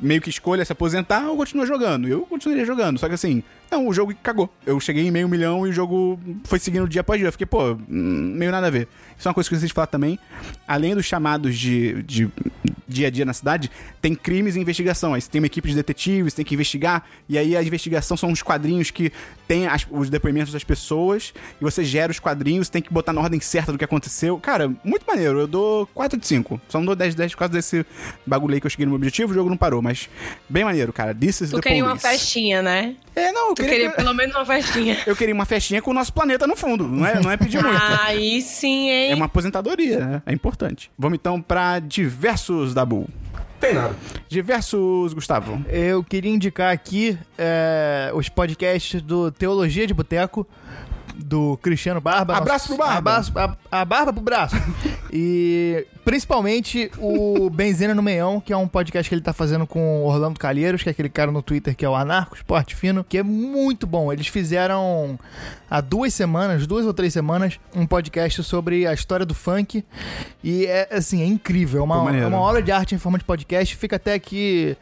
meio 0.00 0.20
que 0.20 0.30
escolha 0.30 0.64
se 0.64 0.70
aposentar 0.70 1.28
ou 1.28 1.36
continua 1.36 1.66
jogando. 1.66 2.06
Eu 2.06 2.20
continuaria 2.20 2.64
jogando. 2.64 2.98
Só 3.00 3.08
que 3.08 3.14
assim, 3.14 3.42
não, 3.68 3.88
o 3.88 3.92
jogo 3.92 4.14
cagou. 4.22 4.48
Eu 4.64 4.78
cheguei 4.78 5.04
em 5.06 5.10
meio 5.10 5.28
milhão 5.28 5.66
e 5.66 5.70
o 5.70 5.72
jogo 5.72 6.20
foi 6.44 6.60
seguindo 6.60 6.86
dia 6.88 7.00
após 7.00 7.18
dia. 7.20 7.27
Eu 7.28 7.32
fiquei, 7.32 7.46
pô, 7.46 7.76
meio 7.88 8.50
nada 8.50 8.66
a 8.66 8.70
ver. 8.70 8.88
Isso 9.18 9.26
é 9.26 9.30
uma 9.30 9.34
coisa 9.34 9.48
que 9.48 9.56
vocês 9.56 9.70
falar 9.72 9.86
também. 9.88 10.18
Além 10.66 10.94
dos 10.94 11.04
chamados 11.04 11.56
de, 11.58 12.02
de 12.04 12.28
dia 12.86 13.08
a 13.08 13.10
dia 13.10 13.24
na 13.24 13.32
cidade, 13.32 13.70
tem 14.00 14.14
crimes 14.14 14.54
e 14.56 14.60
investigação. 14.60 15.12
Aí 15.14 15.20
você 15.20 15.28
tem 15.30 15.40
uma 15.40 15.46
equipe 15.46 15.68
de 15.68 15.74
detetives, 15.74 16.32
tem 16.34 16.44
que 16.44 16.54
investigar. 16.54 17.04
E 17.28 17.36
aí 17.36 17.56
a 17.56 17.62
investigação 17.62 18.16
são 18.16 18.30
uns 18.30 18.42
quadrinhos 18.42 18.90
que 18.90 19.12
tem 19.46 19.66
as- 19.66 19.86
os 19.90 20.08
depoimentos 20.08 20.52
das 20.52 20.62
pessoas. 20.64 21.32
E 21.60 21.64
você 21.64 21.84
gera 21.84 22.10
os 22.12 22.18
quadrinhos, 22.20 22.68
tem 22.68 22.80
que 22.80 22.92
botar 22.92 23.12
na 23.12 23.20
ordem 23.20 23.40
certa 23.40 23.72
do 23.72 23.78
que 23.78 23.84
aconteceu. 23.84 24.38
Cara, 24.38 24.68
muito 24.84 25.04
maneiro. 25.06 25.40
Eu 25.40 25.46
dou 25.46 25.86
4 25.88 26.18
de 26.18 26.26
5. 26.26 26.60
Só 26.68 26.78
não 26.78 26.86
dou 26.86 26.94
10 26.96 27.14
de 27.14 27.18
10 27.18 27.32
por 27.32 27.38
causa 27.38 27.52
desse 27.54 27.84
bagulho 28.26 28.54
aí 28.54 28.60
que 28.60 28.66
eu 28.66 28.70
cheguei 28.70 28.86
no 28.86 28.90
meu 28.90 28.96
objetivo. 28.96 29.32
O 29.32 29.34
jogo 29.34 29.50
não 29.50 29.56
parou, 29.56 29.82
mas 29.82 30.08
bem 30.48 30.64
maneiro, 30.64 30.92
cara. 30.92 31.14
This 31.14 31.40
is 31.40 31.50
Tu 31.50 31.56
the 31.56 31.62
queria 31.62 31.82
uma 31.84 31.96
police. 31.96 32.06
festinha, 32.08 32.62
né? 32.62 32.94
É, 33.18 33.32
não, 33.32 33.48
eu 33.50 33.54
Tu 33.54 33.62
queria, 33.62 33.76
queria 33.76 33.90
pelo 33.92 34.14
menos 34.14 34.34
uma 34.34 34.44
festinha. 34.44 34.96
eu 35.06 35.16
queria 35.16 35.34
uma 35.34 35.44
festinha 35.44 35.82
com 35.82 35.90
o 35.90 35.94
nosso 35.94 36.12
planeta 36.12 36.46
no 36.46 36.56
fundo. 36.56 36.86
Não 36.86 37.06
é, 37.06 37.20
não 37.20 37.30
é 37.30 37.36
pedir 37.36 37.62
muito. 37.62 37.82
Aí 38.00 38.40
sim, 38.42 38.90
hein? 38.90 39.12
É 39.12 39.14
uma 39.14 39.26
aposentadoria, 39.26 40.00
né? 40.00 40.22
É 40.26 40.32
importante. 40.32 40.90
Vamos 40.98 41.18
então 41.18 41.40
pra 41.40 41.78
diversos 41.78 42.74
da 42.74 42.84
Bull. 42.84 43.08
Tem 43.60 43.74
nada. 43.74 43.94
Diversos, 44.28 45.12
Gustavo. 45.12 45.60
Eu 45.68 46.04
queria 46.04 46.30
indicar 46.30 46.72
aqui 46.72 47.18
é, 47.36 48.10
os 48.14 48.28
podcasts 48.28 49.02
do 49.02 49.32
Teologia 49.32 49.86
de 49.86 49.92
Boteco, 49.92 50.46
do 51.18 51.58
Cristiano 51.62 52.00
Barba. 52.00 52.36
Abraço 52.36 52.68
pro 52.68 52.76
Barba. 52.76 52.98
Abraço, 52.98 53.32
a, 53.36 53.56
a 53.80 53.84
Barba 53.84 54.12
pro 54.12 54.22
braço. 54.22 54.56
e 55.12 55.86
principalmente 56.04 56.90
o 56.98 57.50
Benzina 57.52 57.94
no 57.94 58.02
Meião, 58.02 58.40
que 58.40 58.52
é 58.52 58.56
um 58.56 58.68
podcast 58.68 59.08
que 59.08 59.14
ele 59.14 59.22
tá 59.22 59.32
fazendo 59.32 59.66
com 59.66 60.02
o 60.02 60.06
Orlando 60.06 60.38
Calheiros, 60.38 60.82
que 60.82 60.88
é 60.88 60.92
aquele 60.92 61.08
cara 61.08 61.30
no 61.30 61.42
Twitter 61.42 61.74
que 61.76 61.84
é 61.84 61.88
o 61.88 61.94
Anarco 61.94 62.34
Esporte 62.36 62.74
Fino, 62.74 63.04
que 63.04 63.18
é 63.18 63.22
muito 63.22 63.86
bom. 63.86 64.12
Eles 64.12 64.26
fizeram 64.28 65.18
há 65.70 65.80
duas 65.80 66.14
semanas, 66.14 66.66
duas 66.66 66.86
ou 66.86 66.94
três 66.94 67.12
semanas, 67.12 67.58
um 67.74 67.86
podcast 67.86 68.42
sobre 68.42 68.86
a 68.86 68.92
história 68.94 69.26
do 69.26 69.34
funk. 69.34 69.84
E 70.42 70.66
é 70.66 70.88
assim, 70.92 71.20
é 71.22 71.26
incrível. 71.26 71.80
É 71.80 71.84
uma, 71.84 72.16
é 72.16 72.26
uma 72.26 72.40
obra 72.40 72.62
de 72.62 72.70
arte 72.72 72.94
em 72.94 72.98
forma 72.98 73.18
de 73.18 73.24
podcast. 73.24 73.76
Fica 73.76 73.96
até 73.96 74.14
aqui 74.14 74.76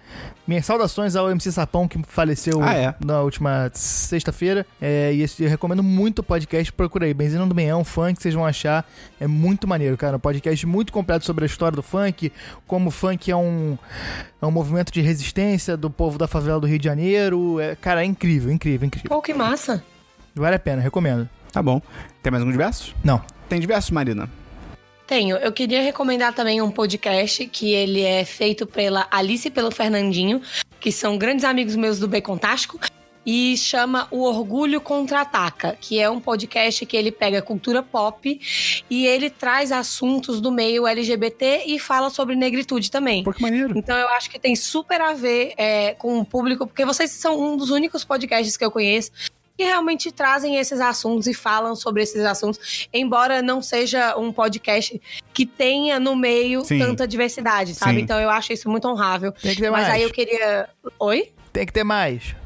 minhas 0.46 0.64
saudações 0.64 1.16
ao 1.16 1.28
MC 1.30 1.50
Sapão, 1.50 1.88
que 1.88 2.00
faleceu 2.06 2.62
Ah, 2.62 2.74
é? 2.74 2.94
na 3.04 3.20
última 3.22 3.68
sexta-feira. 3.74 4.64
É, 4.80 5.12
e 5.12 5.22
esse, 5.22 5.42
eu 5.42 5.48
recomendo 5.48 5.82
muito 5.82 6.22
podcast. 6.26 6.72
Procura 6.72 7.06
aí, 7.06 7.14
Benzina 7.14 7.46
do 7.46 7.54
Meião, 7.54 7.84
funk, 7.84 8.20
vocês 8.20 8.34
vão 8.34 8.44
achar. 8.44 8.86
É 9.18 9.26
muito 9.26 9.66
maneiro, 9.66 9.96
cara. 9.96 10.16
Um 10.16 10.20
podcast 10.20 10.66
muito 10.66 10.92
completo 10.92 11.24
sobre 11.24 11.44
a 11.44 11.46
história 11.46 11.76
do 11.76 11.82
funk, 11.82 12.32
como 12.66 12.88
o 12.88 12.90
funk 12.90 13.30
é 13.30 13.36
um, 13.36 13.78
é 14.40 14.46
um 14.46 14.50
movimento 14.50 14.92
de 14.92 15.00
resistência 15.00 15.76
do 15.76 15.88
povo 15.88 16.18
da 16.18 16.28
favela 16.28 16.60
do 16.60 16.66
Rio 16.66 16.78
de 16.78 16.84
Janeiro. 16.84 17.60
É, 17.60 17.74
cara, 17.76 18.02
é 18.02 18.04
incrível, 18.04 18.52
incrível, 18.52 18.86
incrível. 18.86 19.08
Pô, 19.08 19.22
que 19.22 19.32
massa. 19.32 19.82
Vale 20.34 20.56
a 20.56 20.58
pena, 20.58 20.82
recomendo. 20.82 21.28
Tá 21.52 21.62
bom. 21.62 21.80
Tem 22.22 22.30
mais 22.30 22.42
algum 22.42 22.52
diversos? 22.52 22.94
Não. 23.02 23.22
Tem 23.48 23.58
diversos, 23.58 23.90
Marina. 23.90 24.28
Tenho. 25.06 25.36
Eu 25.36 25.52
queria 25.52 25.80
recomendar 25.82 26.34
também 26.34 26.60
um 26.60 26.70
podcast 26.70 27.46
que 27.46 27.72
ele 27.72 28.02
é 28.02 28.24
feito 28.24 28.66
pela 28.66 29.06
Alice 29.10 29.46
e 29.46 29.50
pelo 29.50 29.70
Fernandinho, 29.70 30.42
que 30.80 30.90
são 30.90 31.16
grandes 31.16 31.44
amigos 31.44 31.76
meus 31.76 31.98
do 32.00 32.08
Bacon 32.08 32.36
Tástico, 32.36 32.78
e 33.26 33.56
chama 33.56 34.06
O 34.12 34.22
Orgulho 34.22 34.80
Contra-Ataca, 34.80 35.76
que 35.80 35.98
é 35.98 36.08
um 36.08 36.20
podcast 36.20 36.86
que 36.86 36.96
ele 36.96 37.10
pega 37.10 37.42
cultura 37.42 37.82
pop 37.82 38.40
e 38.88 39.06
ele 39.06 39.28
traz 39.28 39.72
assuntos 39.72 40.40
do 40.40 40.52
meio 40.52 40.86
LGBT 40.86 41.64
e 41.66 41.78
fala 41.80 42.08
sobre 42.08 42.36
negritude 42.36 42.88
também. 42.88 43.24
Pô, 43.24 43.32
que 43.32 43.42
maneiro. 43.42 43.76
Então 43.76 43.96
eu 43.96 44.08
acho 44.10 44.30
que 44.30 44.38
tem 44.38 44.54
super 44.54 45.00
a 45.00 45.12
ver 45.12 45.54
é, 45.56 45.94
com 45.94 46.20
o 46.20 46.24
público, 46.24 46.66
porque 46.66 46.84
vocês 46.84 47.10
são 47.10 47.38
um 47.38 47.56
dos 47.56 47.70
únicos 47.70 48.04
podcasts 48.04 48.56
que 48.56 48.64
eu 48.64 48.70
conheço 48.70 49.10
que 49.56 49.64
realmente 49.64 50.12
trazem 50.12 50.56
esses 50.56 50.80
assuntos 50.80 51.26
e 51.26 51.32
falam 51.32 51.74
sobre 51.74 52.02
esses 52.02 52.22
assuntos, 52.22 52.88
embora 52.92 53.40
não 53.40 53.62
seja 53.62 54.14
um 54.16 54.30
podcast 54.30 55.00
que 55.32 55.46
tenha 55.46 55.98
no 55.98 56.14
meio 56.14 56.62
Sim. 56.62 56.78
tanta 56.78 57.08
diversidade, 57.08 57.74
sabe? 57.74 57.96
Sim. 57.96 58.00
Então 58.02 58.20
eu 58.20 58.28
acho 58.28 58.52
isso 58.52 58.68
muito 58.68 58.86
honrável. 58.86 59.32
Tem 59.32 59.54
que 59.54 59.62
ter 59.62 59.70
Mas 59.70 59.84
mais. 59.84 59.94
aí 59.94 60.02
eu 60.02 60.10
queria. 60.10 60.68
Oi? 60.98 61.32
Tem 61.54 61.64
que 61.64 61.72
ter 61.72 61.84
mais. 61.84 62.36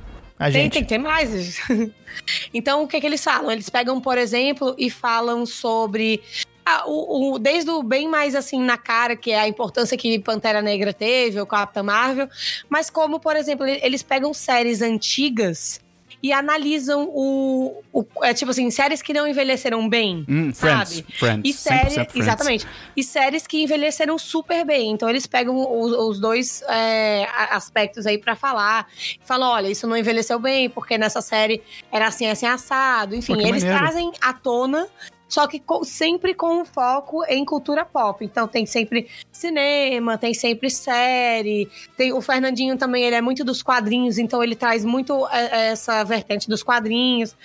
A 0.41 0.45
Tem, 0.45 0.53
gente. 0.62 0.72
tem 0.72 0.82
que 0.82 0.88
ter 0.88 0.99
mais. 0.99 1.61
então, 2.53 2.82
o 2.82 2.88
que, 2.88 2.99
que 3.01 3.07
eles 3.07 3.22
falam? 3.22 3.51
Eles 3.51 3.68
pegam, 3.68 4.01
por 4.01 4.16
exemplo, 4.16 4.74
e 4.78 4.88
falam 4.88 5.45
sobre. 5.45 6.22
ah, 6.64 6.84
o, 6.86 7.34
o- 7.34 7.38
desde 7.38 7.70
o 7.70 7.82
bem 7.82 8.09
mais 8.09 8.34
assim 8.34 8.59
na 8.61 8.78
cara, 8.78 9.14
que 9.14 9.30
é 9.32 9.38
a 9.41 9.47
importância 9.47 9.97
que 9.99 10.18
Pantera 10.18 10.62
Negra 10.62 10.93
teve, 10.95 11.38
ou 11.38 11.45
Capitã 11.47 11.82
Marvel, 11.82 12.26
mas 12.70 12.88
como, 12.88 13.20
por 13.20 13.36
exemplo, 13.36 13.66
ele- 13.66 13.80
eles 13.84 14.03
pegam 14.03 14.32
séries 14.32 14.80
antigas 14.80 15.78
e 16.23 16.33
analisam 16.33 17.09
o. 17.12 17.83
o- 17.93 18.05
é, 18.23 18.35
tipo 18.35 18.51
assim, 18.51 18.71
séries 18.71 19.01
que 19.03 19.12
não 19.12 19.27
envelheceram 19.27 19.89
bem. 19.89 20.25
Hum, 20.29 20.53
Friends. 20.53 20.89
sabe? 20.97 21.07
Friends. 21.18 21.51
E 21.51 21.53
séries, 21.53 21.93
100% 21.95 21.95
Friends. 21.95 22.16
exatamente. 22.16 22.66
E 22.97 23.03
séries 23.03 23.47
que 23.47 23.62
envelheceram 23.62 24.18
super 24.18 24.64
bem. 24.64 24.91
Então 24.91 25.09
eles 25.09 25.27
pegam 25.27 25.57
os, 25.57 25.93
os 25.93 26.21
dois 26.21 26.62
é, 26.68 27.27
aspectos 27.51 28.07
aí 28.07 28.18
pra 28.18 28.37
falar. 28.37 28.87
Falam, 29.25 29.49
olha, 29.51 29.68
isso 29.68 29.87
não 29.87 29.97
envelheceu 29.97 30.39
bem, 30.39 30.68
porque 30.68 30.99
nessa 30.99 31.21
série 31.21 31.62
era 31.91 32.07
assim, 32.09 32.27
assim, 32.27 32.47
assado. 32.47 33.14
Enfim, 33.14 33.35
Pô, 33.35 33.41
eles 33.41 33.62
maneiro. 33.64 33.79
trazem 33.79 34.12
à 34.21 34.33
tona. 34.33 34.87
Só 35.31 35.47
que 35.47 35.61
co- 35.61 35.85
sempre 35.85 36.35
com 36.35 36.61
um 36.61 36.64
foco 36.64 37.24
em 37.26 37.45
cultura 37.45 37.85
pop. 37.85 38.24
Então 38.24 38.49
tem 38.49 38.66
sempre 38.66 39.07
cinema, 39.31 40.18
tem 40.18 40.35
sempre 40.35 40.68
série. 40.68 41.70
Tem 41.97 42.12
o 42.12 42.20
Fernandinho 42.20 42.76
também, 42.76 43.05
ele 43.05 43.14
é 43.14 43.20
muito 43.22 43.45
dos 43.45 43.62
quadrinhos, 43.62 44.18
então 44.18 44.43
ele 44.43 44.57
traz 44.57 44.85
muito 44.85 45.26
é, 45.28 45.68
essa 45.68 46.03
vertente 46.03 46.49
dos 46.49 46.64
quadrinhos. 46.64 47.37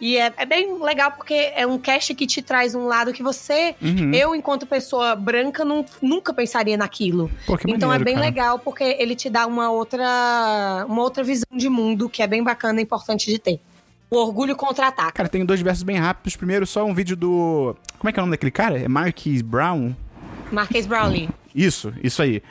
E 0.00 0.16
é, 0.18 0.32
é 0.36 0.44
bem 0.46 0.78
legal 0.82 1.12
porque 1.12 1.52
é 1.54 1.66
um 1.66 1.78
cast 1.78 2.14
que 2.14 2.26
te 2.26 2.40
traz 2.42 2.74
um 2.74 2.86
lado 2.86 3.12
que 3.12 3.22
você, 3.22 3.74
Uhum. 3.82 4.12
eu, 4.14 4.34
enquanto 4.34 4.66
pessoa 4.66 5.14
branca, 5.14 5.62
não, 5.64 5.84
nunca 6.02 6.32
pensaria 6.34 6.76
naquilo. 6.76 7.30
Pô, 7.46 7.58
então 7.66 7.92
é 7.92 7.98
bem 7.98 8.14
cara. 8.14 8.26
legal 8.26 8.58
porque 8.58 8.84
ele 8.98 9.14
te 9.14 9.28
dá 9.30 9.46
uma 9.46 9.70
outra, 9.70 10.84
uma 10.88 11.02
outra 11.02 11.22
visão 11.22 11.46
de 11.52 11.68
mundo 11.68 12.08
que 12.08 12.22
é 12.22 12.26
bem 12.26 12.42
bacana 12.42 12.80
e 12.80 12.82
importante 12.82 13.30
de 13.30 13.38
ter. 13.38 13.60
O 14.08 14.16
orgulho 14.16 14.54
contra-ataca. 14.54 15.12
Cara, 15.12 15.28
tem 15.28 15.44
dois 15.44 15.60
versos 15.60 15.82
bem 15.82 15.96
rápidos. 15.96 16.36
Primeiro, 16.36 16.66
só 16.66 16.84
um 16.84 16.94
vídeo 16.94 17.16
do. 17.16 17.76
Como 17.98 18.08
é 18.08 18.12
que 18.12 18.18
é 18.18 18.22
o 18.22 18.26
nome 18.26 18.32
daquele 18.36 18.52
cara? 18.52 18.78
É 18.78 18.88
Marquis 18.88 19.42
Brown? 19.42 19.94
Marquês 20.52 20.86
Brownlee. 20.86 21.28
Isso, 21.54 21.92
isso 22.02 22.22
aí. 22.22 22.42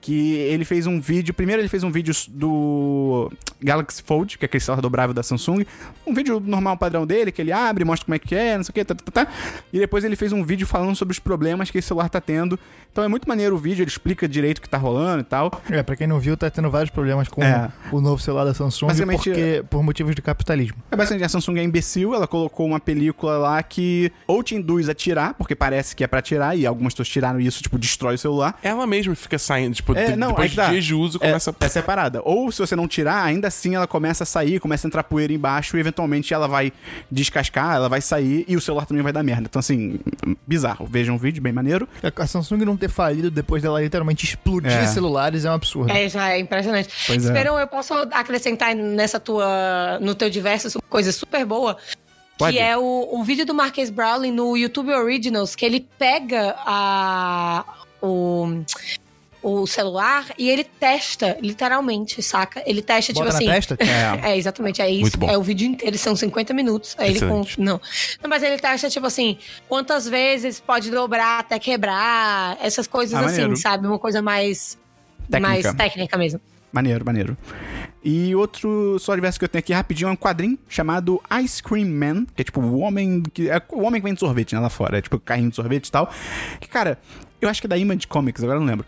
Que 0.00 0.32
ele 0.36 0.64
fez 0.64 0.86
um 0.86 1.00
vídeo. 1.00 1.34
Primeiro, 1.34 1.60
ele 1.60 1.68
fez 1.68 1.82
um 1.84 1.90
vídeo 1.90 2.14
do 2.28 3.30
Galaxy 3.62 4.02
Fold, 4.02 4.38
que 4.38 4.44
é 4.44 4.46
aquele 4.46 4.62
celular 4.62 4.80
dobrável 4.80 5.12
da 5.14 5.22
Samsung. 5.22 5.64
Um 6.06 6.14
vídeo 6.14 6.40
normal 6.40 6.76
padrão 6.76 7.06
dele, 7.06 7.30
que 7.30 7.42
ele 7.42 7.52
abre, 7.52 7.84
mostra 7.84 8.06
como 8.06 8.14
é 8.14 8.18
que 8.18 8.34
é, 8.34 8.56
não 8.56 8.64
sei 8.64 8.70
o 8.70 8.74
que, 8.74 8.84
tá, 8.84 8.94
tá, 8.94 9.24
tá. 9.24 9.32
E 9.72 9.78
depois 9.78 10.02
ele 10.02 10.16
fez 10.16 10.32
um 10.32 10.42
vídeo 10.42 10.66
falando 10.66 10.96
sobre 10.96 11.12
os 11.12 11.18
problemas 11.18 11.70
que 11.70 11.78
esse 11.78 11.88
celular 11.88 12.08
tá 12.08 12.20
tendo. 12.20 12.58
Então 12.90 13.04
é 13.04 13.08
muito 13.08 13.28
maneiro 13.28 13.54
o 13.54 13.58
vídeo, 13.58 13.82
ele 13.82 13.90
explica 13.90 14.26
direito 14.26 14.58
o 14.58 14.62
que 14.62 14.68
tá 14.68 14.78
rolando 14.78 15.20
e 15.20 15.24
tal. 15.24 15.50
É, 15.70 15.82
pra 15.82 15.94
quem 15.94 16.06
não 16.06 16.18
viu, 16.18 16.36
tá 16.36 16.50
tendo 16.50 16.70
vários 16.70 16.90
problemas 16.90 17.28
com 17.28 17.42
É. 17.42 17.70
o 17.92 18.00
novo 18.00 18.20
celular 18.20 18.44
da 18.44 18.54
Samsung 18.54 18.86
Basicamente, 18.88 19.22
porque, 19.30 19.64
por 19.70 19.82
motivos 19.82 20.14
de 20.14 20.22
capitalismo. 20.22 20.76
É 20.90 20.96
bastante, 20.96 21.22
a 21.22 21.28
Samsung 21.28 21.58
é 21.58 21.62
imbecil, 21.62 22.14
ela 22.14 22.26
colocou 22.26 22.66
uma 22.66 22.80
película 22.80 23.36
lá 23.38 23.62
que 23.62 24.10
ou 24.26 24.42
te 24.42 24.54
induz 24.56 24.88
a 24.88 24.94
tirar, 24.94 25.34
porque 25.34 25.54
parece 25.54 25.94
que 25.94 26.02
é 26.02 26.06
pra 26.06 26.20
tirar, 26.22 26.56
e 26.56 26.66
algumas 26.66 26.92
pessoas 26.94 27.08
tiraram 27.08 27.38
isso, 27.40 27.62
tipo, 27.62 27.78
destrói 27.78 28.14
o 28.14 28.18
celular. 28.18 28.58
Ela 28.62 28.86
mesma 28.86 29.14
fica 29.14 29.38
saindo, 29.38 29.74
tipo, 29.74 29.89
É, 29.98 30.10
de- 30.12 30.16
não, 30.16 30.28
depois 30.28 30.44
aí 30.44 30.50
que 30.50 30.56
tá. 30.56 30.64
de 30.66 30.70
dias 30.72 30.84
de 30.84 30.94
uso, 30.94 31.18
começa... 31.18 31.50
É, 31.50 31.64
essa 31.64 31.78
é 31.78 31.80
a 31.80 31.84
parada. 31.84 32.20
Ou 32.24 32.50
se 32.52 32.58
você 32.58 32.76
não 32.76 32.86
tirar, 32.86 33.24
ainda 33.24 33.48
assim 33.48 33.74
ela 33.74 33.86
começa 33.86 34.24
a 34.24 34.26
sair, 34.26 34.60
começa 34.60 34.86
a 34.86 34.88
entrar 34.88 35.04
poeira 35.04 35.32
embaixo 35.32 35.76
e 35.76 35.80
eventualmente 35.80 36.32
ela 36.34 36.46
vai 36.48 36.72
descascar, 37.10 37.76
ela 37.76 37.88
vai 37.88 38.00
sair 38.00 38.44
e 38.48 38.56
o 38.56 38.60
celular 38.60 38.86
também 38.86 39.02
vai 39.02 39.12
dar 39.12 39.22
merda. 39.22 39.42
Então, 39.48 39.60
assim, 39.60 39.98
bizarro. 40.46 40.86
Vejam 40.86 41.14
um 41.14 41.18
vídeo 41.18 41.42
bem 41.42 41.52
maneiro. 41.52 41.88
A 42.16 42.26
Samsung 42.26 42.64
não 42.64 42.76
ter 42.76 42.88
falido 42.90 43.30
depois 43.30 43.62
dela 43.62 43.80
literalmente 43.80 44.24
explodir 44.24 44.70
É. 44.72 44.86
celulares 44.86 45.44
é 45.44 45.50
um 45.50 45.54
absurdo. 45.54 45.90
É, 45.90 46.08
já 46.08 46.30
é 46.30 46.38
impressionante. 46.38 46.88
Pois 47.06 47.24
é. 47.24 47.28
Esperam, 47.28 47.58
eu 47.58 47.66
posso 47.66 47.94
acrescentar 47.94 48.74
nessa 48.74 49.18
tua, 49.20 49.98
no 50.00 50.14
teu 50.14 50.28
diversos 50.30 50.74
uma 50.74 50.82
coisa 50.88 51.12
super 51.12 51.44
boa. 51.44 51.76
Que 52.38 52.58
é 52.58 52.74
o, 52.74 53.08
o 53.12 53.22
vídeo 53.22 53.44
do 53.44 53.52
Marques 53.52 53.90
Browning 53.90 54.30
no 54.32 54.56
YouTube 54.56 54.90
Originals, 54.94 55.54
que 55.54 55.66
ele 55.66 55.86
pega 55.98 56.54
a, 56.64 57.62
o, 58.00 58.62
o 59.42 59.66
celular 59.66 60.26
e 60.36 60.48
ele 60.50 60.64
testa, 60.64 61.36
literalmente, 61.40 62.22
saca? 62.22 62.62
Ele 62.66 62.82
testa, 62.82 63.12
Bota 63.12 63.26
tipo 63.30 63.36
assim. 63.36 63.46
testa? 63.46 63.76
É. 63.80 64.10
É, 64.32 64.36
exatamente, 64.36 64.82
é 64.82 64.90
isso. 64.90 65.16
É 65.28 65.36
o 65.38 65.42
vídeo 65.42 65.66
inteiro, 65.66 65.96
são 65.96 66.14
50 66.14 66.52
minutos. 66.52 66.94
Aí 66.98 67.10
ele 67.10 67.20
não. 67.20 67.46
não. 67.58 67.80
Mas 68.28 68.42
ele 68.42 68.58
testa, 68.58 68.88
tipo 68.90 69.06
assim, 69.06 69.38
quantas 69.68 70.06
vezes 70.08 70.60
pode 70.60 70.90
dobrar 70.90 71.40
até 71.40 71.58
quebrar, 71.58 72.58
essas 72.60 72.86
coisas 72.86 73.14
Ah, 73.14 73.20
assim, 73.26 73.40
maneiro. 73.40 73.56
sabe? 73.56 73.86
Uma 73.86 73.98
coisa 73.98 74.20
mais 74.20 74.78
Técnica. 75.30 75.48
mais 75.48 75.74
técnica 75.76 76.18
mesmo. 76.18 76.40
Maneiro, 76.72 77.04
maneiro. 77.04 77.36
E 78.04 78.34
outro 78.34 78.96
só 78.98 79.14
diverso 79.14 79.38
que 79.38 79.44
eu 79.44 79.48
tenho 79.48 79.60
aqui 79.60 79.72
rapidinho 79.72 80.08
é 80.08 80.12
um 80.12 80.16
quadrinho 80.16 80.58
chamado 80.68 81.20
Ice 81.42 81.62
Cream 81.62 81.88
Man, 81.88 82.24
que 82.34 82.42
é 82.42 82.44
tipo 82.44 82.60
o 82.60 82.78
homem 82.78 83.22
que. 83.32 83.50
É 83.50 83.60
o 83.70 83.82
homem 83.82 84.00
que 84.00 84.06
vende 84.06 84.20
sorvete, 84.20 84.54
né, 84.54 84.60
lá 84.60 84.70
fora. 84.70 84.98
É 84.98 85.02
tipo 85.02 85.18
carrinho 85.18 85.50
de 85.50 85.56
sorvete 85.56 85.88
e 85.88 85.90
tal. 85.90 86.10
Que, 86.60 86.68
cara, 86.68 86.98
eu 87.40 87.48
acho 87.48 87.60
que 87.60 87.66
é 87.66 87.68
da 87.68 87.76
Image 87.76 88.06
Comics, 88.06 88.42
agora 88.42 88.56
eu 88.58 88.60
não 88.60 88.68
lembro. 88.68 88.86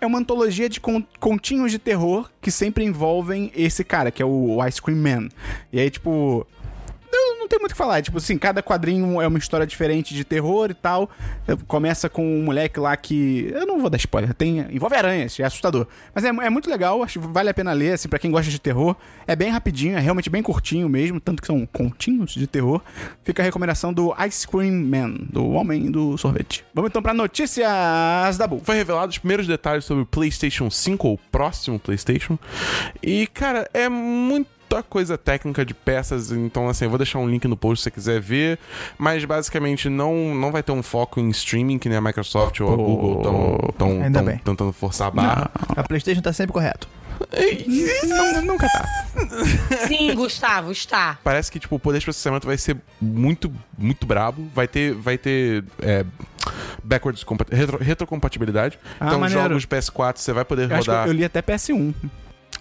É 0.00 0.06
uma 0.06 0.18
antologia 0.18 0.68
de 0.68 0.80
con- 0.80 1.04
continhos 1.20 1.70
de 1.70 1.78
terror 1.78 2.30
que 2.40 2.50
sempre 2.50 2.84
envolvem 2.84 3.50
esse 3.54 3.84
cara, 3.84 4.10
que 4.10 4.22
é 4.22 4.26
o 4.26 4.58
Ice 4.66 4.80
Cream 4.80 4.98
Man. 4.98 5.28
E 5.72 5.78
aí, 5.80 5.90
tipo. 5.90 6.46
Não, 7.46 7.48
tem 7.48 7.60
muito 7.60 7.70
o 7.70 7.74
que 7.74 7.78
falar. 7.78 8.02
Tipo 8.02 8.18
assim, 8.18 8.36
cada 8.36 8.60
quadrinho 8.60 9.20
é 9.20 9.26
uma 9.28 9.38
história 9.38 9.64
diferente 9.64 10.12
de 10.12 10.24
terror 10.24 10.68
e 10.70 10.74
tal. 10.74 11.08
Começa 11.68 12.08
com 12.08 12.26
um 12.26 12.42
moleque 12.42 12.80
lá 12.80 12.96
que. 12.96 13.48
Eu 13.54 13.64
não 13.64 13.78
vou 13.78 13.88
dar 13.88 13.96
spoiler, 13.96 14.34
tem. 14.34 14.66
Envolve 14.70 14.96
aranhas, 14.96 15.38
é 15.38 15.44
assustador. 15.44 15.86
Mas 16.12 16.24
é, 16.24 16.28
é 16.28 16.50
muito 16.50 16.68
legal, 16.68 17.02
acho 17.04 17.20
que 17.20 17.26
vale 17.28 17.48
a 17.48 17.54
pena 17.54 17.72
ler, 17.72 17.92
assim, 17.92 18.08
pra 18.08 18.18
quem 18.18 18.32
gosta 18.32 18.50
de 18.50 18.58
terror. 18.58 18.96
É 19.28 19.36
bem 19.36 19.48
rapidinho, 19.48 19.96
é 19.96 20.00
realmente 20.00 20.28
bem 20.28 20.42
curtinho 20.42 20.88
mesmo, 20.88 21.20
tanto 21.20 21.40
que 21.40 21.46
são 21.46 21.64
continhos 21.66 22.34
de 22.34 22.48
terror. 22.48 22.80
Fica 23.22 23.42
a 23.42 23.44
recomendação 23.44 23.92
do 23.92 24.12
Ice 24.26 24.46
Cream 24.46 24.72
Man, 24.72 25.14
do 25.30 25.48
Homem 25.50 25.88
do 25.88 26.18
Sorvete. 26.18 26.64
Vamos 26.74 26.90
então 26.90 27.00
pra 27.00 27.14
notícias 27.14 28.36
da 28.36 28.46
Bull. 28.48 28.60
Foi 28.64 28.74
revelado 28.74 29.10
os 29.10 29.18
primeiros 29.18 29.46
detalhes 29.46 29.84
sobre 29.84 30.02
o 30.02 30.06
PlayStation 30.06 30.68
5 30.68 31.06
ou 31.06 31.14
o 31.14 31.18
próximo 31.30 31.78
PlayStation. 31.78 32.36
E, 33.00 33.28
cara, 33.28 33.70
é 33.72 33.88
muita 34.76 34.82
coisa 34.82 35.16
técnica 35.16 35.64
de 35.64 35.72
peças, 35.74 36.30
então 36.30 36.68
assim, 36.68 36.84
eu 36.84 36.90
vou 36.90 36.98
deixar 36.98 37.18
um 37.18 37.28
link 37.28 37.46
no 37.48 37.56
post 37.56 37.80
se 37.80 37.84
você 37.84 37.90
quiser 37.90 38.20
ver, 38.20 38.58
mas 38.98 39.24
basicamente 39.24 39.88
não, 39.88 40.34
não 40.34 40.52
vai 40.52 40.62
ter 40.62 40.72
um 40.72 40.82
foco 40.82 41.20
em 41.20 41.30
streaming 41.30 41.78
que 41.78 41.88
nem 41.88 41.96
a 41.98 42.00
Microsoft 42.00 42.60
ou 42.60 42.72
a 42.72 42.76
Google 42.76 43.70
estão 43.70 44.02
Ainda 44.02 44.22
bem. 44.22 44.38
tentando 44.38 44.72
forçar 44.72 45.08
a 45.08 45.10
barra. 45.10 45.50
A 45.68 45.82
PlayStation 45.82 46.20
tá 46.20 46.32
sempre 46.32 46.52
correto. 46.52 46.88
Não, 48.06 48.42
nunca 48.42 48.68
tá. 48.68 48.84
Sim, 49.88 50.14
Gustavo, 50.14 50.70
está. 50.70 51.18
Parece 51.24 51.50
que 51.50 51.58
tipo, 51.58 51.74
o 51.76 51.78
poder 51.78 51.98
de 51.98 52.04
processamento 52.04 52.46
vai 52.46 52.58
ser 52.58 52.76
muito, 53.00 53.50
muito 53.78 54.06
brabo. 54.06 54.46
Vai 54.54 54.68
ter, 54.68 54.92
vai 54.92 55.16
ter 55.16 55.64
é, 55.80 56.04
backwards 56.84 57.24
retro, 57.50 57.78
retrocompatibilidade. 57.78 58.78
Ah, 59.00 59.06
então, 59.06 59.18
maneiro. 59.18 59.42
jogos 59.42 59.64
PS4 59.64 60.18
você 60.18 60.32
vai 60.34 60.44
poder 60.44 60.70
Eu 60.70 60.76
acho 60.76 60.84
que 60.84 60.90
rodar. 60.90 61.06
eu 61.06 61.12
li 61.14 61.24
até 61.24 61.40
PS1. 61.40 61.94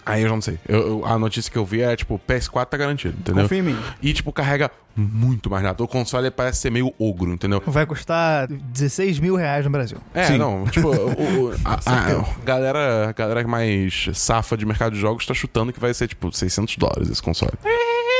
Aí 0.05 0.21
eu 0.21 0.29
já 0.29 0.35
não 0.35 0.41
sei. 0.41 0.59
Eu- 0.67 0.87
eu- 0.99 1.05
a 1.05 1.17
notícia 1.17 1.51
que 1.51 1.57
eu 1.57 1.65
vi 1.65 1.81
é 1.81 1.95
tipo, 1.95 2.19
PS4 2.27 2.65
tá 2.69 2.77
garantido, 2.77 3.15
entendeu? 3.19 3.43
Confia 3.43 3.57
em 3.59 3.61
mim. 3.63 3.77
E 4.01 4.13
tipo, 4.13 4.31
carrega 4.31 4.69
muito 4.95 5.49
mais 5.49 5.63
rápido. 5.63 5.83
O 5.83 5.87
console 5.87 6.29
parece 6.31 6.59
ser 6.61 6.69
meio 6.69 6.93
ogro, 6.99 7.33
entendeu? 7.33 7.61
Vai 7.65 7.85
custar 7.85 8.47
16 8.47 9.19
mil 9.19 9.35
reais 9.35 9.65
no 9.65 9.71
Brasil. 9.71 9.97
É, 10.13 10.25
Sim. 10.25 10.37
não, 10.37 10.65
tipo, 10.67 10.87
o, 10.89 11.49
o- 11.49 11.55
a, 11.65 11.73
a 11.73 12.43
galera, 12.45 13.09
a 13.09 13.11
galera 13.11 13.47
mais 13.47 14.09
safa 14.13 14.55
de 14.55 14.65
mercado 14.65 14.93
de 14.93 14.99
jogos 14.99 15.25
tá 15.25 15.33
chutando 15.33 15.73
que 15.73 15.79
vai 15.79 15.93
ser, 15.93 16.07
tipo, 16.07 16.31
600 16.31 16.77
dólares 16.77 17.09
esse 17.09 17.21
console. 17.21 17.53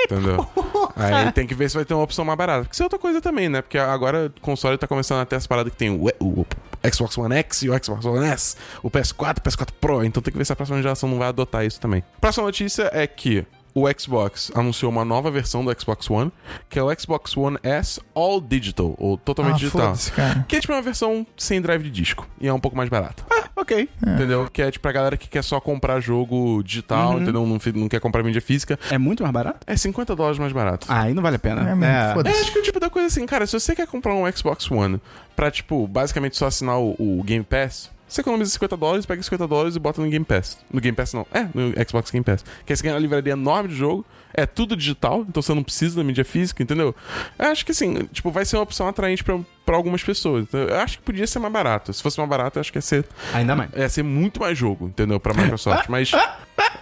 Entendeu? 0.06 0.48
Aí 0.96 1.32
tem 1.32 1.46
que 1.46 1.54
ver 1.54 1.70
se 1.70 1.76
vai 1.76 1.86
ter 1.86 1.94
uma 1.94 2.04
opção 2.04 2.24
mais 2.24 2.38
barata. 2.38 2.64
Porque 2.64 2.74
isso 2.74 2.84
é 2.84 2.86
outra 2.86 3.00
coisa 3.00 3.22
também, 3.22 3.50
né? 3.50 3.62
Porque 3.62 3.78
agora 3.78 4.32
o 4.36 4.42
console 4.42 4.78
tá 4.78 4.88
começando 4.88 5.22
a 5.22 5.26
ter 5.26 5.36
as 5.36 5.46
paradas 5.46 5.72
que 5.72 5.78
tem 5.78 5.90
o, 5.90 6.08
o 6.20 6.46
Xbox 6.92 7.18
One 7.18 7.36
X 7.36 7.64
e 7.64 7.70
o 7.70 7.84
Xbox 7.84 8.06
One 8.06 8.26
S, 8.28 8.56
o 8.82 8.90
PS4, 8.90 9.38
o 9.38 9.42
PS4 9.42 9.70
Pro. 9.80 10.04
Então 10.04 10.22
tem 10.22 10.32
que 10.32 10.38
ver 10.38 10.46
se 10.46 10.54
a 10.54 10.56
próxima 10.56 10.82
geração 10.82 11.10
não 11.10 11.18
vai 11.18 11.28
adotar 11.28 11.66
isso 11.66 11.80
também. 11.80 12.04
Próxima 12.22 12.46
notícia 12.46 12.90
é 12.94 13.06
que 13.08 13.46
o 13.76 13.86
Xbox 14.00 14.52
anunciou 14.56 14.90
uma 14.90 15.04
nova 15.04 15.30
versão 15.30 15.64
do 15.64 15.80
Xbox 15.80 16.10
One, 16.10 16.32
que 16.70 16.80
é 16.80 16.84
o 16.84 16.88
Xbox 17.00 17.36
One 17.36 17.58
S 17.62 18.00
All 18.16 18.40
Digital, 18.40 18.96
ou 18.98 19.18
totalmente 19.18 19.56
Ah, 19.56 19.58
digital. 19.58 19.94
cara. 20.16 20.46
Que 20.48 20.56
é 20.56 20.60
tipo 20.62 20.72
uma 20.74 20.82
versão 20.82 21.28
sem 21.36 21.62
drive 21.62 21.84
de 21.84 21.92
disco. 21.92 22.26
E 22.40 22.48
é 22.48 22.54
um 22.54 22.60
pouco 22.60 22.78
mais 22.78 22.90
barata. 22.90 23.24
Ok. 23.54 23.90
Entendeu? 24.02 24.50
Que 24.52 24.62
é 24.62 24.72
tipo 24.72 24.82
pra 24.84 24.92
galera 24.92 25.18
que 25.18 25.28
quer 25.28 25.44
só 25.44 25.60
comprar 25.60 26.00
jogo 26.00 26.62
digital, 26.64 27.16
entendeu? 27.22 27.46
Não, 27.46 27.60
não 27.76 27.90
quer 27.90 28.00
comprar 28.00 28.24
mídia 28.24 28.42
física. 28.42 28.80
É 28.90 28.98
muito 28.98 29.24
mais 29.24 29.34
barato? 29.34 29.60
É 29.68 29.76
50 29.76 30.16
dólares 30.16 30.40
mais 30.40 30.52
barato. 30.54 30.88
Ah, 30.90 31.02
aí 31.04 31.14
não 31.14 31.22
vale 31.24 31.36
a 31.36 31.40
pena. 31.40 31.62
É, 31.62 31.76
mesmo, 31.76 31.84
É, 31.86 32.14
foda-se. 32.14 32.42
acho 32.42 32.52
que 32.52 32.58
é 32.58 32.62
o 32.62 32.64
tipo 32.64 32.80
da 32.80 32.90
coisa 32.90 33.08
assim, 33.08 33.26
cara, 33.26 33.46
se 33.48 33.60
você 33.60 33.76
quer 33.76 33.88
comprar 33.88 34.14
um 34.14 34.30
Xbox 34.32 34.70
One 34.72 35.02
pra, 35.36 35.50
tipo, 35.52 35.86
basicamente 35.88 36.38
só 36.38 36.48
assinar 36.48 36.78
o, 36.80 36.96
o 37.00 37.22
Game 37.24 37.44
Pass, 37.44 37.90
você 38.08 38.22
economiza 38.22 38.52
50 38.52 38.78
dólares, 38.78 39.06
pega 39.06 39.22
50 39.22 39.48
dólares 39.48 39.76
e 39.76 39.80
bota 39.80 40.02
no 40.02 40.10
Game 40.10 40.24
Pass. 40.26 40.58
No 40.72 40.80
Game 40.80 40.96
Pass 40.96 41.14
não, 41.14 41.26
é, 41.34 41.48
no 41.54 41.72
Xbox 41.88 42.12
Game 42.12 42.24
Pass. 42.24 42.44
Que 42.66 42.74
aí 42.74 42.78
você 42.78 42.84
ganha 42.84 42.96
uma 42.96 43.02
livraria 43.02 43.34
enorme 43.34 43.70
de 43.70 43.76
jogo, 43.76 44.06
é 44.34 44.46
tudo 44.46 44.76
digital, 44.76 45.26
então 45.28 45.42
você 45.42 45.54
não 45.54 45.64
precisa 45.64 45.96
da 45.96 46.04
mídia 46.04 46.26
física, 46.26 46.62
entendeu? 46.62 46.94
Eu 47.40 47.46
acho 47.48 47.66
que 47.66 47.72
assim, 47.72 48.06
tipo, 48.12 48.30
vai 48.32 48.46
ser 48.46 48.58
uma 48.58 48.64
opção 48.64 48.88
atraente 48.88 49.24
pra, 49.24 49.40
pra 49.66 49.76
algumas 49.76 50.04
pessoas. 50.04 50.44
Então, 50.44 50.60
eu 50.60 50.78
acho 50.80 50.98
que 50.98 51.04
podia 51.04 51.26
ser 51.26 51.40
mais 51.40 51.54
barato. 51.54 51.94
Se 51.94 52.04
fosse 52.04 52.18
mais 52.18 52.30
barato, 52.30 52.58
eu 52.58 52.62
acho 52.62 52.72
que 52.72 52.78
ia 52.78 52.82
ser, 52.82 53.06
Ainda 53.34 53.56
mais. 53.56 53.70
ia 53.74 53.90
ser 53.90 54.04
muito 54.04 54.40
mais 54.40 54.58
jogo, 54.58 54.88
entendeu? 54.88 55.20
Pra 55.20 55.34
Microsoft. 55.34 55.88
Mas. 55.90 56.12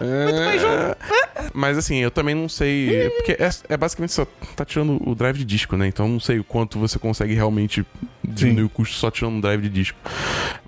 É, 0.00 0.96
Mas 1.52 1.78
assim, 1.78 1.96
eu 1.96 2.10
também 2.10 2.34
não 2.34 2.48
sei. 2.48 3.10
Porque 3.16 3.32
é, 3.32 3.50
é 3.68 3.76
basicamente 3.76 4.12
só 4.12 4.26
tá 4.56 4.64
tirando 4.64 5.00
o 5.08 5.14
drive 5.14 5.38
de 5.38 5.44
disco, 5.44 5.76
né? 5.76 5.86
Então 5.86 6.06
eu 6.06 6.12
não 6.12 6.20
sei 6.20 6.38
o 6.38 6.44
quanto 6.44 6.78
você 6.78 6.98
consegue 6.98 7.34
realmente 7.34 7.84
diminuir 8.22 8.64
o 8.64 8.68
custo 8.68 8.94
só 8.96 9.10
tirando 9.10 9.34
um 9.34 9.40
drive 9.40 9.62
de 9.62 9.68
disco. 9.68 9.98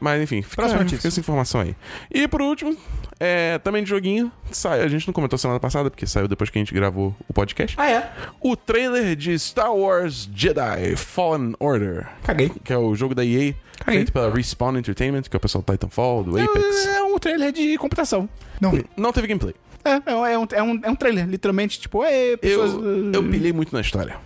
Mas 0.01 0.23
enfim, 0.23 0.43
fica, 0.43 0.69
fica 0.85 1.09
essa 1.09 1.21
informação 1.21 1.61
aí. 1.61 1.75
E 2.11 2.29
por 2.29 2.43
último, 2.43 2.77
é, 3.19 3.59
também 3.59 3.83
de 3.83 3.89
joguinho, 3.89 4.31
sai, 4.51 4.83
a 4.83 4.89
gente 4.89 5.07
não 5.07 5.15
comentou 5.15 5.39
semana 5.39 5.59
passada, 5.59 5.91
porque 5.91 6.07
saiu 6.07 6.29
depois 6.29 6.51
que 6.51 6.59
a 6.59 6.61
gente 6.61 6.75
gravou 6.75 7.15
o 7.27 7.33
podcast. 7.33 7.75
Ah, 7.79 7.91
é? 7.91 8.11
O 8.41 8.57
trailer 8.57 9.17
de 9.17 9.39
Star 9.39 9.75
Wars 9.75 10.29
Jedi 10.35 10.97
Fallen 10.97 11.55
Order. 11.59 12.07
Caguei. 12.23 12.51
Que 12.63 12.73
é 12.73 12.79
o 12.79 12.95
jogo 12.95 13.15
da 13.15 13.25
EA, 13.25 13.55
Caguei. 13.87 14.01
feito 14.01 14.13
pela 14.13 14.31
Respawn 14.35 14.77
Entertainment, 14.77 15.23
que 15.23 15.35
é 15.35 15.39
o 15.39 15.41
pessoal 15.41 15.63
do 15.67 15.73
Titanfall, 15.73 16.25
do 16.25 16.39
Apex. 16.39 16.87
É 16.87 17.03
um 17.03 17.19
trailer 17.19 17.53
de 17.53 17.79
computação. 17.79 18.29
Não 18.61 18.71
vi. 18.73 18.85
Não 18.97 19.13
teve 19.13 19.27
gameplay. 19.29 19.55
É, 19.85 20.03
é, 20.11 20.15
um- 20.17 20.27
é 20.27 20.37
um, 20.39 20.47
é, 20.55 20.63
um, 20.65 20.81
é 20.83 20.91
um 20.91 20.97
trailer, 20.97 21.27
literalmente, 21.29 21.79
tipo, 21.79 22.03
é, 22.03 22.37
pessoas... 22.37 22.73
Eu, 22.73 23.13
eu 23.13 23.23
pilhei 23.23 23.53
muito 23.53 23.73
na 23.73 23.81
história. 23.81 24.17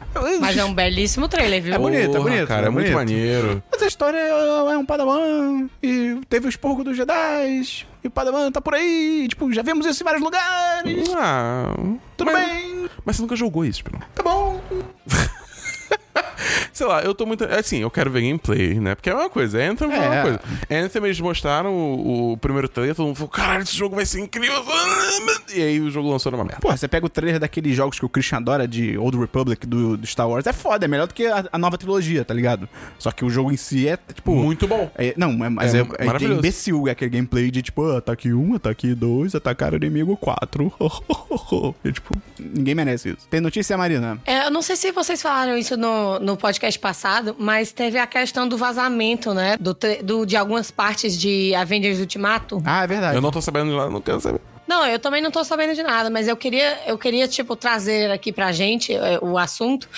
Mas 0.41 0.57
é 0.57 0.65
um 0.65 0.73
belíssimo 0.73 1.29
trailer, 1.29 1.61
viu? 1.63 1.75
É 1.75 1.79
bonito, 1.79 2.01
é 2.03 2.07
Porra, 2.07 2.21
bonito, 2.23 2.47
Cara, 2.49 2.63
é, 2.63 2.67
é 2.67 2.71
muito 2.71 2.91
bonito. 2.91 2.97
maneiro. 2.97 3.63
Mas 3.71 3.83
a 3.83 3.87
história 3.87 4.17
é, 4.17 4.31
é 4.73 4.79
um 4.79 4.87
padawan, 4.87 5.69
e 5.83 6.19
teve 6.31 6.47
o 6.47 6.49
expurgo 6.49 6.83
dos 6.83 6.97
Jedi, 6.97 7.63
e 8.03 8.09
o 8.09 8.11
padawan 8.11 8.51
tá 8.51 8.63
por 8.63 8.73
aí, 8.75 9.27
tipo, 9.29 9.53
já 9.53 9.61
vimos 9.61 9.85
isso 9.85 10.03
em 10.03 10.05
vários 10.05 10.23
lugares, 10.23 11.11
Ah. 11.15 11.75
tudo 12.17 12.33
mas, 12.33 12.49
bem, 12.49 12.89
Mas 13.05 13.17
você 13.17 13.23
nunca 13.23 13.37
jogou 13.37 13.63
isso, 13.63 13.85
Bruno. 13.85 14.03
tá 14.15 14.23
bom. 14.23 14.59
Sei 16.73 16.87
lá, 16.87 17.03
eu 17.03 17.15
tô 17.15 17.27
muito. 17.27 17.45
Assim, 17.45 17.79
eu 17.79 17.91
quero 17.91 18.11
ver 18.11 18.23
gameplay, 18.23 18.81
né? 18.81 18.95
Porque 18.95 19.11
é 19.11 19.15
uma 19.15 19.29
coisa. 19.29 19.59
Anthem 19.63 19.93
é, 19.93 19.99
uma 19.99 20.15
É. 20.15 20.23
coisa. 20.23 20.41
Anthem 20.71 21.05
eles 21.05 21.21
mostraram 21.21 21.73
o, 21.75 22.33
o 22.33 22.37
primeiro 22.39 22.69
trailer, 22.69 22.95
todo 22.95 23.07
mundo 23.07 23.17
falou: 23.17 23.29
caralho, 23.29 23.63
esse 23.65 23.77
jogo 23.77 23.97
vai 23.97 24.07
ser 24.07 24.21
incrível. 24.21 24.63
E 25.53 25.61
aí 25.61 25.81
o 25.81 25.91
jogo 25.91 26.09
lançou 26.09 26.31
numa 26.31 26.45
merda. 26.45 26.61
Pô, 26.61 26.71
você 26.71 26.87
pega 26.87 27.05
o 27.05 27.09
trailer 27.09 27.41
daqueles 27.41 27.75
jogos 27.75 27.99
que 27.99 28.05
o 28.05 28.09
Christian 28.09 28.39
adora 28.39 28.69
de 28.69 28.97
Old 28.97 29.19
Republic 29.19 29.67
do, 29.67 29.97
do 29.97 30.07
Star 30.07 30.29
Wars, 30.29 30.47
é 30.47 30.53
foda, 30.53 30.85
é 30.85 30.89
melhor 30.89 31.09
do 31.09 31.15
que 31.15 31.27
a, 31.27 31.45
a 31.51 31.59
nova 31.59 31.77
trilogia, 31.77 32.25
tá 32.25 32.33
ligado? 32.33 32.69
Só 33.01 33.11
que 33.11 33.25
o 33.25 33.29
jogo 33.31 33.51
em 33.51 33.57
si 33.57 33.89
é, 33.89 33.97
tipo... 34.15 34.33
Muito 34.37 34.69
bom. 34.69 34.89
É, 34.95 35.13
não, 35.17 35.45
é- 35.45 35.49
mas 35.49 35.75
É 35.75 35.79
é, 35.81 35.87
é, 35.99 36.05
maravilhoso. 36.05 36.39
imbecil 36.39 36.87
é 36.87 36.93
aquele 36.93 37.11
gameplay 37.11 37.51
de 37.51 37.63
tipo, 37.63 37.83
ah, 37.91 37.99
ataque 37.99 38.33
um, 38.33 38.55
ataque 38.55 38.95
dois, 38.95 39.35
atacar 39.35 39.73
o 39.73 39.77
inimigo 39.77 40.17
quatro. 40.17 40.73
e, 41.85 41.93
tipo, 41.93 42.17
ninguém 42.39 42.77
merece 42.77 43.11
isso. 43.11 43.27
Tem 43.29 43.41
notícia, 43.41 43.77
Marina? 43.77 44.21
É, 44.25 44.47
eu 44.47 44.51
não 44.53 44.63
sei 44.63 44.77
se 44.77 44.93
vocês 44.93 45.21
falaram 45.21 45.59
isso 45.59 45.77
no, 45.77 45.89
no 46.21 46.37
podcast 46.37 46.79
passado, 46.79 47.35
mas 47.39 47.73
teve 47.73 47.99
a 47.99 48.07
questão 48.07 48.49
do 48.49 48.57
vazamento, 48.57 49.33
né? 49.35 49.57
Do, 49.59 49.77
do- 50.03 50.27
de 50.27 50.37
algumas 50.37 50.71
partes 50.71 51.17
de 51.19 51.55
Avengers 51.55 51.99
Ultimato. 52.01 52.63
Ah, 52.65 52.85
é 52.85 52.87
verdade. 52.87 53.17
Eu 53.17 53.21
não 53.23 53.31
tô 53.31 53.41
sabendo 53.43 53.71
de 53.71 53.77
nada, 53.77 53.91
não 53.91 54.01
quero 54.01 54.21
saber. 54.21 54.41
Não, 54.67 54.87
eu 54.87 55.01
também 55.01 55.21
não 55.21 55.33
tô 55.33 55.43
sabendo 55.43 55.75
de 55.75 55.83
nada, 55.83 56.09
mas 56.11 56.29
eu 56.29 56.37
queria, 56.37 56.79
eu 56.87 56.97
queria 56.97 57.27
tipo, 57.27 57.57
trazer 57.57 58.09
aqui 58.13 58.33
pra 58.33 58.53
gente 58.53 58.95
é, 58.95 59.19
o 59.21 59.37
assunto, 59.37 59.89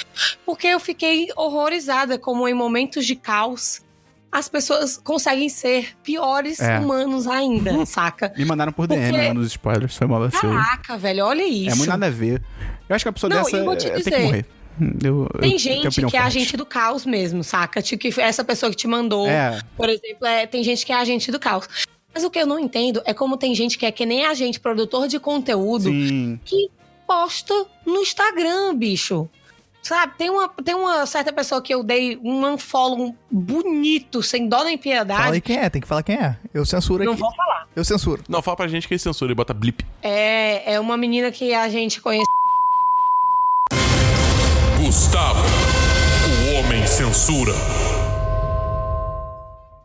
porque 0.47 0.67
eu 0.67 0.81
fiquei 0.81 1.29
horrorizada 1.37 2.19
como 2.19 2.49
em 2.49 2.55
momentos 2.55 3.05
de 3.05 3.15
caos 3.15 3.83
as 4.35 4.49
pessoas 4.49 4.97
conseguem 4.97 5.51
ser 5.51 5.91
piores 6.03 6.59
É. 6.59 6.79
humanos 6.79 7.27
ainda, 7.27 7.85
saca? 7.85 8.33
Me 8.35 8.47
mandaram 8.47 8.73
por 8.73 8.87
DM, 8.87 9.03
Porque- 9.11 9.17
né, 9.19 9.33
nos 9.35 9.49
spoilers, 9.49 9.95
foi 9.95 10.07
mal 10.07 10.21
vacilo. 10.21 10.55
Caraca, 10.55 10.97
velho, 10.97 11.27
olha 11.27 11.47
isso. 11.47 11.71
É 11.71 11.75
muito 11.75 11.91
nada 11.91 12.07
a 12.07 12.11
ver. 12.11 12.43
Eu 12.89 12.97
acho 12.97 13.05
que 13.05 13.09
a 13.11 13.13
pessoa 13.13 13.29
Não, 13.29 13.43
dessa 13.43 13.57
eu 13.59 13.65
vou 13.67 13.77
te 13.77 13.87
é, 13.89 13.91
tem 13.91 14.03
que 14.03 14.11
dizer, 14.11 14.23
morrer. 14.25 14.47
Eu, 15.03 15.29
Tem 15.41 15.59
gente 15.59 15.83
que 15.91 15.99
é 15.99 16.01
forte. 16.03 16.17
agente 16.17 16.57
do 16.57 16.65
caos 16.67 17.05
mesmo, 17.07 17.45
saca? 17.45 17.81
Tipo, 17.83 18.03
que 18.11 18.21
essa 18.21 18.43
pessoa 18.45 18.71
que 18.71 18.77
te 18.77 18.87
mandou, 18.89 19.27
É. 19.29 19.61
por 19.77 19.89
exemplo, 19.89 20.27
é, 20.27 20.47
tem 20.47 20.63
gente 20.65 20.85
que 20.87 20.93
é 20.93 20.97
agente 20.97 21.31
do 21.31 21.39
caos. 21.39 21.69
Mas 22.15 22.25
o 22.25 22.31
que 22.31 22.39
eu 22.39 22.47
não 22.47 22.59
entendo 22.59 23.01
é 23.05 23.15
como 23.15 23.37
tem 23.37 23.55
gente 23.55 23.79
que 23.79 23.87
é 23.87 23.93
que 23.93 24.05
nem 24.05 24.25
a 24.27 24.35
gente, 24.35 24.61
produtor 24.61 25.09
de 25.09 25.19
conteúdo, 25.19 25.85
Sim. 25.85 26.39
que 26.45 26.71
posta 27.07 27.55
no 27.87 27.97
Instagram, 28.01 28.75
bicho. 28.75 29.29
Sabe, 29.83 30.13
tem 30.17 30.31
uma, 30.31 30.49
tem 30.49 30.75
uma 30.77 31.05
certa 31.07 31.33
pessoa 31.33 31.61
que 31.61 31.75
eu 31.75 31.83
dei 31.83 32.17
um 32.23 32.47
unfollow 32.47 33.15
bonito, 33.29 34.23
sem 34.23 34.47
dó 34.49 34.63
nem 34.63 34.77
Fala 34.77 34.77
aí 34.77 34.79
piedade. 34.79 35.41
quem 35.41 35.57
é, 35.59 35.69
tem 35.69 35.83
que 35.83 35.89
falar 35.89 36.03
quem 36.05 36.15
é. 36.17 36.37
Eu 36.55 36.65
censuro 36.65 37.03
Não 37.05 37.13
aqui. 37.15 37.21
vou 37.21 37.35
falar. 37.35 37.67
Eu 37.75 37.85
censuro. 37.85 38.23
Não, 38.29 38.41
fala 38.41 38.57
pra 38.59 38.69
gente 38.69 38.87
que 38.87 38.95
é 38.95 38.99
censura 38.99 39.33
e 39.33 39.35
bota 39.35 39.53
blip. 39.53 39.85
É, 40.01 40.75
é 40.75 40.79
uma 40.81 40.97
menina 40.97 41.33
que 41.33 41.53
a 41.53 41.69
gente 41.69 42.01
conhece. 42.01 42.25
Gustavo, 44.93 45.41
o 45.41 46.55
homem 46.55 46.87
censura. 46.87 47.55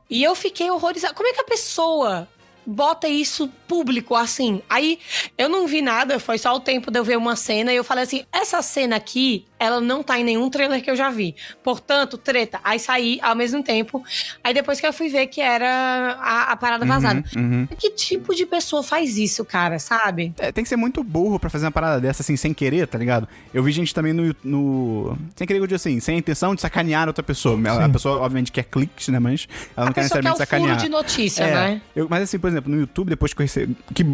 E 0.10 0.22
eu 0.22 0.36
fiquei 0.36 0.70
horrorizada. 0.70 1.14
Como 1.14 1.30
é 1.30 1.32
que 1.32 1.39
a 1.39 1.45
pessoa 1.45 2.28
bota 2.66 3.08
isso 3.08 3.47
público 3.70 4.16
assim? 4.16 4.62
Aí 4.70 4.99
eu 5.38 5.47
não 5.47 5.66
vi 5.66 5.82
nada, 5.82 6.20
foi 6.20 6.38
só 6.38 6.53
o 6.53 6.60
tempo 6.60 6.91
de 6.91 6.99
eu 6.99 7.05
ver 7.05 7.18
uma 7.18 7.38
cena 7.38 7.72
e 7.72 7.78
eu 7.78 7.86
falei 7.86 8.03
assim: 8.03 8.26
essa 8.34 8.62
cena 8.62 8.97
aqui 8.97 9.45
ela 9.60 9.80
não 9.82 10.03
tá 10.03 10.20
em 10.20 10.24
nenhum 10.24 10.49
trailer 10.49 10.82
que 10.84 10.89
eu 10.89 10.95
já 10.95 11.10
vi. 11.10 11.36
Portanto, 11.64 12.18
treta. 12.18 12.60
Aí 12.64 12.80
saí 12.80 13.20
ao 13.22 13.36
mesmo 13.36 13.64
tempo. 13.64 14.03
Aí 14.43 14.53
depois 14.53 14.80
que 14.80 14.88
eu 14.88 14.93
fui 14.93 15.10
ver 15.10 15.28
que 15.28 15.41
era 15.41 16.18
a, 16.20 16.51
a 16.51 16.58
parada 16.58 16.86
vazada. 16.86 17.24
uhum. 17.36 17.68
Que 17.78 17.89
tipo 17.91 18.34
de 18.36 18.45
pessoa 18.45 18.84
faz 18.84 19.18
isso, 19.18 19.43
cara, 19.43 19.80
sabe? 19.80 20.34
É, 20.38 20.51
tem 20.51 20.64
que 20.64 20.70
ser 20.70 20.76
muito 20.76 21.03
burro 21.03 21.39
pra 21.39 21.49
fazer 21.49 21.66
uma 21.66 21.72
parada 21.72 21.99
dessa, 21.99 22.22
assim, 22.22 22.36
sem 22.38 22.53
querer, 22.53 22.88
tá 22.88 22.97
ligado? 22.97 23.28
Eu 23.53 23.64
vi 23.64 23.72
gente 23.72 23.93
também 23.93 24.14
no. 24.14 24.36
no 24.43 25.18
sem 25.36 25.45
querer, 25.47 25.60
eu 25.60 25.68
digo 25.68 25.76
assim, 25.76 25.99
sem 25.99 26.16
a 26.16 26.18
intenção 26.20 26.55
de 26.55 26.62
sacanear 26.62 27.08
outra 27.08 27.24
pessoa. 27.24 27.60
Ela- 27.68 27.86
a 27.86 27.89
pessoa, 27.89 28.18
obviamente, 28.20 28.51
quer 28.51 28.64
cliques, 28.64 29.08
né? 29.10 29.20
Mas 29.20 29.47
ela 29.76 29.86
não 29.86 29.91
a 29.91 29.93
quer 29.93 30.01
pessoa 30.03 30.22
quer 30.22 30.30
necessariamente 30.30 30.34
o 30.34 30.38
furo 30.38 30.45
sacanear. 30.47 30.78
de 30.78 30.89
notícia, 30.89 31.43
É, 31.43 31.53
né? 31.53 31.82
eu- 31.95 32.08
mas 32.10 32.24
assim, 32.24 32.38
por 32.39 32.49
exemplo, 32.49 32.72
no 32.72 32.80
YouTube, 32.80 33.10
depois 33.10 33.34
que 33.34 33.41
eu 33.41 33.43
recebi. 33.45 33.76
Que, 33.93 34.05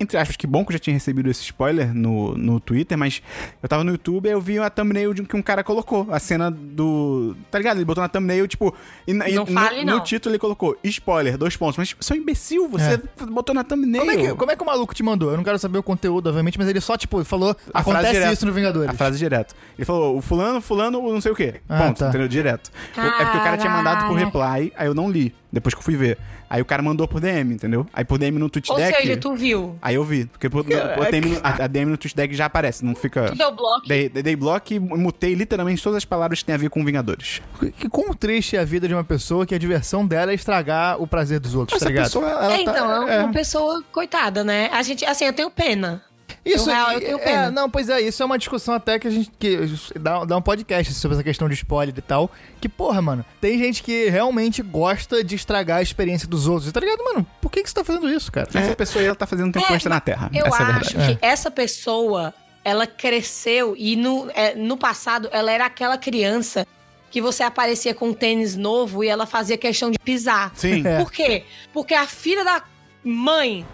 entre 0.00 0.16
aspas, 0.16 0.36
que 0.36 0.46
bom 0.46 0.64
que 0.64 0.70
eu 0.70 0.74
já 0.74 0.78
tinha 0.78 0.94
recebido 0.94 1.28
esse 1.30 1.42
spoiler 1.42 1.92
no, 1.94 2.36
no 2.36 2.58
Twitter, 2.60 2.96
mas 2.96 3.22
eu 3.62 3.68
tava 3.68 3.84
no 3.84 3.90
YouTube 3.92 4.26
e 4.26 4.30
eu 4.32 4.40
vi 4.40 4.58
a 4.58 4.70
thumbnail 4.70 5.12
de 5.12 5.22
que 5.24 5.36
um 5.36 5.42
cara 5.42 5.62
colocou. 5.64 6.06
A 6.10 6.18
cena 6.18 6.50
do. 6.50 7.36
Tá 7.50 7.58
ligado? 7.58 7.76
Ele 7.78 7.84
botou 7.84 8.02
na 8.02 8.08
thumbnail, 8.08 8.46
tipo. 8.48 8.74
E, 9.06 9.12
na- 9.12 9.28
e 9.28 9.34
Não 9.34 9.44
no, 9.44 9.52
fale, 9.52 9.84
não. 9.84 9.98
no 9.98 10.00
título 10.04 10.32
ele 10.32 10.38
colocou 10.38 10.76
spoiler, 10.84 11.36
dois 11.36 11.56
pontos. 11.56 11.76
Mas 11.76 11.94
você 11.98 12.12
é 12.12 12.16
um 12.16 12.20
imbecil, 12.20 12.68
você 12.68 13.00
botou 13.28 13.54
na 13.54 13.64
thumbnail. 13.64 14.00
Como 14.04 14.10
é, 14.10 14.16
que, 14.16 14.34
como 14.34 14.50
é 14.52 14.56
que 14.56 14.62
o 14.62 14.66
maluco 14.66 14.94
te 14.94 15.02
mandou? 15.02 15.30
Eu 15.30 15.36
não 15.36 15.44
quero 15.44 15.58
saber 15.58 15.78
o 15.78 15.82
conteúdo, 15.82 16.28
obviamente, 16.28 16.58
mas 16.58 16.68
ele 16.68 16.80
só, 16.80 16.96
tipo, 16.96 17.24
falou, 17.24 17.56
A 17.72 17.80
acontece 17.80 18.12
direto. 18.12 18.32
isso 18.32 18.46
no 18.46 18.52
Vingadores. 18.52 18.90
A 18.90 18.94
frase 18.94 19.18
direto. 19.18 19.54
Ele 19.76 19.84
falou, 19.84 20.16
o 20.16 20.22
fulano, 20.22 20.60
fulano, 20.60 21.00
o 21.00 21.12
não 21.12 21.20
sei 21.20 21.32
o 21.32 21.34
quê. 21.34 21.60
Ah, 21.68 21.78
Ponto, 21.84 21.98
tá. 21.98 22.08
entendeu? 22.08 22.28
Direto. 22.28 22.70
É 22.96 23.00
porque 23.24 23.38
o 23.38 23.42
cara 23.42 23.56
tinha 23.56 23.70
mandado 23.72 24.06
por 24.06 24.14
reply, 24.14 24.72
aí 24.76 24.86
eu 24.86 24.94
não 24.94 25.10
li, 25.10 25.34
depois 25.52 25.74
que 25.74 25.80
eu 25.80 25.84
fui 25.84 25.96
ver. 25.96 26.18
Aí 26.48 26.60
o 26.62 26.64
cara 26.64 26.82
mandou 26.82 27.06
por 27.08 27.20
DM, 27.20 27.54
entendeu? 27.54 27.86
Aí 27.92 28.04
por 28.04 28.18
DM 28.18 28.38
no 28.38 28.44
Ou 28.46 28.50
TweetDeck... 28.50 28.96
seja, 29.02 29.16
tu 29.16 29.34
viu. 29.34 29.76
Aí 29.82 29.94
eu 29.94 30.04
vi, 30.04 30.26
porque 30.26 30.48
por, 30.48 30.64
por 30.64 31.10
DM, 31.10 31.28
no- 31.30 31.40
a, 31.42 31.64
a 31.64 31.66
DM 31.66 31.90
no 31.90 31.96
TweetDeck 31.96 32.34
já 32.34 32.46
aparece, 32.46 32.84
não 32.84 32.94
fica... 32.94 33.26
Tu 33.26 33.36
deu 33.36 33.54
bloco. 33.54 33.86
Dei, 33.86 34.08
dei, 34.08 34.22
dei 34.22 34.36
bloco 34.36 34.72
e 34.72 34.78
mutei 34.78 35.34
literalmente 35.34 35.82
todas 35.82 35.98
as 35.98 36.04
palavras 36.04 36.40
que 36.40 36.44
tem 36.44 36.54
a 36.54 36.58
ver 36.58 36.70
com 36.70 36.84
Vingadores. 36.84 37.40
Que 37.78 37.88
quão 37.88 38.12
triste 38.14 38.56
é 38.56 38.60
a 38.60 38.64
vida 38.64 38.86
de 38.86 38.94
uma 38.94 39.04
pessoa 39.04 39.46
que 39.46 39.54
a 39.54 39.58
diversão 39.58 40.06
dela 40.06 40.32
é 40.32 40.34
estragar 40.34 41.00
o 41.00 41.06
prazer 41.06 41.40
dos 41.40 41.54
outros, 41.54 41.78
tá 41.78 41.88
ligado? 41.88 42.18
ela 42.24 42.52
É, 42.54 42.60
então, 42.60 43.08
é 43.08 43.18
uma 43.20 43.32
pessoa 43.32 43.82
coitada, 43.90 44.44
né? 44.44 44.68
A 44.72 44.82
gente, 44.82 45.04
assim, 45.04 45.24
eu 45.24 45.32
tenho 45.32 45.50
pena. 45.50 46.02
Isso 46.44 46.68
Eu, 46.70 46.74
real, 46.74 46.90
é- 46.90 46.94
eu 46.96 47.00
tenho 47.00 47.18
é, 47.18 47.22
pena. 47.24 47.50
não, 47.50 47.70
pois 47.70 47.88
é, 47.88 48.00
isso 48.02 48.22
é 48.22 48.26
uma 48.26 48.36
discussão 48.38 48.74
até 48.74 48.98
que 48.98 49.08
a 49.08 49.10
gente 49.10 49.30
que 49.38 49.58
dá, 49.98 50.24
dá 50.24 50.36
um 50.36 50.42
podcast 50.42 50.92
sobre 50.94 51.16
essa 51.16 51.24
questão 51.24 51.48
de 51.48 51.54
spoiler 51.54 51.94
e 51.96 52.02
tal. 52.02 52.30
Que, 52.60 52.68
porra, 52.68 53.00
mano, 53.00 53.24
tem 53.40 53.58
gente 53.58 53.82
que 53.82 54.08
realmente 54.10 54.62
gosta 54.62 55.24
de 55.24 55.34
estragar 55.36 55.78
a 55.78 55.82
experiência 55.82 56.28
dos 56.28 56.46
outros. 56.46 56.70
Tá 56.70 56.80
ligado, 56.80 57.02
mano? 57.04 57.26
Por 57.40 57.50
que, 57.50 57.62
que 57.62 57.68
você 57.70 57.74
tá 57.74 57.84
fazendo 57.84 58.10
isso, 58.10 58.30
cara? 58.30 58.48
Essa 58.52 58.76
pessoa 58.76 59.00
aí, 59.00 59.06
ela 59.06 59.16
tá 59.16 59.26
fazendo 59.26 59.52
tempo 59.52 59.66
É, 59.72 59.74
extra 59.76 59.88
na 59.88 60.00
Terra. 60.00 60.30
Eu 60.34 60.44
Essa 60.46 60.62
é 60.62 60.66
a 60.66 60.68
acho 60.76 60.90
verdade. 60.98 61.18
que 61.18 61.24
essa 61.26 61.50
pessoa, 61.50 62.34
ela 62.62 62.86
cresceu 62.86 63.74
e 63.78 63.96
no, 63.96 64.30
é, 64.34 64.54
no 64.54 64.76
passado 64.76 65.28
ela 65.32 65.50
era 65.50 65.64
aquela 65.66 65.96
criança 65.96 66.66
que 67.10 67.20
você 67.22 67.42
aparecia 67.42 67.94
com 67.94 68.08
um 68.08 68.12
tênis 68.12 68.56
novo 68.56 69.02
e 69.04 69.08
ela 69.08 69.24
fazia 69.24 69.56
questão 69.56 69.90
de 69.90 69.98
pisar. 69.98 70.52
Sim. 70.56 70.82
É. 70.86 70.98
Por 70.98 71.10
quê? 71.12 71.44
Porque 71.72 71.94
a 71.94 72.06
filha 72.06 72.44
da 72.44 72.62
mãe 73.04 73.64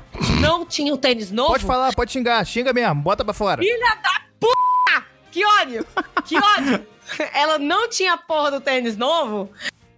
não 0.40 0.64
tinha 0.64 0.92
o 0.92 0.98
tênis 0.98 1.30
novo. 1.30 1.52
Pode 1.52 1.64
falar, 1.64 1.94
pode 1.94 2.12
xingar, 2.12 2.44
xinga 2.44 2.72
mesmo, 2.72 2.94
bota 2.96 3.24
pra 3.24 3.34
fora. 3.34 3.62
Filha 3.62 3.96
da 4.02 4.20
puta! 4.38 5.04
Que 5.30 5.44
ódio! 5.44 5.86
Que 6.24 6.36
ódio! 6.36 6.86
ela 7.34 7.58
não 7.58 7.88
tinha 7.88 8.14
a 8.14 8.18
porra 8.18 8.50
do 8.52 8.60
tênis 8.60 8.96
novo. 8.96 9.50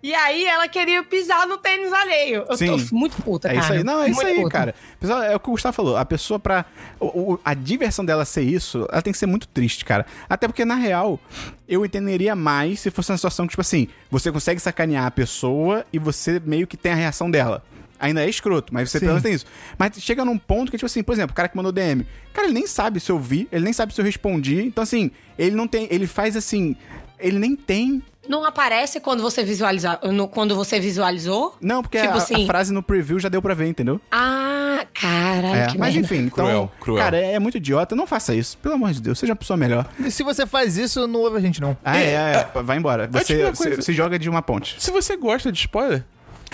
E 0.02 0.12
aí 0.16 0.44
ela 0.44 0.66
queria 0.66 1.04
pisar 1.04 1.46
no 1.46 1.56
tênis 1.58 1.92
alheio. 1.92 2.44
Eu 2.50 2.56
Sim. 2.56 2.66
tô 2.88 2.94
muito 2.96 3.22
puta, 3.22 3.46
É 3.48 3.52
cara. 3.54 3.64
isso 3.64 3.72
aí. 3.74 3.84
Não, 3.84 4.02
é 4.02 4.06
isso 4.10 4.16
Muito 4.16 4.26
aí, 4.28 4.36
puta. 4.42 4.50
cara. 4.50 4.74
Pessoal, 4.98 5.22
é 5.22 5.36
o 5.36 5.38
que 5.38 5.48
o 5.48 5.52
Gustavo 5.52 5.76
falou. 5.76 5.96
A 5.96 6.04
pessoa, 6.04 6.40
pra. 6.40 6.64
o- 6.98 7.34
o- 7.34 7.40
a 7.44 7.54
diversão 7.54 8.04
dela 8.04 8.24
ser 8.24 8.42
isso, 8.42 8.84
ela 8.90 9.00
tem 9.00 9.12
que 9.12 9.18
ser 9.18 9.26
muito 9.26 9.46
triste, 9.46 9.84
cara. 9.84 10.04
Até 10.28 10.48
porque, 10.48 10.64
na 10.64 10.74
real, 10.74 11.20
eu 11.68 11.84
entenderia 11.84 12.34
mais 12.34 12.80
se 12.80 12.90
fosse 12.90 13.12
uma 13.12 13.16
situação 13.16 13.46
que, 13.46 13.50
tipo 13.50 13.60
assim, 13.60 13.86
você 14.10 14.32
consegue 14.32 14.58
sacanear 14.58 15.06
a 15.06 15.10
pessoa 15.12 15.86
e 15.92 16.00
você 16.00 16.42
meio 16.44 16.66
que 16.66 16.76
tem 16.76 16.90
a 16.90 16.96
reação 16.96 17.30
dela. 17.30 17.62
Ainda 18.02 18.22
é 18.24 18.28
escroto, 18.28 18.74
mas 18.74 18.90
você 18.90 18.98
Sim. 18.98 19.06
pelo 19.06 19.12
menos 19.12 19.22
tem 19.22 19.32
isso. 19.34 19.46
Mas 19.78 19.92
chega 20.02 20.24
num 20.24 20.36
ponto 20.36 20.70
que, 20.70 20.76
tipo 20.76 20.86
assim, 20.86 21.02
por 21.02 21.12
exemplo, 21.12 21.32
o 21.32 21.34
cara 21.34 21.48
que 21.48 21.56
mandou 21.56 21.72
DM, 21.72 22.04
cara, 22.34 22.46
ele 22.48 22.54
nem 22.54 22.66
sabe 22.66 23.00
se 23.00 23.10
eu 23.10 23.18
vi, 23.18 23.48
ele 23.50 23.64
nem 23.64 23.72
sabe 23.72 23.94
se 23.94 24.00
eu 24.00 24.04
respondi. 24.04 24.60
Então, 24.62 24.82
assim, 24.82 25.10
ele 25.38 25.54
não 25.56 25.66
tem. 25.66 25.86
Ele 25.90 26.06
faz 26.06 26.36
assim. 26.36 26.76
Ele 27.18 27.38
nem 27.38 27.54
tem. 27.56 28.02
Não 28.28 28.44
aparece 28.44 29.00
quando 29.00 29.20
você 29.22 29.42
visualizar, 29.44 29.98
no- 30.04 30.28
quando 30.28 30.54
você 30.54 30.78
visualizou? 30.78 31.56
Não, 31.60 31.82
porque 31.82 31.98
Tipo 32.00 32.12
a, 32.12 32.14
a 32.14 32.18
assim- 32.18 32.46
frase 32.46 32.72
no 32.72 32.82
preview 32.82 33.18
já 33.18 33.28
deu 33.28 33.40
pra 33.42 33.52
ver, 33.54 33.66
entendeu? 33.66 34.00
Ah, 34.10 34.84
caralho, 34.94 35.54
É, 35.56 35.66
que 35.66 35.78
mas 35.78 35.94
merda. 35.94 36.06
enfim, 36.14 36.24
então, 36.26 36.44
Cruel, 36.46 36.72
cruel. 36.80 36.98
cara, 37.04 37.16
é, 37.16 37.32
é 37.34 37.38
muito 37.40 37.56
idiota. 37.56 37.96
Não 37.96 38.06
faça 38.06 38.32
isso, 38.34 38.56
pelo 38.58 38.74
amor 38.74 38.92
de 38.92 39.00
Deus. 39.02 39.18
Seja 39.18 39.32
uma 39.32 39.36
pessoa 39.36 39.56
melhor. 39.56 39.88
E 39.98 40.10
se 40.10 40.22
você 40.22 40.46
faz 40.46 40.76
isso, 40.76 41.06
não 41.08 41.20
ouve 41.20 41.36
a 41.36 41.40
gente, 41.40 41.60
não. 41.60 41.76
Ah, 41.84 41.98
é, 41.98 42.12
é, 42.54 42.62
vai 42.62 42.76
embora. 42.78 43.06
tipo 43.08 43.18
Você, 43.18 43.52
coisa- 43.52 43.82
você 43.82 43.92
joga 43.92 44.18
de 44.18 44.28
uma 44.28 44.40
ponte. 44.42 44.76
Se 44.78 44.90
você 44.92 45.16
gosta 45.16 45.50
de 45.50 45.58
spoiler, 45.58 46.04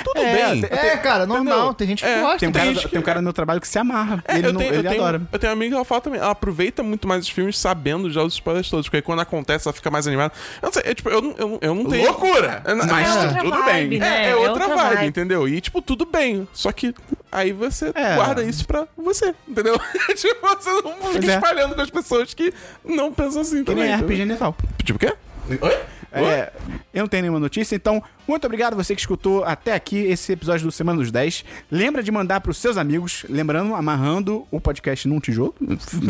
tudo 0.05 0.21
É, 0.21 0.55
bem. 0.55 0.65
É, 0.71 0.97
cara, 0.97 1.27
normal. 1.27 1.57
Entendeu? 1.59 1.75
Tem 1.75 1.89
gente 1.89 2.03
que 2.03 2.09
É, 2.09 2.21
gosta. 2.21 2.39
Tem 2.39 2.49
um, 2.49 2.53
Tem 2.53 2.61
cara, 2.63 2.75
gente 2.75 2.83
que- 2.85 2.89
tem 2.91 3.01
um 3.01 3.03
cara 3.03 3.21
no 3.21 3.25
meu 3.25 3.33
trabalho 3.33 3.61
que 3.61 3.69
se 3.69 3.79
amarra. 3.79 4.23
É, 4.27 4.37
ele 4.39 4.49
eu 4.49 4.53
não, 4.53 4.59
tenho, 4.61 4.71
ele 4.75 4.87
eu 4.87 4.91
tenho, 4.91 5.03
adora. 5.03 5.23
Eu 5.33 5.39
tenho 5.39 5.51
uma 5.51 5.57
amiga 5.57 5.71
que 5.71 5.75
ela 5.77 5.85
fala 5.85 6.01
também. 6.01 6.21
Ela 6.21 6.31
aproveita 6.31 6.83
muito 6.83 7.07
mais 7.09 7.25
os 7.25 7.29
filmes 7.31 7.59
sabendo 7.59 8.11
já 8.11 8.23
os 8.23 8.35
spoilers 8.35 8.69
todos. 8.71 8.87
Porque 8.87 8.97
aí 8.97 9.03
quando 9.03 9.21
acontece, 9.21 9.69
ela 9.69 9.73
fica 9.75 9.91
mais 9.91 10.07
animada. 10.07 10.33
Eu 10.63 10.67
não 10.67 10.73
sei, 10.73 10.83
é, 10.87 10.95
tipo, 10.95 11.09
eu 11.09 11.21
não, 11.23 11.35
eu, 11.39 11.59
eu 11.61 11.75
não 11.75 11.85
tenho. 11.85 12.05
Loucura! 12.07 12.63
É, 12.65 12.75
Mas 12.75 13.17
É 13.17 13.39
tudo 13.41 13.51
vibe, 13.59 13.89
bem. 13.89 13.99
né? 13.99 14.25
É, 14.25 14.27
é 14.27 14.31
É 14.31 14.37
outra, 14.37 14.53
outra 14.65 14.77
vibe, 14.77 14.95
vibe. 14.97 15.07
entendeu? 15.09 15.49
E, 15.49 15.61
tipo, 15.61 15.83
tudo 15.83 16.07
bem. 16.07 16.47
Só 16.53 16.71
que 16.73 16.95
aí 17.31 17.53
você 17.53 17.93
É. 17.95 18.15
guarda 18.15 18.43
isso 18.43 18.67
pra 18.67 18.87
você, 18.97 19.35
entendeu? 19.47 19.79
tipo, 20.17 20.47
você 20.47 20.71
não 20.83 21.13
fica 21.13 21.27
espalhando 21.35 21.75
com 21.75 21.81
as 21.81 21.91
pessoas 21.91 22.35
que 22.35 22.53
não 22.85 23.13
pensam 23.13 23.43
assim 23.43 23.59
Que 23.59 23.65
também. 23.65 23.85
nem 23.85 23.95
entendeu? 23.95 24.09
RPG 24.17 24.25
Natal. 24.25 24.57
Tipo 24.85 24.97
o 24.97 25.01
quê? 25.01 25.15
Oi? 25.61 25.79
É, 26.11 26.53
eu 26.95 27.01
não 27.03 27.09
tenho 27.09 27.23
nenhuma 27.23 27.39
notícia, 27.41 27.77
então 27.77 28.03
muito 28.27 28.45
obrigado 28.47 28.75
você 28.75 28.95
que 28.95 29.01
escutou 29.01 29.45
até 29.45 29.75
aqui 29.75 29.97
esse 29.99 30.33
episódio 30.33 30.65
do 30.67 30.73
Semana 30.73 30.99
dos 30.99 31.11
10. 31.13 31.45
Lembra 31.71 32.03
de 32.03 32.11
mandar 32.11 32.41
pros 32.41 32.57
seus 32.57 32.77
amigos, 32.79 33.27
lembrando, 33.29 33.75
amarrando 33.75 34.47
o 34.51 34.61
podcast 34.61 35.07
num 35.07 35.21
tijolo. 35.21 35.55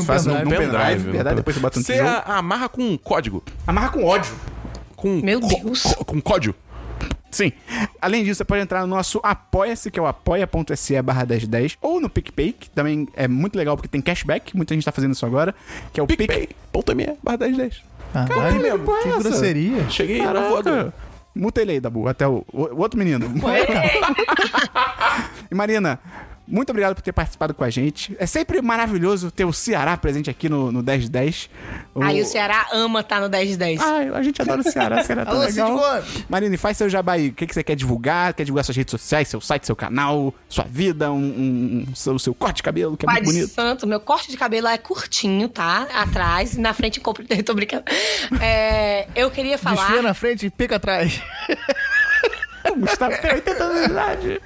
Faz 0.06 0.24
num, 0.24 0.34
pendrive. 0.36 0.66
num 0.66 0.72
pendrive, 0.72 1.04
no 1.06 1.12
verdade? 1.12 1.36
Depois 1.36 1.56
você 1.56 1.60
bota 1.62 1.78
no 1.80 1.84
Você 1.84 1.92
tijolo. 1.94 2.08
a- 2.10 2.36
amarra 2.38 2.68
com 2.68 2.82
um 2.82 2.96
código. 2.96 3.42
Amarra 3.66 3.88
com 3.90 4.04
ódio. 4.04 4.32
Com 4.94 5.20
Meu 5.20 5.40
Deus. 5.40 5.82
co- 5.82 6.04
com 6.04 6.20
código. 6.20 6.54
Sim. 7.30 7.52
Além 8.00 8.24
disso, 8.24 8.38
você 8.38 8.44
pode 8.44 8.62
entrar 8.62 8.80
no 8.80 8.86
nosso 8.86 9.20
Apoia-se, 9.22 9.90
que 9.90 9.98
é 9.98 10.02
o 10.02 10.06
apoia.se 10.06 11.02
barra 11.02 11.26
1010, 11.26 11.76
ou 11.82 12.00
no 12.00 12.08
PicPay, 12.08 12.52
que 12.52 12.70
também 12.70 13.06
é 13.14 13.28
muito 13.28 13.54
legal 13.56 13.76
porque 13.76 13.86
tem 13.88 14.00
cashback, 14.00 14.56
muita 14.56 14.72
gente 14.74 14.84
tá 14.84 14.90
fazendo 14.92 15.12
isso 15.12 15.26
agora, 15.26 15.54
que 15.92 16.00
é 16.00 16.02
o 16.02 16.06
Pic... 16.06 16.16
PicPay.me 16.18 17.18
barra 17.22 17.36
1010. 17.36 17.82
Caralho, 18.12 18.60
que 18.78 18.84
porra 18.84 18.98
é 18.98 19.02
que 19.02 19.08
essa? 19.08 19.20
grosseria. 19.28 19.90
Cheguei 19.90 20.18
na 20.18 20.24
Caraca. 20.26 20.48
voadora. 20.48 20.94
Muta 21.34 21.60
ele 21.62 21.72
aí, 21.72 21.80
Dabu, 21.80 22.08
até 22.08 22.26
o, 22.26 22.44
o- 22.52 22.62
o 22.74 22.78
outro 22.78 22.98
menino. 22.98 23.26
e 25.50 25.54
Marina, 25.54 25.98
muito 26.50 26.70
obrigado 26.70 26.94
por 26.94 27.02
ter 27.02 27.12
participado 27.12 27.52
com 27.54 27.62
a 27.64 27.70
gente. 27.70 28.16
É 28.18 28.26
sempre 28.26 28.60
maravilhoso 28.62 29.30
ter 29.30 29.44
o 29.44 29.52
Ceará 29.52 29.96
presente 29.96 30.30
aqui 30.30 30.48
no, 30.48 30.72
no 30.72 30.82
1010. 30.82 31.50
O... 31.94 32.02
Aí 32.02 32.20
o 32.20 32.24
Ceará 32.24 32.66
ama 32.72 33.00
estar 33.00 33.20
no 33.20 33.28
10 33.28 33.50
de 33.50 33.56
10. 33.56 33.80
Ai, 33.80 34.08
a 34.14 34.22
gente 34.22 34.40
adora 34.40 34.60
o 34.60 34.64
Ceará, 34.64 35.00
o 35.00 35.04
Ceará 35.04 35.24
tá 35.24 35.30
Alô, 35.32 35.40
legal. 35.40 35.78
Marina, 36.28 36.54
e 36.54 36.58
faz 36.58 36.76
seu 36.76 36.88
jabá 36.88 37.12
aí. 37.12 37.28
O 37.28 37.32
que, 37.32 37.46
que 37.46 37.54
você 37.54 37.62
quer 37.62 37.76
divulgar? 37.76 38.32
Quer 38.34 38.44
divulgar 38.44 38.64
suas 38.64 38.76
redes 38.76 38.90
sociais, 38.90 39.28
seu 39.28 39.40
site, 39.40 39.66
seu 39.66 39.76
canal, 39.76 40.34
sua 40.48 40.64
vida, 40.64 41.10
um, 41.12 41.16
um- 41.16 41.86
um- 41.90 41.94
seu, 41.94 42.18
seu 42.18 42.34
corte 42.34 42.56
de 42.56 42.62
cabelo, 42.62 42.96
que 42.96 43.04
é 43.04 43.06
Pai 43.06 43.16
muito 43.16 43.28
de 43.32 43.38
bonito. 43.40 43.54
santo, 43.54 43.86
meu 43.86 44.00
corte 44.00 44.30
de 44.30 44.36
cabelo 44.36 44.68
é 44.68 44.78
curtinho, 44.78 45.48
tá? 45.48 45.86
Atrás, 45.94 46.56
na 46.56 46.72
frente 46.72 47.00
compro. 47.00 47.24
Tô 47.44 47.54
brincando. 47.54 47.84
É, 48.40 49.06
eu 49.14 49.30
queria 49.30 49.58
falar. 49.58 49.76
Desfia 49.86 50.02
na 50.02 50.14
frente 50.14 50.46
e 50.46 50.50
pica 50.50 50.76
atrás. 50.76 51.20
O 52.70 52.76
Gustavo 52.76 53.16
tem 53.20 53.32
80 53.34 53.64
anos 53.64 53.84
de 53.84 53.90
idade. 53.90 54.40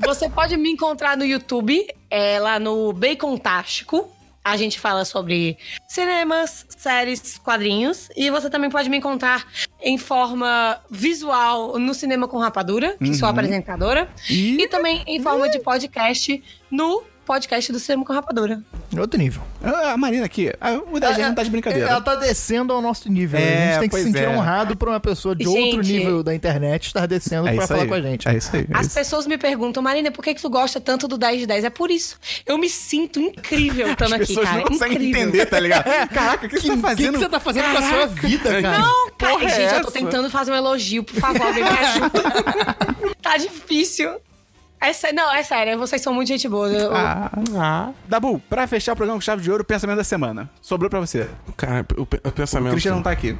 Você 0.00 0.28
pode 0.28 0.56
me 0.56 0.70
encontrar 0.70 1.16
no 1.16 1.24
YouTube, 1.24 1.86
é, 2.10 2.38
lá 2.38 2.58
no 2.58 2.92
Bacon 2.92 3.36
Tástico. 3.36 4.10
A 4.42 4.56
gente 4.56 4.80
fala 4.80 5.04
sobre 5.04 5.58
cinemas, 5.86 6.64
séries, 6.70 7.36
quadrinhos. 7.38 8.08
E 8.16 8.30
você 8.30 8.48
também 8.48 8.70
pode 8.70 8.88
me 8.88 8.96
encontrar 8.96 9.46
em 9.82 9.98
forma 9.98 10.80
visual 10.90 11.78
no 11.78 11.92
Cinema 11.92 12.26
com 12.26 12.38
Rapadura, 12.38 12.96
que 12.98 13.14
sou 13.14 13.28
apresentadora. 13.28 14.08
E- 14.30 14.56
E 14.62 14.66
também 14.66 15.04
em 15.06 15.22
forma 15.22 15.48
de 15.50 15.58
podcast 15.60 16.42
no 16.70 17.02
podcast 17.30 17.70
do 17.70 17.78
Cinema 17.78 18.04
com 18.04 18.12
Rapadura. 18.12 18.60
Outro 18.98 19.16
nível. 19.16 19.40
Ah, 19.62 19.92
A 19.92 19.96
Marina 19.96 20.26
aqui, 20.26 20.52
ah, 20.60 20.80
o 20.90 20.98
10 20.98 21.18
não 21.18 21.32
tá 21.36 21.44
de 21.44 21.50
brincadeira. 21.50 21.88
Ela 21.88 22.00
tá 22.00 22.16
descendo 22.16 22.72
ao 22.72 22.82
nosso 22.82 23.08
nível. 23.08 23.38
É, 23.38 23.44
a 23.44 23.70
gente 23.74 23.80
tem 23.82 23.88
que 23.88 23.96
se 23.98 24.02
sentir 24.02 24.24
é. 24.24 24.28
honrado 24.30 24.74
por 24.76 24.88
uma 24.88 24.98
pessoa 24.98 25.36
de 25.36 25.44
Gente. 25.44 25.76
outro 25.76 25.80
nível 25.82 26.24
da 26.24 26.34
internet 26.34 26.88
estar 26.88 27.06
descendo 27.06 27.46
É 27.46 27.54
pra 27.54 27.68
falar 27.68 27.82
aí. 27.82 27.88
com 27.88 27.94
a 27.94 28.02
gente. 28.02 28.28
É 28.28 28.36
isso 28.36 28.50
aí. 28.56 28.66
é 28.68 28.76
As 28.76 28.86
isso. 28.86 28.96
pessoas 28.96 29.28
me 29.28 29.38
perguntam, 29.38 29.80
Marina, 29.80 30.10
por 30.10 30.24
que, 30.24 30.34
que 30.34 30.42
tu 30.42 30.50
gosta 30.50 30.80
tanto 30.80 31.06
do 31.06 31.16
10 31.16 31.42
de 31.42 31.46
10? 31.46 31.64
É 31.66 31.70
por 31.70 31.88
isso. 31.88 32.18
Eu 32.44 32.58
me 32.58 32.68
sinto 32.68 33.20
incrível 33.20 33.86
As 33.86 33.92
estando 33.92 34.14
aqui, 34.14 34.26
pessoas 34.26 34.48
cara. 34.48 34.58
não 34.58 34.66
conseguem 34.66 34.96
incrível. 34.96 35.22
entender, 35.22 35.46
tá 35.46 35.60
ligado? 35.60 35.84
Caraca, 36.12 36.46
o 36.46 36.48
que, 36.50 36.60
você 36.60 36.66
tá 36.66 36.72
O 36.72 36.76
que, 36.76 36.82
fazendo? 36.82 37.12
que 37.12 37.18
você 37.20 37.28
tá 37.28 37.38
fazendo 37.40 37.70
com 37.70 37.78
a 37.78 37.82
sua 37.88 38.06
vida, 38.08 38.60
cara? 38.62 38.78
Não, 38.78 39.10
cara, 39.16 39.32
porra 39.34 39.44
é 39.44 39.54
gente, 39.54 39.74
eu 39.74 39.82
tô 39.82 39.90
tentando 39.92 40.28
fazer 40.30 40.50
um 40.50 40.56
elogio, 40.56 41.04
por 41.04 41.14
favor, 41.14 41.42
alguém 41.46 41.62
me 41.62 41.70
ajuda. 41.70 42.22
tá 43.22 43.36
difícil. 43.36 44.20
É 44.80 44.92
sé- 44.94 45.12
não, 45.12 45.32
é 45.34 45.42
sério, 45.42 45.78
vocês 45.78 46.00
são 46.00 46.14
muito 46.14 46.28
gente 46.28 46.48
boa. 46.48 46.68
Eu- 46.68 46.90
Ah. 46.94 47.90
Dabu, 48.08 48.40
pra 48.48 48.66
fechar 48.66 48.92
o 48.94 48.96
programa 48.96 49.18
com 49.18 49.22
chave 49.22 49.42
de 49.42 49.50
ouro, 49.50 49.62
o 49.62 49.66
pensamento 49.66 49.98
da 49.98 50.04
semana. 50.04 50.48
Sobrou 50.62 50.88
pra 50.88 50.98
você. 51.00 51.28
Cara, 51.56 51.86
o, 51.96 52.00
o 52.00 52.04
O 52.04 52.32
pensamento. 52.32 52.72
Christian 52.72 52.94
não 52.94 53.02
tá 53.02 53.10
aqui. 53.10 53.36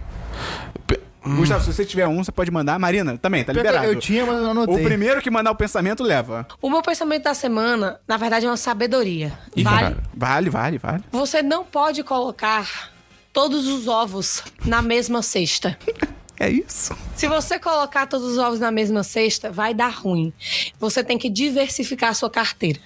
Pe- 0.86 1.00
Gustavo, 1.22 1.62
se 1.62 1.72
você 1.72 1.84
tiver 1.84 2.06
um, 2.08 2.22
você 2.24 2.32
pode 2.32 2.50
mandar. 2.50 2.78
Marina, 2.78 3.16
também, 3.18 3.44
tá 3.44 3.52
liberado. 3.52 3.84
Eu 3.86 3.96
tinha, 3.98 4.24
mas 4.24 4.36
eu 4.36 4.42
não 4.42 4.50
anotei. 4.52 4.76
O 4.76 4.82
primeiro 4.82 5.20
que 5.20 5.30
mandar 5.30 5.50
o 5.50 5.54
pensamento 5.54 6.02
leva. 6.02 6.46
O 6.62 6.70
meu 6.70 6.80
pensamento 6.82 7.24
da 7.24 7.34
semana, 7.34 8.00
na 8.08 8.16
verdade, 8.16 8.46
é 8.46 8.48
uma 8.48 8.56
sabedoria. 8.56 9.30
Ih, 9.54 9.62
vale? 9.62 9.96
Vale, 10.14 10.48
vale, 10.50 10.78
vale. 10.78 11.04
Você 11.12 11.42
não 11.42 11.62
pode 11.62 12.02
colocar 12.02 12.90
todos 13.34 13.66
os 13.66 13.86
ovos 13.86 14.42
na 14.64 14.80
mesma 14.82 15.22
cesta. 15.22 15.76
É 16.40 16.48
isso. 16.48 16.96
Se 17.14 17.28
você 17.28 17.58
colocar 17.58 18.06
todos 18.06 18.26
os 18.26 18.38
ovos 18.38 18.58
na 18.58 18.70
mesma 18.70 19.02
cesta, 19.02 19.52
vai 19.52 19.74
dar 19.74 19.88
ruim. 19.90 20.32
Você 20.78 21.04
tem 21.04 21.18
que 21.18 21.28
diversificar 21.28 22.08
a 22.10 22.14
sua 22.14 22.30
carteira. 22.30 22.80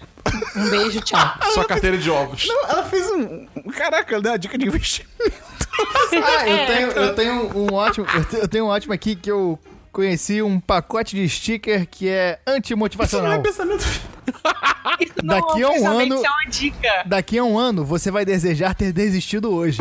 Um 0.56 0.70
beijo, 0.70 1.00
tchau. 1.02 1.20
Sua 1.54 1.64
carteira 1.64 1.96
de 1.96 2.10
ovos. 2.10 2.46
Não, 2.48 2.64
ela 2.68 2.82
fez 2.84 3.08
um. 3.12 3.46
Caraca, 3.76 4.14
ela 4.14 4.22
deu 4.22 4.32
uma 4.32 4.38
dica 4.38 4.58
de 4.58 4.66
investimento. 4.66 5.12
Ah, 6.24 6.48
eu 6.48 6.56
É. 6.56 6.66
tenho, 6.66 6.86
eu 6.92 7.14
tenho 7.14 7.58
um 7.58 7.72
ótimo. 7.72 8.06
Eu 8.32 8.48
tenho 8.48 8.64
um 8.64 8.68
ótimo 8.68 8.92
aqui 8.92 9.14
que 9.14 9.30
eu 9.30 9.58
conheci 9.94 10.42
um 10.42 10.58
pacote 10.60 11.14
de 11.16 11.26
sticker 11.28 11.86
que 11.88 12.08
é 12.08 12.32
Isso 12.32 12.40
não 12.46 12.52
é 12.52 12.56
antimotivacional. 12.58 13.40
pensamento. 13.42 13.84
Não, 15.22 15.36
Daqui 15.36 15.62
a 15.62 15.68
um 15.68 15.72
pensamento, 15.72 16.12
ano- 16.12 16.14
Isso 16.16 16.26
é 16.26 16.30
uma 16.30 16.50
dica. 16.50 17.02
Daqui 17.06 17.38
a 17.38 17.44
um 17.44 17.58
ano, 17.58 17.84
você 17.84 18.10
vai 18.10 18.24
desejar 18.24 18.74
ter 18.74 18.92
desistido 18.92 19.52
hoje. 19.54 19.80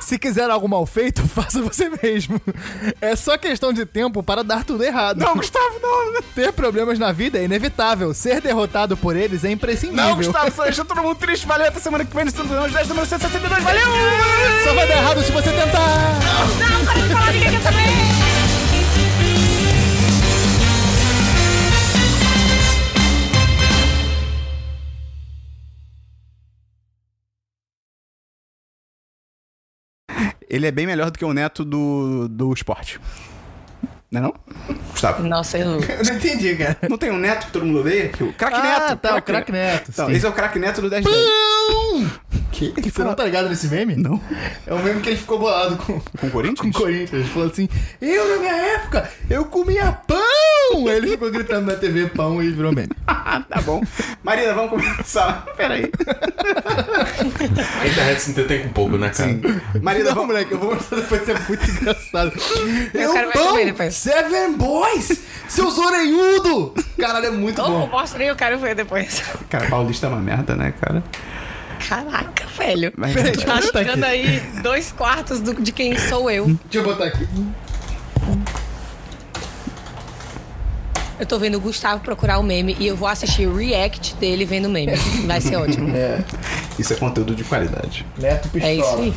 Se 0.00 0.18
quiser 0.18 0.50
algo 0.50 0.68
mal 0.68 0.84
feito, 0.86 1.22
faça 1.28 1.60
você 1.62 1.90
mesmo. 2.02 2.40
É 3.00 3.14
só 3.16 3.36
questão 3.38 3.72
de 3.72 3.84
tempo 3.86 4.22
para 4.22 4.42
dar 4.42 4.64
tudo 4.64 4.82
errado. 4.84 5.18
Não, 5.18 5.34
Gustavo, 5.36 5.78
não. 5.80 6.22
Ter 6.34 6.52
problemas 6.52 6.98
na 6.98 7.12
vida 7.12 7.38
é 7.38 7.44
inevitável. 7.44 8.12
Ser 8.14 8.40
derrotado 8.40 8.96
por 8.96 9.14
eles 9.16 9.44
é 9.44 9.50
imprescindível. 9.50 10.04
Não, 10.04 10.16
Gustavo, 10.16 10.50
só 10.52 10.64
deixa 10.64 10.84
todo 10.84 11.00
mundo 11.02 11.16
triste. 11.16 11.46
Valeu, 11.46 11.68
até 11.68 11.78
semana 11.80 12.04
que 12.04 12.14
vem. 12.14 12.24
No 12.24 12.30
Centro 12.30 12.48
dos 12.48 12.72
10 12.72 12.88
número 12.88 13.06
162. 13.06 13.62
Valeu! 13.62 13.86
Só 14.64 14.74
vai 14.74 14.86
dar 14.88 14.96
errado 14.96 15.22
se 15.22 15.32
você 15.32 15.50
tentar. 15.50 16.18
Não, 16.58 16.84
para 16.84 17.00
de 17.00 17.08
falar, 17.08 17.32
ninguém 17.32 17.50
quer 17.50 17.60
saber. 17.62 18.39
Ele 30.50 30.66
é 30.66 30.70
bem 30.72 30.86
melhor 30.86 31.10
do 31.12 31.18
que 31.18 31.24
o 31.24 31.32
neto 31.32 31.64
do, 31.64 32.26
do 32.28 32.52
esporte. 32.52 33.00
Não 34.10 34.18
é 34.18 34.22
não? 34.24 34.34
Gustavo. 34.90 35.22
Nossa, 35.22 35.56
eu... 35.56 35.78
Eu 35.80 36.04
não 36.04 36.14
entendi, 36.16 36.56
cara. 36.56 36.76
Não 36.88 36.98
tem 36.98 37.12
um 37.12 37.18
neto 37.18 37.46
que 37.46 37.52
todo 37.52 37.64
mundo 37.64 37.78
odeia? 37.78 38.08
Que 38.08 38.24
o 38.24 38.32
craque 38.32 38.56
Ah, 38.56 38.62
neto. 38.88 38.98
tá, 38.98 39.16
o 39.16 39.22
craque 39.22 39.52
neto, 39.52 39.90
Então, 39.92 40.10
esse 40.10 40.26
é 40.26 40.28
o 40.28 40.32
craque 40.32 40.58
neto 40.58 40.80
do 40.80 40.90
10 40.90 41.04
10. 41.04 41.16
Que? 42.50 42.90
Você 42.90 43.04
não 43.04 43.14
tá 43.14 43.24
ligado 43.24 43.48
nesse 43.48 43.68
meme? 43.68 43.94
Não. 43.94 44.20
É 44.66 44.74
um 44.74 44.82
meme 44.82 45.00
que 45.00 45.10
ele 45.10 45.16
ficou 45.16 45.38
bolado 45.38 45.76
com, 45.76 46.00
Com 46.00 46.26
o 46.26 46.30
Corinthians? 46.30 46.58
com 46.74 46.78
o 46.78 46.82
Corinthians. 46.82 47.12
Ele 47.12 47.24
falou 47.28 47.48
assim: 47.48 47.68
Eu, 48.00 48.28
na 48.28 48.36
minha 48.38 48.56
época, 48.74 49.08
eu 49.30 49.44
comia 49.44 49.92
pão! 49.92 50.18
Aí 50.88 50.96
ele 50.96 51.08
ficou 51.08 51.30
gritando 51.30 51.66
na 51.70 51.76
TV 51.76 52.06
pão 52.08 52.42
e 52.42 52.50
virou 52.50 52.72
meme. 52.72 52.90
Ah, 53.32 53.44
tá 53.48 53.60
bom. 53.60 53.80
Marina, 54.24 54.54
vamos 54.54 54.70
começar. 54.70 55.44
Pera 55.56 55.74
aí. 55.74 55.90
A 57.80 57.86
internet 57.86 58.20
se 58.20 58.30
entretém 58.32 58.62
com 58.64 58.68
pouco, 58.70 58.96
né, 58.96 59.08
cara? 59.10 59.38
Marina, 59.80 60.06
Não, 60.08 60.14
vamos... 60.14 60.28
moleque, 60.28 60.52
eu 60.52 60.58
vou 60.58 60.74
mostrar 60.74 60.98
depois, 61.00 61.28
é 61.28 61.34
muito 61.48 61.70
engraçado. 61.70 62.32
Eu, 62.92 63.12
quero 63.12 63.30
ver 63.54 63.74
pão. 63.74 63.90
Seven 63.90 64.54
Boys, 64.54 65.20
seus 65.48 65.78
orelhudo! 65.78 66.74
Caralho, 66.98 67.26
é 67.26 67.30
muito 67.30 67.60
Oh, 67.62 67.66
bom. 67.68 67.86
mostrei, 67.88 68.30
eu 68.30 68.34
quero 68.36 68.58
ver 68.58 68.74
depois. 68.74 69.22
Cara, 69.48 69.68
Paulista 69.68 70.06
é 70.06 70.08
uma 70.08 70.20
merda, 70.20 70.56
né, 70.56 70.72
cara? 70.80 71.04
Caraca, 71.88 72.46
velho. 72.58 72.92
Mas- 72.96 73.12
Peraí, 73.14 73.36
Tá 73.36 73.82
eu 73.82 73.92
aqui. 73.92 74.04
aí 74.04 74.40
dois 74.62 74.90
quartos 74.92 75.40
do- 75.40 75.54
de 75.54 75.70
quem 75.72 75.96
sou 75.98 76.28
eu. 76.30 76.46
Deixa 76.46 76.78
eu 76.78 76.82
botar 76.82 77.04
aqui. 77.04 77.28
Eu 81.20 81.26
tô 81.26 81.38
vendo 81.38 81.56
o 81.56 81.60
Gustavo 81.60 82.00
procurar 82.00 82.38
o 82.38 82.42
meme 82.42 82.74
e 82.80 82.86
eu 82.86 82.96
vou 82.96 83.06
assistir 83.06 83.46
o 83.46 83.54
react 83.54 84.14
dele 84.14 84.46
vendo 84.46 84.64
o 84.64 84.70
meme. 84.70 84.96
Vai 85.26 85.38
ser 85.38 85.56
ótimo. 85.56 85.90
É, 86.00 86.18
Isso 86.78 86.94
é 86.94 86.96
conteúdo 86.96 87.34
de 87.34 87.44
qualidade. 87.44 88.06
Neto 88.16 88.48
Pistola. 88.48 88.72
isso 88.72 88.96
aí. 88.96 89.14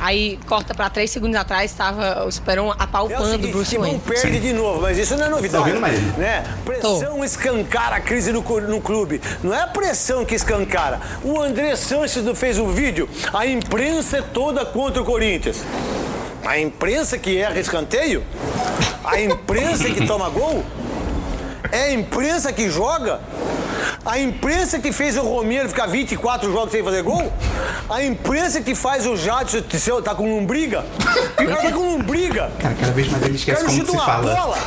Aí 0.00 0.38
corta 0.46 0.74
pra 0.74 0.88
três 0.88 1.10
segundos 1.10 1.36
atrás, 1.36 1.72
tava 1.72 2.24
o 2.24 2.28
Esperon 2.28 2.68
É 2.68 2.68
o 2.68 2.72
apalpando 2.78 3.22
o 3.22 3.30
seguinte, 3.30 3.52
Bruce 3.52 3.76
Wayne. 3.78 4.00
perde 4.00 4.40
de 4.40 4.52
novo, 4.54 4.80
mas 4.80 4.96
isso 4.96 5.16
não 5.16 5.26
é 5.26 5.28
novidade. 5.28 5.52
Tá 5.52 5.58
ouvindo, 5.60 5.80
Marília? 5.80 6.12
Né? 6.16 6.44
Pressão 6.64 7.24
escancara 7.24 7.96
a 7.96 8.00
crise 8.00 8.32
no, 8.32 8.40
no 8.40 8.80
clube. 8.80 9.20
Não 9.42 9.52
é 9.52 9.62
a 9.62 9.66
pressão 9.66 10.24
que 10.24 10.34
escancara. 10.34 11.00
O 11.22 11.40
André 11.40 11.76
Sanches 11.76 12.24
não 12.24 12.34
fez 12.34 12.58
um 12.58 12.68
vídeo. 12.72 13.06
A 13.34 13.46
imprensa 13.46 14.18
é 14.18 14.22
toda 14.22 14.64
contra 14.64 15.02
o 15.02 15.04
Corinthians. 15.04 15.62
A 16.44 16.58
imprensa 16.58 17.18
que 17.18 17.36
erra 17.36 17.58
escanteio? 17.58 18.22
A 19.04 19.20
imprensa 19.20 19.90
que 19.90 20.06
toma 20.06 20.28
gol? 20.30 20.64
É 21.72 21.82
a 21.84 21.92
imprensa 21.92 22.52
que 22.52 22.68
joga? 22.70 23.20
A 24.04 24.18
imprensa 24.20 24.78
que 24.78 24.92
fez 24.92 25.16
o 25.16 25.22
Romero 25.22 25.68
ficar 25.68 25.86
24 25.86 26.52
jogos 26.52 26.70
sem 26.70 26.82
fazer 26.82 27.02
gol? 27.02 27.32
A 27.90 28.02
imprensa 28.04 28.60
que 28.60 28.74
faz 28.74 29.04
o 29.06 29.16
Jadson 29.16 29.58
seu- 29.78 30.00
tá 30.00 30.14
com 30.14 30.28
lombriga? 30.36 30.84
O 31.32 31.44
cara 31.46 31.62
tá 31.62 31.72
com 31.72 31.90
lombriga. 31.92 32.50
Cara, 32.60 32.74
cada 32.74 32.92
vez 32.92 33.08
mais 33.10 33.22
ele 33.24 33.34
esquece 33.36 33.64
Quero 33.64 33.66
como 33.72 33.78
chutar 33.86 33.90
se 33.90 33.96
uma 33.96 34.04
fala. 34.04 34.34
bola. 34.34 34.58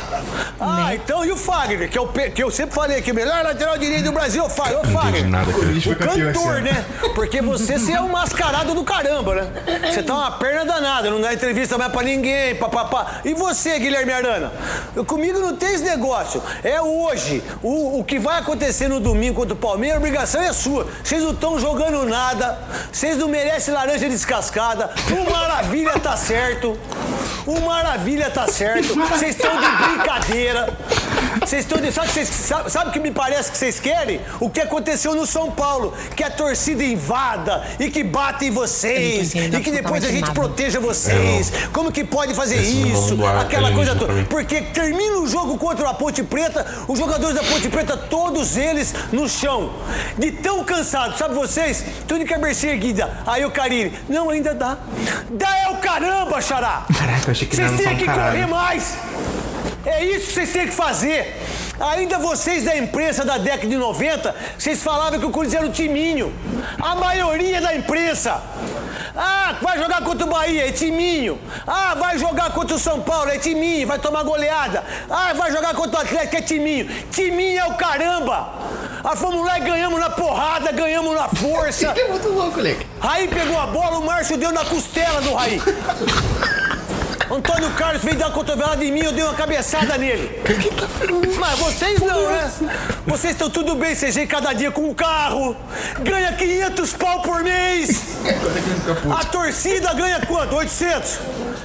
Ah, 0.60 0.94
então 0.94 1.24
e 1.24 1.32
o 1.32 1.36
Fagner, 1.36 1.88
que, 1.88 1.96
é 1.96 2.00
o 2.00 2.06
pe- 2.06 2.30
que 2.30 2.42
eu 2.42 2.50
sempre 2.50 2.74
falei 2.74 3.00
que 3.00 3.12
o 3.12 3.14
melhor 3.14 3.42
lateral 3.42 3.78
direito 3.78 4.04
do 4.04 4.12
Brasil 4.12 4.44
o 4.44 4.48
Fagner. 4.50 4.78
Ô, 4.80 4.84
Fagner. 4.84 5.26
nada, 5.28 5.52
cara. 5.52 5.66
O 5.66 5.96
cantor, 5.96 6.60
né? 6.62 6.84
Porque 7.14 7.40
você, 7.40 7.78
você 7.78 7.92
é 7.92 8.00
um 8.00 8.08
mascarado 8.10 8.74
do 8.74 8.84
caramba, 8.84 9.34
né? 9.36 9.90
Você 9.90 10.02
tá 10.02 10.14
uma 10.14 10.30
perna 10.32 10.64
danada, 10.66 11.10
não 11.10 11.20
dá 11.20 11.32
entrevista 11.32 11.78
mais 11.78 11.90
pra 11.92 12.02
ninguém, 12.02 12.54
papapá. 12.56 13.20
E 13.24 13.32
você, 13.34 13.78
Guilherme 13.78 14.12
Arana? 14.12 14.52
Eu- 14.94 15.04
Comigo 15.04 15.38
não 15.40 15.56
tem 15.56 15.74
esse 15.74 15.84
negócio. 15.84 16.42
É 16.62 16.80
hoje. 16.90 17.42
O, 17.62 18.00
o 18.00 18.04
que 18.04 18.18
vai 18.18 18.38
acontecer 18.40 18.88
no 18.88 19.00
domingo 19.00 19.34
contra 19.36 19.54
o 19.54 19.56
Palmeiras, 19.56 19.96
a 19.96 20.00
obrigação 20.00 20.40
é 20.42 20.52
sua. 20.52 20.86
Vocês 21.02 21.22
não 21.22 21.30
estão 21.32 21.58
jogando 21.58 22.04
nada. 22.06 22.58
Vocês 22.92 23.16
não 23.16 23.28
merecem 23.28 23.72
laranja 23.74 24.08
descascada. 24.08 24.90
O 25.10 25.30
Maravilha 25.30 25.98
tá 25.98 26.16
certo. 26.16 26.76
O 27.46 27.60
Maravilha 27.60 28.30
tá 28.30 28.46
certo. 28.46 28.94
Vocês 29.08 29.36
estão 29.36 29.50
de 29.60 29.66
brincadeira. 29.88 30.72
Vocês 31.40 31.64
estão 31.64 31.78
de. 31.80 31.90
Sabe, 31.92 32.06
o 32.08 32.10
que 32.10 32.14
vocês- 32.14 32.28
sabe, 32.28 32.70
sabe 32.70 32.90
o 32.90 32.92
que 32.92 32.98
me 33.00 33.10
parece 33.10 33.50
que 33.50 33.56
vocês 33.58 33.80
querem? 33.80 34.20
O 34.40 34.50
que 34.50 34.60
aconteceu 34.60 35.14
no 35.14 35.26
São 35.26 35.50
Paulo. 35.50 35.94
Que 36.14 36.22
a 36.22 36.30
torcida 36.30 36.82
invada 36.84 37.62
e 37.78 37.90
que 37.90 38.02
bate 38.04 38.46
em 38.46 38.50
vocês. 38.50 39.34
E 39.34 39.60
que 39.60 39.70
depois 39.70 40.04
a 40.04 40.08
gente 40.08 40.20
nada. 40.22 40.32
proteja 40.34 40.78
vocês. 40.80 41.50
Como 41.72 41.90
que 41.90 42.04
pode 42.04 42.34
fazer 42.34 42.56
Esse 42.56 42.82
isso? 42.92 43.18
é 43.24 43.40
Aquela 43.40 43.72
coisa 43.72 43.94
toda. 43.94 44.12
Porque 44.28 44.60
termina 44.60 45.18
o 45.18 45.26
jogo 45.26 45.56
contra 45.56 45.88
a 45.88 45.94
Ponte 45.94 46.22
Preta, 46.22 46.66
os 46.88 46.98
jogadores 46.98 47.34
da 47.36 47.42
Ponte 47.42 47.68
Preta, 47.68 47.96
todos 47.96 48.56
eles 48.56 48.94
no 49.12 49.28
chão. 49.28 49.72
De 50.18 50.30
tão 50.32 50.64
cansados, 50.64 51.18
sabe 51.18 51.34
vocês? 51.34 51.84
Tudo 52.06 52.24
que 52.24 52.34
é 52.34 52.38
erguida. 52.68 53.10
Aí 53.26 53.44
o 53.44 53.50
Carine, 53.50 53.92
não, 54.08 54.30
ainda 54.30 54.54
dá. 54.54 54.78
Dá 55.30 55.58
é 55.58 55.68
o 55.70 55.76
caramba, 55.76 56.40
xará! 56.40 56.86
Caraca, 56.96 57.28
eu 57.28 57.30
achei 57.32 57.48
que 57.48 57.56
Vocês 57.56 57.76
têm 57.76 57.96
que 57.96 58.04
caralho. 58.04 58.32
correr 58.32 58.46
mais! 58.46 58.96
É 59.84 60.04
isso 60.04 60.26
que 60.26 60.32
vocês 60.34 60.52
têm 60.52 60.66
que 60.66 60.74
fazer. 60.74 61.36
Ainda 61.80 62.18
vocês 62.18 62.64
da 62.64 62.76
imprensa 62.76 63.24
da 63.24 63.38
década 63.38 63.66
de 63.66 63.76
90, 63.76 64.34
vocês 64.58 64.82
falavam 64.82 65.18
que 65.18 65.24
o 65.24 65.30
Corinthians 65.30 65.62
era 65.62 65.70
um 65.70 65.72
timinho. 65.72 66.32
A 66.78 66.94
maioria 66.94 67.60
da 67.60 67.74
imprensa. 67.74 68.42
Ah, 69.16 69.54
vai 69.60 69.78
jogar 69.78 70.02
contra 70.02 70.26
o 70.26 70.30
Bahia, 70.30 70.68
é 70.68 70.72
timinho. 70.72 71.38
Ah, 71.66 71.94
vai 71.94 72.18
jogar 72.18 72.50
contra 72.52 72.76
o 72.76 72.78
São 72.78 73.00
Paulo, 73.00 73.30
é 73.30 73.38
timinho, 73.38 73.86
vai 73.86 73.98
tomar 73.98 74.22
goleada. 74.22 74.84
Ah, 75.08 75.32
vai 75.32 75.50
jogar 75.50 75.74
contra 75.74 75.98
o 75.98 76.02
Atlético, 76.02 76.36
é 76.36 76.42
timinho. 76.42 76.86
Timinho 77.10 77.60
é 77.60 77.64
o 77.66 77.74
caramba. 77.74 78.52
Ah, 79.02 79.16
fomos 79.16 79.44
lá 79.44 79.58
e 79.58 79.62
ganhamos 79.62 79.98
na 79.98 80.10
porrada, 80.10 80.72
ganhamos 80.72 81.14
na 81.14 81.28
força. 81.28 81.94
É 82.00 82.08
muito 82.08 82.28
louco, 82.28 82.56
moleque. 82.56 82.86
Raí 83.00 83.28
pegou 83.28 83.58
a 83.58 83.66
bola, 83.66 83.98
o 83.98 84.06
Márcio 84.06 84.36
deu 84.36 84.52
na 84.52 84.64
costela 84.64 85.20
do 85.20 85.34
Raí. 85.34 85.60
Antônio 87.30 87.70
Carlos 87.74 88.02
veio 88.02 88.16
dar 88.16 88.26
uma 88.26 88.34
cotovelada 88.34 88.84
em 88.84 88.90
mim, 88.90 89.00
eu 89.00 89.12
dei 89.12 89.22
uma 89.22 89.34
cabeçada 89.34 89.96
nele. 89.96 90.42
Mas 91.38 91.58
vocês 91.60 92.00
não, 92.00 92.28
né? 92.28 92.50
Vocês 93.06 93.34
estão 93.34 93.48
tudo 93.48 93.76
bem, 93.76 93.94
vocês 93.94 94.16
vêm 94.16 94.26
cada 94.26 94.52
dia 94.52 94.72
com 94.72 94.82
um 94.82 94.94
carro, 94.94 95.56
ganha 96.00 96.32
500 96.32 96.92
pau 96.94 97.22
por 97.22 97.44
mês. 97.44 98.16
A 99.16 99.24
torcida 99.26 99.94
ganha 99.94 100.20
quanto? 100.26 100.56
800 100.56 101.18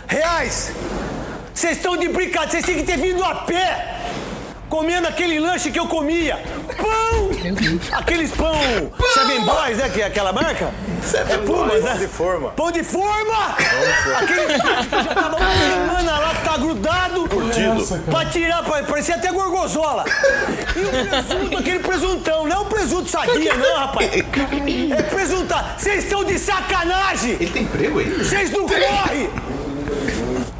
reais. 0.07 0.71
Vocês 1.51 1.77
estão 1.77 1.97
de 1.97 2.09
brincadeira, 2.09 2.51
vocês 2.51 2.65
têm 2.65 2.75
que 2.75 2.83
ter 2.83 2.97
vindo 2.97 3.23
a 3.23 3.33
pé. 3.35 4.01
Comendo 4.75 5.07
aquele 5.07 5.39
lanche 5.39 5.71
que 5.71 5.79
eu 5.79 5.87
comia. 5.87 6.37
Pão! 6.75 7.29
Aqueles 7.93 8.31
pão 8.31 8.53
Seven 9.13 9.45
Boys, 9.45 9.77
né? 9.77 9.87
Que 9.87 10.01
é 10.01 10.07
aquela 10.07 10.33
marca? 10.33 10.69
é 11.13 11.37
Pumas, 11.37 11.81
né? 11.81 11.91
Pão 11.91 11.97
de 11.99 12.07
forma. 12.07 12.49
Pão 12.51 12.71
de 12.71 12.83
forma! 12.83 13.55
Aquele 14.17 14.45
que 14.47 14.57
já 14.91 15.15
tava 15.15 15.37
uma 15.37 15.55
semana 15.55 16.19
lá 16.19 16.35
que 16.35 16.43
tá 16.43 16.57
grudado. 16.57 17.29
Curtido. 17.29 18.01
Pra 18.11 18.25
tirar, 18.25 18.63
pra, 18.63 18.83
parecia 18.83 19.15
até 19.15 19.31
gorgonzola. 19.31 20.03
E 20.75 20.83
o 20.83 21.07
presunto, 21.07 21.55
aquele 21.57 21.79
presuntão. 21.79 22.45
Não 22.45 22.55
é 22.57 22.59
o 22.59 22.65
presunto 22.65 23.09
sadia, 23.09 23.53
não, 23.53 23.77
rapaz. 23.77 24.11
É 24.97 25.03
presuntar. 25.03 25.75
Vocês 25.77 26.03
estão 26.03 26.25
de 26.25 26.37
sacanagem! 26.37 27.31
Ele 27.31 27.49
tem 27.49 27.63
emprego 27.63 27.99
aí? 27.99 28.09
Vocês 28.09 28.51
não 28.51 28.67
correm! 28.67 29.29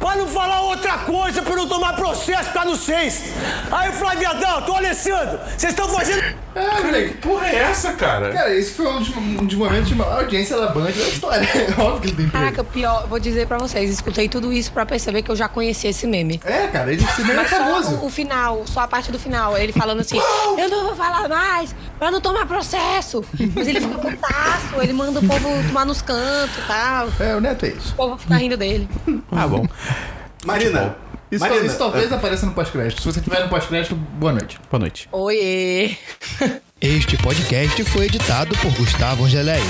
Pra 0.06 0.14
não 0.14 0.28
falar 0.28 0.60
outra 0.62 0.98
coisa, 0.98 1.42
pra 1.42 1.56
não 1.56 1.66
tomar 1.66 1.94
processo, 1.94 2.52
tá 2.52 2.64
no 2.64 2.76
seis. 2.76 3.24
Aí, 3.72 3.90
Flávio 3.90 4.30
Adalto, 4.30 4.70
ô 4.70 4.76
Alessandro, 4.76 5.38
vocês 5.56 5.72
estão 5.72 5.88
fazendo. 5.88 6.22
É, 6.54 6.80
moleque. 6.80 7.14
Porra, 7.18 7.48
é 7.48 7.56
essa, 7.56 7.92
cara? 7.92 8.32
Cara, 8.32 8.54
esse 8.54 8.70
foi 8.70 8.86
um 8.86 8.98
dos, 9.00 9.14
um 9.14 9.44
dos 9.44 9.54
momentos 9.56 9.88
de 9.88 9.94
maior 9.94 10.20
audiência 10.20 10.56
da 10.56 10.68
Band 10.68 10.84
da 10.84 10.90
história. 10.90 11.46
É 11.76 11.80
óbvio 11.82 12.00
que 12.00 12.08
ele 12.08 12.16
tem. 12.16 12.28
Caraca, 12.30 12.64
pior, 12.64 13.06
vou 13.08 13.18
dizer 13.18 13.46
pra 13.46 13.58
vocês, 13.58 13.90
escutei 13.90 14.28
tudo 14.28 14.52
isso 14.52 14.72
pra 14.72 14.86
perceber 14.86 15.20
que 15.22 15.30
eu 15.30 15.36
já 15.36 15.48
conheci 15.48 15.88
esse 15.88 16.06
meme. 16.06 16.40
É, 16.44 16.68
cara, 16.68 16.92
ele 16.92 17.04
se 17.06 17.20
mesmo 17.22 17.32
é 17.32 17.36
Mas 17.36 17.50
só 17.50 17.56
famoso. 17.56 17.96
o, 17.96 18.06
o 18.06 18.10
final, 18.10 18.62
só 18.66 18.80
a 18.80 18.88
parte 18.88 19.10
do 19.12 19.18
final, 19.18 19.58
ele 19.58 19.72
falando 19.72 20.00
assim, 20.00 20.18
eu 20.56 20.68
não 20.70 20.84
vou 20.84 20.94
falar 20.96 21.28
mais 21.28 21.74
pra 21.98 22.10
não 22.10 22.20
tomar 22.20 22.46
processo. 22.46 23.22
Mas 23.54 23.66
ele 23.68 23.80
fica 23.80 23.98
putaço, 23.98 24.80
ele 24.80 24.92
manda 24.92 25.18
o 25.20 25.26
povo 25.26 25.48
tomar 25.66 25.84
nos 25.84 26.00
cantos 26.00 26.56
e 26.56 26.66
tal. 26.66 27.08
É, 27.20 27.36
o 27.36 27.40
Neto 27.40 27.66
é 27.66 27.70
isso. 27.70 27.92
O 27.92 27.96
povo 27.96 28.16
fica 28.16 28.36
rindo 28.36 28.56
dele. 28.56 28.88
Ah, 29.32 29.46
bom. 29.46 29.66
Marina. 30.44 30.96
Isso, 31.30 31.44
Marina. 31.44 31.66
isso 31.66 31.78
talvez 31.78 32.12
apareça 32.12 32.46
no 32.46 32.52
pós-crédito. 32.52 33.00
Se 33.00 33.06
você 33.06 33.20
tiver 33.20 33.42
no 33.42 33.48
pós-crédito, 33.48 33.94
boa 33.94 34.32
noite. 34.32 34.60
Boa 34.70 34.80
noite. 34.80 35.08
Oiê! 35.10 35.96
Este 36.80 37.16
podcast 37.16 37.82
foi 37.84 38.06
editado 38.06 38.56
por 38.58 38.70
Gustavo 38.74 39.24
Angeléia. 39.24 39.64